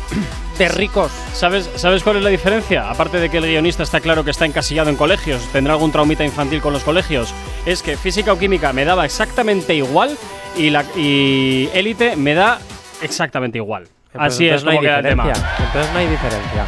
de 0.58 0.68
ricos? 0.68 1.12
¿Sabes, 1.32 1.70
¿Sabes 1.76 2.02
cuál 2.02 2.16
es 2.16 2.22
la 2.22 2.30
diferencia? 2.30 2.90
Aparte 2.90 3.18
de 3.18 3.30
que 3.30 3.38
el 3.38 3.44
guionista 3.44 3.82
está 3.82 4.00
claro 4.00 4.24
que 4.24 4.30
está 4.30 4.46
encasillado 4.46 4.90
en 4.90 4.96
colegios, 4.96 5.42
tendrá 5.52 5.74
algún 5.74 5.92
traumita 5.92 6.24
infantil 6.24 6.60
con 6.60 6.72
los 6.72 6.84
colegios, 6.84 7.34
es 7.66 7.82
que 7.82 7.96
física 7.96 8.32
o 8.32 8.38
química 8.38 8.72
me 8.72 8.84
daba 8.84 9.04
exactamente 9.04 9.74
igual 9.74 10.16
y 10.56 10.70
la 10.70 10.84
y 10.96 11.68
élite 11.74 12.16
me 12.16 12.34
da 12.34 12.58
exactamente 13.02 13.58
igual. 13.58 13.88
Así 14.14 14.48
es 14.48 14.62
no 14.62 14.70
como 14.70 14.82
queda 14.82 14.98
el 14.98 15.04
tema. 15.04 15.24
Entonces 15.26 15.92
no 15.92 15.98
hay 15.98 16.06
diferencia. 16.06 16.66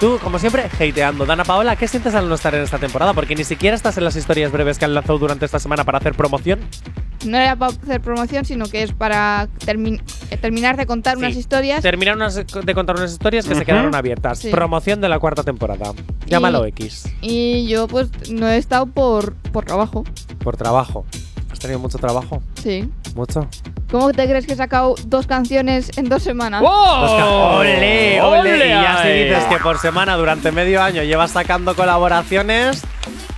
Tú, 0.00 0.18
como 0.22 0.38
siempre, 0.38 0.64
hateando. 0.72 1.26
Dana 1.26 1.42
Paola, 1.44 1.74
¿qué 1.74 1.88
sientes 1.88 2.14
al 2.14 2.28
no 2.28 2.36
estar 2.36 2.54
en 2.54 2.62
esta 2.62 2.78
temporada? 2.78 3.14
Porque 3.14 3.34
ni 3.34 3.42
siquiera 3.42 3.74
estás 3.74 3.98
en 3.98 4.04
las 4.04 4.14
historias 4.14 4.52
breves 4.52 4.78
que 4.78 4.84
han 4.84 4.94
lanzado 4.94 5.18
durante 5.18 5.44
esta 5.44 5.58
semana 5.58 5.82
para 5.84 5.98
hacer 5.98 6.14
promoción. 6.14 6.60
No 7.26 7.36
era 7.36 7.56
para 7.56 7.72
hacer 7.72 8.00
promoción, 8.00 8.44
sino 8.44 8.66
que 8.66 8.84
es 8.84 8.92
para 8.92 9.48
termi- 9.66 10.00
eh, 10.30 10.36
terminar 10.36 10.76
de 10.76 10.86
contar 10.86 11.16
unas 11.18 11.34
historias. 11.34 11.82
Terminar 11.82 12.14
unas- 12.14 12.36
de 12.36 12.74
contar 12.74 12.94
unas 12.96 13.10
historias 13.10 13.44
que 13.46 13.56
se 13.56 13.64
quedaron 13.64 13.92
abiertas. 13.96 14.38
Sí. 14.38 14.50
Promoción 14.50 15.00
de 15.00 15.08
la 15.08 15.18
cuarta 15.18 15.42
temporada. 15.42 15.92
Llámalo 16.26 16.64
X. 16.66 17.06
Y 17.20 17.66
yo, 17.66 17.88
pues, 17.88 18.08
no 18.30 18.46
he 18.46 18.56
estado 18.56 18.86
por, 18.86 19.34
por 19.34 19.64
trabajo. 19.64 20.04
Por 20.44 20.56
trabajo. 20.56 21.06
¿Has 21.50 21.58
tenido 21.58 21.80
mucho 21.80 21.98
trabajo? 21.98 22.40
Sí. 22.62 22.88
¿Mucho? 23.16 23.48
¿Cómo 23.90 24.12
te 24.12 24.28
crees 24.28 24.46
que 24.46 24.52
he 24.52 24.56
sacado 24.56 24.94
dos 25.06 25.26
canciones 25.26 25.90
en 25.96 26.08
dos 26.08 26.22
semanas? 26.22 26.62
¡Ole, 26.64 27.22
ole! 27.22 28.20
¡Ole 28.20 28.56
Y 28.66 28.68
ya 28.70 28.98
si 29.02 29.08
ahí! 29.08 29.24
dices 29.24 29.44
que 29.44 29.56
por 29.58 29.78
semana 29.78 30.16
durante 30.16 30.52
medio 30.52 30.82
año 30.82 31.02
llevas 31.02 31.30
sacando 31.30 31.74
colaboraciones, 31.74 32.82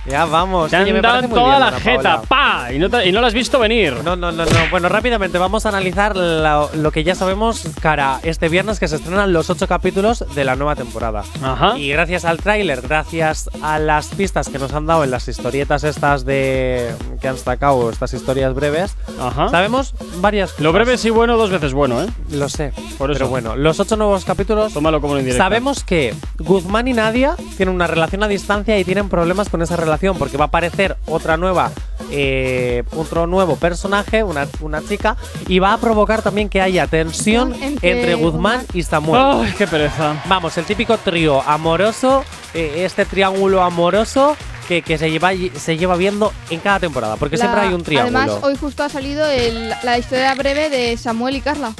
Ya 0.07 0.25
vamos. 0.25 0.71
Te 0.71 0.77
Oye, 0.77 0.89
han 0.89 0.95
me 0.95 1.01
dado 1.01 1.27
toda 1.29 1.43
bien, 1.45 1.59
la 1.59 1.67
Ana 1.67 1.79
jeta. 1.79 2.21
¡pa! 2.23 2.67
Y 2.73 2.79
no, 2.79 2.89
te- 2.89 3.07
y 3.07 3.11
no 3.11 3.21
lo 3.21 3.27
has 3.27 3.35
visto 3.35 3.59
venir. 3.59 3.93
No, 4.03 4.15
no, 4.15 4.31
no, 4.31 4.45
no. 4.45 4.51
Bueno, 4.71 4.89
rápidamente 4.89 5.37
vamos 5.37 5.67
a 5.67 5.69
analizar 5.69 6.17
lo, 6.17 6.71
lo 6.73 6.91
que 6.91 7.03
ya 7.03 7.13
sabemos 7.13 7.61
cara 7.81 8.19
este 8.23 8.49
viernes 8.49 8.79
que 8.79 8.87
se 8.87 8.95
estrenan 8.95 9.31
los 9.31 9.51
ocho 9.51 9.67
capítulos 9.67 10.25
de 10.33 10.43
la 10.43 10.55
nueva 10.55 10.75
temporada. 10.75 11.21
Ajá. 11.43 11.77
Y 11.77 11.89
gracias 11.91 12.25
al 12.25 12.39
tráiler, 12.39 12.81
gracias 12.81 13.47
a 13.61 13.77
las 13.77 14.07
pistas 14.07 14.49
que 14.49 14.57
nos 14.57 14.73
han 14.73 14.87
dado 14.87 15.03
en 15.03 15.11
las 15.11 15.27
historietas 15.27 15.83
estas 15.83 16.25
de 16.25 16.91
que 17.21 17.27
han 17.27 17.37
sacado, 17.37 17.91
estas 17.91 18.11
historias 18.15 18.55
breves, 18.55 18.97
Ajá. 19.21 19.49
sabemos 19.49 19.93
varias 20.15 20.40
cosas. 20.49 20.59
Lo 20.59 20.73
breve 20.73 20.97
sí 20.97 21.09
bueno, 21.09 21.37
dos 21.37 21.49
veces 21.49 21.73
bueno, 21.73 22.01
¿eh? 22.01 22.07
Lo 22.31 22.49
sé. 22.49 22.73
Por 22.97 23.11
eso. 23.11 23.17
Pero 23.17 23.29
bueno, 23.29 23.55
los 23.55 23.79
ocho 23.79 23.95
nuevos 23.97 24.25
capítulos. 24.25 24.73
Tómalo 24.73 25.01
como 25.01 25.13
una 25.13 25.21
indirecta. 25.21 25.43
Sabemos 25.43 25.83
que 25.83 26.13
Guzmán 26.39 26.87
y 26.87 26.93
Nadia 26.93 27.35
tienen 27.57 27.75
una 27.75 27.87
relación 27.87 28.23
a 28.23 28.27
distancia 28.27 28.77
y 28.79 28.83
tienen 28.83 29.09
problemas 29.09 29.49
con 29.49 29.61
esa 29.61 29.75
relación 29.75 30.17
porque 30.17 30.37
va 30.37 30.45
a 30.45 30.47
aparecer 30.47 30.97
otra 31.05 31.37
nueva, 31.37 31.71
eh, 32.11 32.83
otro 32.95 33.27
nuevo 33.27 33.55
personaje, 33.55 34.23
una, 34.23 34.47
una 34.61 34.81
chica, 34.81 35.17
y 35.47 35.59
va 35.59 35.73
a 35.73 35.77
provocar 35.77 36.21
también 36.21 36.49
que 36.49 36.61
haya 36.61 36.87
tensión 36.87 37.53
Entre 37.53 37.91
entre, 37.91 38.15
Guzmán 38.15 38.65
y 38.73 38.83
Samuel. 38.83 39.21
Ay, 39.45 39.53
qué 39.57 39.67
pereza. 39.67 40.21
Vamos, 40.27 40.57
el 40.57 40.65
típico 40.65 40.97
trío 40.97 41.41
amoroso, 41.41 42.23
eh, 42.53 42.83
este 42.85 43.05
triángulo 43.05 43.61
amoroso 43.61 44.35
que, 44.71 44.81
que 44.83 44.97
se, 44.97 45.11
lleva, 45.11 45.31
se 45.59 45.75
lleva 45.77 45.97
viendo 45.97 46.31
en 46.49 46.61
cada 46.61 46.79
temporada, 46.79 47.17
porque 47.17 47.35
La- 47.35 47.43
siempre 47.43 47.61
hay 47.67 47.73
un 47.73 47.83
triángulo. 47.83 48.17
Además, 48.19 48.39
hoy 48.41 48.55
justo 48.55 48.83
ha 48.83 48.87
salido 48.89 49.25
el- 49.27 49.73
la 49.83 49.97
historia 49.97 50.33
breve 50.33 50.69
de 50.69 50.95
Samuel 50.95 51.35
y 51.35 51.41
Carla. 51.41 51.73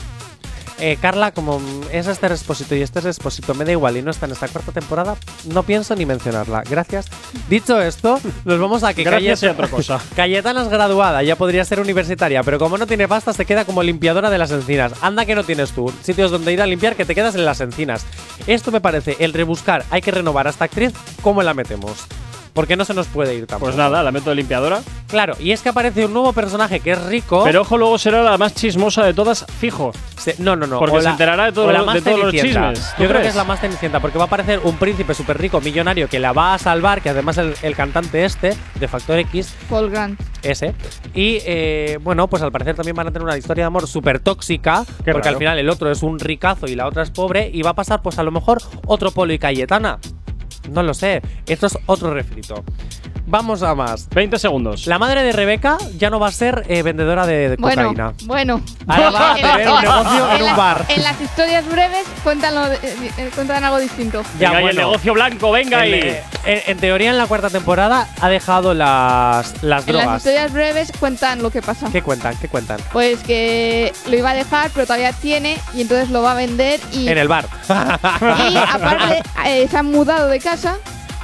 Eh, 0.78 0.98
Carla, 1.00 1.32
como 1.32 1.62
es 1.94 2.08
este 2.08 2.28
Respósito 2.28 2.76
y 2.76 2.82
este 2.82 3.00
es 3.00 3.06
Respósito, 3.06 3.54
me 3.54 3.64
da 3.64 3.72
igual 3.72 3.96
y 3.96 4.02
no 4.02 4.12
está 4.12 4.26
en 4.26 4.34
esta 4.34 4.48
cuarta 4.50 4.74
temporada, 4.74 5.16
no 5.46 5.64
pienso 5.64 5.96
ni 5.96 6.06
mencionarla. 6.06 6.64
Gracias. 6.70 7.06
Dicho 7.48 7.80
esto, 7.82 8.20
nos 8.44 8.60
vamos 8.60 8.84
a 8.84 8.94
que 8.94 9.04
Gracias 9.06 9.42
y 9.44 9.46
Cayet- 9.46 9.52
otra 9.54 9.68
cosa. 9.70 10.02
Cayetana 10.18 10.64
es 10.64 10.68
graduada, 10.70 11.24
ya 11.24 11.38
podría 11.38 11.64
ser 11.64 11.80
universitaria, 11.80 12.44
pero 12.44 12.60
como 12.60 12.78
no 12.78 12.88
tiene 12.88 13.08
pasta, 13.08 13.32
se 13.32 13.46
queda 13.46 13.64
como 13.64 13.84
limpiadora 13.84 14.30
de 14.30 14.38
las 14.40 14.52
encinas. 14.52 14.92
Anda 15.02 15.26
que 15.26 15.36
no 15.36 15.46
tienes 15.46 15.72
tú. 15.72 15.94
Sitios 16.04 16.30
donde 16.32 16.52
ir 16.52 16.62
a 16.62 16.66
limpiar 16.66 16.96
que 16.98 17.06
te 17.06 17.16
quedas 17.16 17.36
en 17.36 17.46
las 17.46 17.62
encinas. 17.62 18.06
Esto 18.48 18.72
me 18.72 18.82
parece 18.82 19.16
el 19.20 19.32
rebuscar, 19.32 19.86
hay 19.92 20.02
que 20.02 20.12
renovar 20.12 20.48
a 20.48 20.50
esta 20.50 20.66
actriz, 20.66 20.92
¿cómo 21.22 21.42
la 21.42 21.54
metemos? 21.54 21.94
Porque 22.54 22.76
no 22.76 22.84
se 22.86 22.94
nos 22.94 23.08
puede 23.08 23.34
ir 23.36 23.48
tampoco. 23.48 23.68
Pues 23.68 23.78
nada, 23.78 24.04
la 24.04 24.12
meto 24.12 24.30
de 24.30 24.36
limpiadora. 24.36 24.82
Claro, 25.08 25.36
y 25.40 25.52
es 25.52 25.62
que 25.62 25.70
aparece 25.70 26.06
un 26.06 26.14
nuevo 26.14 26.34
personaje 26.34 26.80
que 26.82 26.92
es 26.92 27.02
rico. 27.06 27.44
Pero 27.46 27.62
ojo, 27.62 27.78
luego 27.78 27.98
será 27.98 28.22
la 28.24 28.38
más 28.38 28.54
chismosa 28.54 29.06
de 29.06 29.14
todas, 29.14 29.46
fijo. 29.60 29.92
Se- 30.18 30.36
no, 30.40 30.56
no, 30.56 30.68
no. 30.68 30.80
Porque 30.80 30.98
o 30.98 31.00
se 31.00 31.06
la- 31.06 31.12
enterará 31.12 31.46
de, 31.46 31.52
todo 31.54 31.68
o 31.68 31.72
la 31.72 31.80
lo- 31.80 31.86
más 31.86 31.96
de 31.96 32.02
todos 32.02 32.20
los 32.20 32.32
chismes. 32.34 32.80
¿Tú 32.98 33.04
Yo 33.04 33.10
creo 33.10 33.22
que 33.22 33.28
es 33.30 33.36
la 33.36 33.44
más 33.46 33.60
cenicienta, 33.62 34.00
porque 34.02 34.18
va 34.18 34.26
a 34.26 34.28
aparecer 34.28 34.60
un 34.64 34.76
príncipe 34.78 35.14
súper 35.14 35.38
rico, 35.40 35.62
millonario, 35.62 36.08
que 36.10 36.20
la 36.20 36.34
va 36.34 36.54
a 36.54 36.58
salvar, 36.58 37.02
que 37.02 37.10
además 37.10 37.38
el, 37.38 37.54
el 37.62 37.76
cantante 37.76 38.26
este, 38.26 38.56
de 38.80 38.88
Factor 38.88 39.18
X, 39.20 39.54
Paul 39.70 39.90
Grant. 39.90 40.20
ese. 40.44 40.76
Y 41.14 41.40
eh, 41.46 42.00
bueno, 42.02 42.28
pues 42.28 42.44
al 42.44 42.52
parecer 42.52 42.76
también 42.76 42.96
van 42.96 43.08
a 43.08 43.12
tener 43.12 43.24
una 43.26 43.38
historia 43.38 43.64
de 43.64 43.68
amor 43.68 43.88
súper 43.88 44.20
tóxica, 44.20 44.84
Qué 45.06 45.12
porque 45.12 45.28
raro. 45.30 45.30
al 45.30 45.38
final 45.38 45.60
el 45.60 45.70
otro 45.70 45.90
es 45.92 46.04
un 46.04 46.20
ricazo 46.20 46.68
y 46.68 46.76
la 46.76 46.86
otra 46.88 47.04
es 47.04 47.12
pobre, 47.12 47.50
y 47.54 47.62
va 47.62 47.72
a 47.72 47.76
pasar 47.76 48.02
pues 48.02 48.20
a 48.20 48.24
lo 48.24 48.32
mejor 48.32 48.62
otro 48.88 49.12
Polo 49.12 49.34
y 49.34 49.40
Cayetana. 49.40 50.00
No 50.70 50.84
lo 50.84 50.94
sé, 50.94 51.22
esto 51.48 51.68
es 51.68 51.78
otro 51.88 52.14
refrito. 52.14 52.64
Vamos 53.32 53.64
a 53.64 53.74
más. 53.76 54.10
20 54.10 54.38
segundos. 54.40 54.88
La 54.88 55.00
madre 55.00 55.24
de 55.24 55.32
Rebeca 55.32 55.78
ya 55.98 56.10
no 56.10 56.20
va 56.20 56.28
a 56.28 56.32
ser 56.34 56.66
eh, 56.68 56.84
vendedora 56.84 57.26
de, 57.26 57.48
de 57.52 57.56
Bueno, 57.56 57.84
cocaína. 57.84 58.14
bueno. 58.26 58.62
Ahora 58.88 59.10
va 59.12 59.32
a 59.32 59.36
tener 59.36 59.70
un 59.70 59.82
negocio 59.82 60.32
en 60.36 60.42
un 60.42 60.48
la- 60.48 60.56
bar. 60.56 60.86
En 60.90 61.02
las 61.02 61.22
historias 61.22 61.66
breves 61.66 62.06
cuentan, 62.26 62.56
lo 62.56 62.68
de- 62.68 62.76
eh, 62.76 63.32
cuentan 63.34 63.64
algo 63.64 63.80
distinto. 63.80 64.22
Venga, 64.38 64.62
y 64.62 64.66
el 64.66 64.76
negocio 64.76 65.14
blanco, 65.14 65.50
venga 65.52 65.86
en, 65.86 65.94
ahí. 65.94 66.00
eh, 66.02 66.24
en- 66.44 66.62
en 66.72 66.78
teoría, 66.80 67.10
en 67.12 67.18
la 67.18 67.26
cuarta 67.28 67.50
temporada 67.50 68.10
ha 68.20 68.28
dejado 68.28 68.74
las, 68.74 69.64
las 69.64 69.64
En 69.64 69.70
las 69.70 69.86
drogas. 69.86 70.18
historias 70.18 70.52
breves 70.52 70.92
cuentan 71.00 71.42
lo 71.42 71.52
que 71.52 71.62
pasa. 71.62 71.88
¿Qué 71.90 72.02
cuentan? 72.02 72.36
¿Qué 72.38 72.50
cuentan? 72.50 72.80
Pues 72.92 73.20
que 73.24 73.94
lo 74.10 74.18
iba 74.18 74.32
a 74.32 74.34
dejar, 74.34 74.72
pero 74.74 74.86
todavía 74.86 75.14
tiene 75.14 75.58
y 75.74 75.80
entonces 75.84 76.10
lo 76.10 76.22
va 76.22 76.34
a 76.34 76.36
vender 76.36 76.82
y, 76.92 77.08
En 77.08 77.18
el 77.18 77.30
bar. 77.30 77.46
y 78.52 78.58
aparte 78.58 79.24
eh, 79.46 79.68
se 79.72 79.78
han 79.78 79.86
mudado 79.86 80.28
de 80.28 80.40
casa 80.42 80.76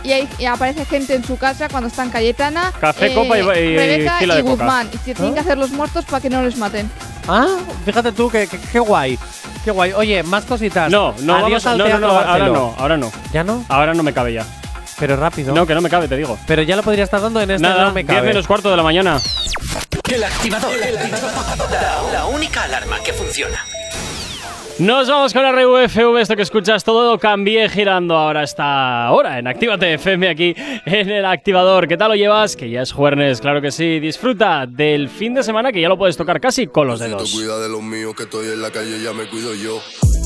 y, 0.07 0.13
hay- 0.13 0.29
y 0.39 0.45
aparece 0.45 0.85
gente 0.85 1.13
en 1.15 1.23
su 1.23 1.37
casa 1.37 1.67
cuando 1.69 1.87
están 1.89 2.09
Cayetana, 2.09 2.71
Café, 2.79 3.13
copa 3.13 3.37
y- 3.37 3.41
y 3.41 3.43
Rebeca 3.43 4.17
y 4.23 4.25
de 4.27 4.41
coca. 4.41 4.41
Guzmán 4.51 4.89
y 4.93 4.97
se 4.97 5.13
tienen 5.13 5.33
que 5.33 5.39
hacer 5.41 5.57
los 5.57 5.71
muertos 5.71 6.05
para 6.05 6.21
que 6.21 6.29
no 6.29 6.41
les 6.41 6.57
maten. 6.57 6.89
Ah, 7.27 7.57
fíjate 7.85 8.11
tú, 8.13 8.29
qué, 8.29 8.47
qué- 8.47 8.59
qué 8.59 8.79
guay. 8.79 9.19
Qué 9.65 9.71
guay. 9.71 9.91
Oye, 9.93 10.23
más 10.23 10.45
cositas. 10.45 10.89
No, 10.89 11.13
no, 11.19 11.35
Adiós 11.35 11.63
vamos 11.63 11.65
a, 11.65 11.71
al 11.71 11.77
no, 11.77 11.83
no, 11.83 11.89
Teatro 11.89 12.07
no, 12.07 12.13
ahora 12.19 12.47
no, 12.47 12.75
ahora 12.77 12.97
no. 12.97 13.11
¿Ya 13.33 13.43
no? 13.43 13.65
Ahora 13.67 13.93
no 13.93 14.01
me 14.03 14.13
cabe 14.13 14.33
ya. 14.33 14.45
Pero 14.99 15.15
rápido. 15.17 15.53
No, 15.53 15.67
que 15.67 15.75
no 15.75 15.81
me 15.81 15.89
cabe, 15.89 16.07
te 16.07 16.15
digo. 16.15 16.39
Pero 16.47 16.61
ya 16.63 16.75
lo 16.75 16.83
podría 16.83 17.03
estar 17.03 17.21
dando 17.21 17.39
en 17.41 17.51
este 17.51 17.61
Nada, 17.61 17.83
no 17.85 17.91
me 17.93 18.03
10 18.03 18.15
cabe. 18.15 18.27
menos 18.29 18.47
cuarto 18.47 18.71
de 18.71 18.77
la 18.77 18.83
mañana. 18.83 19.19
El 20.09 20.23
activador. 20.23 20.71
La, 21.69 22.11
la 22.13 22.25
única 22.27 22.63
alarma 22.63 22.97
que 23.03 23.13
funciona. 23.13 23.57
Nos 24.79 25.09
vamos 25.09 25.33
con 25.33 25.41
la 25.41 25.51
RUFV, 25.51 26.17
esto 26.19 26.35
que 26.35 26.43
escuchas 26.43 26.83
todo 26.83 27.17
cambié 27.17 27.67
girando 27.67 28.15
ahora 28.15 28.43
esta 28.43 29.11
hora 29.11 29.39
en 29.39 29.47
Actívate 29.47 29.95
FM 29.95 30.29
aquí 30.29 30.53
en 30.85 31.09
el 31.09 31.25
activador. 31.25 31.87
¿Qué 31.87 31.97
tal 31.97 32.09
lo 32.09 32.15
llevas? 32.15 32.55
Que 32.55 32.69
ya 32.69 32.83
es 32.83 32.91
jueves, 32.91 33.41
claro 33.41 33.59
que 33.59 33.71
sí. 33.71 33.99
Disfruta 33.99 34.67
del 34.67 35.09
fin 35.09 35.33
de 35.33 35.41
semana 35.41 35.71
que 35.71 35.81
ya 35.81 35.89
lo 35.89 35.97
puedes 35.97 36.15
tocar 36.15 36.39
casi 36.39 36.67
con 36.67 36.87
los 36.87 36.99
dedos. 36.99 37.33
Cuida 37.33 37.57
de 37.57 37.69
los 37.69 37.81
míos 37.81 38.13
que 38.15 38.23
estoy 38.23 38.49
en 38.49 38.61
la 38.61 38.69
calle, 38.69 39.01
ya 39.01 39.13
me 39.13 39.27
cuido 39.27 39.55
yo. 39.55 39.81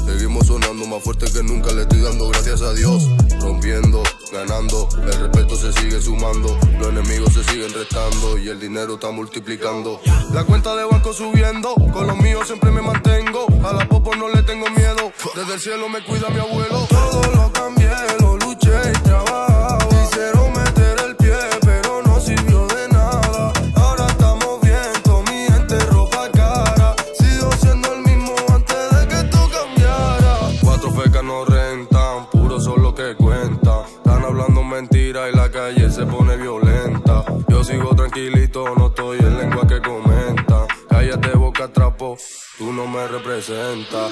Seguimos 0.06 0.48
sonando 0.48 0.86
más 0.86 1.02
fuerte 1.02 1.28
que 1.32 1.44
nunca, 1.44 1.72
le 1.72 1.84
estoy 1.84 2.02
dando 2.02 2.28
gracias 2.28 2.62
a 2.62 2.74
Dios. 2.74 3.08
Rompiendo, 3.40 4.04
ganando, 4.34 4.90
el 4.98 5.14
respeto 5.14 5.56
se 5.56 5.72
sigue 5.74 6.02
sumando. 6.02 6.58
Los 6.78 6.90
enemigos 6.90 7.34
se 7.34 7.44
siguen 7.46 7.74
restando 7.74 8.38
y 8.38 8.50
el 8.50 8.60
dinero 8.60 8.96
está 8.96 9.12
multiplicando. 9.12 10.02
La 10.34 10.44
cuenta 10.44 10.76
de 10.76 10.84
banco 10.84 11.14
subiendo, 11.14 11.76
con 11.94 12.08
los 12.08 12.18
míos 12.18 12.48
siempre 12.48 12.72
me 12.72 12.82
mantengo. 12.82 13.48
A 13.64 13.74
la 13.74 13.88
popo 13.88 14.16
no 14.16 14.28
le 14.28 14.41
tengo 14.44 14.70
miedo, 14.70 15.12
desde 15.36 15.54
el 15.54 15.60
cielo 15.60 15.90
me 15.90 16.04
cuida 16.04 16.30
mi 16.30 16.40
abuelo. 16.40 16.86
Todo 16.90 17.22
lo 17.36 17.52
cambié, 17.52 17.90
lo 18.20 18.38
luché 18.38 18.72
y 18.90 19.00
trabajaba. 19.04 19.78
Quisieron 19.90 20.52
meter 20.54 21.00
el 21.06 21.16
pie, 21.16 21.36
pero 21.62 22.02
no 22.04 22.20
sirvió 22.20 22.66
de 22.68 22.88
nada. 22.90 23.54
Ahora 23.76 24.08
estamos 24.08 24.62
bien, 24.62 24.92
con 25.04 25.24
mi 25.26 25.46
gente 25.48 25.80
ropa 25.92 26.30
cara. 26.32 26.96
Sigo 27.14 27.52
siendo 27.62 27.94
el 27.94 28.02
mismo 28.02 28.36
antes 28.54 28.92
de 28.96 29.08
que 29.08 29.16
esto 29.16 29.50
cambiara. 29.52 30.38
Cuatro 30.62 30.92
fecas 30.92 31.24
no 31.24 31.46
rentan, 31.46 32.30
puro 32.32 32.60
son 32.60 32.82
lo 32.82 32.96
que 32.96 33.16
cuentan. 33.16 33.86
Están 33.98 34.24
hablando 34.24 34.64
mentira 34.64 35.30
y 35.30 35.36
la 35.36 35.52
calle 35.52 35.90
se 35.92 36.06
pone 36.06 36.38
violenta. 36.38 37.24
Yo 37.48 37.64
sigo 37.64 37.96
tranquilito, 37.96 38.76
no 38.76 38.88
estoy 38.88 39.20
en 39.20 39.38
lengua 39.38 39.68
que 39.68 39.82
comenta. 39.82 40.66
Cállate 40.90 41.32
boca 41.38 41.68
trapo, 41.68 42.18
tú 42.62 42.72
no 42.72 42.86
me 42.86 43.08
representas. 43.08 44.12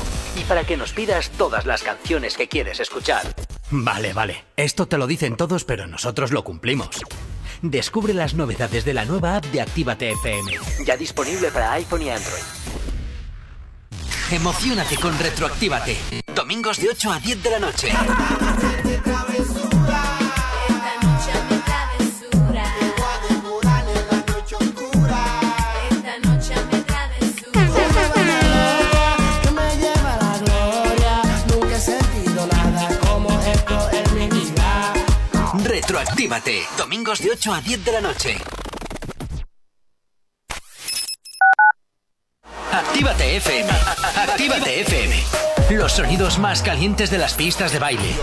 Para 0.51 0.65
que 0.65 0.75
nos 0.75 0.91
pidas 0.91 1.29
todas 1.37 1.65
las 1.65 1.81
canciones 1.81 2.35
que 2.35 2.49
quieres 2.49 2.81
escuchar. 2.81 3.21
Vale, 3.69 4.11
vale. 4.11 4.43
Esto 4.57 4.85
te 4.85 4.97
lo 4.97 5.07
dicen 5.07 5.37
todos, 5.37 5.63
pero 5.63 5.87
nosotros 5.87 6.33
lo 6.33 6.43
cumplimos. 6.43 6.89
Descubre 7.61 8.13
las 8.13 8.33
novedades 8.33 8.83
de 8.83 8.93
la 8.93 9.05
nueva 9.05 9.37
app 9.37 9.45
de 9.45 9.61
Actívate 9.61 10.11
FM. 10.11 10.51
Ya 10.85 10.97
disponible 10.97 11.51
para 11.51 11.71
iPhone 11.71 12.01
y 12.01 12.09
Android. 12.09 12.43
Emocionate 14.29 14.97
con 14.97 15.17
Retroactívate. 15.17 15.95
Domingos 16.35 16.81
de 16.81 16.89
8 16.89 17.11
a 17.13 17.19
10 17.21 17.43
de 17.43 17.49
la 17.49 17.59
noche. 17.59 17.93
Retroactívate. 36.01 36.63
Domingos 36.77 37.19
de 37.19 37.29
8 37.29 37.53
a 37.53 37.61
10 37.61 37.85
de 37.85 37.91
la 37.91 38.01
noche. 38.01 38.37
Actívate 42.71 43.37
FM. 43.37 43.69
Actívate 44.15 44.81
FM. 44.81 45.15
Los 45.77 45.91
sonidos 45.91 46.39
más 46.39 46.63
calientes 46.63 47.11
de 47.11 47.19
las 47.19 47.35
pistas 47.35 47.71
de 47.71 47.77
baile. 47.77 48.15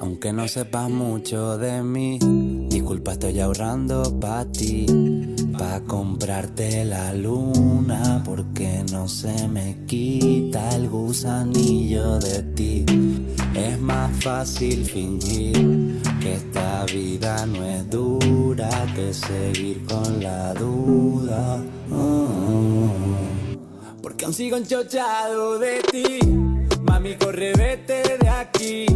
Aunque 0.00 0.32
no 0.32 0.46
sepas 0.46 0.88
mucho 0.88 1.58
de 1.58 1.82
mí, 1.82 2.20
disculpa, 2.80 3.12
estoy 3.12 3.38
ahorrando 3.40 4.18
pa' 4.18 4.44
ti. 4.46 4.86
Pa' 5.58 5.80
comprarte 5.86 6.86
la 6.86 7.12
luna, 7.12 8.22
porque 8.24 8.82
no 8.90 9.06
se 9.06 9.46
me 9.48 9.84
quita 9.86 10.70
el 10.70 10.88
gusanillo 10.88 12.18
de 12.18 12.42
ti. 12.54 12.86
Es 13.54 13.78
más 13.78 14.10
fácil 14.24 14.86
fingir 14.86 16.00
que 16.20 16.34
esta 16.34 16.86
vida 16.86 17.44
no 17.44 17.62
es 17.64 17.90
dura 17.90 18.70
que 18.94 19.12
seguir 19.12 19.84
con 19.84 20.22
la 20.22 20.54
duda. 20.54 21.62
Oh. 21.92 22.88
Porque 24.00 24.24
aún 24.24 24.32
sigo 24.32 24.56
enchochado 24.56 25.58
de 25.58 25.82
ti. 25.92 26.18
Mami, 26.80 27.14
corre, 27.16 27.52
vete 27.52 28.02
de 28.18 28.28
aquí. 28.28 28.86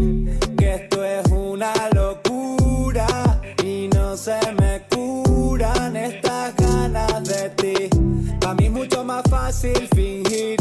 Que 0.57 0.75
esto 0.75 1.05
es 1.05 1.31
una 1.31 1.75
locura. 1.95 3.35
No 4.15 4.19
se 4.19 4.39
me 4.61 4.81
curan 4.95 5.97
estas 5.97 6.55
ganas 6.55 7.25
de 7.25 7.51
ti. 7.51 7.75
Para 8.41 8.55
mí 8.55 8.67
es 8.67 8.71
mucho 8.71 9.03
más 9.03 9.25
fácil 9.29 9.89
fingir 9.93 10.57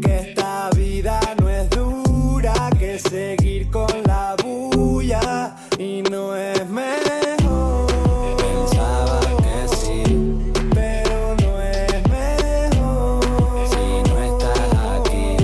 que 0.00 0.30
esta 0.30 0.70
vida 0.76 1.18
no 1.40 1.48
es 1.48 1.68
dura 1.70 2.70
que 2.78 2.96
seguir 3.00 3.68
con 3.72 3.90
la 4.06 4.36
bulla. 4.40 5.56
Y 5.76 6.02
no 6.02 6.36
es 6.36 6.70
mejor. 6.70 7.88
Pensaba 8.36 9.18
que 9.42 9.68
sí, 9.74 10.52
pero 10.72 11.34
no 11.42 11.60
es 11.60 12.08
mejor. 12.08 13.24
Si 13.70 13.86
no 14.08 14.18
estás 14.22 14.72
aquí. 15.00 15.36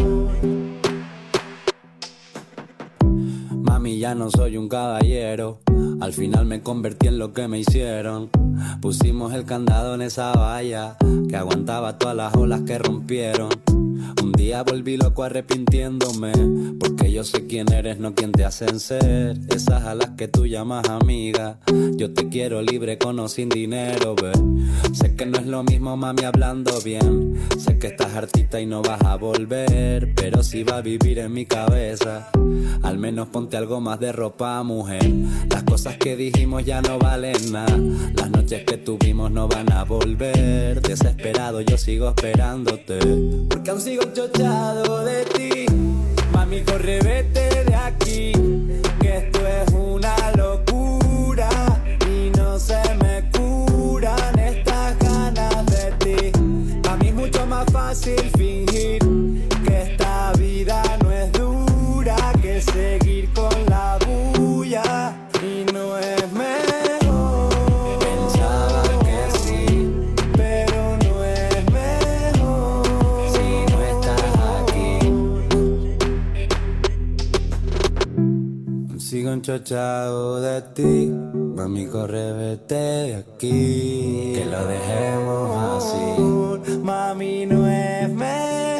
Mami, 3.57 3.99
ya 3.99 4.15
no 4.15 4.31
soy 4.31 4.57
un 4.57 4.69
caballero. 4.69 5.70
Al 6.01 6.13
final 6.13 6.47
me 6.47 6.63
convertí 6.63 7.09
en 7.09 7.19
lo 7.19 7.33
que 7.33 7.47
me 7.47 7.59
hicieron. 7.59 8.31
Pusimos 8.81 9.35
el 9.35 9.45
candado 9.45 9.95
en 9.95 10.03
esa 10.03 10.33
valla 10.33 10.97
que 11.29 11.37
aguantaba 11.37 11.99
todas 11.99 12.17
las 12.17 12.35
olas 12.35 12.63
que 12.63 12.79
rompieron. 12.79 13.51
Día 14.51 14.65
volví 14.65 14.97
loco 14.97 15.23
arrepintiéndome, 15.23 16.33
porque 16.81 17.13
yo 17.13 17.23
sé 17.23 17.47
quién 17.47 17.73
eres, 17.73 18.01
no 18.01 18.17
quién 18.17 18.33
te 18.33 18.45
hacen 18.45 18.81
ser. 18.81 19.39
Esas 19.49 19.85
a 19.85 19.95
las 19.95 20.11
que 20.17 20.27
tú 20.27 20.45
llamas 20.45 20.89
amiga. 20.89 21.61
Yo 21.97 22.13
te 22.13 22.29
quiero 22.29 22.61
libre 22.61 22.99
con 22.99 23.21
o 23.21 23.29
sin 23.29 23.49
dinero, 23.49 24.17
ve. 24.17 24.33
Sé 24.93 25.15
que 25.15 25.25
no 25.25 25.39
es 25.39 25.47
lo 25.47 25.63
mismo, 25.63 25.97
mami, 25.97 26.25
hablando 26.25 26.81
bien. 26.81 27.37
Sé 27.59 27.79
que 27.79 27.87
estás 27.87 28.13
hartita 28.13 28.61
y 28.61 28.67
no 28.67 28.83
vas 28.83 29.01
a 29.03 29.15
volver, 29.15 30.13
pero 30.17 30.43
si 30.43 30.65
va 30.65 30.79
a 30.79 30.81
vivir 30.81 31.21
en 31.21 31.33
mi 31.33 31.47
cabeza. 31.47 32.29
Al 32.83 32.99
menos 32.99 33.29
ponte 33.29 33.57
algo 33.57 33.81
más 33.81 34.01
de 34.01 34.11
ropa, 34.11 34.61
mujer. 34.65 35.09
Las 35.49 35.63
cosas 35.63 35.97
que 35.97 36.17
dijimos 36.17 36.65
ya 36.65 36.83
no 36.83 36.99
valen 36.99 37.53
nada. 37.53 37.79
Las 38.17 38.31
noches 38.31 38.65
que 38.65 38.79
tuvimos 38.79 39.31
no 39.31 39.47
van 39.47 39.71
a 39.73 39.85
volver. 39.85 40.81
Desesperado 40.83 41.61
yo 41.61 41.79
sigo 41.79 42.09
esperándote. 42.09 42.99
Porque 43.49 43.71
aún 43.71 43.81
sigo 43.81 44.03
de 44.43 45.25
ti. 45.35 45.67
Mami, 46.33 46.63
corre, 46.63 47.01
vete 47.01 47.65
de 47.65 47.75
aquí. 47.75 48.33
Que 49.01 49.19
esto 49.19 49.41
es 49.47 49.71
una 49.73 50.15
locura. 50.37 51.49
Y 52.09 52.31
no 52.37 52.59
se 52.59 52.81
me 53.03 53.31
curan 53.33 54.39
estas 54.39 54.99
ganas 54.99 55.67
de 55.67 55.93
ti. 55.99 56.33
A 56.89 56.97
mí 56.97 57.09
es 57.09 57.15
mucho 57.15 57.47
más 57.47 57.67
fácil 57.71 58.19
fingir 58.37 58.60
enchochado 79.41 80.39
de 80.43 80.61
ti, 80.75 81.11
mami 81.57 81.87
corre 81.87 82.33
vete 82.35 82.75
de 82.75 83.15
aquí, 83.15 84.33
que 84.35 84.45
lo 84.45 84.67
dejemos 84.67 85.83
así. 85.83 86.77
Mami 86.83 87.47
no 87.47 87.67
es 87.67 88.11
mejor. 88.11 88.80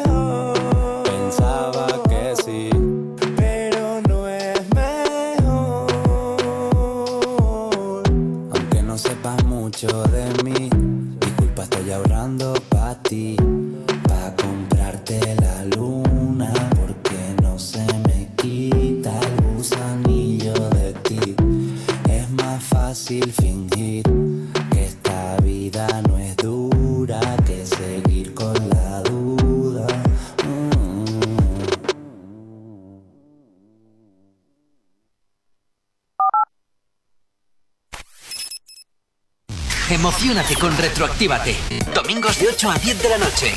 Emocionate 40.21 40.55
con 40.55 40.77
Retroactívate. 40.77 41.55
Domingos 41.95 42.37
de 42.37 42.49
8 42.49 42.69
a 42.69 42.77
10 42.77 43.01
de 43.01 43.09
la 43.09 43.17
noche. 43.17 43.55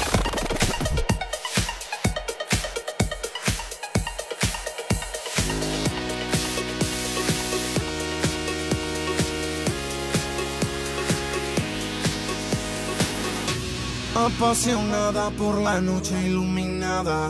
apasionada 14.16 15.28
por 15.32 15.60
la 15.60 15.82
noche 15.82 16.14
iluminada. 16.26 17.28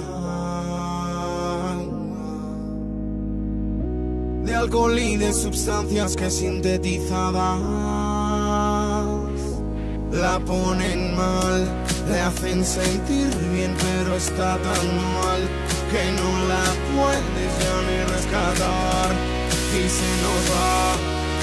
De 4.45 4.55
alcohol 4.55 4.97
y 4.97 5.17
de 5.17 5.33
sustancias 5.33 6.15
que 6.15 6.31
sintetizadas 6.31 8.34
la 10.15 10.39
ponen 10.39 11.17
mal. 11.17 11.67
Le 12.09 12.21
hacen 12.21 12.65
sentir 12.65 13.29
bien, 13.53 13.75
pero 13.79 14.17
está 14.17 14.59
tan 14.59 14.87
mal 15.19 15.41
que 15.91 16.05
no 16.19 16.31
la 16.53 16.65
puedes 16.93 17.53
ya 17.63 17.77
ni 17.89 17.99
rescatar. 18.15 19.11
Y 19.79 19.89
se 19.99 20.11
nos 20.23 20.41
va, 20.53 20.97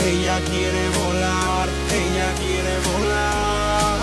ella 0.10 0.38
quiere 0.49 0.84
volar, 0.99 1.68
ella 2.02 2.27
quiere 2.39 2.73
volar. 2.89 4.01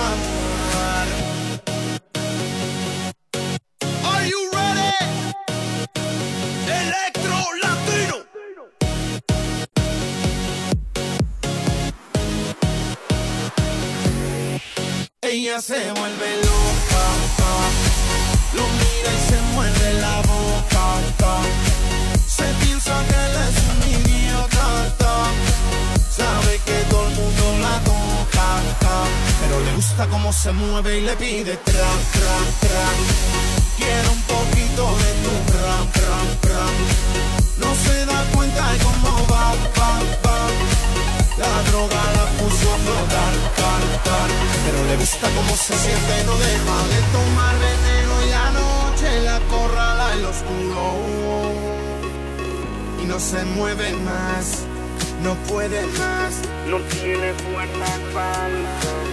Se 15.49 15.93
vuelve 15.93 16.37
loca, 16.37 17.05
lo 18.53 18.63
mira 18.63 19.11
y 19.13 19.29
se 19.29 19.41
muerde 19.55 19.95
la 19.95 20.21
boca. 20.21 20.85
Se 22.27 22.45
piensa 22.63 22.93
que 23.09 23.15
él 23.15 23.35
es 23.49 23.57
un 23.71 23.81
idiota, 23.99 24.67
sabe 26.11 26.61
que 26.65 26.85
todo 26.91 27.09
el 27.09 27.15
mundo 27.15 27.59
la 27.63 27.81
toca, 27.81 28.47
pero 29.41 29.61
le 29.65 29.73
gusta 29.75 30.07
cómo 30.09 30.33
se 30.33 30.53
mueve 30.53 30.99
y 30.99 31.01
le 31.01 31.17
pide 31.17 31.57
tra, 31.57 31.91
tra, 32.13 32.37
tra. 32.61 32.87
Quiere 33.79 34.09
un 34.09 34.23
poquito 34.23 34.97
de 34.99 35.18
le 44.89 44.97
gusta 44.97 45.29
cómo 45.37 45.55
se 45.55 45.75
siente, 45.75 46.25
no 46.25 46.35
deja 46.37 46.77
de 46.93 47.01
tomar 47.13 47.55
veneno 47.69 48.13
y 48.25 48.31
la 48.31 48.51
noche 48.51 49.21
la 49.21 49.39
corrala 49.53 50.15
en 50.15 50.25
oscuro. 50.25 50.85
Y 53.03 53.07
no 53.07 53.21
se 53.21 53.45
mueve 53.45 53.93
más, 53.93 54.65
no 55.23 55.35
puede 55.49 55.83
más, 55.87 56.33
no 56.69 56.79
tiene 57.01 57.35
fuerza 57.35 57.91
para 58.15 58.49
tomar. 58.81 59.08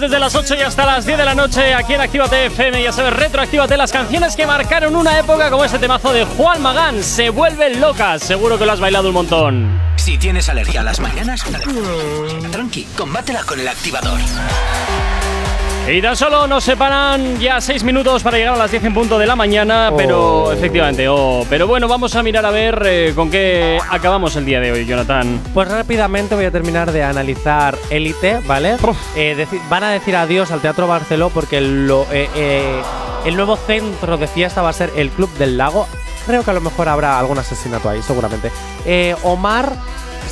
Desde 0.00 0.18
las 0.18 0.34
8 0.34 0.54
y 0.56 0.62
hasta 0.62 0.86
las 0.86 1.06
10 1.06 1.18
de 1.18 1.24
la 1.24 1.34
noche 1.34 1.74
aquí 1.74 1.94
en 1.94 2.00
Actívate 2.00 2.46
FM, 2.46 2.82
ya 2.82 2.92
sabes, 2.92 3.12
retroactívate 3.12 3.76
las 3.76 3.92
canciones 3.92 4.34
que 4.34 4.46
marcaron 4.46 4.96
una 4.96 5.18
época 5.18 5.50
como 5.50 5.64
este 5.64 5.78
temazo 5.78 6.12
de 6.12 6.24
Juan 6.24 6.60
Magán, 6.62 7.02
Se 7.02 7.30
vuelven 7.30 7.80
locas, 7.80 8.22
seguro 8.22 8.58
que 8.58 8.66
lo 8.66 8.72
has 8.72 8.80
bailado 8.80 9.08
un 9.08 9.14
montón. 9.14 9.80
Si 9.96 10.18
tienes 10.18 10.48
alergia 10.48 10.80
a 10.80 10.84
las 10.84 11.00
mañanas, 11.00 11.44
tranqui, 12.50 12.84
combátela 12.96 13.42
con 13.44 13.60
el 13.60 13.68
activador. 13.68 14.18
Y 15.86 16.00
tan 16.00 16.16
solo 16.16 16.46
nos 16.46 16.64
separan 16.64 17.38
ya 17.38 17.60
6 17.60 17.84
minutos 17.84 18.22
para 18.22 18.38
llegar 18.38 18.54
a 18.54 18.56
las 18.56 18.70
10 18.70 18.84
en 18.84 18.94
punto 18.94 19.18
de 19.18 19.26
la 19.26 19.36
mañana, 19.36 19.92
pero 19.94 20.50
efectivamente, 20.50 21.06
oh, 21.08 21.44
pero 21.50 21.66
bueno, 21.66 21.86
vamos 21.88 22.14
a 22.16 22.22
mirar 22.22 22.46
a 22.46 22.50
ver 22.50 22.82
eh, 22.86 23.12
con 23.14 23.30
qué 23.30 23.78
acabamos 23.90 24.34
el 24.36 24.46
día 24.46 24.60
de 24.60 24.72
hoy, 24.72 24.86
Jonathan. 24.86 25.40
Pues 25.52 25.68
rápidamente 25.68 26.34
voy 26.34 26.46
a 26.46 26.50
terminar 26.50 26.90
de 26.90 27.02
analizar 27.04 27.76
Élite, 27.90 28.40
¿vale? 28.46 28.78
Eh, 29.14 29.46
van 29.68 29.84
a 29.84 29.90
decir 29.90 30.16
adiós 30.16 30.50
al 30.52 30.60
Teatro 30.62 30.86
Barceló 30.86 31.28
porque 31.28 31.60
lo- 31.60 32.06
eh, 32.10 32.80
el 33.26 33.36
nuevo 33.36 33.56
centro 33.56 34.16
de 34.16 34.26
fiesta 34.26 34.62
va 34.62 34.70
a 34.70 34.74
ser 34.74 34.90
el 34.96 35.10
Club 35.10 35.30
del 35.36 35.58
Lago. 35.58 35.86
Creo 36.26 36.42
que 36.42 36.50
a 36.50 36.54
lo 36.54 36.62
mejor 36.62 36.88
habrá 36.88 37.18
algún 37.18 37.38
asesinato 37.38 37.90
ahí, 37.90 38.00
seguramente. 38.00 38.50
Omar 39.22 39.70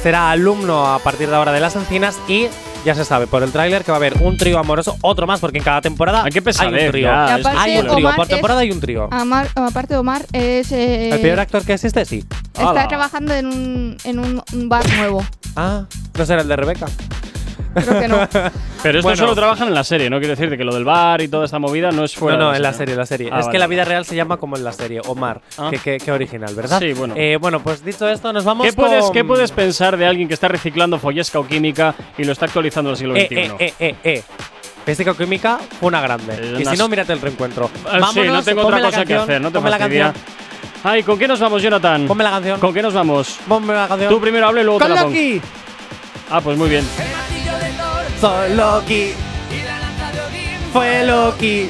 será 0.02 0.30
alumno 0.30 0.86
a 0.94 0.98
partir 1.00 1.28
de 1.28 1.36
ahora 1.36 1.52
de 1.52 1.60
las 1.60 1.76
encinas 1.76 2.18
y 2.26 2.46
ya 2.84 2.94
se 2.94 3.04
sabe 3.04 3.26
por 3.26 3.42
el 3.42 3.52
tráiler 3.52 3.84
que 3.84 3.90
va 3.92 3.96
a 3.96 3.98
haber 3.98 4.14
un 4.20 4.36
trío 4.36 4.58
amoroso, 4.58 4.96
otro 5.02 5.26
más, 5.26 5.40
porque 5.40 5.58
en 5.58 5.64
cada 5.64 5.80
temporada 5.80 6.24
hay, 6.24 6.32
pesadez, 6.32 6.86
un 6.86 6.90
trío. 6.90 7.06
ya, 7.08 7.36
Y 7.36 7.40
aparte, 7.40 7.58
hay 7.58 7.76
un 7.78 7.86
trío, 7.86 7.96
Omar 7.96 8.16
por 8.16 8.24
es- 8.24 8.30
temporada 8.30 8.60
hay 8.60 8.70
un 8.70 8.80
trío. 8.80 9.08
Amar- 9.12 9.48
aparte, 9.54 9.96
Omar 9.96 10.26
es. 10.32 10.72
eh, 10.72 11.10
¿El 11.10 11.20
peor 11.20 11.40
actor 11.40 11.64
que 11.64 11.74
existe? 11.74 12.04
Sí. 12.04 12.24
Está 12.54 12.88
trabajando 12.88 13.34
en 13.34 13.46
un, 13.46 13.96
en 14.04 14.18
un, 14.18 14.42
un 14.52 14.68
bar 14.68 14.84
nuevo. 14.96 15.24
Ah, 15.56 15.84
no 16.16 16.26
será 16.26 16.42
el 16.42 16.48
de 16.48 16.56
Rebeca. 16.56 16.86
Creo 17.74 18.00
que 18.00 18.08
no. 18.08 18.28
Pero 18.82 18.98
esto 18.98 19.08
Bueno. 19.08 19.16
solo 19.16 19.34
trabajan 19.34 19.68
en 19.68 19.74
la 19.74 19.84
serie, 19.84 20.10
¿no? 20.10 20.18
Quiero 20.18 20.34
decirte 20.34 20.56
que 20.58 20.64
lo 20.64 20.74
del 20.74 20.84
bar 20.84 21.20
y 21.22 21.28
toda 21.28 21.44
esta 21.44 21.58
movida 21.58 21.92
no 21.92 22.04
es 22.04 22.14
fuera 22.14 22.36
no, 22.36 22.44
no, 22.46 22.50
de 22.50 22.56
en 22.56 22.62
la 22.62 22.72
serie, 22.72 22.94
en 22.94 22.98
la 22.98 23.06
serie. 23.06 23.28
Ah, 23.32 23.38
es 23.38 23.46
vale. 23.46 23.52
que 23.52 23.58
la 23.60 23.66
vida 23.68 23.84
real 23.84 24.04
se 24.04 24.16
llama 24.16 24.36
como 24.38 24.56
en 24.56 24.64
la 24.64 24.72
serie, 24.72 25.00
Omar. 25.06 25.40
Ah. 25.56 25.68
Qué, 25.70 25.78
qué- 25.78 25.98
qué 26.04 26.10
original, 26.12 26.54
¿verdad? 26.54 26.80
Sí, 26.80 26.92
bueno. 26.92 27.14
Eh, 27.16 27.36
bueno, 27.40 27.60
pues 27.62 27.84
dicho 27.84 28.08
esto, 28.08 28.32
nos 28.32 28.44
vamos 28.44 28.66
¿Qué 28.66 28.72
puedes, 28.72 29.04
con- 29.04 29.12
¿Qué 29.12 29.24
puedes 29.24 29.52
pensar 29.52 29.96
de 29.96 30.06
alguien 30.06 30.26
que 30.28 30.34
está 30.34 30.48
reciclando 30.48 30.98
follesca 30.98 31.38
o 31.38 31.46
química 31.46 31.94
y 32.18 32.24
lo 32.24 32.32
está 32.32 32.46
actualizando 32.46 32.90
en 32.90 32.92
el 32.94 32.98
siglo 32.98 33.16
Eh, 33.16 33.26
XXI? 33.26 33.36
eh, 33.36 33.56
eh, 33.58 33.74
eh, 33.78 33.96
eh. 34.04 34.22
Física 34.84 35.12
o 35.12 35.16
química 35.16 35.58
fue 35.78 35.86
una 35.88 36.00
grande. 36.00 36.34
y 36.58 36.62
unas- 36.62 36.72
si 36.74 36.76
no, 36.76 36.88
mírate 36.88 37.12
el 37.12 37.20
reencuentro. 37.20 37.70
Ah, 37.86 37.92
sí, 37.94 38.00
Vámonos, 38.00 38.26
no 38.34 38.42
tengo 38.42 38.62
otra 38.66 38.78
cosa 38.78 38.90
canción, 38.90 39.06
que 39.06 39.14
hacer, 39.22 39.40
no 39.40 39.48
te 39.50 39.54
ponme 39.54 39.70
la 39.70 39.78
fastidia. 39.78 40.04
canción. 40.12 40.24
Ay, 40.84 41.02
¿con 41.04 41.16
qué 41.16 41.28
nos 41.28 41.38
vamos, 41.38 41.62
Jonathan? 41.62 42.06
Ponme 42.08 42.24
la 42.24 42.30
canción. 42.30 42.58
¿Con 42.58 42.74
qué 42.74 42.82
nos 42.82 42.92
vamos? 42.92 43.38
Ponme 43.46 43.72
la 43.72 43.86
canción. 43.86 44.10
Tú 44.12 44.20
primero 44.20 44.48
habla 44.48 44.62
y 44.62 44.64
luego 44.64 44.80
Con 44.80 44.88
te 44.88 44.94
la 44.96 45.02
pongo. 45.02 45.16
Ah, 46.30 46.40
pues 46.40 46.58
muy 46.58 46.68
bien. 46.68 46.84
Soy 48.22 48.54
Loki. 48.54 49.14
Fue 50.72 51.04
Loki. 51.04 51.68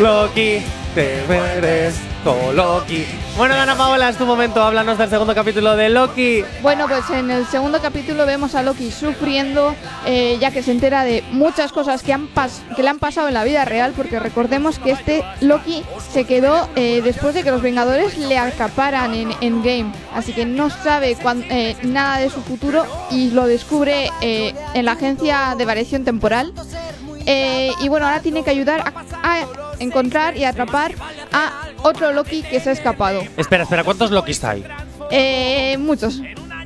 Loki. 0.00 0.60
Te 0.92 1.24
verás 1.28 1.94
Loki. 2.34 3.06
Bueno, 3.36 3.54
Ana 3.54 3.76
Paola, 3.76 4.08
es 4.08 4.16
tu 4.16 4.26
momento. 4.26 4.60
Háblanos 4.60 4.98
del 4.98 5.08
segundo 5.08 5.32
capítulo 5.34 5.76
de 5.76 5.90
Loki. 5.90 6.42
Bueno, 6.60 6.88
pues 6.88 7.08
en 7.10 7.30
el 7.30 7.46
segundo 7.46 7.80
capítulo 7.80 8.26
vemos 8.26 8.56
a 8.56 8.62
Loki 8.64 8.90
sufriendo, 8.90 9.76
eh, 10.06 10.36
ya 10.40 10.50
que 10.50 10.62
se 10.62 10.72
entera 10.72 11.04
de 11.04 11.22
muchas 11.30 11.70
cosas 11.70 12.02
que, 12.02 12.12
han 12.12 12.28
pas- 12.34 12.62
que 12.74 12.82
le 12.82 12.88
han 12.88 12.98
pasado 12.98 13.28
en 13.28 13.34
la 13.34 13.44
vida 13.44 13.64
real, 13.64 13.92
porque 13.96 14.18
recordemos 14.18 14.80
que 14.80 14.90
este 14.90 15.22
Loki 15.40 15.84
se 16.12 16.24
quedó 16.24 16.68
eh, 16.74 17.00
después 17.04 17.32
de 17.34 17.44
que 17.44 17.50
los 17.52 17.62
Vengadores 17.62 18.18
le 18.18 18.38
acaparan 18.38 19.14
en 19.14 19.32
Endgame, 19.40 19.92
así 20.12 20.32
que 20.32 20.46
no 20.46 20.68
sabe 20.68 21.14
cuán- 21.16 21.44
eh, 21.48 21.76
nada 21.82 22.18
de 22.18 22.28
su 22.30 22.40
futuro 22.42 22.84
y 23.10 23.30
lo 23.30 23.46
descubre 23.46 24.10
en 24.20 24.84
la 24.84 24.92
agencia 24.92 25.54
de 25.56 25.64
variación 25.64 26.04
temporal. 26.04 26.52
Y 27.26 27.88
bueno, 27.88 28.06
ahora 28.06 28.20
tiene 28.20 28.42
que 28.42 28.50
ayudar 28.50 28.92
a 29.22 29.40
encontrar 29.78 30.36
y 30.36 30.44
atrapar 30.44 30.92
a 31.32 31.65
otro 31.86 32.12
Loki 32.12 32.42
que 32.42 32.60
se 32.60 32.70
ha 32.70 32.72
escapado. 32.72 33.22
Espera, 33.36 33.62
espera, 33.64 33.84
¿cuántos 33.84 34.10
Lokis 34.10 34.42
hay? 34.44 34.64
Eh, 35.10 35.76
muchos. 35.78 36.20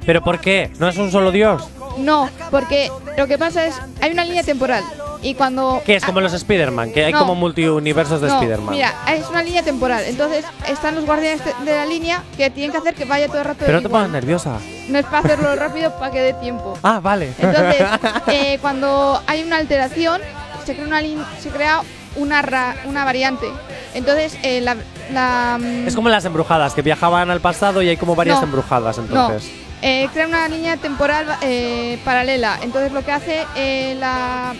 ¿Pero 0.07 0.23
por 0.23 0.41
qué? 0.41 0.71
¿No 0.79 0.89
es 0.89 0.97
un 0.97 1.11
solo 1.13 1.31
dios? 1.31 1.69
No, 1.99 2.31
porque 2.51 2.91
lo 3.19 3.27
que 3.27 3.37
pasa 3.37 3.67
es, 3.67 3.75
hay 4.01 4.13
una 4.13 4.25
línea 4.25 4.43
temporal 4.43 4.83
y 5.23 5.35
cuando... 5.35 5.83
¿Qué 5.85 5.97
es 5.97 6.05
como 6.05 6.21
los 6.23 6.33
Spider-Man? 6.33 6.93
Que 6.93 7.05
hay 7.05 7.13
No. 7.13 7.19
como 7.19 7.35
multiuniversos 7.35 8.21
de 8.23 8.29
No, 8.29 8.35
Spider-Man. 8.37 8.75
mira, 8.75 8.95
es 9.15 9.29
una 9.29 9.43
línea 9.43 9.63
temporal, 9.63 10.05
entonces 10.07 10.45
están 10.69 10.95
los 10.95 11.05
guardianes 11.05 11.43
de- 11.45 11.71
la 11.77 11.85
línea 11.85 12.23
que 12.39 12.49
tienen 12.49 12.71
que 12.73 12.79
hacer 12.79 12.95
que 12.95 13.05
vaya 13.05 13.27
todo 13.27 13.39
el 13.41 13.45
rato 13.45 13.59
Pero 13.61 13.75
no 13.79 13.83
te 13.83 13.89
pongas 13.91 14.09
nerviosa. 14.09 14.59
No 14.89 14.99
es 14.99 15.05
para 15.05 15.19
hacerlo 15.19 15.55
rápido 15.57 15.93
para 15.99 16.11
que 16.13 16.21
dé 16.21 16.33
tiempo. 16.35 16.79
Ah, 16.83 17.01
vale. 17.03 17.35
Entonces, 17.39 17.87
eh, 18.29 18.59
cuando 18.63 19.21
hay 19.27 19.43
una 19.43 19.59
alteración, 19.59 20.23
se 20.65 20.75
crea 20.75 20.87
una, 20.87 21.01
se 21.41 21.51
crea 21.51 21.83
una, 22.17 22.41
ra- 22.41 22.77
una 22.87 23.05
variante. 23.05 23.47
Entonces, 23.95 24.37
eh, 24.43 24.61
la, 24.61 24.77
la, 25.13 25.59
mm, 25.61 25.89
Es 25.89 25.95
como 25.95 26.09
las 26.09 26.25
embrujadas, 26.25 26.75
que 26.75 26.83
viajaban 26.83 27.31
al 27.31 27.41
pasado 27.41 27.83
y 27.83 27.89
hay 27.89 27.97
como 27.97 28.15
varias 28.15 28.39
No. 28.39 28.45
embrujadas, 28.47 28.99
entonces. 28.99 29.51
eh, 29.83 30.09
crea 30.13 30.27
una 30.27 30.49
línea 30.49 30.77
temporal 30.77 31.27
eh, 31.43 31.99
paralela. 32.05 32.59
Entonces, 32.63 32.93
lo 32.93 33.05
que 33.05 33.13
hace 33.13 33.47
eh, 33.57 33.97
la, 33.99 34.55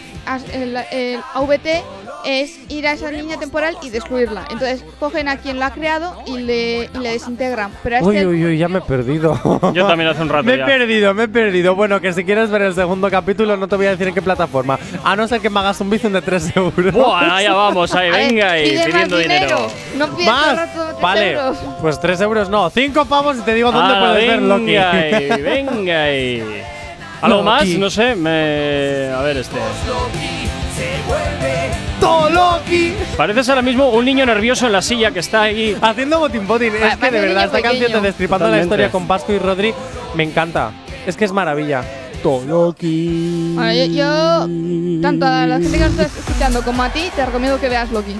el, 0.53 0.77
el 0.93 1.21
AVT 1.35 1.83
es 2.25 2.59
ir 2.69 2.87
a 2.87 2.93
esa 2.93 3.11
línea 3.11 3.39
temporal 3.39 3.77
y 3.83 3.91
destruirla. 3.91 4.43
Entonces, 4.51 4.85
cogen 4.99 5.29
a 5.29 5.39
quien 5.39 5.59
la 5.59 5.67
ha 5.67 5.71
creado 5.73 6.17
y 6.27 6.39
le, 6.39 6.91
y 6.95 6.99
le 6.99 7.11
desintegran. 7.13 7.73
Pero 7.83 7.97
a 7.99 8.01
Uy, 8.03 8.17
este 8.17 8.27
uy, 8.27 8.45
uy, 8.45 8.59
ya 8.59 8.69
me 8.69 8.79
he 8.79 8.83
perdido. 8.83 9.39
Yo 9.75 9.87
también 9.87 10.11
hace 10.11 10.23
un 10.23 10.29
rato 10.29 10.45
Me 10.45 10.55
he 10.55 10.59
ya. 10.59 10.67
perdido, 10.67 11.15
me 11.15 11.25
he 11.25 11.29
perdido. 11.29 11.75
Bueno, 11.75 12.01
que 12.01 12.13
si 12.13 12.25
quieres 12.25 12.51
ver 12.51 12.63
el 12.63 12.75
segundo 12.75 13.11
capítulo, 13.11 13.57
no 13.57 13.69
te 13.69 13.77
voy 13.77 13.87
a 13.87 13.91
decir 13.91 14.09
en 14.09 14.15
qué 14.15 14.23
plataforma. 14.23 14.79
A 15.05 15.17
no 15.17 15.27
ser 15.29 15.41
que 15.41 15.51
me 15.51 15.61
hagas 15.61 15.81
un 15.81 15.91
bizum 15.91 16.13
de 16.13 16.23
3 16.23 16.57
euros. 16.57 16.93
Buah, 16.93 17.37
allá 17.37 17.53
vamos, 17.55 17.95
ahí, 17.95 18.11
venga 18.11 18.51
ahí, 18.53 18.79
pidiendo 18.85 19.19
dinero. 19.19 19.67
No 19.97 20.09
¿Más? 20.09 20.69
Vale, 21.01 21.33
euros. 21.33 21.59
pues 21.81 22.01
3 22.01 22.21
euros 22.23 22.49
no. 22.51 22.69
5 22.71 23.05
pavos 23.07 23.39
y 23.39 23.41
te 23.43 23.55
digo 23.55 23.73
dónde 23.73 23.95
Ah, 23.95 24.01
puedes 24.13 24.29
ver 24.29 24.43
Loki. 24.43 24.65
venga 24.67 24.91
ahí, 24.93 25.29
venga 25.43 26.03
ahí. 26.03 26.63
¿Algo 27.23 27.37
Loki. 27.43 27.47
más? 27.49 27.69
No 27.79 27.91
sé, 27.91 28.15
me... 28.15 29.11
A 29.15 29.23
ver 29.23 29.37
este. 29.39 29.57
¡Toloki! 32.01 32.95
Pareces 33.17 33.49
ahora 33.49 33.63
mismo 33.63 33.91
un 33.91 34.05
niño 34.05 34.27
nervioso 34.27 34.67
en 34.67 34.73
la 34.73 34.83
silla 34.83 35.11
que 35.11 35.21
está 35.21 35.43
ahí. 35.43 35.77
Haciendo 35.81 36.19
botín 36.19 36.47
botín. 36.47 36.75
Es 36.75 36.97
que 36.97 37.11
de 37.11 37.21
verdad, 37.21 37.45
esta 37.45 37.61
canción 37.61 37.81
de 37.81 37.87
pequeño. 37.87 38.03
Destripando 38.03 38.49
la 38.49 38.63
historia 38.63 38.91
con 38.91 39.07
Pascu 39.07 39.33
y 39.33 39.39
Rodri 39.39 39.75
me 40.15 40.25
encanta. 40.25 40.73
Es 41.07 41.17
que 41.17 41.25
es 41.25 41.33
maravilla. 41.33 41.85
Toloki. 42.23 43.53
Bueno, 43.55 43.73
yo, 43.73 43.85
yo, 43.87 45.01
tanto 45.03 45.27
a 45.27 45.47
la 45.47 45.59
gente 45.59 45.79
que 45.79 45.85
nos 45.85 45.99
está 45.99 46.21
escuchando 46.21 46.63
como 46.63 46.83
a 46.83 46.91
ti, 46.91 47.11
te 47.15 47.25
recomiendo 47.25 47.59
que 47.59 47.69
veas 47.69 47.91
Loki. 47.91 48.15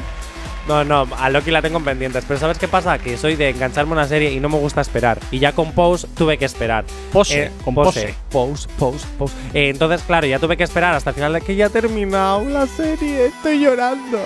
No, 0.71 0.85
no, 0.85 1.09
a 1.17 1.29
Loki 1.31 1.51
la 1.51 1.63
tengo 1.63 1.79
en 1.79 1.85
pendientes. 1.85 2.25
Pero 2.29 2.39
¿sabes 2.39 2.57
qué 2.57 2.69
pasa? 2.69 2.97
Que 2.97 3.17
soy 3.17 3.35
de 3.35 3.49
engancharme 3.51 3.91
a 3.91 3.95
una 3.95 4.07
serie 4.07 4.31
y 4.31 4.39
no 4.39 4.49
me 4.49 4.57
gusta 4.57 4.81
esperar. 4.81 5.19
Y 5.33 5.41
ya 5.41 5.51
con 5.51 5.73
Pose 5.73 6.07
tuve 6.15 6.39
que 6.39 6.45
esperar. 6.45 6.85
Pose, 7.13 7.51
con 7.65 7.75
pose. 7.75 8.15
Pose, 8.31 8.69
pose, 8.79 9.05
pose. 9.19 9.35
Eh, 9.53 9.71
entonces, 9.71 10.01
claro, 10.03 10.29
ya 10.29 10.39
tuve 10.39 10.57
que 10.57 10.63
esperar 10.63 10.95
hasta 10.95 11.11
el 11.11 11.17
final 11.17 11.33
de 11.33 11.41
que 11.41 11.57
ya 11.57 11.67
ha 11.67 11.71
terminado 11.71 12.45
la 12.45 12.69
serie. 12.69 13.27
Estoy 13.27 13.59
llorando. 13.59 14.21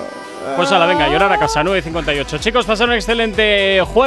Pues 0.56 0.70
ala, 0.70 0.86
venga, 0.86 1.06
a 1.06 1.08
llorar 1.08 1.32
a 1.32 1.38
casa, 1.38 1.64
9.58. 1.64 2.38
Chicos, 2.38 2.64
pasaron 2.64 2.90
un 2.90 2.96
excelente 2.96 3.80
jueves. 3.84 4.04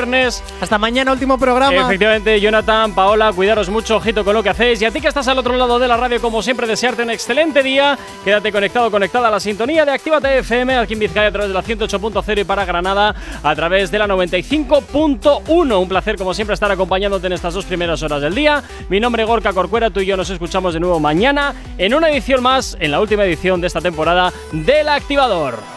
Hasta 0.62 0.78
mañana, 0.78 1.12
último 1.12 1.38
programa. 1.38 1.82
Efectivamente, 1.82 2.40
Jonathan, 2.40 2.94
Paola, 2.94 3.34
cuidaros 3.34 3.70
mucho, 3.70 3.98
ojito 3.98 4.24
con 4.24 4.34
lo 4.34 4.44
que 4.44 4.50
hacéis. 4.50 4.82
Y 4.82 4.86
a 4.86 4.92
ti 4.92 5.02
que 5.02 5.08
estás 5.08 5.28
al 5.28 5.40
otro 5.40 5.58
lado 5.58 5.80
de 5.80 5.88
la 5.88 5.98
radio, 5.98 6.22
como 6.22 6.42
siempre, 6.42 6.68
desearte 6.68 7.04
un 7.04 7.10
excelente 7.10 7.64
día. 7.64 7.98
Quédate 8.24 8.52
conectado, 8.52 8.92
conectada 8.92 9.28
a 9.28 9.32
la 9.32 9.40
sintonía 9.40 9.84
de 9.86 9.92
Actívate 9.92 10.40
FM, 10.40 10.78
aquí 10.78 10.94
en 10.94 11.00
Vizcaya 11.00 11.28
a 11.28 11.32
través 11.32 11.50
de 11.50 11.54
la 11.54 11.64
108.0 11.64 12.42
y 12.42 12.44
para 12.44 12.64
Granada 12.64 13.16
a 13.44 13.56
través 13.56 13.92
de 13.92 14.00
la 14.00 14.08
95.1. 14.08 15.82
Un 15.82 15.90
placer, 15.90 16.16
como 16.16 16.34
siempre, 16.34 16.54
estar 16.54 16.72
acompañándote 16.72 17.28
en 17.28 17.34
estas 17.34 17.54
dos 17.54 17.66
primeras 17.66 18.02
horas 18.04 18.22
del 18.22 18.36
día. 18.36 18.64
Mi 18.90 19.00
nombre 19.00 19.24
es 19.24 19.28
Gorka 19.28 19.52
Corcuera, 19.52 19.90
tú 19.90 20.00
y 20.00 20.06
yo 20.06 20.16
nos 20.16 20.30
escuchamos 20.30 20.74
de 20.74 20.80
nuevo 20.80 21.00
mañana 21.00 21.54
en 21.78 21.94
una 21.94 22.10
edición 22.10 22.44
más, 22.44 22.78
en 22.80 22.92
la 22.92 23.02
última 23.02 23.26
edición 23.26 23.60
de 23.60 23.68
esta 23.68 23.82
temporada 23.82 24.32
del 24.52 24.90
Activador. 24.90 25.77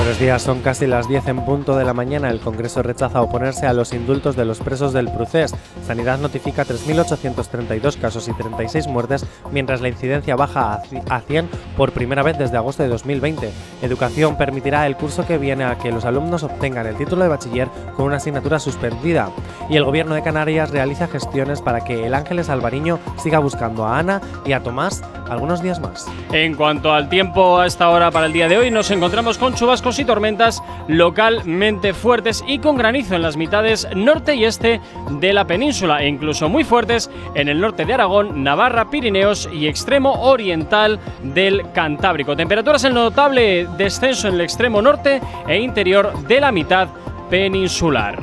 Buenos 0.00 0.18
días, 0.18 0.40
son 0.40 0.60
casi 0.62 0.86
las 0.86 1.08
10 1.08 1.28
en 1.28 1.44
punto 1.44 1.76
de 1.76 1.84
la 1.84 1.92
mañana. 1.92 2.30
El 2.30 2.40
Congreso 2.40 2.82
rechaza 2.82 3.20
oponerse 3.20 3.66
a 3.66 3.74
los 3.74 3.92
indultos 3.92 4.34
de 4.34 4.46
los 4.46 4.58
presos 4.58 4.94
del 4.94 5.10
Procés. 5.12 5.54
Sanidad 5.86 6.18
notifica 6.18 6.64
3.832 6.64 7.98
casos 8.00 8.26
y 8.26 8.32
36 8.32 8.86
muertes, 8.86 9.26
mientras 9.52 9.82
la 9.82 9.88
incidencia 9.88 10.36
baja 10.36 10.72
a 10.72 10.82
ci- 10.84 11.02
a 11.10 11.20
100 11.20 11.50
por 11.76 11.92
primera 11.92 12.22
vez 12.22 12.38
desde 12.38 12.56
agosto 12.56 12.82
de 12.82 12.88
2020. 12.88 13.50
Educación 13.82 14.36
permitirá 14.38 14.86
el 14.86 14.96
curso 14.96 15.26
que 15.26 15.36
viene 15.36 15.64
a 15.64 15.76
que 15.76 15.92
los 15.92 16.06
alumnos 16.06 16.44
obtengan 16.44 16.86
el 16.86 16.96
título 16.96 17.22
de 17.22 17.28
bachiller 17.28 17.68
con 17.94 18.06
una 18.06 18.16
asignatura 18.16 18.58
suspendida. 18.58 19.28
Y 19.68 19.76
el 19.76 19.84
Gobierno 19.84 20.14
de 20.14 20.22
Canarias 20.22 20.70
realiza 20.70 21.08
gestiones 21.08 21.60
para 21.60 21.82
que 21.84 22.06
el 22.06 22.14
Ángeles 22.14 22.48
Alvariño 22.48 22.98
siga 23.22 23.38
buscando 23.38 23.84
a 23.84 23.98
Ana 23.98 24.22
y 24.46 24.54
a 24.54 24.62
Tomás 24.62 25.02
algunos 25.28 25.62
días 25.62 25.78
más. 25.78 26.08
En 26.32 26.54
cuanto 26.54 26.92
al 26.92 27.08
tiempo 27.10 27.58
a 27.60 27.66
esta 27.66 27.90
hora 27.90 28.10
para 28.10 28.26
el 28.26 28.32
día 28.32 28.48
de 28.48 28.56
hoy, 28.56 28.70
nos 28.70 28.90
encontramos 28.90 29.36
con 29.38 29.54
chubascos 29.54 29.89
y 29.98 30.04
tormentas 30.04 30.62
localmente 30.88 31.94
fuertes 31.94 32.44
y 32.46 32.58
con 32.58 32.76
granizo 32.76 33.14
en 33.14 33.22
las 33.22 33.36
mitades 33.36 33.88
norte 33.94 34.34
y 34.34 34.44
este 34.44 34.80
de 35.10 35.32
la 35.32 35.46
península 35.46 36.02
e 36.02 36.08
incluso 36.08 36.48
muy 36.48 36.64
fuertes 36.64 37.10
en 37.34 37.48
el 37.48 37.60
norte 37.60 37.84
de 37.84 37.94
Aragón, 37.94 38.44
Navarra, 38.44 38.90
Pirineos 38.90 39.48
y 39.52 39.66
extremo 39.66 40.12
oriental 40.22 40.98
del 41.22 41.64
Cantábrico. 41.72 42.36
Temperaturas 42.36 42.84
en 42.84 42.94
notable 42.94 43.66
descenso 43.76 44.28
en 44.28 44.34
el 44.34 44.42
extremo 44.42 44.80
norte 44.80 45.20
e 45.48 45.58
interior 45.58 46.12
de 46.26 46.40
la 46.40 46.52
mitad 46.52 46.88
peninsular. 47.28 48.18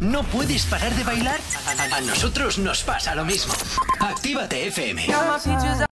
¿No 0.00 0.22
puedes 0.24 0.66
parar 0.66 0.94
de 0.94 1.04
bailar? 1.04 1.40
A 1.92 2.00
nosotros 2.02 2.58
nos 2.58 2.82
pasa 2.82 3.14
lo 3.14 3.24
mismo. 3.24 3.54
Actívate 4.00 4.66
FM. 4.68 5.06